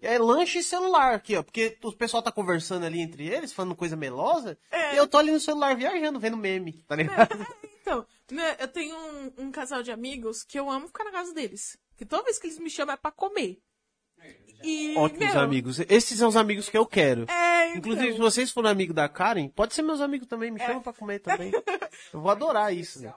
É 0.03 0.19
lanche 0.19 0.59
e 0.59 0.63
celular 0.65 1.15
aqui, 1.15 1.37
ó. 1.37 1.43
Porque 1.45 1.79
o 1.85 1.93
pessoal 1.93 2.21
tá 2.23 2.33
conversando 2.33 2.85
ali 2.85 3.01
entre 3.01 3.29
eles, 3.29 3.53
falando 3.53 3.77
coisa 3.77 3.95
melosa. 3.95 4.59
É. 4.73 4.95
E 4.95 4.97
eu 4.97 5.07
tô 5.07 5.17
ali 5.19 5.31
no 5.31 5.39
celular 5.39 5.77
viajando, 5.77 6.19
vendo 6.19 6.37
meme, 6.37 6.73
tá 6.89 6.97
ligado? 6.97 7.47
Então, 7.81 8.01
né, 8.01 8.07
eu 8.59 8.69
tenho 8.69 8.97
um, 8.97 9.33
um 9.47 9.51
casal 9.51 9.83
de 9.83 9.91
amigos 9.91 10.43
que 10.43 10.59
eu 10.59 10.71
amo 10.71 10.87
ficar 10.87 11.05
na 11.05 11.13
casa 11.13 11.33
deles. 11.33 11.79
Que 11.97 12.05
toda 12.05 12.25
vez 12.25 12.39
que 12.39 12.47
eles 12.47 12.59
me 12.59 12.71
chamam 12.71 12.95
é 12.95 12.97
pra 12.97 13.11
comer. 13.11 13.61
E, 14.63 14.95
Ótimos 14.97 15.33
meu, 15.33 15.41
amigos. 15.41 15.81
Esses 15.81 16.19
são 16.19 16.29
os 16.29 16.37
amigos 16.37 16.69
que 16.69 16.77
eu 16.77 16.87
quero. 16.87 17.25
É, 17.31 17.69
então, 17.69 17.79
Inclusive, 17.79 18.13
se 18.13 18.19
vocês 18.19 18.51
forem 18.51 18.71
amigo 18.71 18.93
da 18.93 19.09
Karen, 19.09 19.49
pode 19.49 19.75
ser 19.75 19.83
meus 19.83 20.01
amigos 20.01 20.29
também, 20.29 20.51
me 20.51 20.61
chamam 20.61 20.83
pra 20.83 20.93
comer 20.93 21.21
também. 21.21 21.51
Eu 22.13 22.21
vou 22.21 22.31
adorar 22.31 22.75
isso, 22.75 23.01
né? 23.01 23.15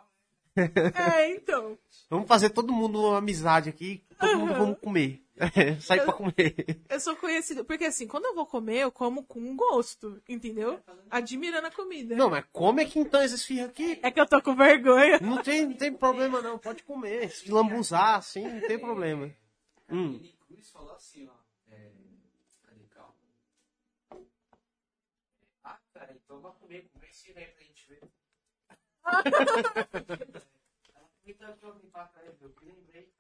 É, 0.55 1.29
então. 1.35 1.77
Vamos 2.09 2.27
fazer 2.27 2.49
todo 2.49 2.71
mundo 2.71 2.99
uma 2.99 3.17
amizade 3.17 3.69
aqui, 3.69 4.03
todo 4.19 4.37
mundo 4.37 4.53
vamos 4.53 4.79
comer. 4.79 5.23
Sair 5.81 6.03
pra 6.03 6.13
comer. 6.13 6.55
Eu 6.87 6.99
sou 6.99 7.15
conhecida. 7.15 7.63
Porque 7.63 7.85
assim, 7.85 8.07
quando 8.07 8.25
eu 8.25 8.35
vou 8.35 8.45
comer, 8.45 8.79
eu 8.79 8.91
como 8.91 9.23
com 9.23 9.55
gosto, 9.55 10.21
entendeu? 10.29 10.79
Admirando 11.09 11.67
a 11.67 11.71
comida. 11.71 12.15
Não, 12.15 12.29
mas 12.29 12.45
come 12.51 12.83
aqui 12.83 12.99
então 12.99 13.21
esses 13.23 13.43
firros 13.43 13.69
aqui. 13.69 13.99
É 14.03 14.11
que 14.11 14.21
eu 14.21 14.27
tô 14.27 14.41
com 14.41 14.55
vergonha. 14.55 15.19
Não 15.19 15.41
tem, 15.41 15.65
não 15.65 15.73
tem 15.73 15.91
problema 15.91 16.39
não, 16.41 16.59
pode 16.59 16.83
comer. 16.83 17.31
Se 17.31 17.51
lambuzar 17.51 18.17
assim, 18.17 18.47
não 18.47 18.61
tem 18.61 18.77
problema. 18.77 19.31
Hum. 19.89 20.19
Ele 20.19 20.35
Cruz 20.47 20.69
falou 20.69 20.93
assim, 20.93 21.27
ó. 21.27 21.73
É... 21.73 21.91
Cadê, 22.61 22.83
calma. 22.85 23.15
Ah, 25.63 25.79
cara, 25.93 26.15
então 26.23 26.39
vai 26.41 26.51
comer, 26.59 26.87
comer 26.93 27.09
esse 27.09 27.33
pra 27.33 27.41
gente 27.41 27.87
ver. 27.87 28.01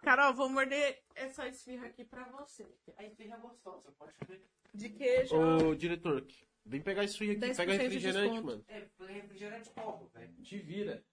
Carol, 0.01 0.33
vou 0.33 0.49
morder 0.49 1.01
essa 1.15 1.47
esfirra 1.47 1.87
aqui 1.87 2.03
pra 2.03 2.25
você. 2.25 2.67
A 2.97 3.03
esfirra 3.05 3.37
é 3.37 3.39
gostosa, 3.39 3.91
pode 3.97 4.13
ver. 4.27 4.43
De 4.73 4.89
queijo. 4.89 5.35
Ô, 5.35 5.73
diretor, 5.75 6.25
vem 6.65 6.81
pegar 6.81 7.03
isso 7.03 7.23
aqui, 7.23 7.35
10% 7.35 7.55
pega 7.55 7.71
de 7.71 7.77
refrigerante, 7.77 8.29
desconto. 8.29 8.45
mano. 8.45 8.65
É, 8.67 8.87
refrigerante 9.13 9.69
como, 9.69 10.07
velho? 10.07 10.33
Te 10.41 10.57
vira. 10.59 11.05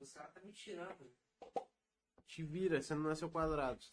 Os 0.00 0.12
caras 0.12 0.32
tá 0.32 0.40
me 0.40 0.52
tirando. 0.52 1.12
Te 2.26 2.42
vira, 2.42 2.80
você 2.80 2.94
não 2.94 3.02
nasceu 3.02 3.28
quadrado. 3.28 3.84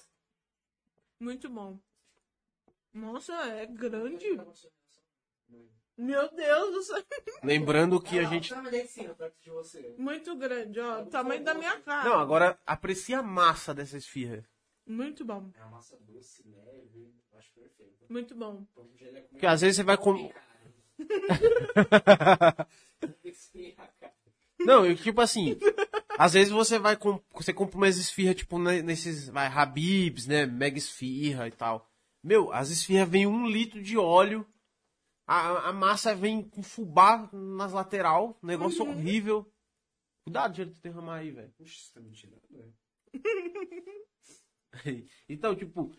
Muito 1.19 1.49
bom. 1.49 1.77
Nossa, 2.93 3.33
é 3.33 3.65
grande. 3.65 4.25
Meu 6.01 6.33
Deus 6.33 6.73
do 6.73 6.81
céu. 6.83 7.03
Lembrando 7.43 8.01
que 8.01 8.17
a 8.17 8.23
gente. 8.23 8.55
Me 8.55 8.83
ensino 8.83 9.13
perto 9.15 9.35
de 9.43 9.49
você. 9.49 9.93
Muito 9.97 10.33
grande, 10.37 10.79
ó. 10.79 11.01
O 11.01 11.07
tamanho 11.07 11.43
da 11.43 11.53
minha 11.53 11.77
cara. 11.81 12.09
Não, 12.09 12.17
agora 12.17 12.57
aprecia 12.65 13.19
a 13.19 13.23
massa 13.23 13.73
dessa 13.73 13.97
esfirra. 13.97 14.45
Muito 14.87 15.25
bom. 15.25 15.51
É 15.59 15.61
uma 15.63 15.71
massa 15.71 15.97
doce, 16.07 16.41
leve, 16.47 17.13
eu 17.33 17.37
acho 17.37 17.51
perfeito. 17.53 18.05
Muito 18.09 18.33
bom. 18.33 18.65
É 19.01 19.21
Porque 19.23 19.45
às 19.45 19.59
vezes 19.59 19.75
você 19.75 19.83
vai 19.83 19.97
comer. 19.97 20.33
Não, 24.59 24.85
e 24.85 24.95
tipo 24.95 25.21
assim, 25.21 25.57
às 26.17 26.33
vezes 26.33 26.51
você 26.51 26.77
vai 26.79 26.95
com, 26.97 27.21
você 27.33 27.53
compra 27.53 27.77
umas 27.77 27.97
esfirras 27.97 28.35
tipo 28.35 28.57
ne- 28.57 28.81
nesses, 28.81 29.29
vai 29.29 29.47
Habibs, 29.47 30.27
né, 30.27 30.45
mega 30.45 30.77
esfirra 30.77 31.47
e 31.47 31.51
tal. 31.51 31.89
Meu, 32.23 32.51
as 32.53 32.69
esfirras 32.69 33.07
vêm 33.07 33.25
um 33.27 33.47
litro 33.47 33.81
de 33.81 33.97
óleo, 33.97 34.45
a, 35.31 35.69
a 35.69 35.73
massa 35.73 36.15
vem 36.15 36.41
com 36.41 36.63
fubá 36.63 37.29
nas 37.31 37.71
lateral, 37.71 38.37
negócio 38.41 38.83
horrível. 38.83 39.47
Cuidado 40.23 40.53
de 40.53 40.65
tu 40.65 40.81
derramar 40.81 41.17
aí, 41.17 41.29
velho. 41.29 41.51
Puxa, 41.55 41.75
você 41.79 41.93
tá 41.93 41.99
me 42.01 42.11
tirando, 42.11 42.41
velho. 42.49 42.73
Então, 45.27 45.55
tipo, 45.55 45.91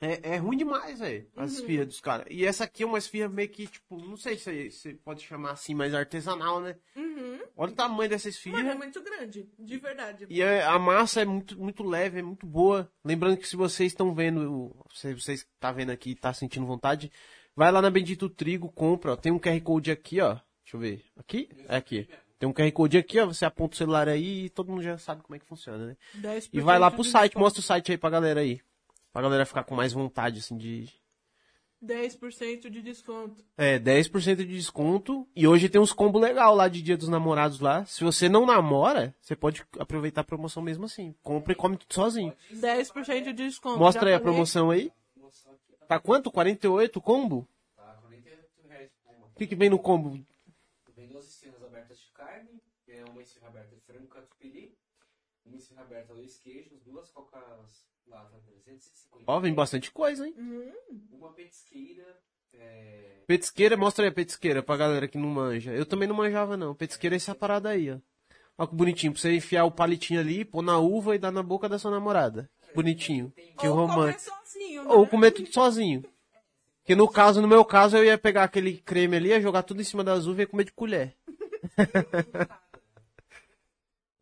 é, 0.00 0.34
é 0.34 0.36
ruim 0.36 0.56
demais, 0.56 1.00
velho, 1.00 1.28
as 1.36 1.54
esfirras 1.54 1.88
dos 1.88 2.00
caras. 2.00 2.26
E 2.30 2.44
essa 2.44 2.64
aqui 2.64 2.84
é 2.84 2.86
uma 2.86 2.98
esfirra 2.98 3.28
meio 3.28 3.48
que, 3.48 3.66
tipo, 3.66 3.96
não 3.98 4.16
sei 4.16 4.38
se 4.38 4.70
você 4.70 4.94
pode 4.94 5.24
chamar 5.24 5.50
assim, 5.52 5.74
mas 5.74 5.92
artesanal, 5.92 6.60
né? 6.60 6.78
Uhum. 6.96 7.40
Olha 7.56 7.72
o 7.72 7.74
tamanho 7.74 8.08
dessa 8.08 8.28
Mano, 8.28 8.36
esfirra. 8.36 8.70
é 8.70 8.74
muito 8.74 9.02
grande. 9.02 9.50
De 9.58 9.76
verdade. 9.78 10.26
E 10.30 10.40
é- 10.40 10.62
a 10.64 10.78
massa 10.78 11.20
é 11.22 11.24
muito, 11.24 11.58
muito 11.58 11.82
leve, 11.82 12.20
é 12.20 12.22
muito 12.22 12.46
boa. 12.46 12.90
Lembrando 13.04 13.36
que 13.36 13.48
se 13.48 13.56
vocês 13.56 13.90
estão 13.92 14.14
vendo, 14.14 14.74
se 14.94 15.12
vocês 15.14 15.40
estão 15.40 15.74
vendo 15.74 15.90
aqui 15.90 16.10
e 16.10 16.14
tá 16.16 16.32
sentindo 16.32 16.64
vontade, 16.66 17.10
vai 17.58 17.72
lá 17.72 17.82
na 17.82 17.90
Bendito 17.90 18.30
Trigo, 18.30 18.70
compra, 18.70 19.14
ó. 19.14 19.16
Tem 19.16 19.32
um 19.32 19.38
QR 19.38 19.60
Code 19.60 19.90
aqui, 19.90 20.20
ó. 20.20 20.34
Deixa 20.62 20.76
eu 20.76 20.78
ver. 20.78 21.04
Aqui? 21.16 21.48
É 21.68 21.76
aqui. 21.76 22.08
Tem 22.38 22.48
um 22.48 22.52
QR 22.52 22.70
Code 22.70 22.96
aqui, 22.96 23.18
ó. 23.18 23.26
Você 23.26 23.44
aponta 23.44 23.74
o 23.74 23.76
celular 23.76 24.08
aí 24.08 24.44
e 24.44 24.48
todo 24.48 24.70
mundo 24.70 24.80
já 24.80 24.96
sabe 24.96 25.22
como 25.22 25.34
é 25.34 25.40
que 25.40 25.44
funciona, 25.44 25.88
né? 25.88 25.96
10% 26.16 26.50
E 26.52 26.60
vai 26.60 26.78
lá 26.78 26.88
pro 26.88 27.02
site, 27.02 27.36
mostra 27.36 27.58
o 27.58 27.62
site 27.62 27.90
aí 27.90 27.98
pra 27.98 28.10
galera 28.10 28.40
aí. 28.40 28.60
Pra 29.12 29.22
galera 29.22 29.44
ficar 29.44 29.64
com 29.64 29.74
mais 29.74 29.92
vontade, 29.92 30.38
assim, 30.38 30.56
de. 30.56 30.88
10% 31.84 32.70
de 32.70 32.80
desconto. 32.80 33.44
É, 33.56 33.76
10% 33.76 34.36
de 34.36 34.46
desconto. 34.46 35.26
E 35.34 35.46
hoje 35.48 35.68
tem 35.68 35.80
uns 35.80 35.92
combos 35.92 36.22
legal 36.22 36.54
lá 36.54 36.68
de 36.68 36.80
Dia 36.80 36.96
dos 36.96 37.08
Namorados 37.08 37.58
lá. 37.58 37.84
Se 37.86 38.04
você 38.04 38.28
não 38.28 38.46
namora, 38.46 39.14
você 39.20 39.34
pode 39.34 39.64
aproveitar 39.80 40.20
a 40.20 40.24
promoção 40.24 40.62
mesmo 40.62 40.84
assim. 40.84 41.12
Compra 41.24 41.52
e 41.52 41.56
come 41.56 41.76
tudo 41.76 41.92
sozinho. 41.92 42.32
10% 42.52 43.24
de 43.24 43.32
desconto. 43.32 43.78
Mostra 43.78 44.10
aí 44.10 44.14
a 44.14 44.20
promoção 44.20 44.70
aí. 44.70 44.92
Tá 45.88 45.98
quanto? 45.98 46.30
48 46.30 46.98
o 46.98 47.02
combo? 47.02 47.48
tá? 47.74 47.98
48 48.02 48.68
reais 48.68 48.90
uma. 49.06 49.26
O 49.26 49.30
que, 49.30 49.46
que 49.46 49.56
vem 49.56 49.70
no 49.70 49.78
combo? 49.78 50.10
Vem 50.94 51.08
duas 51.08 51.26
esfirras 51.26 51.62
abertas 51.62 51.98
de 51.98 52.10
carne, 52.12 52.62
é 52.86 53.04
uma 53.04 53.22
esfirra 53.22 53.48
aberta 53.48 53.74
de 53.74 53.80
frango 53.82 54.06
catupiry, 54.08 54.76
uma 55.46 55.56
esfirra 55.56 55.82
aberta 55.82 56.14
dois 56.14 56.38
queijos, 56.38 56.82
duas 56.82 57.10
cocas 57.10 57.86
lata 58.06 58.38
350. 58.64 59.24
Ó, 59.26 59.40
vem 59.40 59.54
bastante 59.54 59.90
coisa, 59.90 60.26
hein? 60.26 60.34
Uhum. 60.36 60.72
Uma 61.12 61.32
petisqueira, 61.32 62.20
é, 62.52 63.22
Petisqueira, 63.26 63.76
mostra 63.76 64.04
aí 64.04 64.10
a 64.10 64.14
petisqueira 64.14 64.62
pra 64.62 64.76
galera 64.76 65.08
que 65.08 65.18
não 65.18 65.28
manja. 65.28 65.72
Eu 65.72 65.86
também 65.86 66.08
não 66.08 66.16
manjava, 66.16 66.56
não. 66.56 66.74
Petisqueira 66.74 67.16
é 67.16 67.18
essa 67.18 67.34
parada 67.34 67.70
aí, 67.70 67.90
ó. 67.90 67.98
Ó 68.58 68.66
que 68.66 68.74
bonitinho, 68.74 69.12
pra 69.12 69.20
você 69.22 69.34
enfiar 69.34 69.64
o 69.64 69.70
palitinho 69.70 70.18
ali, 70.20 70.44
pôr 70.44 70.62
na 70.62 70.78
uva 70.78 71.14
e 71.14 71.18
dar 71.18 71.30
na 71.30 71.42
boca 71.42 71.68
da 71.68 71.78
sua 71.78 71.90
namorada. 71.90 72.50
Bonitinho. 72.78 73.32
Que 73.58 73.66
Ou 73.66 73.74
romântico. 73.74 74.36
sozinho, 74.36 74.84
né? 74.84 74.90
Ou 74.92 75.04
comer 75.04 75.32
tudo 75.32 75.52
sozinho. 75.52 76.04
Que 76.84 76.94
no 76.94 77.08
caso, 77.08 77.42
no 77.42 77.48
meu 77.48 77.64
caso, 77.64 77.96
eu 77.96 78.04
ia 78.04 78.16
pegar 78.16 78.44
aquele 78.44 78.78
creme 78.78 79.16
ali, 79.16 79.30
ia 79.30 79.40
jogar 79.40 79.64
tudo 79.64 79.80
em 79.80 79.84
cima 79.84 80.04
das 80.04 80.26
uvas 80.26 80.38
e 80.38 80.40
ia 80.42 80.46
comer 80.46 80.64
de 80.64 80.72
colher. 80.72 81.16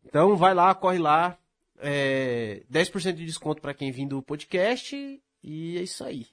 então 0.03 0.35
vai 0.35 0.55
lá, 0.55 0.73
corre 0.73 0.97
lá. 0.97 1.37
É, 1.77 2.63
10% 2.71 3.13
de 3.13 3.25
desconto 3.27 3.61
pra 3.61 3.75
quem 3.75 3.91
vir 3.91 4.07
do 4.07 4.23
podcast. 4.23 5.21
E 5.43 5.77
é 5.77 5.83
isso 5.83 6.03
aí. 6.03 6.25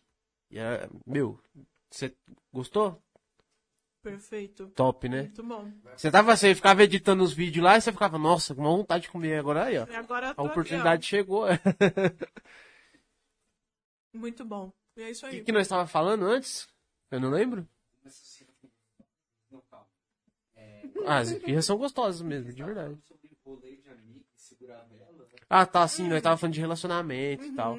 É, 0.50 0.88
meu, 1.06 1.38
você 1.90 2.10
gostou? 2.50 3.03
Perfeito. 4.04 4.66
Top, 4.76 5.08
né? 5.08 5.22
Muito 5.22 5.42
bom. 5.42 5.72
Você 5.96 6.10
tava, 6.10 6.36
você 6.36 6.54
ficava 6.54 6.84
editando 6.84 7.24
os 7.24 7.32
vídeos 7.32 7.64
lá 7.64 7.78
e 7.78 7.80
você 7.80 7.90
ficava, 7.90 8.18
nossa, 8.18 8.54
com 8.54 8.60
uma 8.60 8.76
vontade 8.76 9.04
de 9.04 9.10
comer 9.10 9.38
agora 9.38 9.64
aí, 9.64 9.78
ó. 9.78 9.86
E 9.86 9.96
agora 9.96 10.30
A 10.30 10.34
tô 10.34 10.42
aqui, 10.42 10.50
oportunidade 10.50 11.06
chegou. 11.06 11.46
Muito 14.12 14.44
bom. 14.44 14.70
E 14.96 15.02
é 15.02 15.10
isso 15.10 15.24
O 15.24 15.28
aí. 15.28 15.38
que, 15.38 15.44
que 15.46 15.52
nós 15.52 15.62
estava 15.62 15.86
falando 15.86 16.26
antes? 16.26 16.68
Eu 17.10 17.18
não 17.18 17.30
lembro. 17.30 17.66
calma. 19.70 19.86
Ah, 21.06 21.18
as 21.18 21.30
esfirras 21.30 21.64
são 21.64 21.78
gostosas 21.78 22.20
mesmo, 22.20 22.52
de 22.52 22.62
verdade. 22.62 22.94
Né? 22.94 22.98
Ah, 25.48 25.64
tá, 25.64 25.88
sim, 25.88 26.08
nós 26.08 26.22
tava 26.22 26.36
falando 26.36 26.54
de 26.54 26.60
relacionamento 26.60 27.44
e 27.44 27.54
tal. 27.54 27.78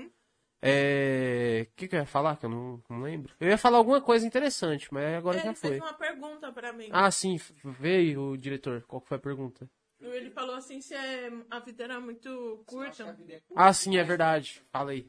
É. 0.68 1.68
O 1.72 1.76
que, 1.76 1.88
que 1.88 1.95
eu 1.95 1.99
ia 1.99 2.05
falar 2.05 2.38
que 2.38 2.45
eu 2.45 2.49
não, 2.49 2.84
não 2.89 3.01
lembro? 3.01 3.34
Eu 3.39 3.49
ia 3.49 3.57
falar 3.57 3.78
alguma 3.78 4.01
coisa 4.01 4.26
interessante, 4.26 4.93
mas 4.93 5.16
agora 5.16 5.38
já 5.38 5.45
Ele 5.49 5.55
foi. 5.55 5.70
fez 5.72 5.82
uma 5.82 5.93
pergunta 5.93 6.51
pra 6.51 6.74
mim. 6.74 6.89
Ah, 6.91 7.09
sim, 7.11 7.38
veio 7.63 8.32
o 8.32 8.38
diretor. 8.38 8.84
Qual 8.84 9.01
que 9.01 9.07
foi 9.07 9.18
a 9.18 9.22
pergunta? 9.22 9.70
Ele 9.99 10.30
falou 10.30 10.55
assim 10.55 10.82
se 10.82 10.93
é- 10.93 11.32
a 11.49 11.59
vida 11.59 11.84
era 11.84 11.99
muito 11.99 12.63
curta. 12.66 13.13
vida 13.13 13.34
é 13.34 13.41
Ah, 13.55 13.74
sim, 13.74 13.97
é 13.97 14.03
verdade. 14.03 14.63
Fala 14.72 14.91
aí. 14.91 15.07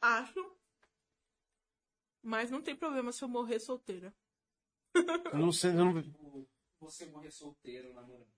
Acho. 0.00 0.54
Mas 2.22 2.50
não 2.50 2.62
tem 2.62 2.74
problema 2.76 3.12
se 3.12 3.22
eu 3.22 3.28
morrer 3.28 3.58
solteira. 3.58 4.14
Eu 4.94 5.38
Não 5.38 5.52
sei, 5.52 5.72
não... 5.72 6.00
tipo, 6.02 6.48
você 6.78 7.06
morrer 7.06 7.30
solteiro, 7.30 7.92
namorando. 7.92 8.32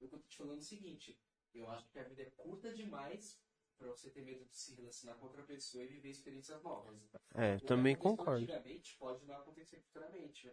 Eu 0.00 0.08
tô 0.08 0.18
te 0.18 0.36
falando 0.36 0.58
o 0.58 0.62
seguinte, 0.64 1.18
eu 1.54 1.70
acho 1.70 1.88
que 1.90 1.98
a 1.98 2.04
vida 2.04 2.22
é 2.22 2.30
curta 2.36 2.72
demais 2.74 3.38
pra 3.76 3.86
você 3.88 4.10
ter 4.10 4.22
medo 4.22 4.44
de 4.44 4.54
se 4.56 4.74
relacionar 4.74 5.14
com 5.16 5.26
outra 5.26 5.42
pessoa 5.42 5.84
e 5.84 5.88
viver 5.88 6.10
experiências 6.10 6.62
novas. 6.62 6.96
É, 7.34 7.54
O 7.54 7.58
que 7.58 7.64
também 7.64 7.94
concordo. 7.94 8.44
Antigamente 8.44 8.96
pode 8.98 9.24
não 9.26 9.36
acontecer 9.36 9.78
futuramente. 9.80 10.52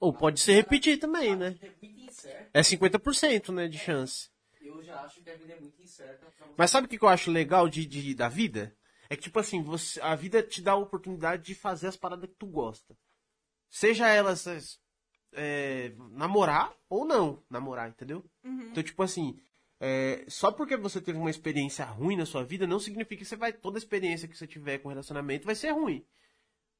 Ou 0.00 0.12
pode 0.12 0.40
se 0.40 0.52
repetir 0.52 0.98
também, 0.98 1.34
A 1.34 1.36
né? 1.36 1.46
é 1.82 1.86
muito 1.88 2.08
incerta. 2.10 2.50
É 2.52 2.62
50%, 2.62 3.52
né, 3.52 3.68
de 3.68 3.78
chance. 3.78 4.28
Eu 4.64 4.82
já 4.82 4.96
acho 5.02 5.22
que 5.22 5.30
a 5.30 5.34
vida 5.36 5.54
é 5.54 5.56
muito 5.56 5.80
incerta. 5.82 6.32
Mas 6.56 6.70
sabe 6.70 6.86
o 6.86 6.90
que 6.90 7.02
eu 7.02 7.08
acho 7.08 7.30
legal 7.30 7.68
de, 7.68 7.86
de- 7.86 8.14
da 8.14 8.28
vida? 8.28 8.76
É 9.08 9.16
que, 9.16 9.22
tipo 9.22 9.38
assim, 9.38 9.62
você, 9.62 10.00
a 10.00 10.14
vida 10.14 10.42
te 10.42 10.60
dá 10.62 10.72
a 10.72 10.76
oportunidade 10.76 11.42
de 11.44 11.54
fazer 11.54 11.88
as 11.88 11.96
paradas 11.96 12.28
que 12.28 12.36
tu 12.36 12.46
gosta. 12.46 12.96
Seja 13.70 14.08
elas 14.08 14.46
é, 15.32 15.92
namorar 16.12 16.74
ou 16.88 17.04
não 17.04 17.42
namorar, 17.50 17.88
entendeu? 17.88 18.24
Então, 18.70 18.82
tipo 18.82 19.02
assim, 19.02 19.38
é, 19.86 20.24
só 20.28 20.50
porque 20.50 20.78
você 20.78 20.98
teve 20.98 21.18
uma 21.18 21.28
experiência 21.28 21.84
ruim 21.84 22.16
na 22.16 22.24
sua 22.24 22.42
vida, 22.42 22.66
não 22.66 22.80
significa 22.80 23.22
que 23.22 23.28
você 23.28 23.36
vai, 23.36 23.52
toda 23.52 23.76
experiência 23.76 24.26
que 24.26 24.34
você 24.34 24.46
tiver 24.46 24.78
com 24.78 24.88
relacionamento 24.88 25.44
vai 25.44 25.54
ser 25.54 25.72
ruim. 25.72 26.02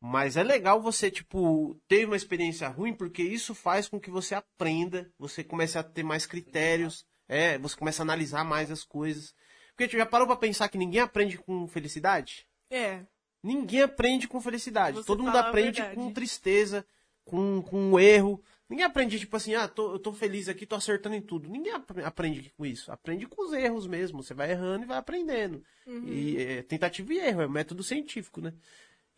Mas 0.01 0.39
é 0.39 0.43
legal 0.43 0.81
você, 0.81 1.11
tipo, 1.11 1.79
ter 1.87 2.07
uma 2.07 2.17
experiência 2.17 2.67
ruim, 2.67 2.95
porque 2.95 3.23
isso 3.23 3.55
faz 3.55 3.89
com 3.89 4.01
que 4.01 4.11
você 4.11 4.35
aprenda, 4.35 5.13
você 5.19 5.45
comece 5.45 5.77
a 5.77 5.83
ter 5.83 6.03
mais 6.03 6.25
critérios, 6.25 7.05
é, 7.29 7.59
você 7.59 7.77
começa 7.77 8.01
a 8.01 8.05
analisar 8.05 8.43
mais 8.43 8.71
as 8.71 8.85
coisas. 8.85 9.35
Porque 9.77 9.87
tu 9.87 9.99
já 9.99 10.07
parou 10.07 10.27
pra 10.27 10.37
pensar 10.37 10.71
que 10.71 10.79
ninguém 10.79 11.03
aprende 11.03 11.37
com 11.37 11.69
felicidade? 11.69 12.47
É. 12.71 13.05
Ninguém 13.43 13.83
aprende 13.83 14.27
com 14.27 14.41
felicidade. 14.41 14.97
Você 14.97 15.07
Todo 15.07 15.23
mundo 15.23 15.37
aprende 15.37 15.83
com 15.95 16.11
tristeza, 16.11 16.87
com, 17.23 17.61
com 17.61 17.77
um 17.77 17.99
erro. 17.99 18.43
Ninguém 18.69 18.85
aprende, 18.87 19.19
tipo 19.19 19.37
assim, 19.37 19.55
ah, 19.55 19.69
tô, 19.69 19.93
eu 19.93 19.99
tô 19.99 20.13
feliz 20.13 20.49
aqui, 20.49 20.65
tô 20.65 20.75
acertando 20.75 21.15
em 21.15 21.21
tudo. 21.21 21.49
Ninguém 21.49 21.73
apre- 21.73 22.03
aprende 22.05 22.51
com 22.57 22.65
isso. 22.65 22.91
Aprende 22.91 23.27
com 23.27 23.45
os 23.45 23.53
erros 23.53 23.87
mesmo. 23.87 24.23
Você 24.23 24.33
vai 24.33 24.51
errando 24.51 24.85
e 24.85 24.89
vai 24.89 24.97
aprendendo. 24.97 25.63
Uhum. 25.87 26.09
E 26.09 26.37
é 26.39 26.63
tentativa 26.63 27.13
e 27.13 27.19
erro, 27.19 27.43
é 27.43 27.49
método 27.49 27.83
científico, 27.83 28.41
né? 28.41 28.55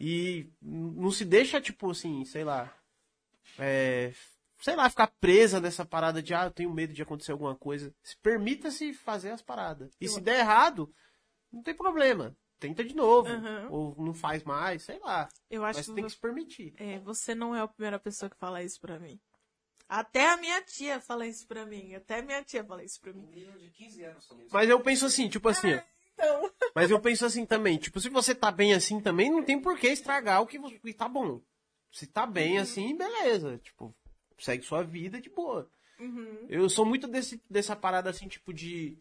E 0.01 0.51
não 0.61 1.11
se 1.13 1.25
deixa, 1.25 1.61
tipo 1.61 1.91
assim, 1.91 2.25
sei 2.25 2.43
lá. 2.45 2.75
É, 3.59 4.13
sei 4.61 4.75
lá, 4.75 4.91
ficar 4.91 5.07
presa 5.21 5.61
nessa 5.61 5.85
parada 5.85 6.23
de, 6.23 6.35
ah, 6.35 6.45
eu 6.47 6.51
tenho 6.51 6.73
medo 6.75 6.93
de 6.93 7.03
acontecer 7.03 7.33
alguma 7.33 7.55
coisa. 7.55 7.95
Se 8.03 8.17
Permita-se 8.19 8.93
fazer 8.93 9.31
as 9.31 9.43
paradas. 9.43 9.91
E 10.01 10.09
se 10.09 10.21
der 10.21 10.41
errado, 10.41 10.93
não 11.53 11.63
tem 11.63 11.75
problema. 11.75 12.37
Tenta 12.59 12.83
de 12.83 12.97
novo. 12.97 13.29
Uhum. 13.31 13.71
Ou 13.71 13.97
não 14.05 14.13
faz 14.15 14.43
mais, 14.43 14.83
sei 14.83 14.99
lá. 14.99 15.29
Eu 15.49 15.65
acho 15.65 15.79
Mas 15.79 15.87
que, 15.87 15.95
tem 15.95 16.05
que 16.05 16.11
se 16.11 16.19
permitir. 16.19 16.75
é, 16.79 16.99
você 16.99 17.35
não 17.35 17.55
é 17.55 17.61
a 17.61 17.69
primeira 17.69 17.99
pessoa 17.99 18.29
que 18.29 18.37
fala 18.39 18.63
isso 18.63 18.81
pra 18.81 18.99
mim. 18.99 19.21
Até 19.89 20.31
a 20.31 20.37
minha 20.37 20.61
tia 20.63 21.01
fala 21.01 21.27
isso 21.27 21.47
pra 21.47 21.65
mim. 21.65 21.95
Até 21.95 22.19
a 22.19 22.23
minha 22.23 22.43
tia 22.43 22.65
fala 22.65 22.83
isso 22.83 23.01
pra 23.01 23.13
Um 23.13 23.15
mim. 23.15 23.27
menino 23.29 23.59
de 23.59 23.71
15 23.71 24.05
anos 24.05 24.27
falou 24.27 24.43
isso. 24.45 24.53
Mas 24.55 24.69
eu 24.69 24.81
penso 24.81 25.07
assim, 25.07 25.29
tipo 25.29 25.49
assim, 25.49 25.75
ó. 25.75 25.81
Então. 26.15 26.51
Mas 26.75 26.91
eu 26.91 27.01
penso 27.01 27.25
assim 27.25 27.47
também, 27.47 27.79
tipo, 27.79 28.01
se 28.01 28.09
você 28.09 28.35
tá 28.35 28.51
bem 28.51 28.75
assim 28.75 29.01
também, 29.01 29.31
não 29.31 29.43
tem 29.45 29.61
por 29.61 29.79
que 29.79 29.87
estragar 29.89 30.43
o 30.43 30.47
que 30.47 30.59
você 30.59 30.79
que 30.79 30.93
tá 30.93 31.09
bom. 31.09 31.41
Se 31.93 32.07
tá 32.07 32.27
bem 32.27 32.59
assim, 32.59 32.97
beleza. 32.97 33.59
Tipo, 33.59 33.95
segue 34.39 34.65
sua 34.65 34.83
vida 34.83 35.21
de 35.21 35.31
boa. 35.31 35.71
Uhum. 35.99 36.47
Eu 36.49 36.69
sou 36.69 36.85
muito 36.85 37.07
desse, 37.07 37.41
dessa 37.49 37.75
parada 37.77 38.11
assim, 38.11 38.29
tipo, 38.29 38.53
de. 38.53 38.99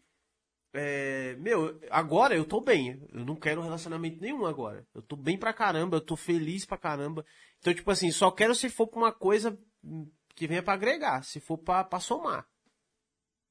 é, 0.72 1.34
meu, 1.38 1.78
agora 1.90 2.34
eu 2.36 2.44
tô 2.44 2.60
bem. 2.60 3.02
Eu 3.12 3.24
não 3.24 3.34
quero 3.36 3.60
relacionamento 3.60 4.20
nenhum 4.20 4.46
agora. 4.46 4.86
Eu 4.94 5.02
tô 5.02 5.16
bem 5.16 5.36
pra 5.36 5.52
caramba, 5.52 5.96
eu 5.96 6.00
tô 6.00 6.16
feliz 6.16 6.64
pra 6.64 6.78
caramba. 6.78 7.24
Então, 7.58 7.74
tipo 7.74 7.90
assim, 7.90 8.10
só 8.10 8.30
quero 8.30 8.54
se 8.54 8.70
for 8.70 8.86
pra 8.86 8.98
uma 8.98 9.12
coisa 9.12 9.58
que 10.36 10.46
venha 10.46 10.62
pra 10.62 10.74
agregar, 10.74 11.24
se 11.24 11.40
for 11.40 11.58
pra, 11.58 11.82
pra 11.82 11.98
somar. 11.98 12.46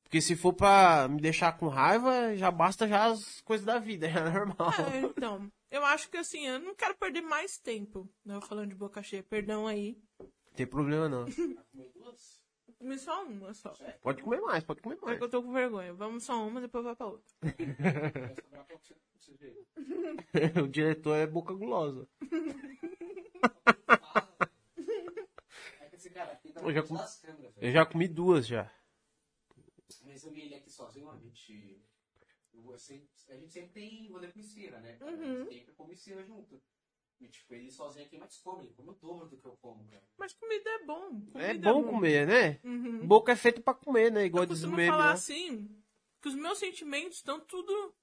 Porque 0.03 0.21
se 0.21 0.35
for 0.35 0.53
pra 0.53 1.07
me 1.09 1.19
deixar 1.19 1.57
com 1.57 1.67
raiva, 1.67 2.37
já 2.37 2.51
basta 2.51 2.87
já 2.87 3.05
as 3.05 3.41
coisas 3.41 3.65
da 3.65 3.79
vida, 3.79 4.07
já 4.09 4.19
é 4.21 4.29
normal. 4.29 4.71
É, 4.93 4.99
então. 5.01 5.51
Eu 5.71 5.83
acho 5.83 6.09
que 6.09 6.17
assim, 6.17 6.45
eu 6.45 6.59
não 6.59 6.75
quero 6.75 6.95
perder 6.95 7.21
mais 7.21 7.57
tempo. 7.57 8.07
Né? 8.23 8.39
Falando 8.47 8.69
de 8.69 8.75
boca 8.75 9.01
cheia. 9.03 9.23
Perdão 9.23 9.67
aí. 9.67 9.97
Não 10.19 10.29
tem 10.55 10.67
problema 10.67 11.09
não. 11.09 11.25
Comi 12.77 12.99
só 12.99 13.23
uma 13.25 13.53
só. 13.53 13.73
Pode 14.01 14.21
comer 14.21 14.39
mais, 14.41 14.63
pode 14.63 14.81
comer 14.81 14.97
É 15.01 15.05
mais. 15.05 15.17
que 15.17 15.23
eu 15.23 15.29
tô 15.29 15.41
com 15.41 15.51
vergonha. 15.51 15.93
Vamos 15.93 16.23
só 16.23 16.45
uma, 16.47 16.61
depois 16.61 16.85
vai 16.85 16.95
pra 16.95 17.07
outra. 17.07 17.25
O 20.63 20.67
diretor 20.67 21.15
é 21.15 21.25
boca 21.25 21.53
gulosa. 21.53 22.07
É 25.81 25.89
que 25.89 25.95
esse 25.95 26.09
cara 26.09 26.31
aqui 26.33 26.51
tá 26.51 26.54
Eu 26.69 26.73
já 26.73 26.81
na 26.81 26.87
com- 26.87 26.95
das 26.95 27.19
câmeras, 27.19 27.53
velho. 27.55 27.67
Eu 27.67 27.71
já 27.71 27.85
comi 27.85 28.07
duas 28.07 28.47
já. 28.47 28.71
Mas 30.03 30.23
eu 30.23 30.31
vi 30.31 30.41
ele 30.41 30.55
aqui 30.55 30.69
sozinho, 30.69 31.09
a 31.09 31.17
gente. 31.17 31.81
eu 32.53 32.77
sempre- 32.79 33.09
a 33.29 33.35
gente 33.35 33.51
sempre 33.53 33.69
tem 33.73 34.09
rolê 34.11 34.27
com 34.31 34.39
ensina, 34.39 34.79
né? 34.79 34.97
Uhum. 35.01 35.07
A 35.09 35.15
gente 35.45 35.53
sempre 35.53 35.73
come 35.73 35.93
ensina 35.93 36.23
junto. 36.23 36.61
E 37.21 37.27
tipo, 37.29 37.53
ele 37.53 37.71
sozinho 37.71 38.05
aqui, 38.05 38.17
mas 38.17 38.37
come, 38.37 38.65
ele 38.65 38.73
come 38.73 38.89
o 38.89 38.93
dobro 38.93 39.27
do 39.27 39.37
que 39.37 39.45
eu 39.45 39.55
como, 39.61 39.85
cara. 39.87 40.03
Mas 40.17 40.33
comida 40.33 40.69
é 40.69 40.83
bom. 40.83 41.21
Comida 41.31 41.39
É 41.47 41.53
bom 41.73 41.83
comer, 41.83 42.27
né? 42.27 42.59
Uhum. 42.63 43.07
Boca 43.07 43.31
é 43.31 43.35
feito 43.35 43.61
pra 43.61 43.73
comer, 43.73 44.11
né? 44.11 44.25
Igual 44.25 44.43
Eu 44.43 44.49
diz 44.49 44.63
o 44.63 44.69
meme 44.71 44.87
falar 44.89 45.05
lá. 45.05 45.11
assim, 45.13 45.69
que 46.21 46.27
os 46.27 46.35
meus 46.35 46.57
sentimentos 46.57 47.17
estão 47.17 47.39
tudo 47.39 47.95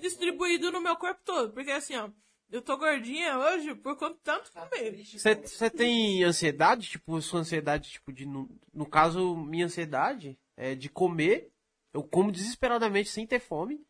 distribuído 0.00 0.70
no 0.72 0.80
meu 0.80 0.96
corpo 0.96 1.20
todo. 1.24 1.52
Porque 1.52 1.70
assim, 1.70 1.96
ó, 1.96 2.10
eu 2.50 2.62
tô 2.62 2.76
gordinha 2.76 3.38
hoje 3.38 3.74
por 3.74 3.96
conta 3.96 4.14
de 4.14 4.20
tanto 4.20 4.52
Tá 4.52 4.66
comer. 4.66 5.04
Você 5.04 5.70
tem 5.70 6.22
ansiedade? 6.24 6.88
Tipo, 6.88 7.20
sua 7.20 7.40
ansiedade, 7.40 7.90
tipo, 7.90 8.12
de. 8.12 8.26
No, 8.26 8.48
no 8.72 8.86
caso, 8.86 9.36
minha 9.36 9.66
ansiedade 9.66 10.38
é 10.56 10.74
de 10.74 10.88
comer. 10.88 11.52
Eu 11.92 12.02
como 12.02 12.30
desesperadamente 12.32 13.08
sem 13.08 13.26
ter 13.26 13.40
fome. 13.40 13.84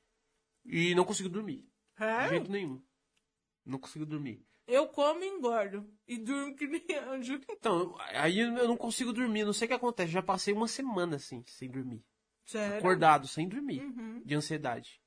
E 0.64 0.94
não 0.94 1.04
consigo 1.04 1.28
dormir. 1.28 1.68
De 1.98 2.04
É? 2.04 2.28
jeito 2.28 2.50
nenhum. 2.50 2.82
Não 3.64 3.78
consigo 3.78 4.07
dormir. 4.07 4.44
Eu 4.66 4.88
como 4.88 5.22
e 5.22 5.28
engordo. 5.28 5.88
E 6.09 6.16
durmo 6.18 6.54
que 6.57 6.66
nem 6.66 6.84
anjo. 7.09 7.40
Então, 7.50 7.94
aí 7.98 8.38
eu 8.40 8.50
não 8.66 8.76
consigo 8.76 9.12
dormir. 9.12 9.44
Não 9.44 9.52
sei 9.52 9.66
o 9.66 9.68
que 9.68 9.74
acontece. 9.74 10.11
Já 10.12 10.22
passei 10.22 10.52
uma 10.52 10.66
semana 10.68 11.16
assim, 11.16 11.44
sem 11.46 11.70
dormir. 11.70 12.04
Sério? 12.44 12.78
Acordado, 12.78 13.26
sem 13.28 13.48
dormir. 13.48 13.80
Uhum. 13.80 14.22
De 14.24 14.34
ansiedade. 14.34 15.00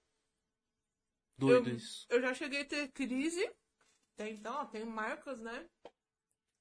Doido 1.39 1.69
Eu- 1.69 1.75
isso. 1.75 2.05
Eu 2.09 2.21
já 2.21 2.33
cheguei 2.33 2.61
a 2.61 2.65
ter 2.65 2.89
crise. 2.91 3.43
Até 4.13 4.29
então, 4.29 4.53
ó, 4.53 4.65
tenho 4.65 4.85
marcas, 4.85 5.39
né? 5.39 5.69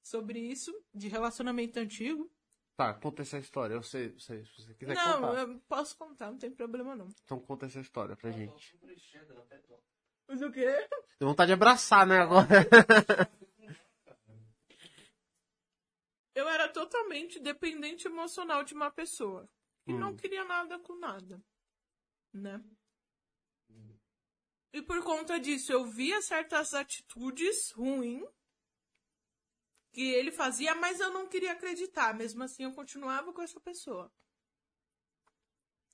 Sobre 0.01 0.39
isso, 0.39 0.73
de 0.93 1.07
relacionamento 1.07 1.77
antigo. 1.79 2.31
Tá, 2.77 2.93
conta 2.93 3.21
essa 3.23 3.37
história. 3.37 3.73
Eu 3.73 3.83
sei, 3.83 4.17
sei 4.17 4.45
se 4.45 4.61
você 4.63 4.73
quiser 4.73 4.95
não, 4.95 5.19
contar. 5.21 5.39
eu 5.41 5.59
posso 5.67 5.97
contar, 5.97 6.31
não 6.31 6.37
tem 6.37 6.49
problema 6.49 6.95
não. 6.95 7.09
Então 7.25 7.37
conta 7.41 7.65
essa 7.65 7.81
história 7.81 8.15
pra 8.15 8.29
Eu 8.29 8.33
gente. 8.33 8.77
enchendo, 8.85 9.33
eu 9.33 9.61
tô. 9.63 9.77
Mas 10.27 10.41
o 10.41 10.49
quê? 10.51 10.65
Tenho 11.17 11.29
vontade 11.29 11.49
de 11.49 11.53
abraçar, 11.53 12.07
né, 12.07 12.19
agora. 12.19 12.47
Eu 16.35 16.47
era 16.47 16.69
totalmente 16.69 17.39
dependente 17.39 18.07
emocional 18.07 18.63
de 18.63 18.73
uma 18.73 18.89
pessoa. 18.89 19.49
E 19.85 19.93
Hum. 19.93 19.99
não 19.99 20.15
queria 20.15 20.45
nada 20.45 20.79
com 20.79 20.95
nada. 20.97 21.41
Né? 22.33 22.63
E 24.71 24.81
por 24.81 25.03
conta 25.03 25.39
disso, 25.39 25.71
eu 25.71 25.85
via 25.85 26.21
certas 26.21 26.73
atitudes 26.73 27.71
ruins 27.71 28.27
que 29.91 30.01
ele 30.13 30.31
fazia, 30.31 30.75
mas 30.75 30.99
eu 30.99 31.11
não 31.11 31.27
queria 31.27 31.53
acreditar. 31.53 32.13
Mesmo 32.13 32.43
assim, 32.43 32.63
eu 32.63 32.73
continuava 32.73 33.33
com 33.33 33.41
essa 33.41 33.59
pessoa. 33.59 34.11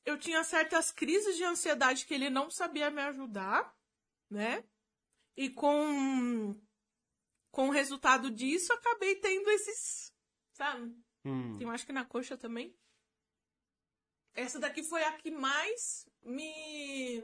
Eu 0.04 0.20
tinha 0.20 0.44
certas 0.44 0.92
crises 0.92 1.36
de 1.36 1.44
ansiedade 1.44 2.06
que 2.06 2.14
ele 2.14 2.30
não 2.30 2.52
sabia 2.52 2.92
me 2.92 3.02
ajudar, 3.02 3.76
né? 4.30 4.64
E 5.36 5.50
com, 5.50 6.56
com 7.50 7.70
o 7.70 7.72
resultado 7.72 8.30
disso, 8.30 8.72
acabei 8.74 9.16
tendo 9.16 9.50
esses. 9.50 10.14
Sabe? 10.54 10.96
Hum. 11.26 11.58
Tem, 11.58 11.66
eu 11.66 11.72
acho 11.72 11.86
que 11.86 11.94
na 11.94 12.06
coxa 12.06 12.38
também. 12.38 12.78
Essa 14.34 14.60
daqui 14.60 14.84
foi 14.84 15.04
a 15.04 15.14
que 15.14 15.32
mais 15.32 16.08
me. 16.22 17.24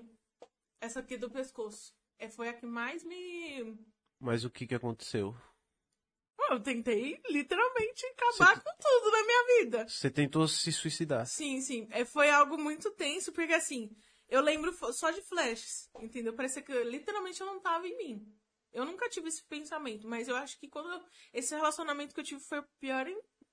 Essa 0.82 1.00
aqui 1.00 1.16
do 1.16 1.30
pescoço. 1.30 1.94
É, 2.18 2.28
foi 2.28 2.50
a 2.50 2.54
que 2.54 2.66
mais 2.66 3.04
me. 3.04 3.78
Mas 4.20 4.44
o 4.44 4.50
que 4.50 4.66
que 4.68 4.76
aconteceu? 4.76 5.36
Eu 6.50 6.60
tentei 6.62 7.22
literalmente 7.30 8.06
acabar 8.08 8.62
com 8.62 8.72
tudo 8.78 9.12
na 9.12 9.24
minha 9.24 9.60
vida. 9.64 9.88
Você 9.88 10.10
tentou 10.10 10.46
se 10.50 10.70
suicidar. 10.72 11.26
Sim, 11.26 11.62
sim. 11.62 11.88
É, 11.92 12.04
foi 12.04 12.30
algo 12.30 12.58
muito 12.58 12.92
tenso, 12.92 13.32
porque 13.32 13.54
assim, 13.54 13.96
eu 14.28 14.42
lembro 14.42 14.74
só 14.92 15.12
de 15.12 15.22
flashes, 15.22 15.90
entendeu? 16.02 16.34
Parecia 16.34 16.62
que 16.62 16.72
eu, 16.74 16.84
literalmente 16.84 17.40
eu 17.40 17.48
não 17.48 17.62
tava 17.62 17.88
em 17.88 17.96
mim. 17.96 18.36
Eu 18.74 18.84
nunca 18.86 19.08
tive 19.08 19.30
esse 19.30 19.44
pensamento, 19.44 20.08
mas 20.08 20.28
eu 20.28 20.36
acho 20.36 20.60
que 20.60 20.68
quando 20.68 20.90
eu- 20.92 21.06
esse 21.32 21.56
relacionamento 21.56 22.14
que 22.14 22.20
eu 22.20 22.26
tive 22.26 22.42
foi 22.42 22.60
o 22.60 22.68
pior, 22.80 23.06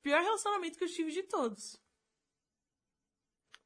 pior 0.03 0.21
relacionamento 0.21 0.77
que 0.79 0.85
eu 0.85 0.89
tive 0.89 1.13
de 1.13 1.23
todos. 1.25 1.77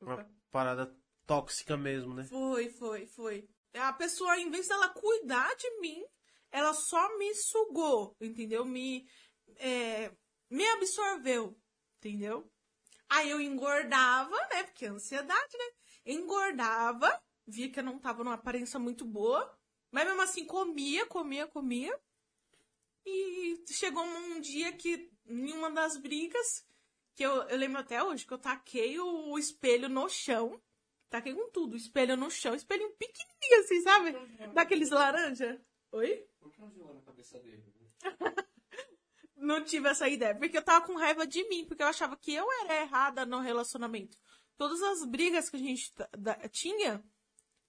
Uma 0.01 0.29
parada 0.51 0.95
tóxica 1.33 1.77
mesmo, 1.77 2.15
né? 2.15 2.25
Foi, 2.25 2.69
foi, 2.69 3.07
foi. 3.07 3.49
A 3.75 3.93
pessoa, 3.95 4.39
em 4.39 4.51
vez 4.51 4.69
dela 4.69 4.91
cuidar 4.91 5.55
de 5.57 5.81
mim, 5.81 6.05
ela 6.51 6.75
só 6.75 7.17
me 7.17 7.35
sugou, 7.35 8.15
entendeu? 8.21 8.67
Me, 8.67 9.09
é, 9.57 10.13
me 10.51 10.65
absorveu, 10.73 11.59
entendeu? 11.97 12.51
Aí 13.09 13.31
eu 13.31 13.41
engordava, 13.41 14.37
né? 14.53 14.65
Porque 14.65 14.85
é 14.85 14.89
ansiedade, 14.89 15.57
né? 15.57 15.65
Engordava, 16.05 17.11
via 17.47 17.71
que 17.71 17.79
eu 17.81 17.85
não 17.85 17.99
tava 17.99 18.23
numa 18.23 18.35
aparência 18.35 18.79
muito 18.79 19.07
boa, 19.07 19.59
mas 19.91 20.07
mesmo 20.07 20.21
assim 20.21 20.45
comia, 20.45 21.07
comia, 21.07 21.47
comia. 21.47 21.99
E 23.07 23.65
chegou 23.71 24.05
um 24.05 24.39
dia 24.39 24.71
que, 24.73 25.11
em 25.27 25.53
uma 25.53 25.71
das 25.71 25.97
brigas, 25.97 26.67
que 27.15 27.23
eu, 27.23 27.43
eu 27.45 27.57
lembro 27.57 27.81
até 27.81 28.03
hoje, 28.03 28.27
que 28.27 28.33
eu 28.33 28.39
taquei 28.39 28.99
o, 29.01 29.31
o 29.31 29.39
espelho 29.39 29.89
no 29.89 30.09
chão. 30.11 30.61
Taquei 31.13 31.35
com 31.35 31.51
tudo, 31.51 31.77
espelho 31.77 32.17
no 32.17 32.31
chão, 32.31 32.55
espelho 32.55 32.89
pequenininho 32.99 33.61
assim, 33.61 33.83
sabe? 33.83 34.13
Daqueles 34.55 34.89
laranja. 34.89 35.61
Oi? 35.93 36.27
Por 36.41 36.51
que 36.51 36.59
não 36.59 36.71
jogou 36.73 36.95
na 36.95 37.03
cabeça 37.03 37.39
dele? 37.39 37.63
Não 39.37 39.63
tive 39.65 39.89
essa 39.89 40.09
ideia, 40.09 40.37
porque 40.37 40.57
eu 40.57 40.63
tava 40.63 40.87
com 40.87 40.95
raiva 40.97 41.27
de 41.27 41.43
mim, 41.49 41.65
porque 41.67 41.83
eu 41.83 41.89
achava 41.89 42.17
que 42.17 42.33
eu 42.33 42.47
era 42.63 42.83
errada 42.83 43.27
no 43.27 43.41
relacionamento. 43.41 44.17
Todas 44.57 44.81
as 44.83 45.05
brigas 45.05 45.51
que 45.51 45.57
a 45.57 45.59
gente 45.59 45.93
tinha, 46.53 47.03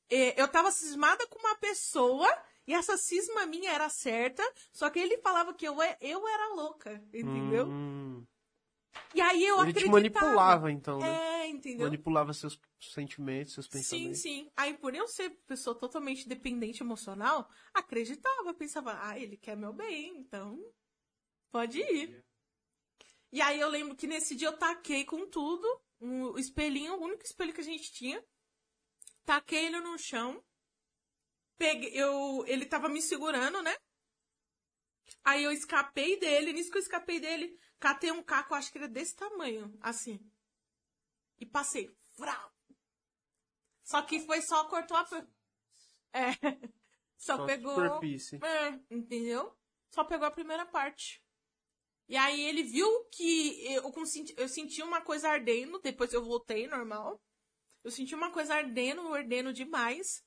eh, 0.07 0.39
eu 0.39 0.47
tava 0.47 0.71
cismada 0.71 1.25
com 1.27 1.39
uma 1.39 1.55
pessoa 1.55 2.27
e 2.67 2.75
essa 2.75 2.95
cisma 2.95 3.47
minha 3.47 3.71
era 3.71 3.89
certa, 3.89 4.43
só 4.71 4.87
que 4.91 4.99
ele 4.99 5.17
falava 5.17 5.51
que 5.55 5.67
eu, 5.67 5.81
e- 5.81 5.97
eu 5.99 6.27
era 6.27 6.53
louca, 6.53 7.03
entendeu? 7.11 7.65
Hum. 7.67 8.23
E 9.15 9.21
aí 9.21 9.45
eu 9.45 9.59
Ele 9.59 9.73
te 9.73 9.79
acreditava. 9.79 9.91
manipulava, 9.91 10.71
então, 10.71 10.99
né? 10.99 11.43
É, 11.43 11.47
entendeu? 11.47 11.85
Manipulava 11.85 12.33
seus 12.33 12.59
sentimentos, 12.79 13.53
seus 13.53 13.67
Sim, 13.67 13.79
pensamentos. 13.79 14.21
sim. 14.21 14.51
Aí, 14.55 14.73
por 14.77 14.95
eu 14.95 15.07
ser 15.07 15.29
pessoa 15.47 15.77
totalmente 15.77 16.27
dependente 16.27 16.81
emocional, 16.81 17.49
acreditava, 17.73 18.53
pensava, 18.53 18.97
ah, 19.01 19.19
ele 19.19 19.37
quer 19.37 19.55
meu 19.55 19.73
bem, 19.73 20.17
então 20.17 20.59
pode 21.51 21.79
ir. 21.79 22.23
E 23.31 23.41
aí 23.41 23.59
eu 23.59 23.69
lembro 23.69 23.95
que 23.95 24.07
nesse 24.07 24.35
dia 24.35 24.47
eu 24.47 24.57
taquei 24.57 25.05
com 25.05 25.27
tudo, 25.27 25.67
um, 25.99 26.25
o 26.31 26.39
espelhinho, 26.39 26.93
o 26.93 27.03
único 27.03 27.23
espelho 27.23 27.53
que 27.53 27.61
a 27.61 27.63
gente 27.63 27.91
tinha, 27.91 28.23
taquei 29.25 29.65
ele 29.65 29.79
no 29.79 29.97
chão, 29.97 30.43
peguei, 31.57 31.91
eu, 31.93 32.43
ele 32.47 32.65
tava 32.65 32.89
me 32.89 33.01
segurando, 33.01 33.61
né? 33.61 33.75
Aí 35.23 35.43
eu 35.43 35.51
escapei 35.51 36.19
dele, 36.19 36.53
nisso 36.53 36.69
que 36.69 36.77
eu 36.77 36.81
escapei 36.81 37.19
dele, 37.19 37.57
catei 37.83 38.11
um 38.11 38.23
caco, 38.23 38.55
acho 38.55 38.71
que 38.71 38.77
era 38.77 38.87
desse 38.87 39.13
tamanho, 39.13 39.77
assim. 39.81 40.17
E 41.37 41.45
passei. 41.45 41.93
Vrau. 42.17 42.53
Só 43.83 44.01
que 44.01 44.21
foi 44.21 44.41
só 44.41 44.63
cortou 44.69 44.95
a. 44.95 45.05
É. 46.13 46.29
Só, 47.17 47.37
Só 47.37 47.45
pegou. 47.45 47.75
superfície. 47.75 48.37
É, 48.43 48.79
entendeu? 48.89 49.57
Só 49.89 50.03
pegou 50.03 50.27
a 50.27 50.31
primeira 50.31 50.65
parte. 50.65 51.23
E 52.09 52.17
aí 52.17 52.41
ele 52.41 52.63
viu 52.63 53.05
que 53.05 53.65
eu, 53.73 53.89
consenti- 53.93 54.33
eu 54.37 54.49
senti 54.49 54.81
uma 54.83 54.99
coisa 55.01 55.29
ardendo, 55.29 55.79
depois 55.79 56.11
eu 56.11 56.21
voltei 56.23 56.67
normal. 56.67 57.21
Eu 57.81 57.91
senti 57.91 58.13
uma 58.13 58.29
coisa 58.29 58.55
ardendo, 58.55 59.13
ardendo 59.13 59.53
demais. 59.53 60.21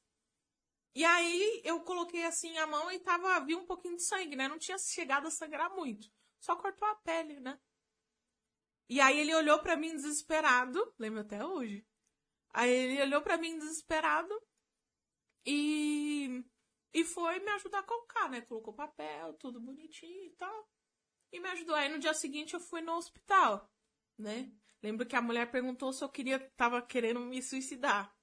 E 0.95 1.05
aí 1.05 1.61
eu 1.65 1.81
coloquei 1.83 2.24
assim 2.24 2.57
a 2.57 2.66
mão 2.66 2.91
e 2.91 2.99
tava, 2.99 3.45
vi 3.45 3.55
um 3.55 3.66
pouquinho 3.66 3.97
de 3.97 4.05
sangue, 4.05 4.35
né? 4.37 4.49
Não 4.49 4.59
tinha 4.59 4.78
chegado 4.78 5.27
a 5.27 5.31
sangrar 5.31 5.70
muito. 5.74 6.09
Só 6.40 6.56
cortou 6.56 6.86
a 6.88 6.94
pele, 6.96 7.40
né? 7.40 7.58
E 8.88 9.00
aí 9.00 9.18
ele 9.18 9.34
olhou 9.34 9.58
pra 9.60 9.76
mim 9.76 9.94
desesperado, 9.96 10.94
lembro 10.98 11.20
até 11.20 11.44
hoje. 11.44 11.84
Aí 12.50 12.70
ele 12.70 13.02
olhou 13.02 13.20
pra 13.22 13.36
mim 13.36 13.58
desesperado 13.58 14.32
e 15.44 16.44
e 16.92 17.04
foi 17.04 17.38
me 17.40 17.50
ajudar 17.52 17.80
a 17.80 17.82
colocar, 17.82 18.28
né? 18.30 18.40
Colocou 18.42 18.72
papel, 18.72 19.34
tudo 19.34 19.60
bonitinho 19.60 20.24
e 20.24 20.30
tal. 20.36 20.68
E 21.32 21.38
me 21.40 21.48
ajudou. 21.50 21.74
Aí 21.74 21.88
no 21.88 21.98
dia 21.98 22.14
seguinte 22.14 22.54
eu 22.54 22.60
fui 22.60 22.80
no 22.80 22.92
hospital, 22.92 23.70
né? 24.18 24.50
Lembro 24.82 25.04
que 25.04 25.16
a 25.16 25.20
mulher 25.22 25.50
perguntou 25.50 25.92
se 25.92 26.02
eu 26.04 26.08
queria, 26.08 26.38
tava 26.56 26.80
querendo 26.80 27.20
me 27.20 27.42
suicidar. 27.42 28.14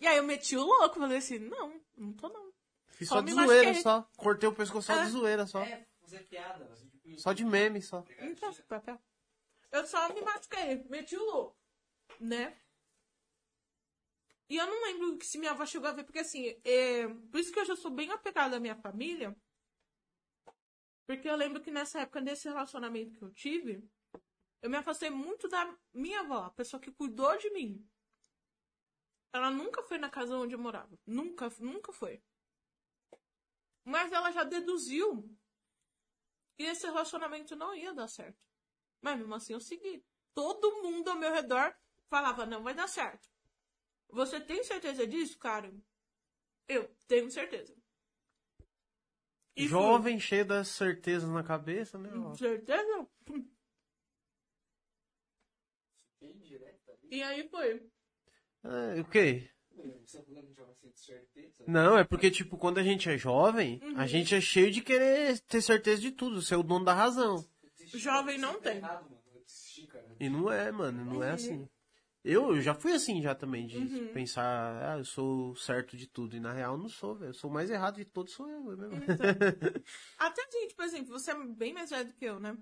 E 0.00 0.06
aí 0.06 0.16
eu 0.16 0.22
meti 0.24 0.56
o 0.56 0.62
louco, 0.64 0.98
falei 0.98 1.18
assim, 1.18 1.38
não, 1.38 1.80
não 1.96 2.12
tô 2.12 2.28
não. 2.28 2.52
Fiz 2.88 3.08
Só 3.08 3.16
só 3.16 3.20
de 3.20 3.32
zoeira, 3.32 3.68
machuquei. 3.68 3.82
só. 3.82 4.08
Cortei 4.16 4.48
o 4.48 4.54
pescoço 4.54 4.86
só 4.86 4.94
É. 5.00 5.04
de 5.04 5.10
zoeira, 5.10 5.46
só. 5.46 5.60
É, 5.62 5.86
fazer 6.00 6.20
piada. 6.28 6.68
Só 7.16 7.32
de 7.32 7.44
meme, 7.44 7.80
só. 7.80 8.02
Trouxe 8.36 8.62
papel. 8.62 9.00
Eu 9.70 9.86
só 9.86 10.12
me 10.12 10.20
machuquei, 10.22 10.84
meti 10.88 11.16
o 11.16 11.24
louco, 11.24 11.56
né? 12.20 12.58
E 14.48 14.56
eu 14.56 14.66
não 14.66 14.82
lembro 14.84 15.22
se 15.24 15.38
minha 15.38 15.50
avó 15.50 15.66
chegou 15.66 15.88
a 15.88 15.92
ver, 15.92 16.04
porque 16.04 16.20
assim, 16.20 16.58
é, 16.64 17.06
por 17.30 17.38
isso 17.38 17.52
que 17.52 17.60
eu 17.60 17.66
já 17.66 17.76
sou 17.76 17.90
bem 17.90 18.10
apegada 18.10 18.56
à 18.56 18.60
minha 18.60 18.76
família. 18.76 19.36
Porque 21.06 21.28
eu 21.28 21.36
lembro 21.36 21.60
que 21.60 21.70
nessa 21.70 22.00
época 22.00 22.22
desse 22.22 22.48
relacionamento 22.48 23.14
que 23.16 23.22
eu 23.22 23.30
tive, 23.32 23.86
eu 24.62 24.70
me 24.70 24.76
afastei 24.76 25.10
muito 25.10 25.48
da 25.48 25.76
minha 25.92 26.20
avó, 26.20 26.44
a 26.44 26.50
pessoa 26.50 26.80
que 26.80 26.90
cuidou 26.90 27.36
de 27.36 27.50
mim. 27.50 27.86
Ela 29.32 29.50
nunca 29.50 29.82
foi 29.82 29.98
na 29.98 30.08
casa 30.08 30.36
onde 30.36 30.54
eu 30.54 30.58
morava. 30.58 30.98
Nunca, 31.06 31.52
nunca 31.60 31.92
foi. 31.92 32.22
Mas 33.84 34.12
ela 34.12 34.30
já 34.30 34.44
deduziu 34.44 35.30
que 36.58 36.64
esse 36.64 36.84
relacionamento 36.84 37.54
não 37.54 37.72
ia 37.72 37.94
dar 37.94 38.08
certo. 38.08 38.44
Mas 39.00 39.16
mesmo 39.16 39.32
assim 39.32 39.52
eu 39.52 39.60
segui. 39.60 40.04
Todo 40.34 40.82
mundo 40.82 41.08
ao 41.08 41.16
meu 41.16 41.32
redor 41.32 41.72
falava, 42.10 42.44
não 42.44 42.64
vai 42.64 42.74
dar 42.74 42.88
certo. 42.88 43.30
Você 44.08 44.40
tem 44.40 44.64
certeza 44.64 45.06
disso, 45.06 45.38
cara? 45.38 45.72
Eu 46.66 46.92
tenho 47.06 47.30
certeza. 47.30 47.72
E 49.54 49.62
fui. 49.62 49.68
Jovem, 49.68 50.18
cheio 50.18 50.44
das 50.44 50.66
certezas 50.66 51.30
na 51.30 51.44
cabeça, 51.44 51.96
né? 51.96 52.10
ó. 52.12 52.34
Certeza? 52.34 53.08
ali. 56.90 57.08
E 57.08 57.22
aí 57.22 57.48
foi. 57.48 57.88
É, 58.64 59.00
o 59.00 59.04
Não, 61.66 61.98
é 61.98 62.04
porque, 62.04 62.30
tipo, 62.30 62.56
quando 62.56 62.78
a 62.78 62.82
gente 62.82 63.08
é 63.10 63.18
jovem, 63.18 63.78
Uhum. 63.82 63.92
a 63.96 64.06
gente 64.06 64.34
é 64.34 64.40
cheio 64.40 64.70
de 64.70 64.80
querer 64.80 65.38
ter 65.40 65.60
certeza 65.60 66.00
de 66.00 66.10
tudo, 66.10 66.40
ser 66.40 66.56
o 66.56 66.62
dono 66.62 66.84
da 66.84 66.94
razão. 66.94 67.44
Desisti, 67.76 67.98
Jovem 67.98 68.38
não 68.38 68.58
tem. 68.60 68.80
tá 68.80 69.02
cara. 69.92 70.06
E 70.18 70.28
não 70.30 70.50
é, 70.50 70.72
mano, 70.72 71.04
não 71.04 71.22
é 71.22 71.28
Uhum. 71.28 71.34
assim. 71.34 71.68
Eu, 72.24 72.54
eu 72.56 72.60
já 72.60 72.74
fui 72.74 72.92
assim 72.92 73.22
já 73.22 73.34
também, 73.34 73.66
de 73.66 73.76
Uhum. 73.76 74.12
pensar, 74.12 74.94
ah, 74.94 74.98
eu 74.98 75.04
sou 75.04 75.54
certo 75.56 75.96
de 75.96 76.06
tudo. 76.06 76.34
E 76.36 76.40
na 76.40 76.52
real 76.52 76.76
não 76.76 76.88
sou, 76.88 77.14
velho. 77.14 77.30
Eu 77.30 77.34
sou 77.34 77.50
o 77.50 77.52
mais 77.52 77.70
errado 77.70 77.96
de 77.96 78.04
todos, 78.04 78.32
sou 78.32 78.48
eu 78.48 78.62
mesmo. 78.62 78.96
Então. 79.06 79.26
Até 80.18 80.42
gente, 80.50 80.74
por 80.74 80.84
exemplo, 80.84 81.12
você 81.12 81.30
é 81.30 81.34
bem 81.46 81.72
mais 81.72 81.90
velho 81.90 82.06
do 82.08 82.14
que 82.14 82.24
eu, 82.24 82.40
né? 82.40 82.56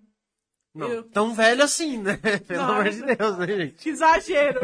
Não, 0.75 0.91
Eu- 0.91 1.09
tão 1.09 1.33
velho 1.33 1.63
assim, 1.63 1.97
né? 1.99 2.19
Pelo 2.47 2.65
Nossa. 2.67 2.73
amor 2.81 2.91
de 2.91 3.17
Deus, 3.17 3.39
né, 3.39 3.47
gente? 3.47 3.75
Que 3.83 3.89
exagero! 3.91 4.61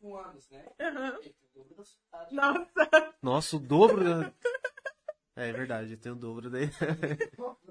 Com 0.00 0.16
anos, 0.16 0.48
né? 0.50 0.64
Uhum. 0.80 1.22
Eita, 1.22 1.36
o 1.54 1.58
dobro 1.58 1.74
da 1.76 1.84
sua 1.84 2.00
idade. 2.08 2.34
Nossa! 2.34 3.14
Nossa, 3.22 3.56
o 3.56 3.58
dobro. 3.58 4.04
da- 4.04 4.32
É 5.36 5.52
verdade, 5.52 5.92
eu 5.92 5.98
tenho 5.98 6.14
o 6.14 6.18
dobro 6.18 6.50
daí. 6.50 6.68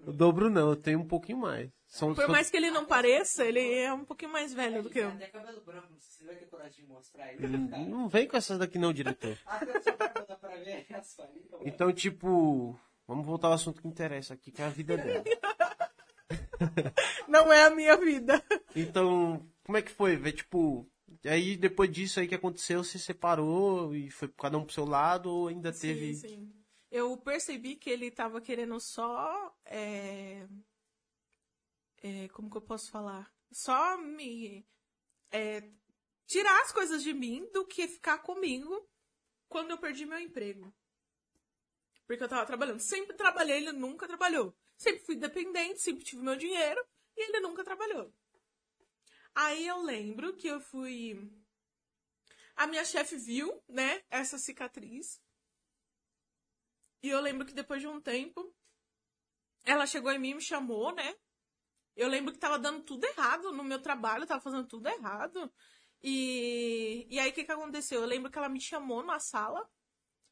O 0.06 0.12
dobro 0.14 0.50
não, 0.50 0.70
eu 0.70 0.76
tenho 0.76 1.00
um 1.00 1.08
pouquinho 1.08 1.38
mais. 1.38 1.70
São, 1.86 2.14
Por 2.14 2.22
são- 2.24 2.32
mais 2.32 2.50
que 2.50 2.58
ele 2.58 2.70
não 2.72 2.86
pareça, 2.86 3.46
ele 3.46 3.74
é 3.76 3.92
um 3.94 4.04
pouquinho 4.06 4.32
mais 4.32 4.54
velho 4.54 4.84
do 4.84 4.90
que 4.90 5.00
eu. 5.00 5.10
Ele 5.10 5.18
tem 5.18 5.28
até 5.28 5.40
cabelo 5.40 5.62
branco, 5.62 5.88
não 5.92 6.00
sei 6.00 6.12
se 6.12 6.18
você 6.18 6.26
vai 6.26 6.36
ter 6.36 6.46
coragem 6.48 6.86
de 6.86 6.92
mostrar 6.92 7.34
ele. 7.34 7.48
Hum, 7.58 7.68
cara. 7.70 7.84
Não 7.84 8.08
vem 8.10 8.28
com 8.28 8.38
essas 8.38 8.58
daqui 8.60 8.78
não, 8.78 8.92
diretor. 8.94 9.38
Até 9.46 9.80
só 9.82 9.92
pra 9.94 10.08
dar 10.08 10.36
pra 10.38 10.56
ver 10.58 10.86
essa 10.90 11.24
aí. 11.24 11.42
então, 11.46 11.60
Então, 11.64 11.94
tipo, 11.94 12.78
vamos 13.08 13.26
voltar 13.26 13.48
ao 13.48 13.54
assunto 13.54 13.82
que 13.82 13.88
interessa 13.88 14.34
aqui, 14.34 14.52
que 14.52 14.62
é 14.62 14.66
a 14.66 14.70
vida 14.70 14.98
dela. 14.98 15.24
Não 17.28 17.52
é 17.54 17.66
a 17.66 17.70
minha 17.70 17.96
vida. 17.98 18.42
Então, 18.76 19.46
como 19.66 19.78
é 19.78 19.82
que 19.82 19.92
foi, 19.92 20.16
velho? 20.16 20.36
Tipo, 20.36 20.90
aí 21.26 21.58
depois 21.58 21.92
disso 21.92 22.20
aí 22.20 22.28
que 22.28 22.36
aconteceu, 22.36 22.84
você 22.84 23.00
separou 23.00 23.96
e 23.96 24.10
foi 24.10 24.28
cada 24.30 24.58
um 24.58 24.66
pro 24.66 24.74
seu 24.74 24.86
lado 24.86 25.30
ou 25.30 25.48
ainda 25.48 25.72
teve. 25.72 26.14
Sim, 26.16 26.28
sim. 26.28 26.54
Eu 26.90 27.18
percebi 27.18 27.76
que 27.76 27.90
ele 27.90 28.10
tava 28.10 28.42
querendo 28.42 28.80
só. 28.80 29.56
é, 29.66 30.48
é, 32.02 32.28
como 32.30 32.50
que 32.50 32.58
eu 32.58 32.62
posso 32.62 32.90
falar? 32.92 33.32
Só 33.52 33.98
me. 33.98 34.66
é, 35.32 35.70
tirar 36.26 36.62
as 36.62 36.72
coisas 36.72 37.04
de 37.04 37.14
mim 37.14 37.50
do 37.54 37.66
que 37.66 37.88
ficar 37.88 38.20
comigo 38.20 38.88
quando 39.48 39.72
eu 39.72 39.78
perdi 39.78 40.06
meu 40.06 40.20
emprego. 40.20 40.74
Porque 42.06 42.24
eu 42.24 42.30
tava 42.30 42.46
trabalhando. 42.46 42.80
Sempre 42.80 43.16
trabalhei, 43.16 43.58
ele 43.58 43.72
nunca 43.72 44.08
trabalhou. 44.08 44.56
Sempre 44.78 45.06
fui 45.06 45.16
dependente, 45.16 45.82
sempre 45.82 46.06
tive 46.06 46.22
meu 46.22 46.36
dinheiro 46.36 46.82
e 47.16 47.30
ele 47.30 47.40
nunca 47.42 47.64
trabalhou. 47.64 48.14
Aí 49.40 49.68
eu 49.68 49.84
lembro 49.84 50.36
que 50.36 50.48
eu 50.48 50.60
fui. 50.60 51.32
A 52.56 52.66
minha 52.66 52.84
chefe 52.84 53.18
viu, 53.18 53.64
né, 53.70 54.04
essa 54.10 54.40
cicatriz. 54.40 55.22
E 57.04 57.10
eu 57.10 57.22
lembro 57.22 57.46
que 57.46 57.54
depois 57.54 57.80
de 57.80 57.88
um 57.88 58.02
tempo, 58.02 58.52
ela 59.64 59.86
chegou 59.86 60.12
em 60.12 60.18
mim 60.18 60.32
e 60.32 60.34
me 60.34 60.42
chamou, 60.42 60.92
né? 60.92 61.16
Eu 61.96 62.08
lembro 62.08 62.34
que 62.34 62.40
tava 62.40 62.58
dando 62.58 62.84
tudo 62.84 63.06
errado 63.06 63.52
no 63.52 63.64
meu 63.64 63.80
trabalho, 63.80 64.26
tava 64.26 64.42
fazendo 64.42 64.68
tudo 64.68 64.88
errado. 64.90 65.54
E, 66.02 67.06
e 67.08 67.20
aí 67.20 67.30
o 67.30 67.34
que, 67.34 67.44
que 67.44 67.52
aconteceu? 67.52 68.02
Eu 68.02 68.08
lembro 68.08 68.32
que 68.32 68.40
ela 68.40 68.50
me 68.50 68.60
chamou 68.60 69.04
na 69.04 69.20
sala 69.20 69.70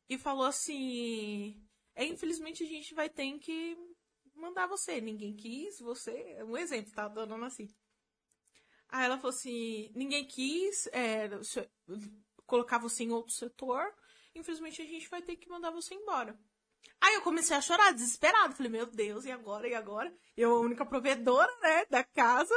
e 0.09 0.17
falou 0.17 0.45
assim: 0.45 1.63
é, 1.93 2.05
infelizmente 2.05 2.63
a 2.63 2.67
gente 2.67 2.95
vai 2.95 3.07
ter 3.07 3.37
que 3.37 3.77
mandar 4.33 4.65
você. 4.65 4.99
Ninguém 4.99 5.35
quis, 5.35 5.79
você. 5.79 6.43
Um 6.43 6.57
exemplo, 6.57 6.91
tá 6.91 7.07
dando 7.07 7.45
assim. 7.45 7.67
Aí 8.95 9.03
ela 9.03 9.17
falou 9.17 9.35
assim: 9.35 9.91
ninguém 9.93 10.23
quis 10.25 10.87
é, 10.93 11.29
colocar 12.45 12.77
você 12.77 13.03
em 13.03 13.11
outro 13.11 13.33
setor. 13.33 13.93
Infelizmente 14.33 14.81
a 14.81 14.85
gente 14.85 15.09
vai 15.09 15.21
ter 15.21 15.35
que 15.35 15.49
mandar 15.49 15.69
você 15.69 15.93
embora. 15.93 16.39
Aí 17.01 17.15
eu 17.15 17.21
comecei 17.21 17.57
a 17.57 17.61
chorar, 17.61 17.91
desesperado. 17.91 18.55
Falei, 18.55 18.71
meu 18.71 18.85
Deus, 18.85 19.25
e 19.25 19.31
agora? 19.31 19.67
E 19.67 19.75
agora? 19.75 20.15
Eu, 20.37 20.51
a 20.55 20.59
única 20.61 20.85
provedora, 20.85 21.51
né, 21.61 21.85
da 21.89 22.05
casa. 22.05 22.55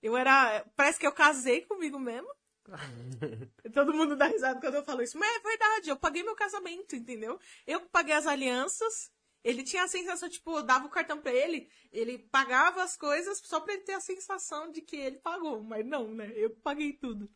Eu 0.00 0.16
era. 0.16 0.64
Parece 0.76 1.00
que 1.00 1.06
eu 1.06 1.12
casei 1.12 1.62
comigo 1.62 1.98
mesmo. 1.98 2.32
Todo 3.74 3.92
mundo 3.92 4.16
dá 4.16 4.26
risada 4.26 4.60
quando 4.60 4.76
eu 4.76 4.84
falo 4.84 5.02
isso. 5.02 5.18
Mas 5.18 5.36
é 5.36 5.40
verdade, 5.40 5.90
eu 5.90 5.96
paguei 5.96 6.22
meu 6.22 6.36
casamento, 6.36 6.94
entendeu? 6.94 7.40
Eu 7.66 7.80
paguei 7.88 8.14
as 8.14 8.26
alianças. 8.26 9.10
Ele 9.46 9.62
tinha 9.62 9.84
a 9.84 9.88
sensação, 9.88 10.28
tipo, 10.28 10.58
eu 10.58 10.64
dava 10.64 10.86
o 10.86 10.90
cartão 10.90 11.20
pra 11.20 11.32
ele, 11.32 11.70
ele 11.92 12.18
pagava 12.18 12.82
as 12.82 12.96
coisas 12.96 13.38
só 13.44 13.60
pra 13.60 13.74
ele 13.74 13.84
ter 13.84 13.92
a 13.92 14.00
sensação 14.00 14.72
de 14.72 14.80
que 14.82 14.96
ele 14.96 15.18
pagou. 15.18 15.62
Mas 15.62 15.86
não, 15.86 16.12
né? 16.12 16.32
Eu 16.34 16.50
paguei 16.56 16.94
tudo. 16.94 17.30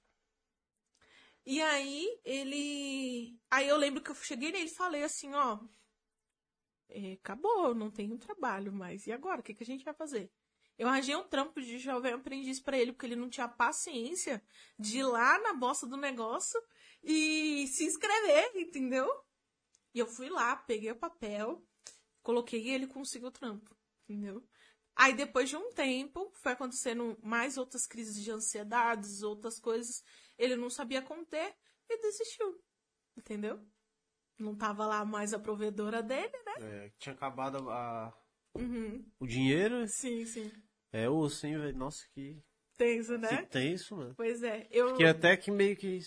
E 1.47 1.61
aí, 1.63 2.21
ele. 2.25 3.39
Aí 3.51 3.69
eu 3.69 3.77
lembro 3.77 4.03
que 4.03 4.11
eu 4.11 4.15
cheguei 4.17 4.51
nele 4.51 4.67
e 4.67 4.75
falei 4.75 5.05
assim: 5.05 5.33
ó. 5.35 5.61
é, 6.89 7.13
acabou, 7.13 7.75
não 7.75 7.91
tenho 7.91 8.19
trabalho 8.19 8.73
mais. 8.73 9.07
E 9.07 9.13
agora? 9.13 9.41
O 9.41 9.45
que, 9.45 9.55
que 9.55 9.63
a 9.63 9.67
gente 9.67 9.85
vai 9.85 9.95
fazer? 9.95 10.31
Eu 10.77 10.89
arranjei 10.89 11.15
um 11.15 11.29
trampo 11.29 11.61
de 11.61 11.79
jovem 11.79 12.13
aprendiz 12.13 12.61
pra 12.61 12.79
ele, 12.79 12.93
porque 12.93 13.07
ele 13.07 13.17
não 13.17 13.29
tinha 13.31 13.49
paciência 13.49 14.43
de 14.79 14.99
ir 14.99 15.05
lá 15.05 15.39
na 15.41 15.53
bosta 15.55 15.87
do 15.87 15.97
negócio 15.97 16.61
e 17.05 17.67
se 17.69 17.85
inscrever, 17.85 18.51
entendeu? 18.57 19.09
E 19.95 19.99
eu 19.99 20.07
fui 20.07 20.29
lá, 20.29 20.57
peguei 20.57 20.91
o 20.91 20.97
papel, 20.99 21.63
coloquei 22.23 22.61
e 22.63 22.71
ele 22.71 22.87
conseguiu 22.87 23.29
o 23.29 23.33
trampo, 23.33 23.77
entendeu? 24.09 24.43
Aí 24.97 25.15
depois 25.15 25.49
de 25.49 25.57
um 25.57 25.73
tempo, 25.73 26.31
foi 26.35 26.53
acontecendo 26.53 27.19
mais 27.23 27.57
outras 27.57 27.87
crises 27.87 28.23
de 28.23 28.31
ansiedades, 28.31 29.23
outras 29.23 29.59
coisas, 29.59 30.03
ele 30.37 30.57
não 30.57 30.69
sabia 30.69 31.01
conter 31.01 31.55
e 31.89 32.01
desistiu, 32.03 32.63
entendeu? 33.17 33.65
Não 34.39 34.55
tava 34.57 34.87
lá 34.87 35.05
mais 35.05 35.33
a 35.33 35.39
provedora 35.39 36.03
dele, 36.03 36.33
né? 36.45 36.55
É, 36.87 36.93
tinha 36.99 37.15
acabado 37.15 37.71
a- 37.71 38.13
Uhum. 38.57 39.05
o 39.21 39.27
dinheiro. 39.27 39.87
Sim, 39.89 40.27
sim. 40.27 40.51
É 40.93 41.09
osso, 41.09 41.47
hein, 41.47 41.57
velho? 41.59 41.77
Nossa, 41.77 42.07
que, 42.13 42.43
Tenso, 42.77 43.17
né? 43.19 43.29
que 43.29 43.47
tenso, 43.47 43.97
mano. 43.97 44.15
Pois 44.17 44.43
é. 44.43 44.67
Eu... 44.71 44.97
Que 44.97 45.05
até 45.05 45.37
que 45.37 45.51
meio 45.51 45.77
que. 45.77 46.01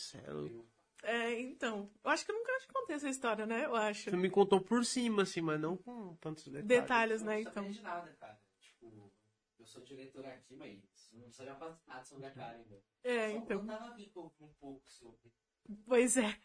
É, 1.04 1.40
então. 1.42 1.90
Eu 2.04 2.10
acho 2.12 2.26
que 2.26 2.32
eu 2.32 2.36
nunca 2.36 2.58
te 2.60 2.68
contei 2.68 2.96
essa 2.96 3.10
história, 3.10 3.46
né? 3.46 3.66
Eu 3.66 3.76
acho. 3.76 4.10
Você 4.10 4.16
me 4.18 4.30
contou 4.30 4.62
por 4.62 4.86
cima, 4.86 5.24
assim, 5.24 5.42
mas 5.42 5.60
não 5.60 5.76
com 5.78 6.16
tantos 6.16 6.46
detalhes. 6.46 6.68
Detalhes, 6.68 7.22
né? 7.22 7.34
Não 7.34 7.42
Então. 7.42 7.54
sabia 7.54 7.72
de 7.72 7.82
nada, 7.82 8.14
cara. 8.14 8.40
Tipo, 8.60 9.12
eu 9.60 9.66
sou 9.66 9.84
diretor 9.84 10.26
aqui, 10.26 10.56
mas 10.56 10.80
não 11.12 11.30
sabia 11.32 11.56
quase 11.56 11.78
nada 11.88 12.04
sobre 12.06 12.26
a 12.26 12.32
Karen, 12.32 12.64
velho. 12.64 12.84
É, 13.04 13.32
Só 13.32 13.38
então. 13.38 13.58
quando 13.60 13.68
tava 13.78 13.96
vindo 13.96 14.34
um 14.40 14.54
pouco 14.60 14.82
sobre. 14.90 15.32
Pois 15.86 16.16
é. 16.18 16.38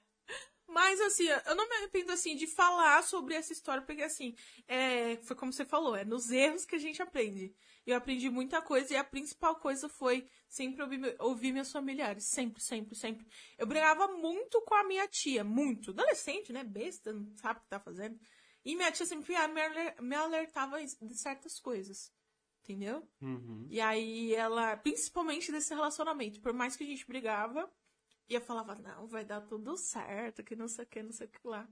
Mas 0.68 1.00
assim, 1.00 1.24
eu 1.46 1.54
não 1.56 1.66
me 1.66 1.76
arrependo 1.76 2.12
assim 2.12 2.36
de 2.36 2.46
falar 2.46 3.02
sobre 3.02 3.34
essa 3.34 3.54
história, 3.54 3.82
porque 3.82 4.02
assim, 4.02 4.34
é, 4.66 5.16
foi 5.22 5.34
como 5.34 5.50
você 5.50 5.64
falou, 5.64 5.96
é 5.96 6.04
nos 6.04 6.30
erros 6.30 6.66
que 6.66 6.76
a 6.76 6.78
gente 6.78 7.00
aprende. 7.00 7.54
Eu 7.86 7.96
aprendi 7.96 8.28
muita 8.28 8.60
coisa 8.60 8.92
e 8.92 8.96
a 8.96 9.02
principal 9.02 9.56
coisa 9.56 9.88
foi 9.88 10.28
sempre 10.46 10.82
ouvir, 10.82 11.16
ouvir 11.20 11.52
meus 11.52 11.72
familiares. 11.72 12.24
Sempre, 12.24 12.62
sempre, 12.62 12.94
sempre. 12.94 13.26
Eu 13.56 13.66
brigava 13.66 14.08
muito 14.08 14.60
com 14.60 14.74
a 14.74 14.84
minha 14.84 15.08
tia, 15.08 15.42
muito. 15.42 15.90
Adolescente, 15.92 16.52
né? 16.52 16.62
Besta, 16.62 17.14
não 17.14 17.34
sabe 17.36 17.60
o 17.60 17.62
que 17.62 17.68
tá 17.70 17.80
fazendo. 17.80 18.20
E 18.62 18.76
minha 18.76 18.92
tia 18.92 19.06
sempre 19.06 19.32
me 19.32 19.60
aler- 19.62 20.02
me 20.02 20.14
alertava 20.14 20.78
de 20.84 21.16
certas 21.16 21.58
coisas. 21.58 22.12
Entendeu? 22.62 23.08
Uhum. 23.22 23.66
E 23.70 23.80
aí 23.80 24.34
ela, 24.34 24.76
principalmente 24.76 25.50
desse 25.50 25.72
relacionamento, 25.72 26.42
por 26.42 26.52
mais 26.52 26.76
que 26.76 26.84
a 26.84 26.86
gente 26.86 27.06
brigava, 27.06 27.72
e 28.28 28.34
eu 28.34 28.40
falava, 28.40 28.74
não, 28.74 29.06
vai 29.06 29.24
dar 29.24 29.40
tudo 29.40 29.76
certo, 29.76 30.42
que 30.44 30.54
não 30.54 30.68
sei 30.68 30.84
o 30.84 30.88
que, 30.88 31.02
não 31.02 31.12
sei 31.12 31.26
o 31.26 31.30
que 31.30 31.46
lá. 31.46 31.68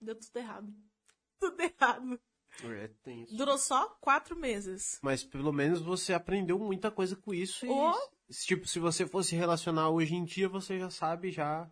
Deu 0.00 0.14
tudo 0.18 0.36
errado. 0.36 0.74
Tudo 1.40 1.60
errado. 1.60 2.20
É 2.64 2.88
tenso. 3.02 3.34
Durou 3.36 3.58
só 3.58 3.88
quatro 4.00 4.36
meses. 4.36 5.00
Mas 5.02 5.24
pelo 5.24 5.52
menos 5.52 5.80
você 5.80 6.12
aprendeu 6.12 6.56
muita 6.58 6.88
coisa 6.90 7.16
com 7.16 7.34
isso. 7.34 7.66
E, 7.66 7.68
Oh. 7.68 7.98
tipo, 8.30 8.66
se 8.68 8.78
você 8.78 9.06
fosse 9.06 9.34
relacionar 9.34 9.90
hoje 9.90 10.14
em 10.14 10.24
dia, 10.24 10.48
você 10.48 10.78
já 10.78 10.88
sabe 10.90 11.32
já 11.32 11.68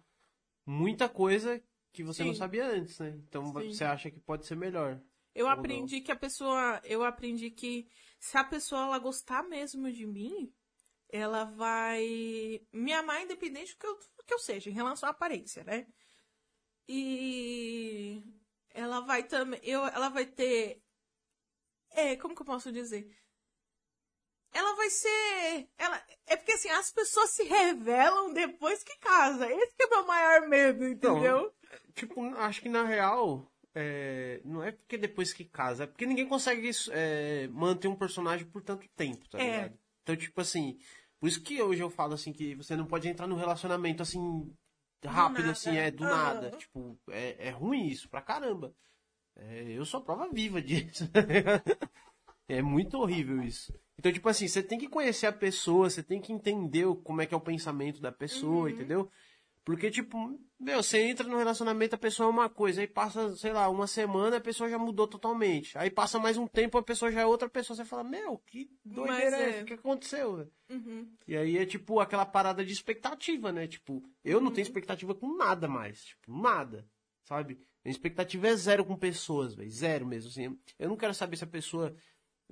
muita 0.67 1.09
coisa 1.09 1.63
que 1.93 2.03
você 2.03 2.25
não 2.25 2.33
Sim. 2.33 2.39
sabia 2.39 2.67
antes, 2.67 2.99
né? 2.99 3.11
Então 3.29 3.47
Sim. 3.47 3.53
você 3.53 3.85
acha 3.85 4.11
que 4.11 4.19
pode 4.19 4.47
ser 4.47 4.57
melhor. 4.57 5.01
Eu 5.35 5.47
Ou 5.47 5.53
aprendi 5.53 6.01
que 6.01 6.11
a 6.11 6.17
pessoa, 6.17 6.81
eu 6.85 7.05
aprendi 7.05 7.51
que 7.51 7.89
se 8.19 8.37
a 8.37 8.45
pessoa 8.45 8.83
ela 8.83 8.99
gostar 8.99 9.43
mesmo 9.45 9.93
de 9.93 10.07
mim, 10.07 10.53
ela 11.13 11.45
vai 11.45 12.61
me 12.73 12.93
amar 12.93 13.23
independente 13.23 13.73
do 13.75 13.79
que 13.79 13.87
eu, 13.87 13.95
do 13.97 14.25
que 14.27 14.35
eu 14.35 14.39
seja, 14.39 14.71
em 14.71 14.75
relação 14.75 15.09
à 15.09 15.11
aparência, 15.13 15.65
né? 15.65 15.87
E 16.89 18.23
ela 18.71 19.01
vai 19.01 19.23
também, 19.23 19.61
eu, 19.63 19.87
ela 19.87 20.09
vai 20.09 20.27
ter, 20.27 20.83
é, 21.91 22.17
como 22.17 22.35
que 22.35 22.43
eu 22.43 22.47
posso 22.47 22.73
dizer? 22.73 23.09
Ela 24.53 24.75
vai 24.75 24.91
ser, 24.91 25.69
ela, 25.79 26.05
é 26.27 26.37
porque 26.37 26.53
assim, 26.53 26.69
as 26.71 26.91
pessoas 26.91 27.31
se 27.31 27.45
revelam 27.45 28.33
depois 28.33 28.83
que 28.83 28.99
casa. 28.99 29.49
Esse 29.49 29.77
que 29.77 29.85
é 29.85 29.87
o 29.87 29.91
meu 29.91 30.07
maior 30.07 30.49
medo, 30.49 30.85
Então, 30.89 31.19
entendeu? 31.19 31.55
Tipo, 31.95 32.25
acho 32.35 32.61
que 32.61 32.69
na 32.69 32.83
real, 32.83 33.49
é, 33.73 34.41
não 34.45 34.61
é 34.65 34.73
porque 34.73 34.99
depois 34.99 35.33
que 35.33 35.45
casa, 35.45 35.85
é 35.85 35.87
porque 35.87 36.05
ninguém 36.07 36.27
consegue 36.27 36.69
é, 36.91 37.47
manter 37.53 37.87
um 37.87 37.95
personagem 37.95 38.45
por 38.49 38.63
tanto 38.63 38.89
tempo, 38.97 39.29
tá 39.29 39.39
É. 39.39 39.45
ligado? 39.45 39.79
Então, 40.03 40.17
tipo 40.17 40.41
assim, 40.41 40.81
por 41.21 41.29
isso 41.29 41.43
que 41.43 41.61
hoje 41.63 41.83
eu 41.83 41.91
falo 41.91 42.15
assim 42.15 42.33
que 42.33 42.55
você 42.55 42.75
não 42.75 42.87
pode 42.87 43.07
entrar 43.09 43.27
num 43.27 43.37
relacionamento 43.37 44.03
assim 44.03 44.51
rápido, 45.05 45.41
nada. 45.43 45.53
assim, 45.53 45.77
é 45.77 45.91
do 45.91 46.05
nada. 46.05 46.51
Tipo, 46.53 46.99
é, 47.11 47.49
é 47.49 47.51
ruim 47.51 47.87
isso 47.87 48.09
pra 48.09 48.21
caramba. 48.23 48.75
É, 49.37 49.63
eu 49.71 49.85
sou 49.85 50.01
a 50.01 50.03
prova 50.05 50.29
viva 50.31 50.61
disso. 50.63 51.09
é 52.49 52.61
muito 52.63 52.99
horrível 52.99 53.43
isso. 53.43 53.73
Então, 53.99 54.13
tipo 54.13 54.29
assim, 54.29 54.49
você 54.49 54.63
tem 54.63 54.79
que 54.79 54.89
conhecer 54.89 55.27
a 55.27 55.33
pessoa, 55.33 55.89
você 55.91 56.03
tem 56.03 56.21
que 56.21 56.33
entender 56.33 56.87
como 57.05 57.21
é 57.21 57.27
que 57.27 57.35
é 57.35 57.37
o 57.37 57.41
pensamento 57.41 58.01
da 58.01 58.11
pessoa, 58.11 58.63
Uhum. 58.65 58.69
entendeu? 58.71 59.11
Porque, 59.65 59.91
tipo, 59.91 60.39
meu, 60.59 60.83
você 60.83 60.99
entra 61.03 61.27
no 61.29 61.37
relacionamento, 61.37 61.95
a 61.95 61.99
pessoa 61.99 62.27
é 62.27 62.31
uma 62.31 62.49
coisa, 62.49 62.81
aí 62.81 62.87
passa, 62.87 63.37
sei 63.37 63.53
lá, 63.53 63.69
uma 63.69 63.87
semana, 63.87 64.39
a 64.39 64.41
pessoa 64.41 64.69
já 64.71 64.79
mudou 64.79 65.07
totalmente. 65.07 65.77
Aí 65.77 65.91
passa 65.91 66.19
mais 66.19 66.37
um 66.39 66.47
tempo, 66.47 66.79
a 66.79 66.83
pessoa 66.83 67.13
já 67.13 67.21
é 67.21 67.27
outra 67.27 67.49
pessoa, 67.49 67.77
você 67.77 67.85
fala, 67.85 68.03
meu, 68.03 68.39
que 68.39 68.71
doideira 68.85 69.37
é 69.37 69.43
é. 69.43 69.49
essa? 69.51 69.63
O 69.63 69.67
que 69.67 69.73
aconteceu? 69.75 70.51
Uhum. 70.71 71.13
E 71.29 71.37
aí 71.37 71.59
é 71.59 71.67
tipo 71.67 72.01
aquela 72.01 72.25
parada 72.25 72.65
de 72.65 72.73
expectativa, 72.73 73.53
né? 73.53 73.67
Tipo, 73.67 74.03
eu 74.25 74.41
não 74.41 74.51
tenho 74.51 74.65
Uhum. 74.67 74.71
expectativa 74.71 75.15
com 75.15 75.37
nada 75.37 75.69
mais. 75.69 76.05
Tipo, 76.05 76.41
nada. 76.41 76.87
Sabe? 77.25 77.61
Minha 77.85 77.93
expectativa 77.93 78.49
é 78.49 78.57
zero 78.57 78.85
com 78.85 78.97
pessoas, 78.97 79.55
velho. 79.55 79.71
Zero 79.71 80.07
mesmo, 80.07 80.31
assim. 80.31 80.59
Eu 80.79 80.89
não 80.89 80.97
quero 80.97 81.15
saber 81.15 81.37
se 81.37 81.45
a 81.45 81.47
pessoa 81.47 81.95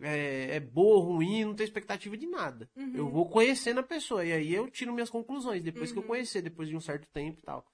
é, 0.02 0.56
é 0.56 0.60
boa 0.60 1.04
ruim, 1.04 1.44
não 1.44 1.54
tenho 1.54 1.66
expectativa 1.66 2.16
de 2.16 2.26
nada. 2.26 2.70
Uhum. 2.76 2.94
Eu 2.94 3.08
vou 3.08 3.28
conhecendo 3.28 3.80
a 3.80 3.82
pessoa. 3.82 4.24
E 4.24 4.32
aí 4.32 4.54
eu 4.54 4.70
tiro 4.70 4.92
minhas 4.92 5.10
conclusões, 5.10 5.62
depois 5.62 5.92
que 5.92 5.98
eu 5.98 6.02
conhecer, 6.02 6.42
depois 6.42 6.68
de 6.68 6.76
um 6.76 6.80
certo 6.80 7.08
tempo 7.10 7.38
e 7.40 7.42
tal. 7.42 7.64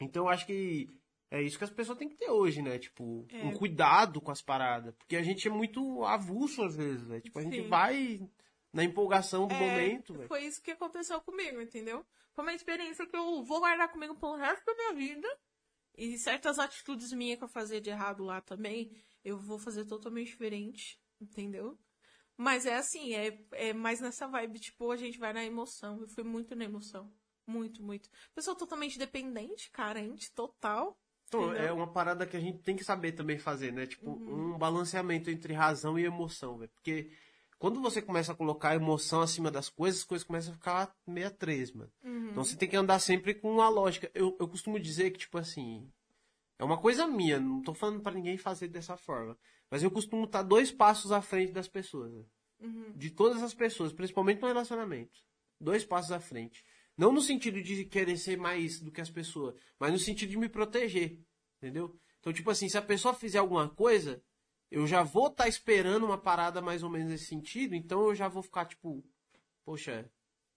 Então 0.00 0.24
eu 0.24 0.28
acho 0.28 0.46
que 0.46 0.88
é 1.30 1.42
isso 1.42 1.58
que 1.58 1.64
as 1.64 1.70
pessoas 1.70 1.98
têm 1.98 2.08
que 2.08 2.16
ter 2.16 2.30
hoje, 2.30 2.60
né? 2.62 2.78
Tipo, 2.78 3.26
É. 3.30 3.44
um 3.44 3.52
cuidado 3.52 4.20
com 4.20 4.30
as 4.30 4.42
paradas. 4.42 4.94
Porque 4.96 5.16
a 5.16 5.22
gente 5.22 5.46
é 5.46 5.50
muito 5.50 6.04
avulso 6.04 6.62
às 6.62 6.74
vezes, 6.74 7.06
né? 7.06 7.20
Tipo, 7.20 7.38
a 7.38 7.42
gente 7.42 7.62
Sim. 7.62 7.68
vai 7.68 8.20
na 8.72 8.82
empolgação 8.84 9.46
do 9.46 9.54
É, 9.54 9.58
momento, 9.60 10.14
velho. 10.14 10.28
Foi 10.28 10.44
isso 10.44 10.62
que 10.62 10.70
aconteceu 10.70 11.20
comigo, 11.20 11.60
entendeu? 11.60 12.04
Foi 12.32 12.44
uma 12.44 12.54
experiência 12.54 13.06
que 13.06 13.16
eu 13.16 13.42
vou 13.44 13.60
guardar 13.60 13.90
comigo 13.92 14.14
pelo 14.16 14.36
resto 14.36 14.64
da 14.64 14.74
minha 14.74 14.94
vida. 14.94 15.28
E 15.96 16.16
certas 16.18 16.58
atitudes 16.58 17.12
minhas 17.12 17.38
que 17.38 17.44
eu 17.44 17.48
fazia 17.48 17.80
de 17.80 17.90
errado 17.90 18.24
lá 18.24 18.40
também, 18.40 18.90
eu 19.24 19.36
vou 19.36 19.58
fazer 19.58 19.84
totalmente 19.84 20.28
diferente, 20.28 20.98
entendeu? 21.20 21.78
Mas 22.36 22.64
é 22.64 22.76
assim, 22.76 23.14
é, 23.14 23.38
é 23.52 23.72
mais 23.72 24.00
nessa 24.00 24.26
vibe, 24.26 24.58
tipo, 24.60 24.90
a 24.90 24.96
gente 24.96 25.18
vai 25.18 25.32
na 25.32 25.44
emoção. 25.44 26.00
Eu 26.00 26.08
fui 26.08 26.24
muito 26.24 26.56
na 26.56 26.64
emoção. 26.64 27.12
Muito, 27.46 27.82
muito. 27.82 28.08
Pessoa 28.34 28.56
totalmente 28.56 28.98
dependente, 28.98 29.70
carente, 29.70 30.32
total. 30.32 30.96
Então, 31.28 31.52
é 31.52 31.70
uma 31.72 31.92
parada 31.92 32.26
que 32.26 32.36
a 32.36 32.40
gente 32.40 32.58
tem 32.62 32.74
que 32.74 32.82
saber 32.82 33.12
também 33.12 33.38
fazer, 33.38 33.72
né? 33.72 33.86
Tipo, 33.86 34.10
Uhum. 34.10 34.54
um 34.54 34.58
balanceamento 34.58 35.30
entre 35.30 35.52
razão 35.52 35.98
e 35.98 36.04
emoção, 36.04 36.58
velho. 36.58 36.70
Porque 36.74 37.12
quando 37.58 37.80
você 37.80 38.00
começa 38.00 38.32
a 38.32 38.34
colocar 38.34 38.74
emoção 38.74 39.20
acima 39.20 39.50
das 39.50 39.68
coisas, 39.68 40.00
as 40.00 40.06
coisas 40.06 40.26
começam 40.26 40.52
a 40.52 40.56
ficar 40.56 40.96
meia 41.06 41.30
três, 41.30 41.72
mano. 41.72 41.92
Uhum. 42.02 42.30
Então 42.30 42.42
você 42.44 42.56
tem 42.56 42.68
que 42.68 42.76
andar 42.76 42.98
sempre 43.00 43.34
com 43.34 43.52
uma 43.52 43.68
lógica. 43.68 44.10
Eu, 44.14 44.36
eu 44.40 44.48
costumo 44.48 44.80
dizer 44.80 45.10
que, 45.10 45.18
tipo 45.18 45.36
assim, 45.38 45.88
é 46.60 46.64
uma 46.64 46.76
coisa 46.76 47.06
minha, 47.06 47.40
não 47.40 47.62
tô 47.62 47.72
falando 47.72 48.02
pra 48.02 48.12
ninguém 48.12 48.36
fazer 48.36 48.68
dessa 48.68 48.94
forma. 48.94 49.34
Mas 49.70 49.82
eu 49.82 49.90
costumo 49.90 50.24
estar 50.24 50.42
dois 50.42 50.70
passos 50.70 51.10
à 51.10 51.22
frente 51.22 51.52
das 51.52 51.66
pessoas, 51.66 52.12
né? 52.12 52.22
Uhum. 52.60 52.92
De 52.94 53.10
todas 53.10 53.42
as 53.42 53.54
pessoas, 53.54 53.94
principalmente 53.94 54.42
no 54.42 54.48
relacionamento. 54.48 55.22
Dois 55.58 55.86
passos 55.86 56.12
à 56.12 56.20
frente. 56.20 56.62
Não 56.98 57.12
no 57.12 57.22
sentido 57.22 57.62
de 57.62 57.86
querer 57.86 58.18
ser 58.18 58.36
mais 58.36 58.78
do 58.78 58.92
que 58.92 59.00
as 59.00 59.08
pessoas, 59.08 59.54
mas 59.78 59.90
no 59.90 59.98
sentido 59.98 60.28
de 60.28 60.36
me 60.36 60.50
proteger. 60.50 61.18
Entendeu? 61.56 61.98
Então, 62.18 62.30
tipo 62.30 62.50
assim, 62.50 62.68
se 62.68 62.76
a 62.76 62.82
pessoa 62.82 63.14
fizer 63.14 63.38
alguma 63.38 63.66
coisa, 63.66 64.22
eu 64.70 64.86
já 64.86 65.02
vou 65.02 65.28
estar 65.28 65.48
esperando 65.48 66.04
uma 66.04 66.18
parada 66.18 66.60
mais 66.60 66.82
ou 66.82 66.90
menos 66.90 67.08
nesse 67.08 67.24
sentido, 67.24 67.74
então 67.74 68.02
eu 68.08 68.14
já 68.14 68.28
vou 68.28 68.42
ficar, 68.42 68.66
tipo, 68.66 69.02
poxa, 69.64 70.12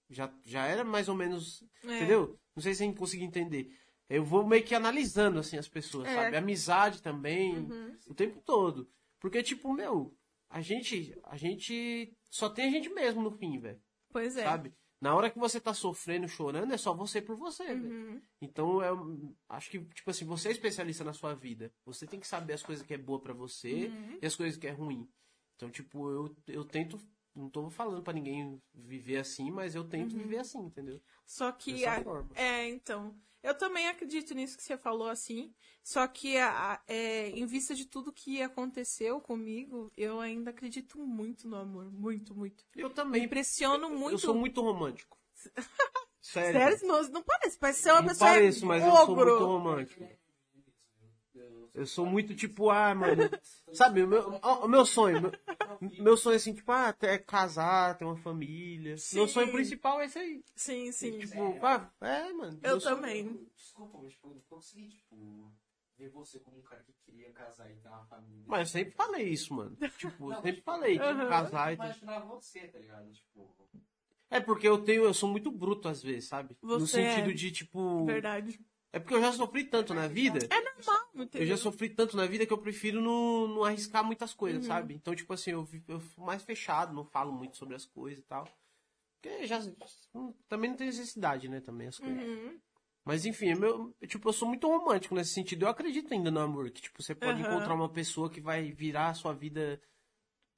já, 0.10 0.30
já 0.44 0.66
era 0.66 0.84
mais 0.84 1.08
ou 1.08 1.16
menos. 1.16 1.64
É. 1.86 1.96
Entendeu? 1.96 2.38
Não 2.54 2.62
sei 2.62 2.74
se 2.74 2.84
a 2.84 2.86
gente 2.86 3.00
conseguir 3.00 3.24
entender. 3.24 3.74
Eu 4.10 4.24
vou 4.24 4.46
meio 4.46 4.64
que 4.64 4.76
analisando, 4.76 5.40
assim, 5.40 5.58
as 5.58 5.68
pessoas, 5.68 6.08
É. 6.08 6.16
sabe? 6.16 6.38
Amizade 6.38 7.02
também, 7.02 7.58
Uhum. 7.58 7.98
o 8.08 8.14
tempo 8.14 8.42
todo. 8.42 8.90
Porque, 9.20 9.42
tipo, 9.42 9.74
meu, 9.74 10.16
a 10.50 10.62
gente, 10.62 11.18
a 11.24 11.38
gente 11.38 12.16
só 12.30 12.50
tem 12.50 12.68
a 12.68 12.72
gente 12.72 12.90
mesmo 12.90 13.22
no 13.22 13.32
fim, 13.32 13.60
velho. 13.60 13.82
Pois 14.12 14.36
é. 14.38 14.44
Sabe? 14.44 14.74
Na 15.02 15.14
hora 15.16 15.30
que 15.30 15.38
você 15.40 15.60
tá 15.60 15.74
sofrendo, 15.74 16.28
chorando, 16.30 16.74
é 16.74 16.78
só 16.78 16.94
você 16.94 17.22
por 17.22 17.36
você, 17.36 17.66
velho. 17.66 17.90
Uhum. 17.90 18.22
Então, 18.42 18.82
eu 18.84 19.36
acho 19.50 19.70
que, 19.72 19.80
tipo 19.80 20.10
assim, 20.10 20.26
você 20.26 20.50
é 20.50 20.52
especialista 20.52 21.04
na 21.04 21.12
sua 21.14 21.34
vida. 21.34 21.74
Você 21.86 22.06
tem 22.08 22.20
que 22.20 22.28
saber 22.28 22.54
as 22.54 22.64
coisas 22.64 22.86
que 22.86 22.94
é 22.94 22.98
boa 22.98 23.20
pra 23.20 23.34
você 23.34 23.86
Uhum. 23.88 24.20
e 24.22 24.26
as 24.26 24.36
coisas 24.36 24.58
que 24.58 24.68
é 24.68 24.72
ruim. 24.72 25.10
Então, 25.56 25.70
tipo, 25.70 26.10
eu, 26.10 26.36
eu 26.48 26.64
tento. 26.66 26.98
Não 27.36 27.50
tô 27.50 27.70
falando 27.70 28.04
pra 28.04 28.14
ninguém 28.14 28.62
viver 28.74 29.18
assim, 29.18 29.50
mas 29.50 29.74
eu 29.76 29.84
tento 29.84 30.16
viver 30.16 30.38
assim, 30.40 30.60
entendeu? 30.60 31.02
Só 31.26 31.52
que. 31.52 31.74
Dessa 31.74 31.92
a- 31.92 32.04
forma. 32.04 32.30
É, 32.36 32.68
então. 32.70 33.16
Eu 33.42 33.54
também 33.58 33.90
acredito 33.90 34.34
nisso 34.34 34.56
que 34.56 34.64
você 34.64 34.78
falou 34.78 35.10
assim. 35.10 35.54
Só 35.84 36.08
que, 36.08 36.38
a- 36.38 36.74
a- 36.76 36.82
é, 36.88 37.30
em 37.32 37.46
vista 37.46 37.76
de 37.76 37.86
tudo 37.86 38.14
que 38.14 38.42
aconteceu 38.42 39.20
comigo, 39.20 39.92
eu 39.98 40.22
ainda 40.22 40.52
acredito 40.52 40.98
muito 41.00 41.46
no 41.48 41.58
amor. 41.58 41.92
Muito, 41.92 42.34
muito. 42.34 42.64
Eu 42.76 42.88
Me 42.88 42.94
também. 42.96 43.24
impressiono 43.26 43.90
muito. 43.90 44.14
Eu 44.14 44.18
sou 44.20 44.34
muito 44.36 44.62
romântico. 44.62 45.18
Sério. 46.22 46.54
Sério? 46.58 46.88
Não, 46.88 47.04
não 47.10 47.22
parece. 47.24 47.58
Parece 47.60 47.82
ser 47.82 47.92
uma 47.92 48.02
Não 48.02 48.08
pessoa. 48.10 48.30
pareço, 48.30 48.66
mas 48.66 48.82
eu 48.84 48.92
sou 48.92 49.00
ogro. 49.12 49.26
muito 49.32 49.46
romântico. 49.46 50.08
Eu 51.74 51.86
sou 51.88 52.06
muito 52.06 52.36
tipo, 52.36 52.70
ah, 52.70 52.94
mano. 52.94 53.30
Sabe, 53.72 54.04
o 54.04 54.08
meu, 54.08 54.30
o 54.30 54.68
meu 54.68 54.86
sonho. 54.86 55.20
Meu, 55.22 55.34
meu 56.00 56.18
sonho 56.18 56.34
é 56.34 56.38
assim, 56.38 56.54
tipo, 56.54 56.72
ah, 56.72 56.96
é 57.02 57.18
casar, 57.18 57.98
ter 57.98 58.06
uma 58.06 58.16
família. 58.18 58.92
Meu 58.92 58.98
Sim. 59.00 59.28
sonho 59.28 59.52
principal 59.52 60.00
é 60.02 60.06
esse 60.06 60.20
aí. 60.20 60.44
Sim, 60.56 60.92
sim. 60.92 61.18
Tipo, 61.20 61.58
ah, 61.66 61.92
é, 62.02 62.32
mano. 62.34 62.60
Eu 62.62 62.72
meu 62.74 62.80
sonho- 62.80 62.96
também. 62.96 63.48
Desculpa, 63.56 63.98
mas 64.04 64.14
tipo, 64.14 64.28
eu 64.30 64.34
não 64.36 64.42
consegui, 64.42 64.90
tipo, 64.90 65.52
ver 65.98 66.10
você 66.10 66.40
como 66.40 66.60
um 66.60 66.62
cara 66.62 66.84
que 66.84 66.94
queria 67.06 67.32
casar 67.32 67.70
e 67.72 67.76
ter 67.76 67.88
uma 67.88 68.06
família. 68.06 68.44
Mas 68.46 68.60
eu 68.60 68.66
sempre 68.80 68.94
falei 68.94 69.30
isso, 69.30 69.54
mano. 69.56 69.76
Tipo, 69.98 70.32
eu 70.32 70.42
sempre 70.42 70.62
falei, 70.62 70.94
tipo, 70.94 71.06
Aham. 71.06 71.28
casar 71.30 71.72
e 71.72 71.74
Eu 71.74 71.78
tudo. 71.78 71.86
imaginava 71.88 72.26
você, 72.28 72.68
tá 72.68 72.78
ligado? 72.78 73.12
Tipo, 73.12 73.56
É 74.30 74.40
porque 74.40 74.68
eu 74.68 74.84
tenho, 74.84 75.04
eu 75.06 75.14
sou 75.14 75.28
muito 75.30 75.52
bruto 75.52 75.88
às 75.88 76.04
vezes, 76.04 76.30
sabe? 76.30 76.56
no 76.62 76.80
Você 76.80 77.02
é. 77.02 77.16
sentido 77.16 77.34
de, 77.34 77.52
tipo. 77.52 78.06
Verdade. 78.06 78.60
É 78.94 79.00
porque 79.00 79.16
eu 79.16 79.22
já 79.22 79.32
sofri 79.34 79.64
tanto 79.64 79.92
na 79.94 80.08
vida. 80.08 80.48
É 80.52 80.62
normal, 80.62 81.10
entendeu? 81.16 81.42
Eu 81.42 81.46
já 81.48 81.58
sofri 81.58 81.90
tanto 81.90 82.16
na 82.16 82.28
vida 82.28 82.46
que 82.46 82.54
eu 82.54 82.58
prefiro 82.60 83.02
não, 83.02 83.48
não 83.48 83.64
arriscar 83.64 84.04
muitas 84.04 84.36
coisas, 84.36 84.64
sabe? 84.66 84.94
Então, 84.94 85.16
tipo 85.16 85.34
assim, 85.34 85.50
eu, 85.50 85.68
eu 85.88 86.00
fico 86.00 86.22
mais 86.22 86.44
fechado, 86.44 86.94
não 86.94 87.04
falo 87.04 87.32
muito 87.34 87.58
sobre 87.58 87.76
as 87.76 87.86
coisas 87.88 88.20
e 88.24 88.28
tal. 88.28 88.48
Porque 89.20 89.48
já. 89.48 89.60
não- 90.14 90.32
Também 90.48 90.70
não 90.70 90.78
tem 90.78 90.86
necessidade, 90.88 91.50
né? 91.50 91.60
Também 91.60 91.88
as 91.88 91.98
coisas. 91.98 92.22
Uhum. 92.24 92.60
Mas 93.04 93.26
enfim, 93.26 93.50
é 93.50 93.56
meu, 93.56 93.94
tipo, 94.08 94.30
eu 94.30 94.34
sou 94.34 94.48
muito 94.48 94.68
romântico 94.68 95.16
nesse 95.16 95.34
sentido. 95.34 95.64
Eu 95.66 95.70
acredito 95.70 96.14
ainda 96.14 96.30
no 96.30 96.40
amor, 96.40 96.70
que 96.70 96.82
tipo, 96.84 97.02
você 97.02 97.16
pode 97.16 97.42
Aham. 97.42 97.52
encontrar 97.52 97.74
uma 97.74 97.90
pessoa 97.90 98.30
que 98.30 98.40
vai 98.40 98.72
virar 98.72 99.08
a 99.10 99.14
sua 99.16 99.34
vida 99.34 99.82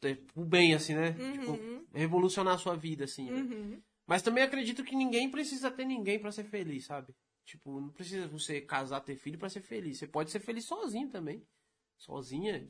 é, 0.03 0.13
pro 0.13 0.43
bem, 0.45 0.73
assim, 0.75 0.93
né? 0.93 1.13
Tipo, 1.31 1.57
revolucionar 1.93 2.55
a 2.55 2.57
sua 2.57 2.75
vida, 2.75 3.05
assim. 3.05 3.31
né? 3.31 3.39
Uhum. 3.41 3.81
Mas 4.05 4.21
também 4.21 4.43
acredito 4.43 4.83
que 4.83 4.95
ninguém 4.95 5.31
precisa 5.31 5.71
ter 5.71 5.85
ninguém 5.85 6.19
pra 6.19 6.31
ser 6.31 6.43
feliz, 6.43 6.85
sabe? 6.85 7.15
Tipo, 7.45 7.79
não 7.79 7.89
precisa 7.89 8.27
você 8.27 8.59
casar, 8.59 8.99
ter 9.01 9.15
filho 9.15 9.37
pra 9.37 9.49
ser 9.49 9.61
feliz. 9.61 9.99
Você 9.99 10.07
pode 10.07 10.31
ser 10.31 10.39
feliz 10.39 10.65
sozinho 10.65 11.09
também. 11.09 11.45
Sozinha, 11.97 12.67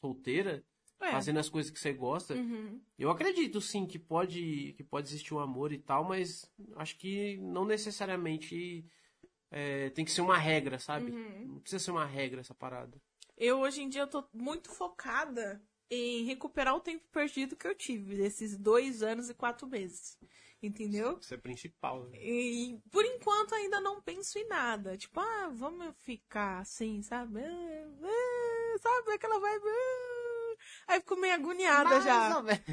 solteira, 0.00 0.64
É. 1.00 1.10
fazendo 1.12 1.38
as 1.38 1.48
coisas 1.48 1.70
que 1.70 1.78
você 1.78 1.92
gosta. 1.92 2.34
Uhum. 2.34 2.80
Eu 2.98 3.10
acredito 3.10 3.60
sim 3.60 3.86
que 3.86 3.98
pode 3.98 4.74
que 4.76 4.82
pode 4.82 5.06
existir 5.06 5.32
um 5.34 5.38
amor 5.38 5.72
e 5.72 5.78
tal, 5.78 6.04
mas 6.04 6.50
acho 6.76 6.98
que 6.98 7.36
não 7.38 7.64
necessariamente 7.64 8.84
é, 9.50 9.90
tem 9.90 10.04
que 10.04 10.10
ser 10.10 10.22
uma 10.22 10.36
regra, 10.36 10.78
sabe? 10.78 11.12
Uhum. 11.12 11.46
Não 11.46 11.60
precisa 11.60 11.82
ser 11.82 11.92
uma 11.92 12.04
regra 12.04 12.40
essa 12.40 12.54
parada. 12.54 13.00
Eu, 13.36 13.60
hoje 13.60 13.82
em 13.82 13.88
dia, 13.88 14.02
eu 14.02 14.08
tô 14.10 14.26
muito 14.32 14.70
focada 14.70 15.62
em 15.90 16.24
recuperar 16.24 16.74
o 16.74 16.80
tempo 16.80 17.06
perdido 17.12 17.54
que 17.54 17.66
eu 17.66 17.74
tive 17.74 18.16
desses 18.16 18.56
dois 18.56 19.02
anos 19.02 19.30
e 19.30 19.34
quatro 19.34 19.68
meses. 19.68 20.18
Entendeu? 20.66 21.18
Isso 21.20 21.34
é 21.34 21.36
principal. 21.36 22.04
Né? 22.04 22.18
E 22.20 22.80
por 22.90 23.04
enquanto 23.04 23.54
ainda 23.54 23.80
não 23.80 24.02
penso 24.02 24.38
em 24.38 24.46
nada. 24.48 24.96
Tipo, 24.96 25.20
ah, 25.20 25.50
vamos 25.52 25.94
ficar 25.98 26.60
assim, 26.60 27.02
sabe? 27.02 27.40
Ah, 27.40 27.88
ah, 28.02 28.78
sabe 28.78 29.12
aquela 29.12 29.38
vibe? 29.38 29.64
ah. 29.66 30.16
Aí 30.88 31.00
fico 31.00 31.16
meio 31.16 31.34
agoniada 31.34 32.00
já. 32.00 32.30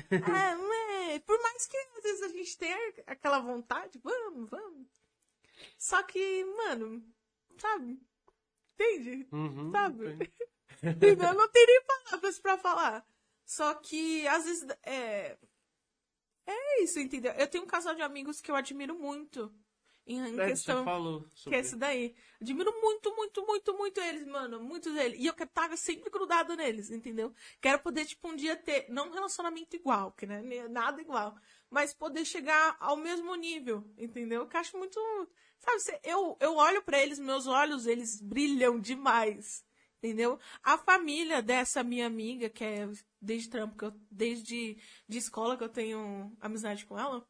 É, 0.09 0.55
né? 0.55 1.19
Por 1.19 1.41
mais 1.41 1.67
que 1.67 1.77
às 1.77 2.03
vezes 2.03 2.21
a 2.23 2.27
gente 2.29 2.57
tenha 2.57 2.77
aquela 3.07 3.39
vontade, 3.39 3.99
vamos, 4.03 4.49
vamos. 4.49 4.87
Só 5.77 6.01
que, 6.03 6.45
mano, 6.45 7.03
sabe? 7.57 7.99
Entende? 8.73 9.27
Uhum, 9.31 9.71
Sabe? 9.71 10.05
entendi. 10.13 10.33
Entendeu? 10.83 11.33
Não 11.33 11.49
tem 11.49 11.65
nem 11.65 11.81
palavras 11.85 12.39
pra 12.39 12.57
falar. 12.57 13.05
Só 13.45 13.73
que, 13.75 14.27
às 14.27 14.45
vezes, 14.45 14.67
é. 14.83 15.37
É 16.45 16.83
isso, 16.83 16.99
entendeu? 16.99 17.31
Eu 17.33 17.47
tenho 17.47 17.63
um 17.63 17.67
casal 17.67 17.95
de 17.95 18.01
amigos 18.01 18.41
que 18.41 18.51
eu 18.51 18.55
admiro 18.55 18.95
muito. 18.95 19.53
Em, 20.05 20.19
em 20.19 20.39
É, 20.39 20.47
questão. 20.47 20.83
Falou 20.83 21.21
Que 21.21 21.39
sobre... 21.39 21.57
é 21.57 21.61
esse 21.61 21.75
daí. 21.77 22.13
Admiro 22.41 22.73
muito, 22.81 23.15
muito, 23.15 23.45
muito, 23.45 23.73
muito 23.77 24.01
eles, 24.01 24.27
mano. 24.27 24.61
Muitos 24.61 24.93
deles. 24.93 25.17
E 25.17 25.25
eu 25.25 25.33
quero 25.33 25.49
estar 25.49 25.77
sempre 25.77 26.09
grudado 26.09 26.55
neles, 26.55 26.91
entendeu? 26.91 27.33
Quero 27.61 27.79
poder, 27.79 28.05
tipo, 28.05 28.27
um 28.27 28.35
dia 28.35 28.55
ter, 28.55 28.85
não 28.89 29.07
um 29.07 29.13
relacionamento 29.13 29.75
igual, 29.75 30.11
que 30.11 30.25
né? 30.25 30.41
Nada 30.67 30.99
igual. 31.01 31.35
Mas 31.69 31.93
poder 31.93 32.25
chegar 32.25 32.75
ao 32.79 32.97
mesmo 32.97 33.33
nível, 33.35 33.83
entendeu? 33.97 34.45
Que 34.45 34.57
eu 34.57 34.61
acho 34.61 34.77
muito. 34.77 34.99
Sabe, 35.57 35.99
eu, 36.03 36.37
eu 36.41 36.55
olho 36.55 36.81
pra 36.83 37.01
eles, 37.01 37.17
meus 37.17 37.47
olhos, 37.47 37.87
eles 37.87 38.21
brilham 38.21 38.77
demais. 38.79 39.63
Entendeu? 40.03 40.37
A 40.61 40.77
família 40.77 41.41
dessa 41.41 41.81
minha 41.81 42.05
amiga, 42.05 42.49
que 42.49 42.61
é 42.63 42.89
desde 43.21 43.49
trampo, 43.49 43.77
que 43.77 43.85
eu, 43.85 43.93
desde 44.11 44.77
de 45.07 45.17
escola 45.17 45.57
que 45.57 45.63
eu 45.63 45.69
tenho 45.69 46.35
amizade 46.41 46.85
com 46.85 46.99
ela. 46.99 47.25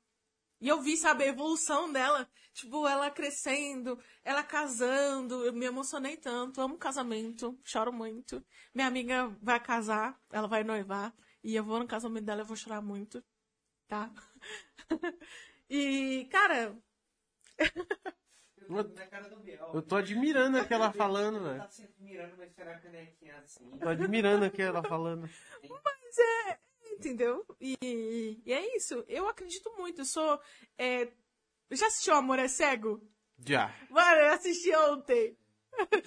E 0.59 0.67
eu 0.69 0.81
vi, 0.81 0.97
sabe, 0.97 1.23
a 1.25 1.27
evolução 1.27 1.91
dela. 1.93 2.27
Tipo, 2.53 2.87
ela 2.87 3.11
crescendo, 3.11 3.99
ela 4.23 4.43
casando. 4.43 5.45
Eu 5.45 5.53
me 5.53 5.65
emocionei 5.65 6.17
tanto. 6.17 6.61
Amo 6.61 6.77
casamento. 6.77 7.59
Choro 7.63 7.93
muito. 7.93 8.43
Minha 8.73 8.87
amiga 8.87 9.27
vai 9.41 9.59
casar, 9.59 10.19
ela 10.31 10.47
vai 10.47 10.63
noivar. 10.63 11.13
E 11.43 11.55
eu 11.55 11.63
vou 11.63 11.79
no 11.79 11.87
casamento 11.87 12.25
dela, 12.25 12.41
eu 12.41 12.45
vou 12.45 12.57
chorar 12.57 12.81
muito. 12.81 13.23
Tá? 13.87 14.11
e, 15.69 16.27
cara, 16.31 16.75
Eu 19.73 19.81
tô 19.81 19.95
admirando 19.95 20.57
aqui 20.57 20.73
ela 20.73 20.91
falando, 20.94 21.44
velho. 21.44 21.60
Tá 21.60 21.69
sempre 21.69 21.95
mirando, 21.99 22.34
mas 22.38 22.52
será 22.53 22.80
canequinha 22.80 23.38
assim. 23.38 23.69
Tô 23.77 23.90
admirando 23.90 24.45
aqui 24.45 24.61
ela 24.61 24.84
falando. 24.84 25.30
Mas 25.64 26.18
é. 26.18 26.60
Entendeu? 26.94 27.45
E, 27.60 28.41
e 28.45 28.53
é 28.53 28.76
isso. 28.77 29.03
Eu 29.07 29.27
acredito 29.27 29.72
muito. 29.77 30.02
Eu 30.02 30.06
sou. 30.06 30.40
é, 30.77 31.11
Já 31.72 31.88
assistiu 31.88 32.14
Amor 32.15 32.40
é 32.40 32.48
Cego? 32.48 33.02
Já. 33.45 33.73
Mano, 33.90 34.22
eu 34.22 34.34
assisti 34.34 34.73
ontem. 34.76 35.38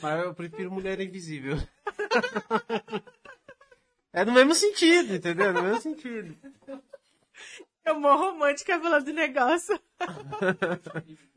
Mas 0.01 0.25
eu 0.25 0.35
prefiro 0.35 0.71
mulher 0.71 1.01
invisível. 1.01 1.57
É 4.13 4.25
no 4.25 4.33
mesmo 4.33 4.55
sentido, 4.55 5.15
entendeu? 5.15 5.53
No 5.53 5.63
mesmo 5.63 5.83
sentido. 5.83 6.35
Eu 7.85 8.01
morro 8.01 8.31
romântica 8.31 8.81
falando 8.81 9.05
do 9.05 9.13
negócio. 9.13 9.79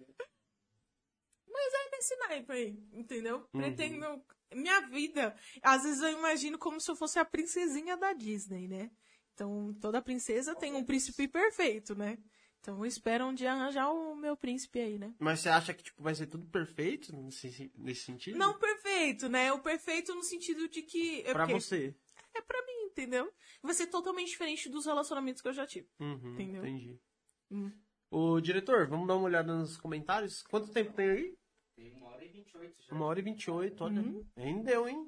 Mas 1.62 1.74
é 1.74 1.90
nesse 1.92 2.16
naipe 2.18 2.52
aí, 2.52 2.84
entendeu? 2.94 3.42
Pretendo. 3.52 4.24
Minha 4.54 4.82
vida. 4.88 5.36
Às 5.62 5.84
vezes 5.84 6.02
eu 6.02 6.10
imagino 6.12 6.58
como 6.58 6.80
se 6.80 6.90
eu 6.90 6.96
fosse 6.96 7.20
a 7.20 7.26
princesinha 7.26 7.98
da 7.98 8.14
Disney, 8.14 8.68
né? 8.68 8.90
Então, 9.34 9.74
toda 9.80 10.02
princesa 10.02 10.56
tem 10.56 10.74
um 10.74 10.84
príncipe 10.84 11.28
perfeito, 11.28 11.96
né? 11.96 12.18
Então, 12.60 12.78
eu 12.80 12.86
espero 12.86 13.26
um 13.26 13.34
dia 13.34 13.54
arranjar 13.54 13.90
o 13.92 14.16
meu 14.16 14.36
príncipe 14.36 14.80
aí, 14.80 14.98
né? 14.98 15.14
Mas 15.20 15.40
você 15.42 15.50
acha 15.50 15.74
que 15.74 15.84
tipo, 15.84 16.02
vai 16.02 16.14
ser 16.16 16.28
tudo 16.28 16.46
perfeito 16.48 17.16
nesse, 17.16 17.72
nesse 17.78 18.02
sentido? 18.02 18.38
Não 18.38 18.58
perfeito, 18.58 19.30
né? 19.30 19.52
O 19.54 19.60
perfeito 19.60 20.14
no 20.16 20.24
sentido 20.24 20.68
de 20.68 20.82
que. 20.82 21.22
é 21.22 21.32
Pra 21.34 21.46
porque- 21.46 21.60
você. 21.60 21.96
É 22.34 22.42
pra 22.42 22.62
mim, 22.66 22.86
entendeu? 22.92 23.32
Vai 23.62 23.74
ser 23.74 23.88
totalmente 23.88 24.30
diferente 24.30 24.70
dos 24.70 24.86
relacionamentos 24.86 25.42
que 25.42 25.48
eu 25.48 25.54
já 25.54 25.66
tive. 25.66 25.90
Uhum, 26.00 26.34
Entendeu? 26.34 26.66
Entendi. 26.66 27.00
Hum. 27.52 27.72
Ô, 28.12 28.40
diretor, 28.42 28.88
vamos 28.88 29.08
dar 29.08 29.16
uma 29.16 29.26
olhada 29.26 29.54
nos 29.56 29.78
comentários? 29.78 30.42
Quanto 30.44 30.72
tempo 30.72 30.94
tem 30.94 31.10
aí? 31.10 31.38
Tem 32.52 32.62
uma 32.62 32.62
hora 32.62 32.66
e 32.68 32.68
vinte 32.68 32.82
e 32.82 32.82
oito 32.82 32.84
já. 32.84 32.96
Uma 32.96 33.06
hora 33.06 33.20
e 33.20 33.24
vinte 33.24 33.44
e 33.44 33.52
oito, 33.52 33.84
olha. 33.84 34.02
Uhum. 34.02 34.26
Rendeu, 34.36 34.88
hein? 34.88 35.08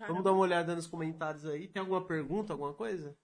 Vamos 0.00 0.24
dar 0.24 0.32
uma 0.32 0.42
olhada 0.42 0.74
nos 0.76 0.86
comentários 0.86 1.44
aí. 1.46 1.68
Tem 1.68 1.80
alguma 1.80 2.06
pergunta, 2.06 2.52
alguma 2.52 2.74
coisa? 2.74 3.16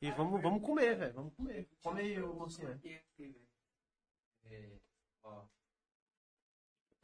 E 0.00 0.10
vamos, 0.10 0.42
vamos 0.42 0.62
comer, 0.62 0.96
velho. 0.96 1.14
Vamos 1.14 1.34
comer. 1.34 1.68
Come 1.82 2.00
aí, 2.00 2.20
ô, 2.22 2.34
mocinha. 2.34 2.80
É, 4.44 4.78
ó, 5.22 5.44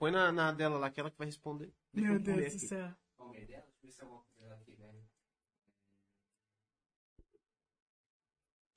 Põe 0.02 0.10
na, 0.10 0.32
na 0.32 0.50
dela 0.50 0.78
lá, 0.78 0.90
que 0.90 0.98
ela 0.98 1.12
que 1.12 1.16
vai 1.16 1.26
responder. 1.26 1.72
Deixa 1.92 2.12
eu 2.12 2.18
comer 2.20 2.46
aqui. 2.48 2.58
céu. 2.58 2.92
é 3.34 3.44
dela? 3.44 3.66
Deixa 3.80 3.82
eu 3.82 3.82
ver 3.82 3.92
se 3.92 4.00
é 4.00 4.04
alguma 4.04 4.24
coisa 4.24 4.54
aqui, 4.54 4.72
velho. 4.72 5.04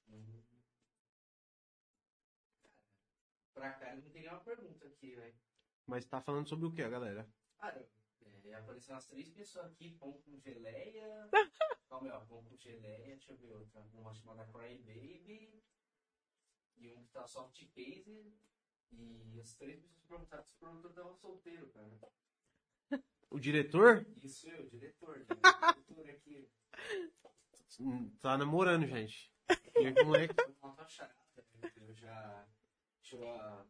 Hum. 0.09 0.43
Pra 3.55 3.71
cá 3.73 3.95
não 3.95 4.01
tem 4.03 4.21
nenhuma 4.21 4.39
pergunta 4.41 4.74
aqui, 5.05 5.15
velho. 5.15 5.35
Mas 5.85 6.05
tá 6.05 6.19
falando 6.21 6.49
sobre 6.49 6.65
o 6.65 6.71
que, 6.71 6.87
galera? 6.87 7.29
Cara, 7.59 7.87
é, 8.45 8.53
apareceram 8.55 8.97
as 8.97 9.05
três 9.05 9.29
pessoas 9.29 9.67
aqui, 9.67 9.91
pão 9.91 10.13
com 10.13 10.39
geleia. 10.39 11.29
Calma 11.89 12.07
aí, 12.07 12.13
ó, 12.13 12.19
pão 12.21 12.43
com 12.43 12.57
geleia, 12.57 13.15
deixa 13.15 13.31
eu 13.31 13.37
ver 13.37 13.53
outra. 13.53 13.81
Uma 13.93 14.13
chamada 14.13 14.45
Cry 14.51 14.77
Baby. 14.79 15.63
E 16.77 16.91
um 16.91 17.03
que 17.03 17.11
tá 17.11 17.27
soft 17.27 17.63
case. 17.71 18.33
E 18.91 19.39
as 19.39 19.53
três 19.55 19.79
pessoas 19.79 20.05
perguntaram 20.07 20.43
se 20.43 20.53
o 20.53 20.57
produtor 20.57 20.93
tava 20.93 21.13
solteiro, 21.13 21.69
cara. 21.69 21.99
O 23.29 23.39
diretor 23.39 24.05
Isso 24.23 24.47
eu, 24.49 24.69
diretor. 24.69 25.19
né? 25.19 25.25
diretor 25.89 26.09
aqui. 26.09 26.49
tá 28.21 28.37
namorando, 28.37 28.87
gente. 28.87 29.31
E 29.75 30.01
o 30.01 30.05
moleque. 30.05 30.33
Né? 30.33 31.73
Eu 31.75 31.93
já 31.93 32.47
tirou 33.01 33.29
a 33.29 33.65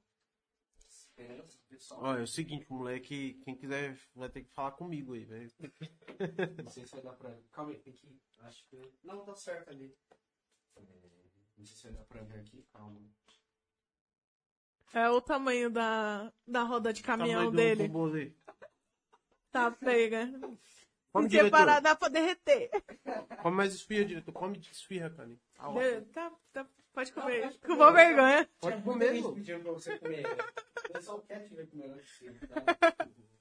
Ó, 1.91 2.15
é 2.17 2.21
o 2.21 2.27
seguinte, 2.27 2.65
moleque, 2.69 3.39
quem 3.43 3.55
quiser 3.55 3.97
vai 4.13 4.29
ter 4.29 4.43
que 4.43 4.51
falar 4.53 4.71
comigo 4.71 5.13
aí, 5.13 5.23
velho. 5.23 5.51
Não 6.63 6.69
sei 6.69 6.85
se 6.85 6.93
vai 6.93 7.03
dar 7.03 7.13
pra. 7.13 7.37
Calma 7.51 7.71
aí, 7.71 7.79
tem 7.79 7.93
que. 7.93 8.19
Acho 8.41 8.63
que. 8.69 8.93
Não, 9.03 9.23
tá 9.23 9.35
certo 9.35 9.69
ali. 9.69 9.95
É, 10.75 10.81
Não 11.57 11.65
sei 11.65 11.75
se 11.75 11.83
vai 11.83 11.93
dar 11.93 12.03
pra 12.05 12.21
ver 12.23 12.39
aqui, 12.39 12.63
calma. 12.73 13.01
É 14.93 15.09
o 15.09 15.19
tamanho 15.21 15.69
da, 15.69 16.31
da 16.47 16.63
roda 16.63 16.93
de 16.93 17.03
caminhão 17.03 17.51
dele. 17.51 17.89
Tá 19.51 19.71
pega. 19.71 20.27
Come, 21.11 21.29
Se 21.29 21.37
separar, 21.37 21.79
dá 21.81 21.95
pra 21.95 22.09
derreter. 22.09 22.69
Come 23.41 23.55
mais 23.57 23.73
esfirra, 23.73 24.05
diretor. 24.05 24.33
Come 24.33 24.57
de 24.57 24.71
esfirra, 24.71 25.09
cara. 25.09 25.29
Ah, 25.57 25.69
ó. 25.69 25.75
Tá, 26.13 26.31
tá, 26.51 26.67
pode 26.95 27.11
comer. 27.11 27.59
Com 27.59 27.75
boa 27.75 27.91
vergonha. 27.91 28.49
Pode 28.59 28.81
comer, 28.81 29.21
pô. 29.21 29.33
pedindo 29.33 29.61
pra 29.61 29.71
você 29.73 29.99
comer. 29.99 30.25
O 30.25 30.93
pessoal 30.93 31.21
quer 31.21 31.43
te 31.43 31.53
ver 31.53 31.67
comer 31.69 31.91
antes 31.91 32.19
de 32.19 32.29
você, 32.29 32.47
tá? 32.47 32.63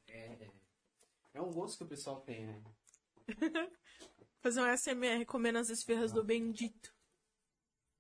É, 0.08 0.50
é 1.34 1.40
um 1.40 1.52
gosto 1.52 1.78
que 1.78 1.84
o 1.84 1.88
pessoal 1.88 2.20
tem, 2.20 2.46
né? 2.46 2.62
Fazer 4.42 4.60
um 4.60 4.76
SMR 4.76 5.24
comendo 5.24 5.58
as 5.58 5.70
esferras 5.70 6.12
do 6.12 6.22
bendito. 6.22 6.92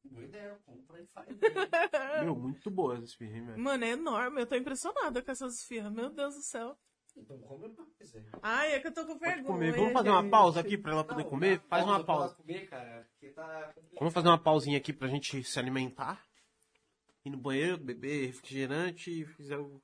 Boa 0.04 0.24
ideia, 0.24 0.60
compra 0.66 1.00
e 1.00 1.06
faz. 1.06 1.28
Meu, 2.22 2.36
muito 2.36 2.70
boa 2.70 2.94
essa 2.94 3.04
esfirra, 3.04 3.36
hein, 3.38 3.46
velho. 3.46 3.58
Mano, 3.58 3.84
é 3.84 3.90
enorme. 3.90 4.42
Eu 4.42 4.46
tô 4.46 4.54
impressionada 4.54 5.22
com 5.22 5.30
essas 5.30 5.54
esfirras. 5.54 5.90
Meu 5.90 6.10
Deus 6.10 6.34
do 6.34 6.42
céu. 6.42 6.78
Então 7.16 7.38
compra 7.38 7.68
mais, 7.68 8.12
velho. 8.12 8.26
Ai, 8.42 8.72
é 8.72 8.80
que 8.80 8.88
eu 8.88 8.94
tô 8.94 9.06
com 9.06 9.18
vergonha. 9.18 9.44
comer. 9.44 9.72
Vamos 9.72 9.92
fazer 9.92 10.10
uma 10.10 10.28
pausa 10.28 10.60
aqui 10.60 10.76
pra 10.76 10.92
ela 10.92 11.04
poder 11.04 11.22
Não, 11.22 11.30
comer? 11.30 11.60
Faz 11.68 11.84
uma 11.84 12.02
pra 12.04 12.14
ela 12.14 12.20
pausa. 12.20 12.34
comer, 12.34 12.68
cara, 12.68 13.08
tá. 13.34 13.74
Vamos 13.98 14.12
fazer 14.12 14.28
uma 14.28 14.38
pausinha 14.42 14.78
aqui 14.78 14.92
pra 14.92 15.08
gente 15.08 15.42
se 15.44 15.58
alimentar. 15.58 16.24
Ir 17.24 17.30
no 17.30 17.38
banheiro, 17.38 17.78
beber 17.78 18.26
refrigerante, 18.26 19.24
fizer 19.24 19.58
o... 19.58 19.80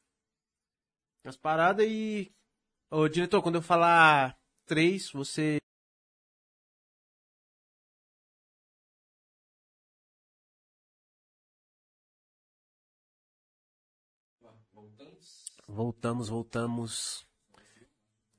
as 1.25 1.37
paradas 1.37 1.87
e. 1.89 2.35
Ô, 2.91 3.09
diretor, 3.09 3.41
quando 3.43 3.55
eu 3.55 3.63
falar 3.63 4.37
três, 4.67 5.11
você. 5.13 5.59
Voltamos. 15.73 16.29
Voltamos. 16.29 17.27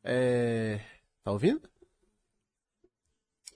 É. 0.03 0.79
Tá 1.23 1.31
ouvindo? 1.31 1.61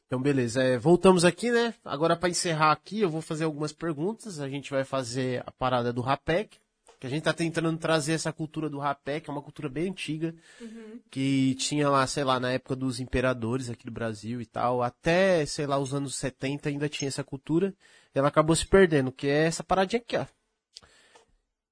Então, 0.05 0.21
beleza. 0.21 0.63
É, 0.63 0.77
voltamos 0.77 1.25
aqui, 1.25 1.51
né? 1.51 1.73
Agora, 1.83 2.15
pra 2.15 2.29
encerrar 2.29 2.71
aqui, 2.71 3.01
eu 3.01 3.09
vou 3.09 3.21
fazer 3.21 3.43
algumas 3.43 3.73
perguntas. 3.73 4.39
A 4.39 4.47
gente 4.47 4.71
vai 4.71 4.83
fazer 4.83 5.43
a 5.45 5.51
parada 5.51 5.91
do 5.91 6.01
rapé, 6.01 6.47
que 6.99 7.07
a 7.07 7.09
gente 7.09 7.23
tá 7.23 7.33
tentando 7.33 7.75
trazer 7.77 8.13
essa 8.13 8.31
cultura 8.31 8.69
do 8.69 8.79
rapé, 8.79 9.19
que 9.19 9.29
é 9.29 9.33
uma 9.33 9.41
cultura 9.41 9.67
bem 9.67 9.89
antiga, 9.89 10.33
que 11.09 11.55
tinha 11.55 11.89
lá, 11.89 12.05
sei 12.07 12.23
lá, 12.23 12.39
na 12.39 12.51
época 12.51 12.75
dos 12.75 12.99
imperadores 12.99 13.69
aqui 13.69 13.85
do 13.85 13.91
Brasil 13.91 14.39
e 14.41 14.45
tal, 14.45 14.81
até, 14.81 15.45
sei 15.45 15.65
lá, 15.65 15.77
os 15.77 15.93
anos 15.93 16.15
70 16.15 16.69
ainda 16.69 16.87
tinha 16.87 17.07
essa 17.07 17.23
cultura. 17.23 17.73
Ela 18.13 18.29
acabou 18.29 18.55
se 18.55 18.65
perdendo, 18.65 19.11
que 19.11 19.27
é 19.27 19.45
essa 19.45 19.63
paradinha 19.63 20.01
aqui, 20.01 20.15
ó. 20.15 20.25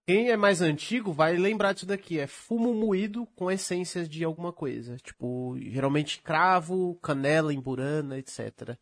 Quem 0.06 0.30
é 0.30 0.36
mais 0.36 0.62
antigo 0.62 1.14
vai 1.14 1.38
lembrar 1.38 1.74
disso 1.74 1.86
daqui. 1.86 2.20
É 2.20 2.28
fumo 2.28 2.74
moído 2.74 3.26
com 3.36 3.50
essências 3.50 4.10
de 4.10 4.24
alguma 4.24 4.52
coisa. 4.52 4.98
Tipo, 4.98 5.56
geralmente 5.60 6.22
cravo, 6.22 6.96
canela, 7.02 7.54
emburana, 7.54 8.18
etc. 8.18 8.78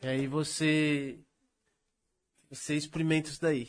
E 0.00 0.06
aí 0.06 0.26
você. 0.26 1.18
Você 2.50 2.76
experimenta 2.76 3.30
isso 3.30 3.40
daí. 3.40 3.68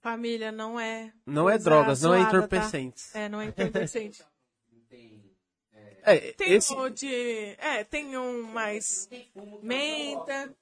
Família, 0.00 0.50
não 0.50 0.78
é. 0.78 1.12
Não 1.24 1.48
é 1.48 1.56
drogas, 1.56 2.02
não 2.02 2.14
é 2.14 2.18
zoada, 2.18 2.30
tá? 2.30 2.36
entorpecentes. 2.38 3.14
É, 3.14 3.28
não 3.28 3.40
é 3.40 3.46
entorpecente. 3.46 4.24
Tem. 4.88 5.24
É, 6.08 6.32
Tem 6.34 6.52
esse. 6.52 6.72
um 6.72 6.88
de. 6.88 7.56
É, 7.58 7.82
tem 7.82 8.16
um 8.16 8.44
mais. 8.44 9.06
Tem 9.06 9.28
fumo. 9.34 9.58
Menta. 9.60 10.54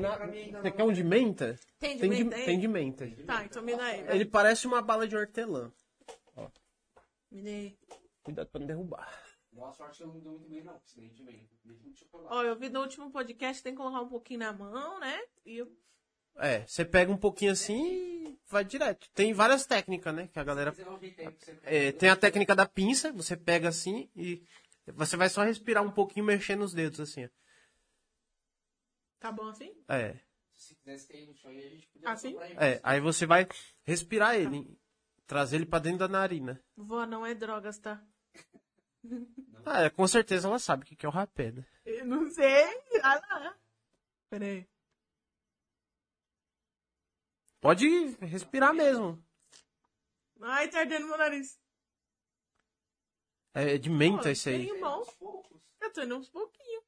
Na- 0.00 0.60
Você 0.62 0.70
quer 0.70 0.84
um 0.84 0.92
de 0.92 1.04
menta? 1.04 1.58
Tem 1.78 1.94
de 1.94 2.00
Tem 2.00 2.10
de, 2.10 2.24
menta 2.24 2.36
aí? 2.36 2.44
tem 2.44 2.58
de 2.58 2.68
menta. 2.68 3.10
Tá, 3.26 3.44
então 3.44 3.62
me 3.62 3.76
dá 3.76 3.84
aí. 3.84 4.04
Ele 4.08 4.24
parece 4.24 4.66
uma 4.66 4.80
bala 4.82 5.06
de 5.06 5.16
hortelã. 5.16 5.72
Me 7.30 7.42
dê. 7.42 7.76
Cuidado 8.22 8.48
pra 8.48 8.60
não 8.60 8.66
derrubar. 8.66 9.12
Boa 9.52 9.72
sorte 9.72 10.00
eu 10.00 10.08
não 10.08 10.20
dou 10.20 10.32
muito 10.32 10.48
bem, 10.48 10.62
não. 10.62 10.72
porque 10.74 10.90
Senão 10.90 11.06
a 11.06 11.10
gente 11.10 11.22
vem. 11.22 11.48
Deixa 11.64 11.82
muito 11.82 11.98
chocolate. 11.98 12.34
Ó, 12.34 12.42
eu 12.42 12.56
vi 12.56 12.68
no 12.68 12.80
último 12.80 13.10
podcast, 13.10 13.62
tem 13.62 13.72
que 13.72 13.76
colocar 13.78 14.00
um 14.00 14.08
pouquinho 14.08 14.40
na 14.40 14.52
mão, 14.52 14.98
né? 15.00 15.20
E 15.44 15.58
eu... 15.58 15.72
É, 16.36 16.66
você 16.66 16.84
pega 16.84 17.12
um 17.12 17.16
pouquinho 17.16 17.52
assim 17.52 18.26
e 18.26 18.38
vai 18.48 18.64
direto. 18.64 19.08
Tem 19.14 19.32
várias 19.32 19.66
técnicas, 19.66 20.12
né? 20.14 20.28
Que 20.32 20.38
a 20.40 20.44
galera 20.44 20.74
É, 21.62 21.92
tem 21.92 22.08
a 22.08 22.16
técnica 22.16 22.54
da 22.56 22.66
pinça, 22.66 23.12
você 23.12 23.36
pega 23.36 23.68
assim 23.68 24.10
e 24.16 24.42
você 24.88 25.16
vai 25.16 25.28
só 25.28 25.42
respirar 25.44 25.84
um 25.84 25.92
pouquinho 25.92 26.26
mexendo 26.26 26.62
os 26.62 26.72
dedos 26.74 26.98
assim. 26.98 27.24
ó. 27.24 27.28
Tá 29.24 29.32
bom 29.32 29.48
assim? 29.48 29.74
É, 29.88 30.20
Se 30.52 30.74
quisesse 30.74 31.08
ter 31.08 31.26
no 31.26 31.34
chão 31.34 31.50
aí, 31.50 31.64
a 31.64 31.70
gente 31.70 31.86
podia 31.88 32.10
Assim? 32.10 32.32
comprar 32.32 32.46
aí. 32.46 32.56
é, 32.74 32.80
aí 32.84 33.00
você 33.00 33.24
vai 33.24 33.48
respirar 33.82 34.34
ele, 34.34 34.78
trazer 35.26 35.56
ele 35.56 35.64
pra 35.64 35.78
dentro 35.78 36.00
da 36.00 36.08
narina. 36.08 36.62
Vó, 36.76 37.06
não 37.06 37.24
é 37.24 37.34
drogas, 37.34 37.78
tá? 37.78 38.06
Ah, 39.66 39.84
é, 39.84 39.88
com 39.88 40.06
certeza 40.06 40.46
ela 40.46 40.58
sabe 40.58 40.82
o 40.82 40.86
que 40.86 40.94
que 40.94 41.06
é 41.06 41.08
o 41.08 41.12
rapé, 41.12 41.50
né? 41.50 41.64
Eu 41.86 42.04
não 42.04 42.28
sei. 42.28 42.64
Ah 43.02 43.14
lá. 43.14 43.56
Pera 44.28 44.44
aí. 44.44 44.68
Pode 47.62 47.86
respirar 48.20 48.74
mesmo. 48.74 49.24
Ai, 50.42 50.68
tá 50.68 50.80
ardendo 50.80 51.06
meu 51.06 51.16
nariz. 51.16 51.58
É 53.54 53.78
de 53.78 53.88
menta 53.88 54.24
Pô, 54.24 54.28
esse 54.28 54.50
aí. 54.50 54.78
poucos. 54.78 55.62
Eu 55.80 55.92
tô 55.94 56.02
indo 56.02 56.16
uns 56.18 56.28
pouquinhos. 56.28 56.84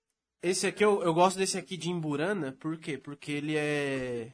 Esse 0.47 0.69
aqui, 0.69 0.85
eu, 0.85 1.03
eu 1.03 1.13
gosto 1.13 1.39
desse 1.39 1.59
aqui 1.59 1.77
de 1.77 1.91
emburana, 1.91 2.53
por 2.53 2.79
quê? 2.79 2.97
Porque 2.97 3.33
ele 3.33 3.57
é... 3.57 4.33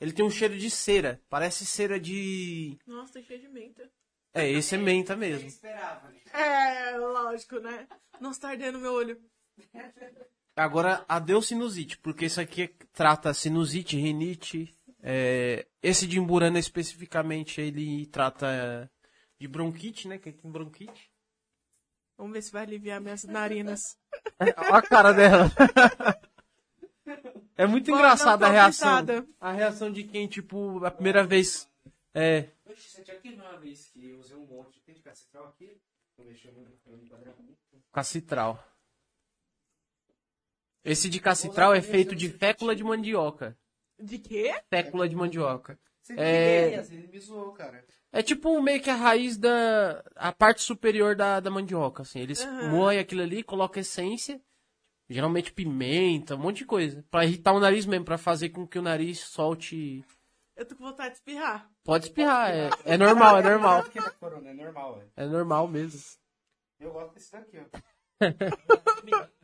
Ele 0.00 0.12
tem 0.12 0.24
um 0.24 0.30
cheiro 0.30 0.58
de 0.58 0.68
cera, 0.68 1.22
parece 1.28 1.64
cera 1.64 1.98
de... 2.00 2.76
Nossa, 2.84 3.14
tá 3.14 3.22
cheio 3.22 3.40
de 3.40 3.48
menta. 3.48 3.88
É, 4.34 4.50
esse 4.50 4.74
é 4.74 4.78
menta 4.78 5.14
mesmo. 5.14 5.48
né? 5.62 6.20
É, 6.32 6.98
lógico, 6.98 7.60
né? 7.60 7.86
Nossa, 8.20 8.40
tá 8.40 8.48
ardendo 8.48 8.80
meu 8.80 8.92
olho. 8.92 9.16
Agora, 10.56 11.04
adeus 11.08 11.46
sinusite, 11.46 11.98
porque 11.98 12.26
isso 12.26 12.40
aqui 12.40 12.66
trata 12.92 13.32
sinusite, 13.32 13.96
rinite. 13.96 14.74
é, 15.00 15.68
esse 15.80 16.08
de 16.08 16.18
Imburana 16.18 16.58
especificamente, 16.58 17.60
ele 17.60 18.06
trata 18.06 18.90
de 19.38 19.46
bronquite, 19.46 20.08
né? 20.08 20.18
Quem 20.18 20.32
tem 20.32 20.50
bronquite. 20.50 21.13
Vamos 22.16 22.32
ver 22.32 22.42
se 22.42 22.52
vai 22.52 22.62
aliviar 22.62 23.00
minhas 23.00 23.24
narinas. 23.24 23.80
Olha 24.38 24.54
a 24.56 24.82
cara 24.82 25.12
dela. 25.12 25.50
É 27.56 27.66
muito 27.66 27.90
engraçada 27.90 28.46
a 28.46 28.50
reação. 28.50 28.88
avisada. 28.88 29.28
A 29.40 29.52
reação 29.52 29.92
de 29.92 30.04
quem, 30.04 30.26
tipo, 30.26 30.84
a 30.84 30.90
primeira 30.90 31.24
vez. 31.24 31.68
É. 32.12 32.48
Oxe, 32.66 32.88
você 32.90 33.02
tinha 33.02 33.16
que 33.18 33.28
uma 33.30 33.58
vez 33.58 33.88
que 33.88 34.08
eu 34.08 34.18
usei 34.18 34.36
um 34.36 34.46
monte. 34.46 34.80
Tem 34.80 34.94
de 34.94 35.02
cacetral 35.02 35.46
aqui? 35.48 35.80
Cacitral. 37.92 38.64
Esse 40.84 41.08
de 41.08 41.18
cacitral 41.18 41.74
é 41.74 41.80
feito 41.80 42.14
de 42.14 42.28
fécula 42.28 42.76
de 42.76 42.84
mandioca. 42.84 43.56
De 43.98 44.18
quê? 44.18 44.54
Fécula 44.68 45.08
de 45.08 45.16
mandioca. 45.16 45.78
Você 46.04 46.12
É. 46.20 46.74
ele 46.90 47.08
me 47.08 47.18
zoou, 47.18 47.52
cara. 47.52 47.82
É 48.12 48.22
tipo 48.22 48.60
meio 48.62 48.80
que 48.80 48.90
a 48.90 48.94
raiz 48.94 49.36
da. 49.38 50.04
a 50.14 50.30
parte 50.32 50.60
superior 50.62 51.16
da, 51.16 51.40
da 51.40 51.50
mandioca, 51.50 52.02
assim. 52.02 52.20
Eles 52.20 52.42
Aham. 52.42 52.68
moem 52.70 52.98
aquilo 52.98 53.22
ali, 53.22 53.42
colocam 53.42 53.80
essência, 53.80 54.40
geralmente 55.08 55.50
pimenta, 55.52 56.36
um 56.36 56.38
monte 56.38 56.58
de 56.58 56.66
coisa. 56.66 57.02
Pra 57.10 57.24
irritar 57.24 57.52
o 57.52 57.58
nariz 57.58 57.86
mesmo, 57.86 58.04
pra 58.04 58.18
fazer 58.18 58.50
com 58.50 58.66
que 58.66 58.78
o 58.78 58.82
nariz 58.82 59.18
solte. 59.20 60.04
Eu 60.54 60.66
tô 60.66 60.76
com 60.76 60.84
vontade 60.84 61.10
de 61.10 61.14
espirrar. 61.16 61.68
Pode 61.82 62.04
espirrar, 62.06 62.50
é, 62.54 62.70
é 62.84 62.96
normal, 62.98 63.38
é 63.38 63.42
normal. 63.42 63.80
É 63.80 64.10
corona, 64.20 64.50
é 64.50 64.54
normal. 64.54 65.02
É 65.16 65.26
normal 65.26 65.66
mesmo. 65.66 66.00
Eu 66.78 66.92
gosto 66.92 67.14
desse 67.14 67.32
daqui, 67.32 67.58
ó. 67.58 67.64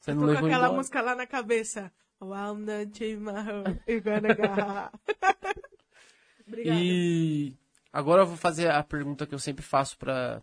Você 0.00 0.10
Tô 0.12 0.14
não 0.16 0.20
com 0.22 0.26
levou 0.32 0.46
aquela 0.46 0.64
embora. 0.64 0.76
música 0.76 1.00
lá 1.00 1.14
na 1.14 1.26
cabeça. 1.26 1.92
The 2.22 2.88
chimarrão, 2.94 3.64
gonna 4.04 4.30
agarrar. 4.30 4.92
Obrigada. 6.46 6.80
E 6.80 7.56
agora 7.92 8.22
eu 8.22 8.26
vou 8.26 8.36
fazer 8.36 8.70
a 8.70 8.82
pergunta 8.84 9.26
que 9.26 9.34
eu 9.34 9.38
sempre 9.38 9.64
faço 9.64 9.98
pra. 9.98 10.40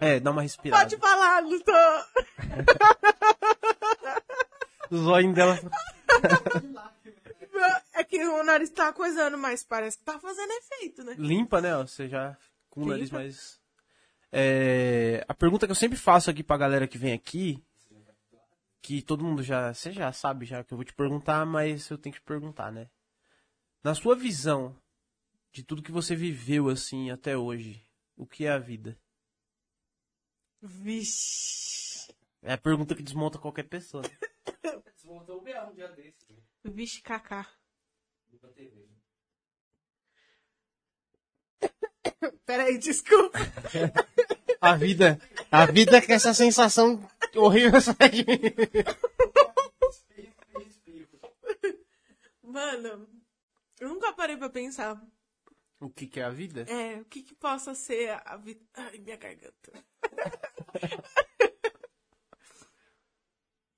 É, 0.00 0.18
dar 0.18 0.30
uma 0.30 0.42
respirada. 0.42 0.82
Pode 0.82 0.96
falar, 0.96 1.42
Luto. 1.42 1.72
O 4.88 4.98
zóio 4.98 5.34
dela. 5.34 5.58
É 7.92 8.04
que 8.04 8.24
o 8.24 8.44
nariz 8.44 8.70
tá 8.70 8.92
coisando, 8.92 9.36
mas 9.36 9.64
parece 9.64 9.98
que 9.98 10.04
tá 10.04 10.16
fazendo 10.20 10.52
efeito, 10.52 11.02
né? 11.02 11.16
limpa, 11.18 11.60
né? 11.60 11.76
Você 11.78 12.08
já 12.08 12.36
com 12.70 12.82
o 12.82 12.86
nariz 12.86 13.10
mais. 13.10 13.58
É, 14.30 15.24
a 15.26 15.34
pergunta 15.34 15.66
que 15.66 15.72
eu 15.72 15.76
sempre 15.76 15.98
faço 15.98 16.30
aqui 16.30 16.44
pra 16.44 16.56
galera 16.56 16.86
que 16.86 16.98
vem 16.98 17.12
aqui, 17.12 17.60
que 18.86 19.02
todo 19.02 19.24
mundo 19.24 19.42
já, 19.42 19.74
você 19.74 19.90
já 19.90 20.12
sabe 20.12 20.46
já 20.46 20.62
que 20.62 20.72
eu 20.72 20.78
vou 20.78 20.84
te 20.84 20.94
perguntar, 20.94 21.44
mas 21.44 21.90
eu 21.90 21.98
tenho 21.98 22.14
que 22.14 22.20
te 22.20 22.24
perguntar, 22.24 22.70
né? 22.70 22.88
Na 23.82 23.96
sua 23.96 24.14
visão 24.14 24.80
de 25.50 25.64
tudo 25.64 25.82
que 25.82 25.90
você 25.90 26.14
viveu 26.14 26.68
assim 26.68 27.10
até 27.10 27.36
hoje, 27.36 27.84
o 28.16 28.24
que 28.24 28.46
é 28.46 28.50
a 28.50 28.58
vida? 28.58 28.96
Vixe. 30.62 32.14
É 32.40 32.52
a 32.52 32.58
pergunta 32.58 32.94
que 32.94 33.02
desmonta 33.02 33.40
qualquer 33.40 33.64
pessoa. 33.64 34.04
Desmontou 34.94 35.38
o 35.38 35.42
BA 35.42 35.68
um 35.68 35.74
dia 35.74 35.88
desse, 35.88 36.32
né? 36.32 36.40
Vixe, 36.66 37.02
Kaká. 37.02 37.44
TV. 38.54 38.88
Peraí, 42.46 42.78
desculpa. 42.78 43.38
A 44.60 44.76
vida, 44.76 45.20
a 45.50 45.66
vida 45.66 46.00
que 46.00 46.12
essa 46.12 46.32
sensação 46.34 47.08
horrível 47.34 47.80
sai 47.80 48.08
de 48.08 48.24
mim. 48.24 48.40
Mano, 52.42 53.08
eu 53.80 53.88
nunca 53.88 54.12
parei 54.12 54.36
pra 54.36 54.48
pensar. 54.48 55.00
O 55.78 55.90
que 55.90 56.06
que 56.06 56.20
é 56.20 56.24
a 56.24 56.30
vida? 56.30 56.62
É, 56.62 57.00
o 57.00 57.04
que 57.04 57.22
que 57.22 57.34
possa 57.34 57.74
ser 57.74 58.20
a 58.24 58.36
vida. 58.36 58.64
Ai, 58.74 58.98
minha 58.98 59.16
garganta. 59.16 59.72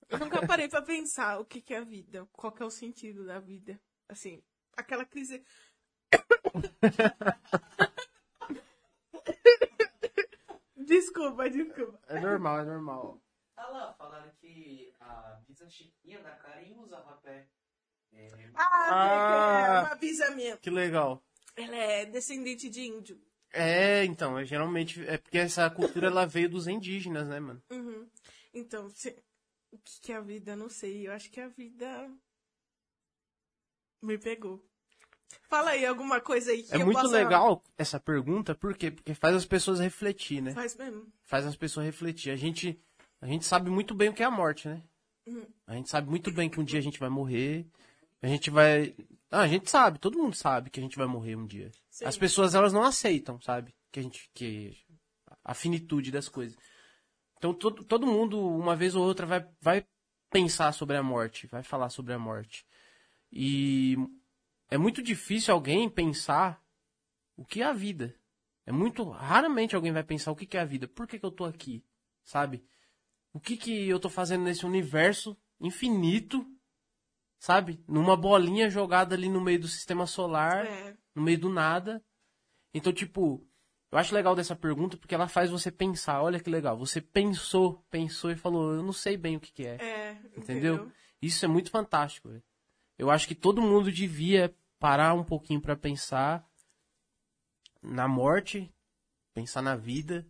Eu 0.09 0.19
nunca 0.19 0.47
parei 0.47 0.69
pra 0.69 0.81
pensar 0.81 1.39
o 1.39 1.45
que, 1.45 1.61
que 1.61 1.75
é 1.75 1.79
a 1.79 1.85
vida, 1.85 2.27
qual 2.33 2.53
que 2.53 2.63
é 2.63 2.67
o 2.67 2.71
sentido 2.71 3.27
da 3.27 3.39
vida. 3.39 3.79
Assim, 4.09 4.43
aquela 4.77 5.05
crise. 5.05 5.45
Desculpa, 10.89 11.49
desculpa. 11.51 12.01
É 12.09 12.21
normal, 12.21 12.61
é 12.61 12.65
normal. 12.65 13.23
Ah 13.57 13.67
lá, 13.69 13.93
falaram 13.95 14.31
que 14.41 14.93
a 15.01 15.41
Bisa 15.47 15.69
Chiquinha 15.69 16.21
da 16.23 16.31
Karen 16.37 16.75
usa 16.79 16.99
rapé. 17.01 17.49
É, 18.13 18.29
Ah, 18.55 18.89
Ah. 18.91 19.67
é 19.67 19.87
uma 19.87 19.95
bisa 19.97 20.31
minha. 20.31 20.57
Que 20.57 20.71
legal. 20.71 21.23
Ela 21.57 21.77
é 21.77 22.07
descendente 22.07 22.69
de 22.71 22.83
índio. 22.83 23.21
É, 23.53 24.05
então, 24.05 24.39
é, 24.39 24.45
geralmente 24.45 25.05
é 25.07 25.19
porque 25.19 25.39
essa 25.39 25.69
cultura 25.71 26.07
ela 26.09 26.27
veio 26.27 26.49
dos 26.49 26.67
indígenas, 26.69 27.27
né, 27.29 27.41
mano? 27.41 27.63
Uhum. 27.71 28.09
Então, 28.55 28.89
se- 28.91 29.23
o 29.73 29.79
que, 29.79 30.01
que 30.01 30.13
é 30.13 30.17
a 30.17 30.21
vida? 30.21 30.53
Eu 30.53 30.57
não 30.57 30.69
sei. 30.69 31.07
Eu 31.09 31.13
acho 31.13 31.31
que 31.31 31.41
a 31.41 31.49
vida 31.49 32.11
me 34.03 34.17
pegou. 34.19 34.65
Fala 35.49 35.71
aí 35.71 35.87
alguma 35.87 36.21
coisa 36.21 36.51
aí 36.51 36.63
que 36.63 36.75
É 36.75 36.77
eu 36.77 36.85
muito 36.85 37.01
possa... 37.01 37.13
legal 37.13 37.63
essa 37.77 37.99
pergunta, 37.99 38.55
por 38.55 38.77
quê? 38.77 38.91
Porque 38.91 39.15
faz 39.15 39.35
as 39.35 39.47
pessoas 39.47 39.81
refletir, 39.81 40.43
né? 40.43 40.53
Faz 40.53 40.77
mesmo. 40.77 41.07
Faz 41.25 41.47
as 41.47 41.57
pessoas 41.57 41.87
refletir. 41.87 42.31
A 42.31 42.37
gente, 42.37 42.79
a 43.21 43.27
gente 43.27 43.47
sabe 43.47 43.71
muito 43.71 43.95
bem 43.95 44.11
o 44.11 44.15
que 44.15 44.23
é 44.23 44.27
a 44.27 44.31
morte, 44.31 44.69
né? 44.69 44.83
Uhum. 45.27 45.47
A 45.67 45.75
gente 45.75 45.89
sabe 45.89 46.11
muito 46.11 46.31
bem 46.31 46.51
que 46.51 46.61
um 46.61 46.65
dia 46.65 46.79
a 46.79 46.83
gente 46.83 47.01
vai 47.01 47.09
morrer. 47.09 47.67
A 48.21 48.27
gente 48.27 48.51
vai. 48.51 48.95
Ah, 49.31 49.41
a 49.41 49.49
gente 49.49 49.71
sabe, 49.71 49.99
todo 49.99 50.19
mundo 50.19 50.35
sabe 50.35 50.71
que 50.71 50.81
a 50.81 50.83
gente 50.83 50.97
vai 50.97 51.07
morrer 51.07 51.37
um 51.37 51.47
dia. 51.47 51.71
Sim. 51.91 52.05
As 52.05 52.17
pessoas 52.17 52.55
elas 52.55 52.73
não 52.73 52.83
aceitam, 52.83 53.41
sabe? 53.41 53.75
Que 53.91 54.01
a 54.01 54.03
gente 54.03 54.31
que 54.35 54.77
a 55.45 55.55
finitude 55.55 56.11
das 56.11 56.29
coisas. 56.29 56.57
Então 57.39 57.55
todo, 57.55 57.85
todo 57.85 58.07
mundo 58.07 58.39
uma 58.39 58.77
vez 58.77 58.95
ou 58.95 59.05
outra 59.05 59.25
vai 59.25 59.47
vai 59.61 59.87
pensar 60.31 60.73
sobre 60.73 60.97
a 60.97 61.03
morte, 61.03 61.47
vai 61.47 61.63
falar 61.63 61.89
sobre 61.89 62.13
a 62.13 62.19
morte. 62.19 62.67
E 63.31 63.97
é 64.71 64.77
muito 64.79 65.03
difícil 65.03 65.53
alguém 65.55 65.89
pensar 65.89 66.63
o 67.37 67.45
que 67.45 67.63
é 67.63 67.65
a 67.65 67.73
vida. 67.73 68.15
É 68.67 68.73
muito 68.73 69.03
raramente 69.09 69.75
alguém 69.75 69.93
vai 69.93 70.03
pensar 70.05 70.31
o 70.31 70.37
que 70.37 70.57
é 70.57 70.61
a 70.61 70.65
vida. 70.65 70.87
Por 70.87 71.07
que, 71.07 71.19
que 71.19 71.25
eu 71.25 71.31
tô 71.31 71.45
aqui? 71.45 71.83
Sabe? 72.25 72.63
O 73.33 73.41
que 73.41 73.57
que 73.57 73.89
eu 73.89 73.99
tô 73.99 74.11
fazendo 74.11 74.45
nesse 74.45 74.67
universo 74.67 75.37
infinito? 75.61 76.47
Sabe? 77.39 77.83
Numa 77.87 78.17
bolinha 78.17 78.69
jogada 78.69 79.15
ali 79.15 79.29
no 79.29 79.41
meio 79.41 79.61
do 79.61 79.69
sistema 79.69 80.07
solar 80.07 80.67
É. 80.67 80.97
no 81.15 81.23
meio 81.23 81.39
do 81.39 81.49
nada. 81.49 82.05
Então, 82.75 82.93
tipo, 82.93 83.47
eu 83.91 83.97
acho 83.99 84.15
legal 84.15 84.35
dessa 84.35 84.55
pergunta 84.57 84.97
porque 84.99 85.15
ela 85.15 85.29
faz 85.29 85.51
você 85.51 85.71
pensar. 85.71 86.21
Olha 86.21 86.41
que 86.41 86.51
legal. 86.51 86.77
Você 86.79 87.01
pensou, 87.01 87.83
pensou 87.91 88.31
e 88.31 88.37
falou, 88.37 88.75
eu 88.75 88.83
não 88.83 88.93
sei 88.93 89.17
bem 89.17 89.37
o 89.37 89.41
que, 89.41 89.53
que 89.53 89.67
é. 89.67 89.77
É, 89.77 90.13
Entendeu? 90.37 90.75
entendeu? 90.75 90.93
Isso 91.23 91.45
é 91.45 91.49
muito 91.49 91.71
fantástico. 91.71 92.29
velho. 92.29 92.43
Eu 92.99 93.11
acho 93.11 93.29
que 93.29 93.35
todo 93.35 93.63
mundo 93.63 93.93
devia 93.93 94.55
parar 94.79 95.15
um 95.15 95.25
pouquinho 95.25 95.61
pra 95.61 95.77
pensar 95.77 96.45
na 97.81 98.09
morte, 98.09 98.75
pensar 99.33 99.63
na 99.63 99.77
vida, 99.77 100.27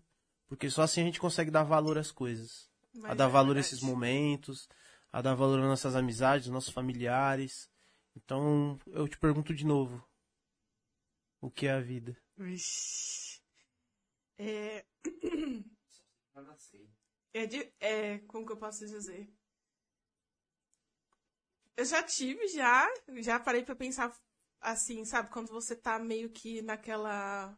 porque 0.46 0.68
só 0.68 0.82
assim 0.82 1.00
a 1.00 1.04
gente 1.04 1.20
consegue 1.20 1.50
dar 1.50 1.64
valor 1.64 1.96
às 1.96 2.12
coisas. 2.12 2.70
Mas 2.94 3.12
a 3.12 3.14
dar 3.14 3.28
é 3.28 3.32
valor 3.32 3.56
a 3.56 3.60
esses 3.60 3.80
momentos, 3.80 4.68
a 5.10 5.22
dar 5.22 5.34
valor 5.34 5.60
às 5.60 5.66
nossas 5.66 5.96
amizades, 5.96 6.46
aos 6.46 6.54
nossos 6.54 6.72
familiares. 6.72 7.70
Então, 8.14 8.78
eu 8.88 9.08
te 9.08 9.18
pergunto 9.18 9.54
de 9.54 9.64
novo. 9.64 10.06
O 11.40 11.50
que 11.50 11.66
é 11.66 11.72
a 11.72 11.80
vida? 11.80 12.16
Vixe. 12.36 13.40
É, 14.36 14.84
é, 17.32 17.46
de, 17.46 17.72
é, 17.80 18.18
como 18.20 18.44
que 18.44 18.52
eu 18.52 18.56
posso 18.56 18.86
dizer? 18.86 19.32
Eu 21.78 21.84
já 21.84 22.02
tive, 22.02 22.48
já, 22.48 22.92
já 23.18 23.38
parei 23.38 23.62
pra 23.62 23.76
pensar 23.76 24.12
assim, 24.60 25.04
sabe? 25.04 25.30
Quando 25.30 25.46
você 25.46 25.76
tá 25.76 25.96
meio 25.96 26.28
que 26.28 26.60
naquela 26.60 27.56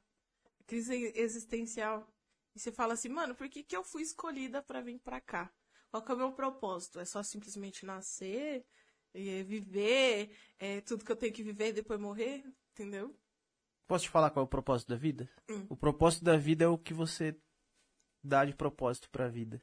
crise 0.67 1.11
existencial. 1.17 2.07
E 2.55 2.61
você 2.61 2.71
fala 2.71 2.93
assim, 2.93 3.09
mano, 3.09 3.35
por 3.35 3.49
que, 3.49 3.63
que 3.63 3.75
eu 3.75 3.83
fui 3.83 4.03
escolhida 4.03 4.63
pra 4.63 4.83
vir 4.83 4.99
pra 4.99 5.23
cá? 5.23 5.51
Qual 5.91 6.03
que 6.03 6.13
é 6.13 6.15
o 6.15 6.19
meu 6.19 6.33
propósito? 6.33 7.01
É 7.01 7.05
só 7.07 7.23
simplesmente 7.23 7.87
nascer, 7.87 8.67
é, 9.15 9.43
viver, 9.43 10.37
é 10.59 10.83
tudo 10.83 11.03
que 11.03 11.11
eu 11.11 11.17
tenho 11.17 11.33
que 11.33 11.43
viver 11.43 11.69
e 11.69 11.73
depois 11.73 11.99
morrer? 11.99 12.45
Entendeu? 12.73 13.19
Posso 13.89 14.05
te 14.05 14.11
falar 14.11 14.29
qual 14.29 14.43
é 14.43 14.47
o 14.47 14.51
propósito 14.51 14.89
da 14.91 14.97
vida? 14.97 15.31
Hum. 15.49 15.65
O 15.71 15.75
propósito 15.75 16.25
da 16.25 16.37
vida 16.37 16.67
é 16.67 16.69
o 16.69 16.77
que 16.77 16.93
você 16.93 17.35
dá 18.23 18.45
de 18.45 18.55
propósito 18.55 19.09
pra 19.09 19.29
vida. 19.29 19.63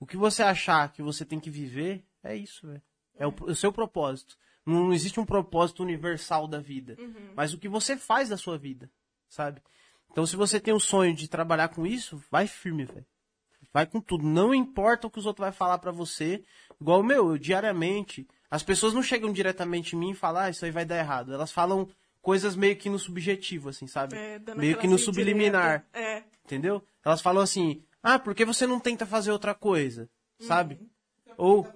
O 0.00 0.06
que 0.06 0.16
você 0.16 0.42
achar 0.42 0.92
que 0.92 1.00
você 1.00 1.24
tem 1.24 1.38
que 1.38 1.48
viver 1.48 2.04
é 2.24 2.34
isso, 2.34 2.66
velho. 2.66 2.82
É 3.18 3.26
o, 3.26 3.34
o 3.40 3.54
seu 3.54 3.72
propósito. 3.72 4.36
Não, 4.64 4.84
não 4.84 4.92
existe 4.92 5.18
um 5.18 5.24
propósito 5.24 5.82
universal 5.82 6.46
da 6.46 6.60
vida. 6.60 6.96
Uhum. 6.98 7.32
Mas 7.34 7.52
o 7.52 7.58
que 7.58 7.68
você 7.68 7.96
faz 7.96 8.28
da 8.28 8.36
sua 8.36 8.58
vida, 8.58 8.90
sabe? 9.28 9.60
Então, 10.10 10.26
se 10.26 10.36
você 10.36 10.58
tem 10.58 10.74
o 10.74 10.80
sonho 10.80 11.14
de 11.14 11.28
trabalhar 11.28 11.68
com 11.68 11.86
isso, 11.86 12.22
vai 12.30 12.46
firme, 12.46 12.84
velho. 12.84 13.06
Vai 13.72 13.86
com 13.86 14.00
tudo. 14.00 14.24
Não 14.26 14.54
importa 14.54 15.06
o 15.06 15.10
que 15.10 15.18
os 15.18 15.26
outros 15.26 15.44
vão 15.44 15.52
falar 15.52 15.78
pra 15.78 15.92
você. 15.92 16.42
Igual, 16.80 17.02
meu, 17.02 17.30
eu, 17.30 17.38
diariamente. 17.38 18.26
As 18.50 18.62
pessoas 18.62 18.94
não 18.94 19.02
chegam 19.02 19.32
diretamente 19.32 19.94
em 19.94 19.98
mim 19.98 20.10
e 20.12 20.14
falam, 20.14 20.42
ah, 20.42 20.50
isso 20.50 20.64
aí 20.64 20.70
vai 20.70 20.84
dar 20.84 20.98
errado. 20.98 21.32
Elas 21.32 21.52
falam 21.52 21.88
coisas 22.22 22.56
meio 22.56 22.76
que 22.76 22.88
no 22.88 22.98
subjetivo, 22.98 23.68
assim, 23.68 23.86
sabe? 23.86 24.16
É, 24.16 24.38
dando 24.38 24.58
meio 24.58 24.78
que 24.78 24.86
no 24.86 24.98
subliminar. 24.98 25.86
É. 25.92 26.22
Entendeu? 26.44 26.82
Elas 27.04 27.20
falam 27.20 27.42
assim, 27.42 27.82
ah, 28.02 28.18
por 28.18 28.34
que 28.34 28.44
você 28.44 28.66
não 28.66 28.80
tenta 28.80 29.04
fazer 29.04 29.30
outra 29.30 29.54
coisa? 29.54 30.08
Sabe? 30.40 30.80
Ou, 31.36 31.66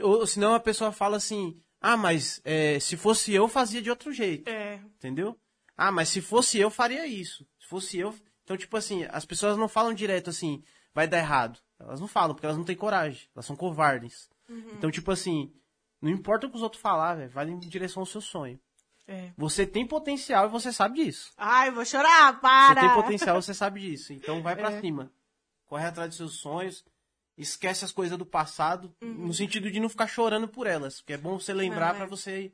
ou 0.00 0.26
senão 0.26 0.54
a 0.54 0.60
pessoa 0.60 0.92
fala 0.92 1.16
assim, 1.16 1.60
ah, 1.80 1.96
mas 1.96 2.40
é, 2.44 2.78
se 2.80 2.96
fosse 2.96 3.32
eu, 3.32 3.46
fazia 3.48 3.82
de 3.82 3.90
outro 3.90 4.12
jeito. 4.12 4.48
É. 4.48 4.76
Entendeu? 4.96 5.38
Ah, 5.76 5.90
mas 5.92 6.08
se 6.08 6.20
fosse 6.20 6.58
eu, 6.58 6.70
faria 6.70 7.06
isso. 7.06 7.46
Se 7.60 7.66
fosse 7.68 7.98
eu. 7.98 8.14
Então, 8.42 8.56
tipo 8.56 8.76
assim, 8.76 9.04
as 9.10 9.24
pessoas 9.24 9.56
não 9.56 9.68
falam 9.68 9.92
direto 9.94 10.30
assim, 10.30 10.62
vai 10.94 11.06
dar 11.08 11.18
errado. 11.18 11.58
Elas 11.78 12.00
não 12.00 12.06
falam, 12.08 12.34
porque 12.34 12.46
elas 12.46 12.56
não 12.58 12.64
têm 12.64 12.76
coragem. 12.76 13.28
Elas 13.34 13.46
são 13.46 13.56
covardes. 13.56 14.28
Então, 14.76 14.90
tipo 14.90 15.10
assim, 15.10 15.52
não 16.00 16.10
importa 16.10 16.46
o 16.46 16.50
que 16.50 16.56
os 16.56 16.62
outros 16.62 16.80
falar, 16.82 17.14
velho, 17.14 17.30
vai 17.30 17.48
em 17.48 17.58
direção 17.58 18.02
ao 18.02 18.06
seu 18.06 18.20
sonho. 18.20 18.60
É. 19.06 19.32
Você 19.36 19.66
tem 19.66 19.86
potencial 19.86 20.46
e 20.46 20.50
você 20.50 20.72
sabe 20.72 21.02
disso. 21.04 21.32
Ai, 21.36 21.70
vou 21.70 21.84
chorar, 21.84 22.40
para! 22.40 22.80
Você 22.80 22.86
tem 22.86 22.94
potencial, 22.94 23.42
você 23.42 23.52
sabe 23.54 23.80
disso. 23.80 24.12
Então 24.12 24.42
vai 24.42 24.54
pra 24.56 24.70
É. 24.72 24.80
cima. 24.80 25.10
Corre 25.66 25.86
atrás 25.86 26.08
dos 26.10 26.16
seus 26.16 26.40
sonhos. 26.40 26.84
Esquece 27.36 27.84
as 27.84 27.90
coisas 27.90 28.16
do 28.16 28.24
passado, 28.24 28.94
no 29.00 29.34
sentido 29.34 29.70
de 29.70 29.80
não 29.80 29.88
ficar 29.88 30.06
chorando 30.06 30.46
por 30.46 30.66
elas. 30.66 31.00
Porque 31.00 31.14
é 31.14 31.18
bom 31.18 31.38
você 31.38 31.52
lembrar 31.52 31.88
Não, 31.88 31.94
é. 31.94 31.98
pra 31.98 32.06
você 32.06 32.52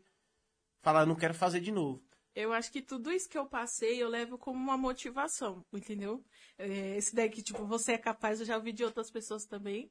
falar, 0.80 1.04
não 1.04 1.14
quero 1.14 1.34
fazer 1.34 1.60
de 1.60 1.70
novo. 1.70 2.02
Eu 2.34 2.52
acho 2.52 2.70
que 2.70 2.80
tudo 2.80 3.12
isso 3.12 3.28
que 3.28 3.36
eu 3.36 3.44
passei 3.44 4.02
eu 4.02 4.08
levo 4.08 4.38
como 4.38 4.58
uma 4.58 4.76
motivação, 4.78 5.64
entendeu? 5.72 6.24
É, 6.56 6.96
esse 6.96 7.14
daí 7.14 7.28
que, 7.28 7.42
tipo, 7.42 7.66
você 7.66 7.92
é 7.92 7.98
capaz, 7.98 8.40
eu 8.40 8.46
já 8.46 8.56
ouvi 8.56 8.72
de 8.72 8.84
outras 8.84 9.10
pessoas 9.10 9.44
também. 9.44 9.90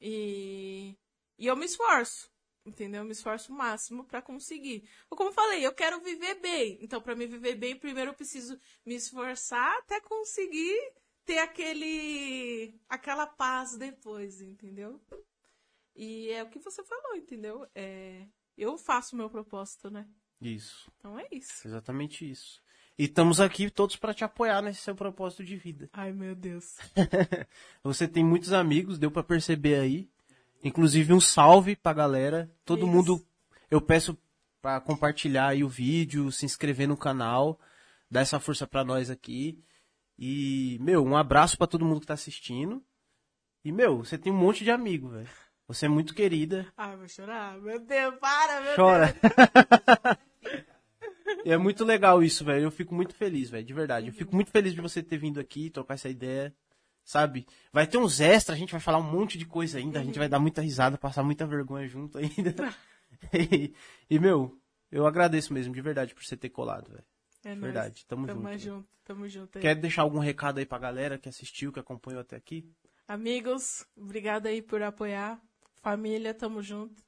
E, 0.00 0.96
e 1.38 1.46
eu 1.46 1.54
me 1.54 1.66
esforço, 1.66 2.30
entendeu? 2.64 3.02
Eu 3.02 3.04
me 3.04 3.12
esforço 3.12 3.52
o 3.52 3.56
máximo 3.56 4.04
pra 4.04 4.22
conseguir. 4.22 4.88
Como 5.08 5.28
eu 5.30 5.34
falei, 5.34 5.64
eu 5.64 5.72
quero 5.72 6.00
viver 6.00 6.34
bem. 6.40 6.78
Então, 6.80 7.00
pra 7.00 7.14
me 7.14 7.26
viver 7.26 7.54
bem, 7.54 7.76
primeiro 7.76 8.10
eu 8.10 8.14
preciso 8.14 8.58
me 8.84 8.94
esforçar 8.94 9.76
até 9.78 10.00
conseguir 10.00 10.92
ter 11.26 11.38
aquele 11.38 12.80
aquela 12.88 13.26
paz 13.26 13.76
depois, 13.76 14.40
entendeu? 14.40 15.00
E 15.94 16.30
é 16.30 16.42
o 16.42 16.48
que 16.48 16.58
você 16.58 16.84
falou, 16.84 17.16
entendeu? 17.16 17.66
É, 17.74 18.26
eu 18.56 18.78
faço 18.78 19.14
o 19.14 19.18
meu 19.18 19.28
propósito, 19.28 19.90
né? 19.90 20.06
Isso. 20.40 20.90
Então 20.98 21.18
é 21.18 21.26
isso. 21.32 21.66
Exatamente 21.66 22.30
isso. 22.30 22.62
E 22.98 23.04
estamos 23.04 23.40
aqui 23.40 23.70
todos 23.70 23.96
pra 23.96 24.14
te 24.14 24.24
apoiar 24.24 24.62
nesse 24.62 24.80
seu 24.80 24.94
propósito 24.94 25.44
de 25.44 25.56
vida. 25.56 25.90
Ai, 25.92 26.12
meu 26.12 26.34
Deus. 26.34 26.76
Você 27.82 28.06
tem 28.08 28.24
muitos 28.24 28.52
amigos, 28.52 28.98
deu 28.98 29.10
pra 29.10 29.22
perceber 29.22 29.80
aí. 29.80 30.08
Inclusive 30.62 31.12
um 31.12 31.20
salve 31.20 31.76
pra 31.76 31.92
galera. 31.92 32.50
Todo 32.64 32.80
Isso. 32.80 32.88
mundo, 32.88 33.26
eu 33.70 33.80
peço 33.80 34.16
pra 34.62 34.80
compartilhar 34.80 35.48
aí 35.48 35.62
o 35.62 35.68
vídeo, 35.68 36.32
se 36.32 36.46
inscrever 36.46 36.88
no 36.88 36.96
canal, 36.96 37.60
dar 38.10 38.20
essa 38.20 38.40
força 38.40 38.66
pra 38.66 38.84
nós 38.84 39.10
aqui. 39.10 39.62
E, 40.18 40.78
meu, 40.80 41.04
um 41.04 41.16
abraço 41.16 41.58
pra 41.58 41.66
todo 41.66 41.84
mundo 41.84 42.00
que 42.00 42.06
tá 42.06 42.14
assistindo. 42.14 42.82
E, 43.64 43.72
meu, 43.72 43.98
você 43.98 44.16
tem 44.16 44.32
um 44.32 44.36
monte 44.36 44.64
de 44.64 44.70
amigo, 44.70 45.08
velho. 45.08 45.28
Você 45.68 45.86
é 45.86 45.88
muito 45.88 46.14
querida. 46.14 46.66
Ai, 46.76 46.96
vou 46.96 47.08
chorar. 47.08 47.58
Meu 47.60 47.80
Deus, 47.80 48.14
para, 48.20 48.60
meu 48.60 48.76
Chora. 48.76 49.14
Deus. 49.20 50.16
E 51.44 51.50
é 51.52 51.56
muito 51.56 51.84
legal 51.84 52.22
isso, 52.22 52.44
velho. 52.44 52.64
Eu 52.64 52.70
fico 52.72 52.94
muito 52.94 53.14
feliz, 53.14 53.50
velho, 53.50 53.64
de 53.64 53.72
verdade. 53.72 54.08
Eu 54.08 54.12
fico 54.12 54.34
muito 54.34 54.50
feliz 54.50 54.74
de 54.74 54.80
você 54.80 55.00
ter 55.00 55.16
vindo 55.16 55.38
aqui, 55.38 55.70
trocar 55.70 55.94
essa 55.94 56.08
ideia, 56.08 56.52
sabe? 57.04 57.46
Vai 57.72 57.86
ter 57.86 57.98
uns 57.98 58.20
extras, 58.20 58.56
a 58.56 58.58
gente 58.58 58.72
vai 58.72 58.80
falar 58.80 58.98
um 58.98 59.10
monte 59.10 59.38
de 59.38 59.46
coisa 59.46 59.78
ainda, 59.78 60.00
a 60.00 60.04
gente 60.04 60.18
vai 60.18 60.28
dar 60.28 60.40
muita 60.40 60.60
risada, 60.60 60.98
passar 60.98 61.22
muita 61.22 61.46
vergonha 61.46 61.86
junto 61.86 62.18
ainda. 62.18 62.54
e, 63.32 63.72
e, 64.10 64.18
meu, 64.18 64.58
eu 64.90 65.06
agradeço 65.06 65.52
mesmo, 65.52 65.72
de 65.72 65.80
verdade, 65.80 66.14
por 66.14 66.24
você 66.24 66.36
ter 66.36 66.48
colado, 66.48 66.90
velho. 66.90 67.04
É 67.46 67.50
De 67.54 67.60
nóis. 67.60 67.72
verdade, 67.72 68.06
tamo, 68.06 68.26
Tamo 68.26 68.40
junto. 68.42 68.58
junto, 68.58 68.88
tamo 69.04 69.28
junto. 69.28 69.56
aí. 69.58 69.62
Quer 69.62 69.76
deixar 69.76 70.02
algum 70.02 70.18
recado 70.18 70.58
aí 70.58 70.66
pra 70.66 70.78
galera 70.78 71.16
que 71.16 71.28
assistiu, 71.28 71.72
que 71.72 71.78
acompanhou 71.78 72.20
até 72.20 72.34
aqui? 72.34 72.68
Amigos, 73.06 73.86
obrigada 73.96 74.48
aí 74.48 74.60
por 74.60 74.82
apoiar. 74.82 75.40
família, 75.80 76.34
tamo 76.34 76.60
junto. 76.60 77.00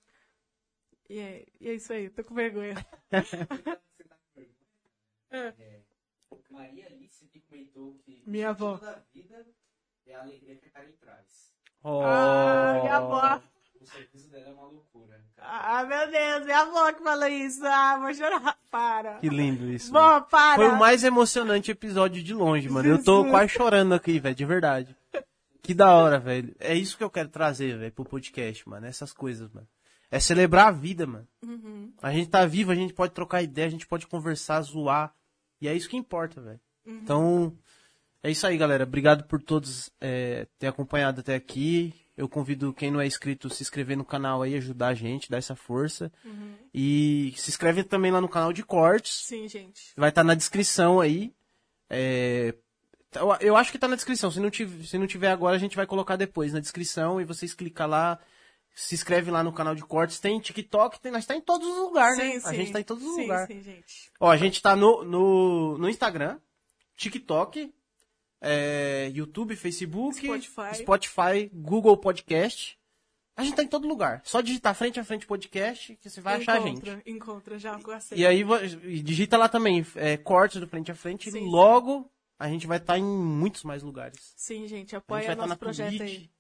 E 1.09 1.19
é, 1.19 1.45
e 1.61 1.69
é 1.69 1.75
isso 1.75 1.93
aí, 1.93 2.09
tô 2.09 2.23
com 2.23 2.35
vergonha. 2.35 2.75
Você 3.11 3.37
tá 4.05 4.15
com 4.17 4.41
vergonha? 4.41 4.59
É. 5.31 5.81
Maria 6.51 6.87
Alice 6.87 7.27
que 7.27 7.41
comentou 7.41 7.99
que 8.05 8.23
Minha 8.25 8.51
avó. 8.51 8.77
da 8.77 9.03
vida 9.13 9.45
é 10.07 10.15
a 10.15 10.21
alegria 10.23 10.55
que 10.57 10.67
a 10.67 10.71
Karen 10.71 10.93
traz. 11.01 11.53
Oh. 11.83 12.01
Ah, 12.05 12.79
minha 12.81 12.97
avó. 12.97 13.43
O 13.89 13.91
serviço 13.91 14.29
dela 14.29 14.49
é 14.49 14.53
uma 14.53 14.65
loucura. 14.65 15.25
Ah, 15.39 15.83
meu 15.85 16.11
Deus, 16.11 16.45
minha 16.45 16.61
avó 16.61 16.93
que 16.93 17.03
falou 17.03 17.29
isso. 17.29 17.65
Ah, 17.65 17.99
vou 17.99 18.13
chorar. 18.13 18.59
Para. 18.71 19.15
Que 19.15 19.31
lindo 19.31 19.71
isso. 19.71 19.91
Vó, 19.91 20.21
para. 20.21 20.57
Foi 20.57 20.69
o 20.69 20.79
mais 20.79 21.03
emocionante 21.03 21.71
episódio 21.71 22.23
de 22.23 22.35
longe, 22.35 22.69
mano. 22.69 22.87
Eu 22.87 23.03
tô 23.03 23.25
quase 23.31 23.49
chorando 23.49 23.95
aqui, 23.95 24.21
velho, 24.21 24.35
de 24.35 24.45
verdade. 24.45 24.95
Que 25.63 25.73
da 25.73 25.95
hora, 25.95 26.19
velho. 26.19 26.55
É 26.61 26.75
isso 26.75 26.99
que 26.99 27.03
eu 27.03 27.09
quero 27.09 27.31
trazer, 27.31 27.79
velho, 27.79 27.93
pro 27.93 28.05
podcast, 28.05 28.69
mano. 28.69 28.87
Essas 28.87 29.15
coisas, 29.15 29.51
mano. 29.51 29.67
É 30.11 30.21
celebrar 30.21 30.67
a 30.67 30.71
vida, 30.71 31.07
mano. 31.07 31.27
Uhum. 31.43 31.93
A 32.03 32.13
gente 32.13 32.29
tá 32.29 32.45
vivo, 32.45 32.71
a 32.71 32.75
gente 32.75 32.93
pode 32.93 33.15
trocar 33.15 33.43
ideia, 33.43 33.69
a 33.69 33.71
gente 33.71 33.87
pode 33.87 34.07
conversar, 34.07 34.61
zoar. 34.61 35.15
E 35.63 35.67
é 35.67 35.75
isso 35.75 35.89
que 35.89 35.97
importa, 35.97 36.43
velho. 36.43 36.61
Uhum. 36.85 37.01
Então, 37.03 37.59
é 38.23 38.31
isso 38.31 38.47
aí, 38.47 38.59
galera. 38.59 38.85
Obrigado 38.85 39.25
por 39.25 39.41
todos 39.41 39.91
é, 39.99 40.47
ter 40.59 40.67
acompanhado 40.67 41.21
até 41.21 41.35
aqui. 41.35 41.95
Eu 42.19 42.29
convido 42.29 42.75
quem 42.75 42.91
não 42.91 43.01
é 43.01 43.07
inscrito 43.07 43.49
se 43.49 43.63
inscrever 43.63 43.97
no 43.97 44.05
canal 44.05 44.43
aí, 44.43 44.57
ajudar 44.57 44.89
a 44.89 44.95
gente, 44.95 45.31
dar 45.31 45.37
essa 45.39 45.55
força. 45.55 46.11
E 46.75 47.33
se 47.37 47.49
inscreve 47.49 47.85
também 47.85 48.11
lá 48.11 48.21
no 48.21 48.29
canal 48.29 48.53
de 48.53 48.65
cortes. 48.65 49.25
Sim, 49.25 49.47
gente. 49.47 49.93
Vai 49.97 50.09
estar 50.09 50.25
na 50.25 50.35
descrição 50.35 50.99
aí. 51.01 51.33
É, 51.89 52.53
eu- 53.15 53.37
Eu 53.41 53.57
acho 53.57 53.71
que 53.71 53.79
tá 53.79 53.87
na 53.87 53.95
descrição. 53.95 54.33
Se 54.33 54.41
não, 54.41 54.51
tiver, 54.51 54.85
se 54.85 54.99
não 54.99 55.07
tiver 55.07 55.31
agora, 55.31 55.55
a 55.55 55.59
gente 55.61 55.77
vai 55.77 55.87
colocar 55.87 56.17
depois 56.17 56.53
na 56.53 56.59
descrição 56.59 57.21
e 57.21 57.25
vocês 57.25 57.55
clicam 57.55 57.87
lá. 57.87 58.19
Se 58.75 58.95
inscreve 58.97 59.31
lá 59.31 59.43
no 59.45 59.53
canal 59.53 59.75
de 59.77 59.83
cortes. 59.83 60.19
Tem 60.19 60.39
TikTok, 60.41 61.01
tem, 61.01 61.13
nós 61.13 61.25
tá 61.25 61.37
em 61.37 61.41
todos 61.41 61.67
os 61.69 61.77
lugares, 61.79 62.19
né? 62.19 62.41
sim, 62.41 62.49
A 62.49 62.53
gente 62.53 62.73
tá 62.73 62.81
em 62.81 62.85
todos 62.85 63.05
os 63.05 63.15
sim, 63.15 63.23
lugares. 63.23 63.47
Sim, 63.47 63.63
gente. 63.63 64.11
Ó, 64.21 64.29
a 64.31 64.37
gente 64.37 64.61
tá 64.61 64.75
no, 64.77 65.05
no, 65.05 65.79
no 65.79 65.89
Instagram, 65.89 66.39
TikTok, 66.97 67.73
é, 68.41 69.11
YouTube, 69.15 69.57
Facebook, 69.57 70.19
Spotify. 70.19 70.75
Spotify, 70.77 71.51
Google 71.53 71.97
Podcast. 71.97 72.79
A 73.37 73.45
gente 73.45 73.55
tá 73.55 73.63
em 73.63 73.69
todo 73.69 73.87
lugar. 73.87 74.21
Só 74.25 74.41
digitar 74.41 74.75
frente 74.75 74.99
a 74.99 75.05
frente 75.05 75.25
podcast 75.25 75.95
que 75.97 76.11
você 76.11 76.21
vai 76.21 76.39
achar 76.39 76.57
a 76.57 76.61
gente. 76.61 76.79
encontra, 76.79 77.03
Encontra, 77.07 77.59
já 77.59 77.79
gostei. 77.79 78.19
E 78.19 78.27
aí 78.27 78.45
digita 79.01 79.37
lá 79.37 79.49
também, 79.49 79.87
é, 79.95 80.17
cortes 80.17 80.61
do 80.61 80.67
frente 80.67 80.91
a 80.91 80.95
frente. 80.95 81.31
Sim, 81.31 81.39
e 81.39 81.41
sim. 81.43 81.49
logo 81.49 82.11
a 82.37 82.49
gente 82.49 82.67
vai 82.67 82.79
estar 82.79 82.99
em 82.99 83.05
muitos 83.05 83.63
mais 83.63 83.83
lugares. 83.83 84.33
Sim, 84.37 84.63
gente, 84.63 84.75
A 84.75 84.77
gente 84.79 84.97
apoia 84.97 85.25
vai 85.25 85.35
estar 85.35 85.37
nosso 85.37 85.49
na 85.51 85.57
projeto 85.57 85.97
Twitch. 85.99 86.03
aí. 86.03 86.31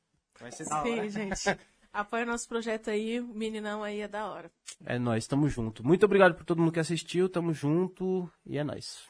Vai 0.41 0.51
ser 0.53 0.65
da 0.69 0.83
hora. 0.83 1.03
Sim, 1.03 1.11
gente. 1.11 1.59
Apoia 1.93 2.27
nosso 2.27 2.49
projeto 2.49 2.91
aí, 2.91 3.21
o 3.21 3.29
meninão 3.29 3.83
aí 3.83 4.01
é 4.01 4.09
da 4.09 4.27
hora. 4.27 4.51
É 4.85 4.99
nóis, 4.99 5.27
tamo 5.27 5.49
junto. 5.49 5.85
Muito 5.85 6.05
obrigado 6.05 6.35
por 6.35 6.45
todo 6.45 6.61
mundo 6.61 6.73
que 6.73 6.81
assistiu, 6.81 7.29
tamo 7.29 7.53
junto 7.53 8.31
e 8.45 8.59
é 8.59 8.65
nóis. 8.65 9.03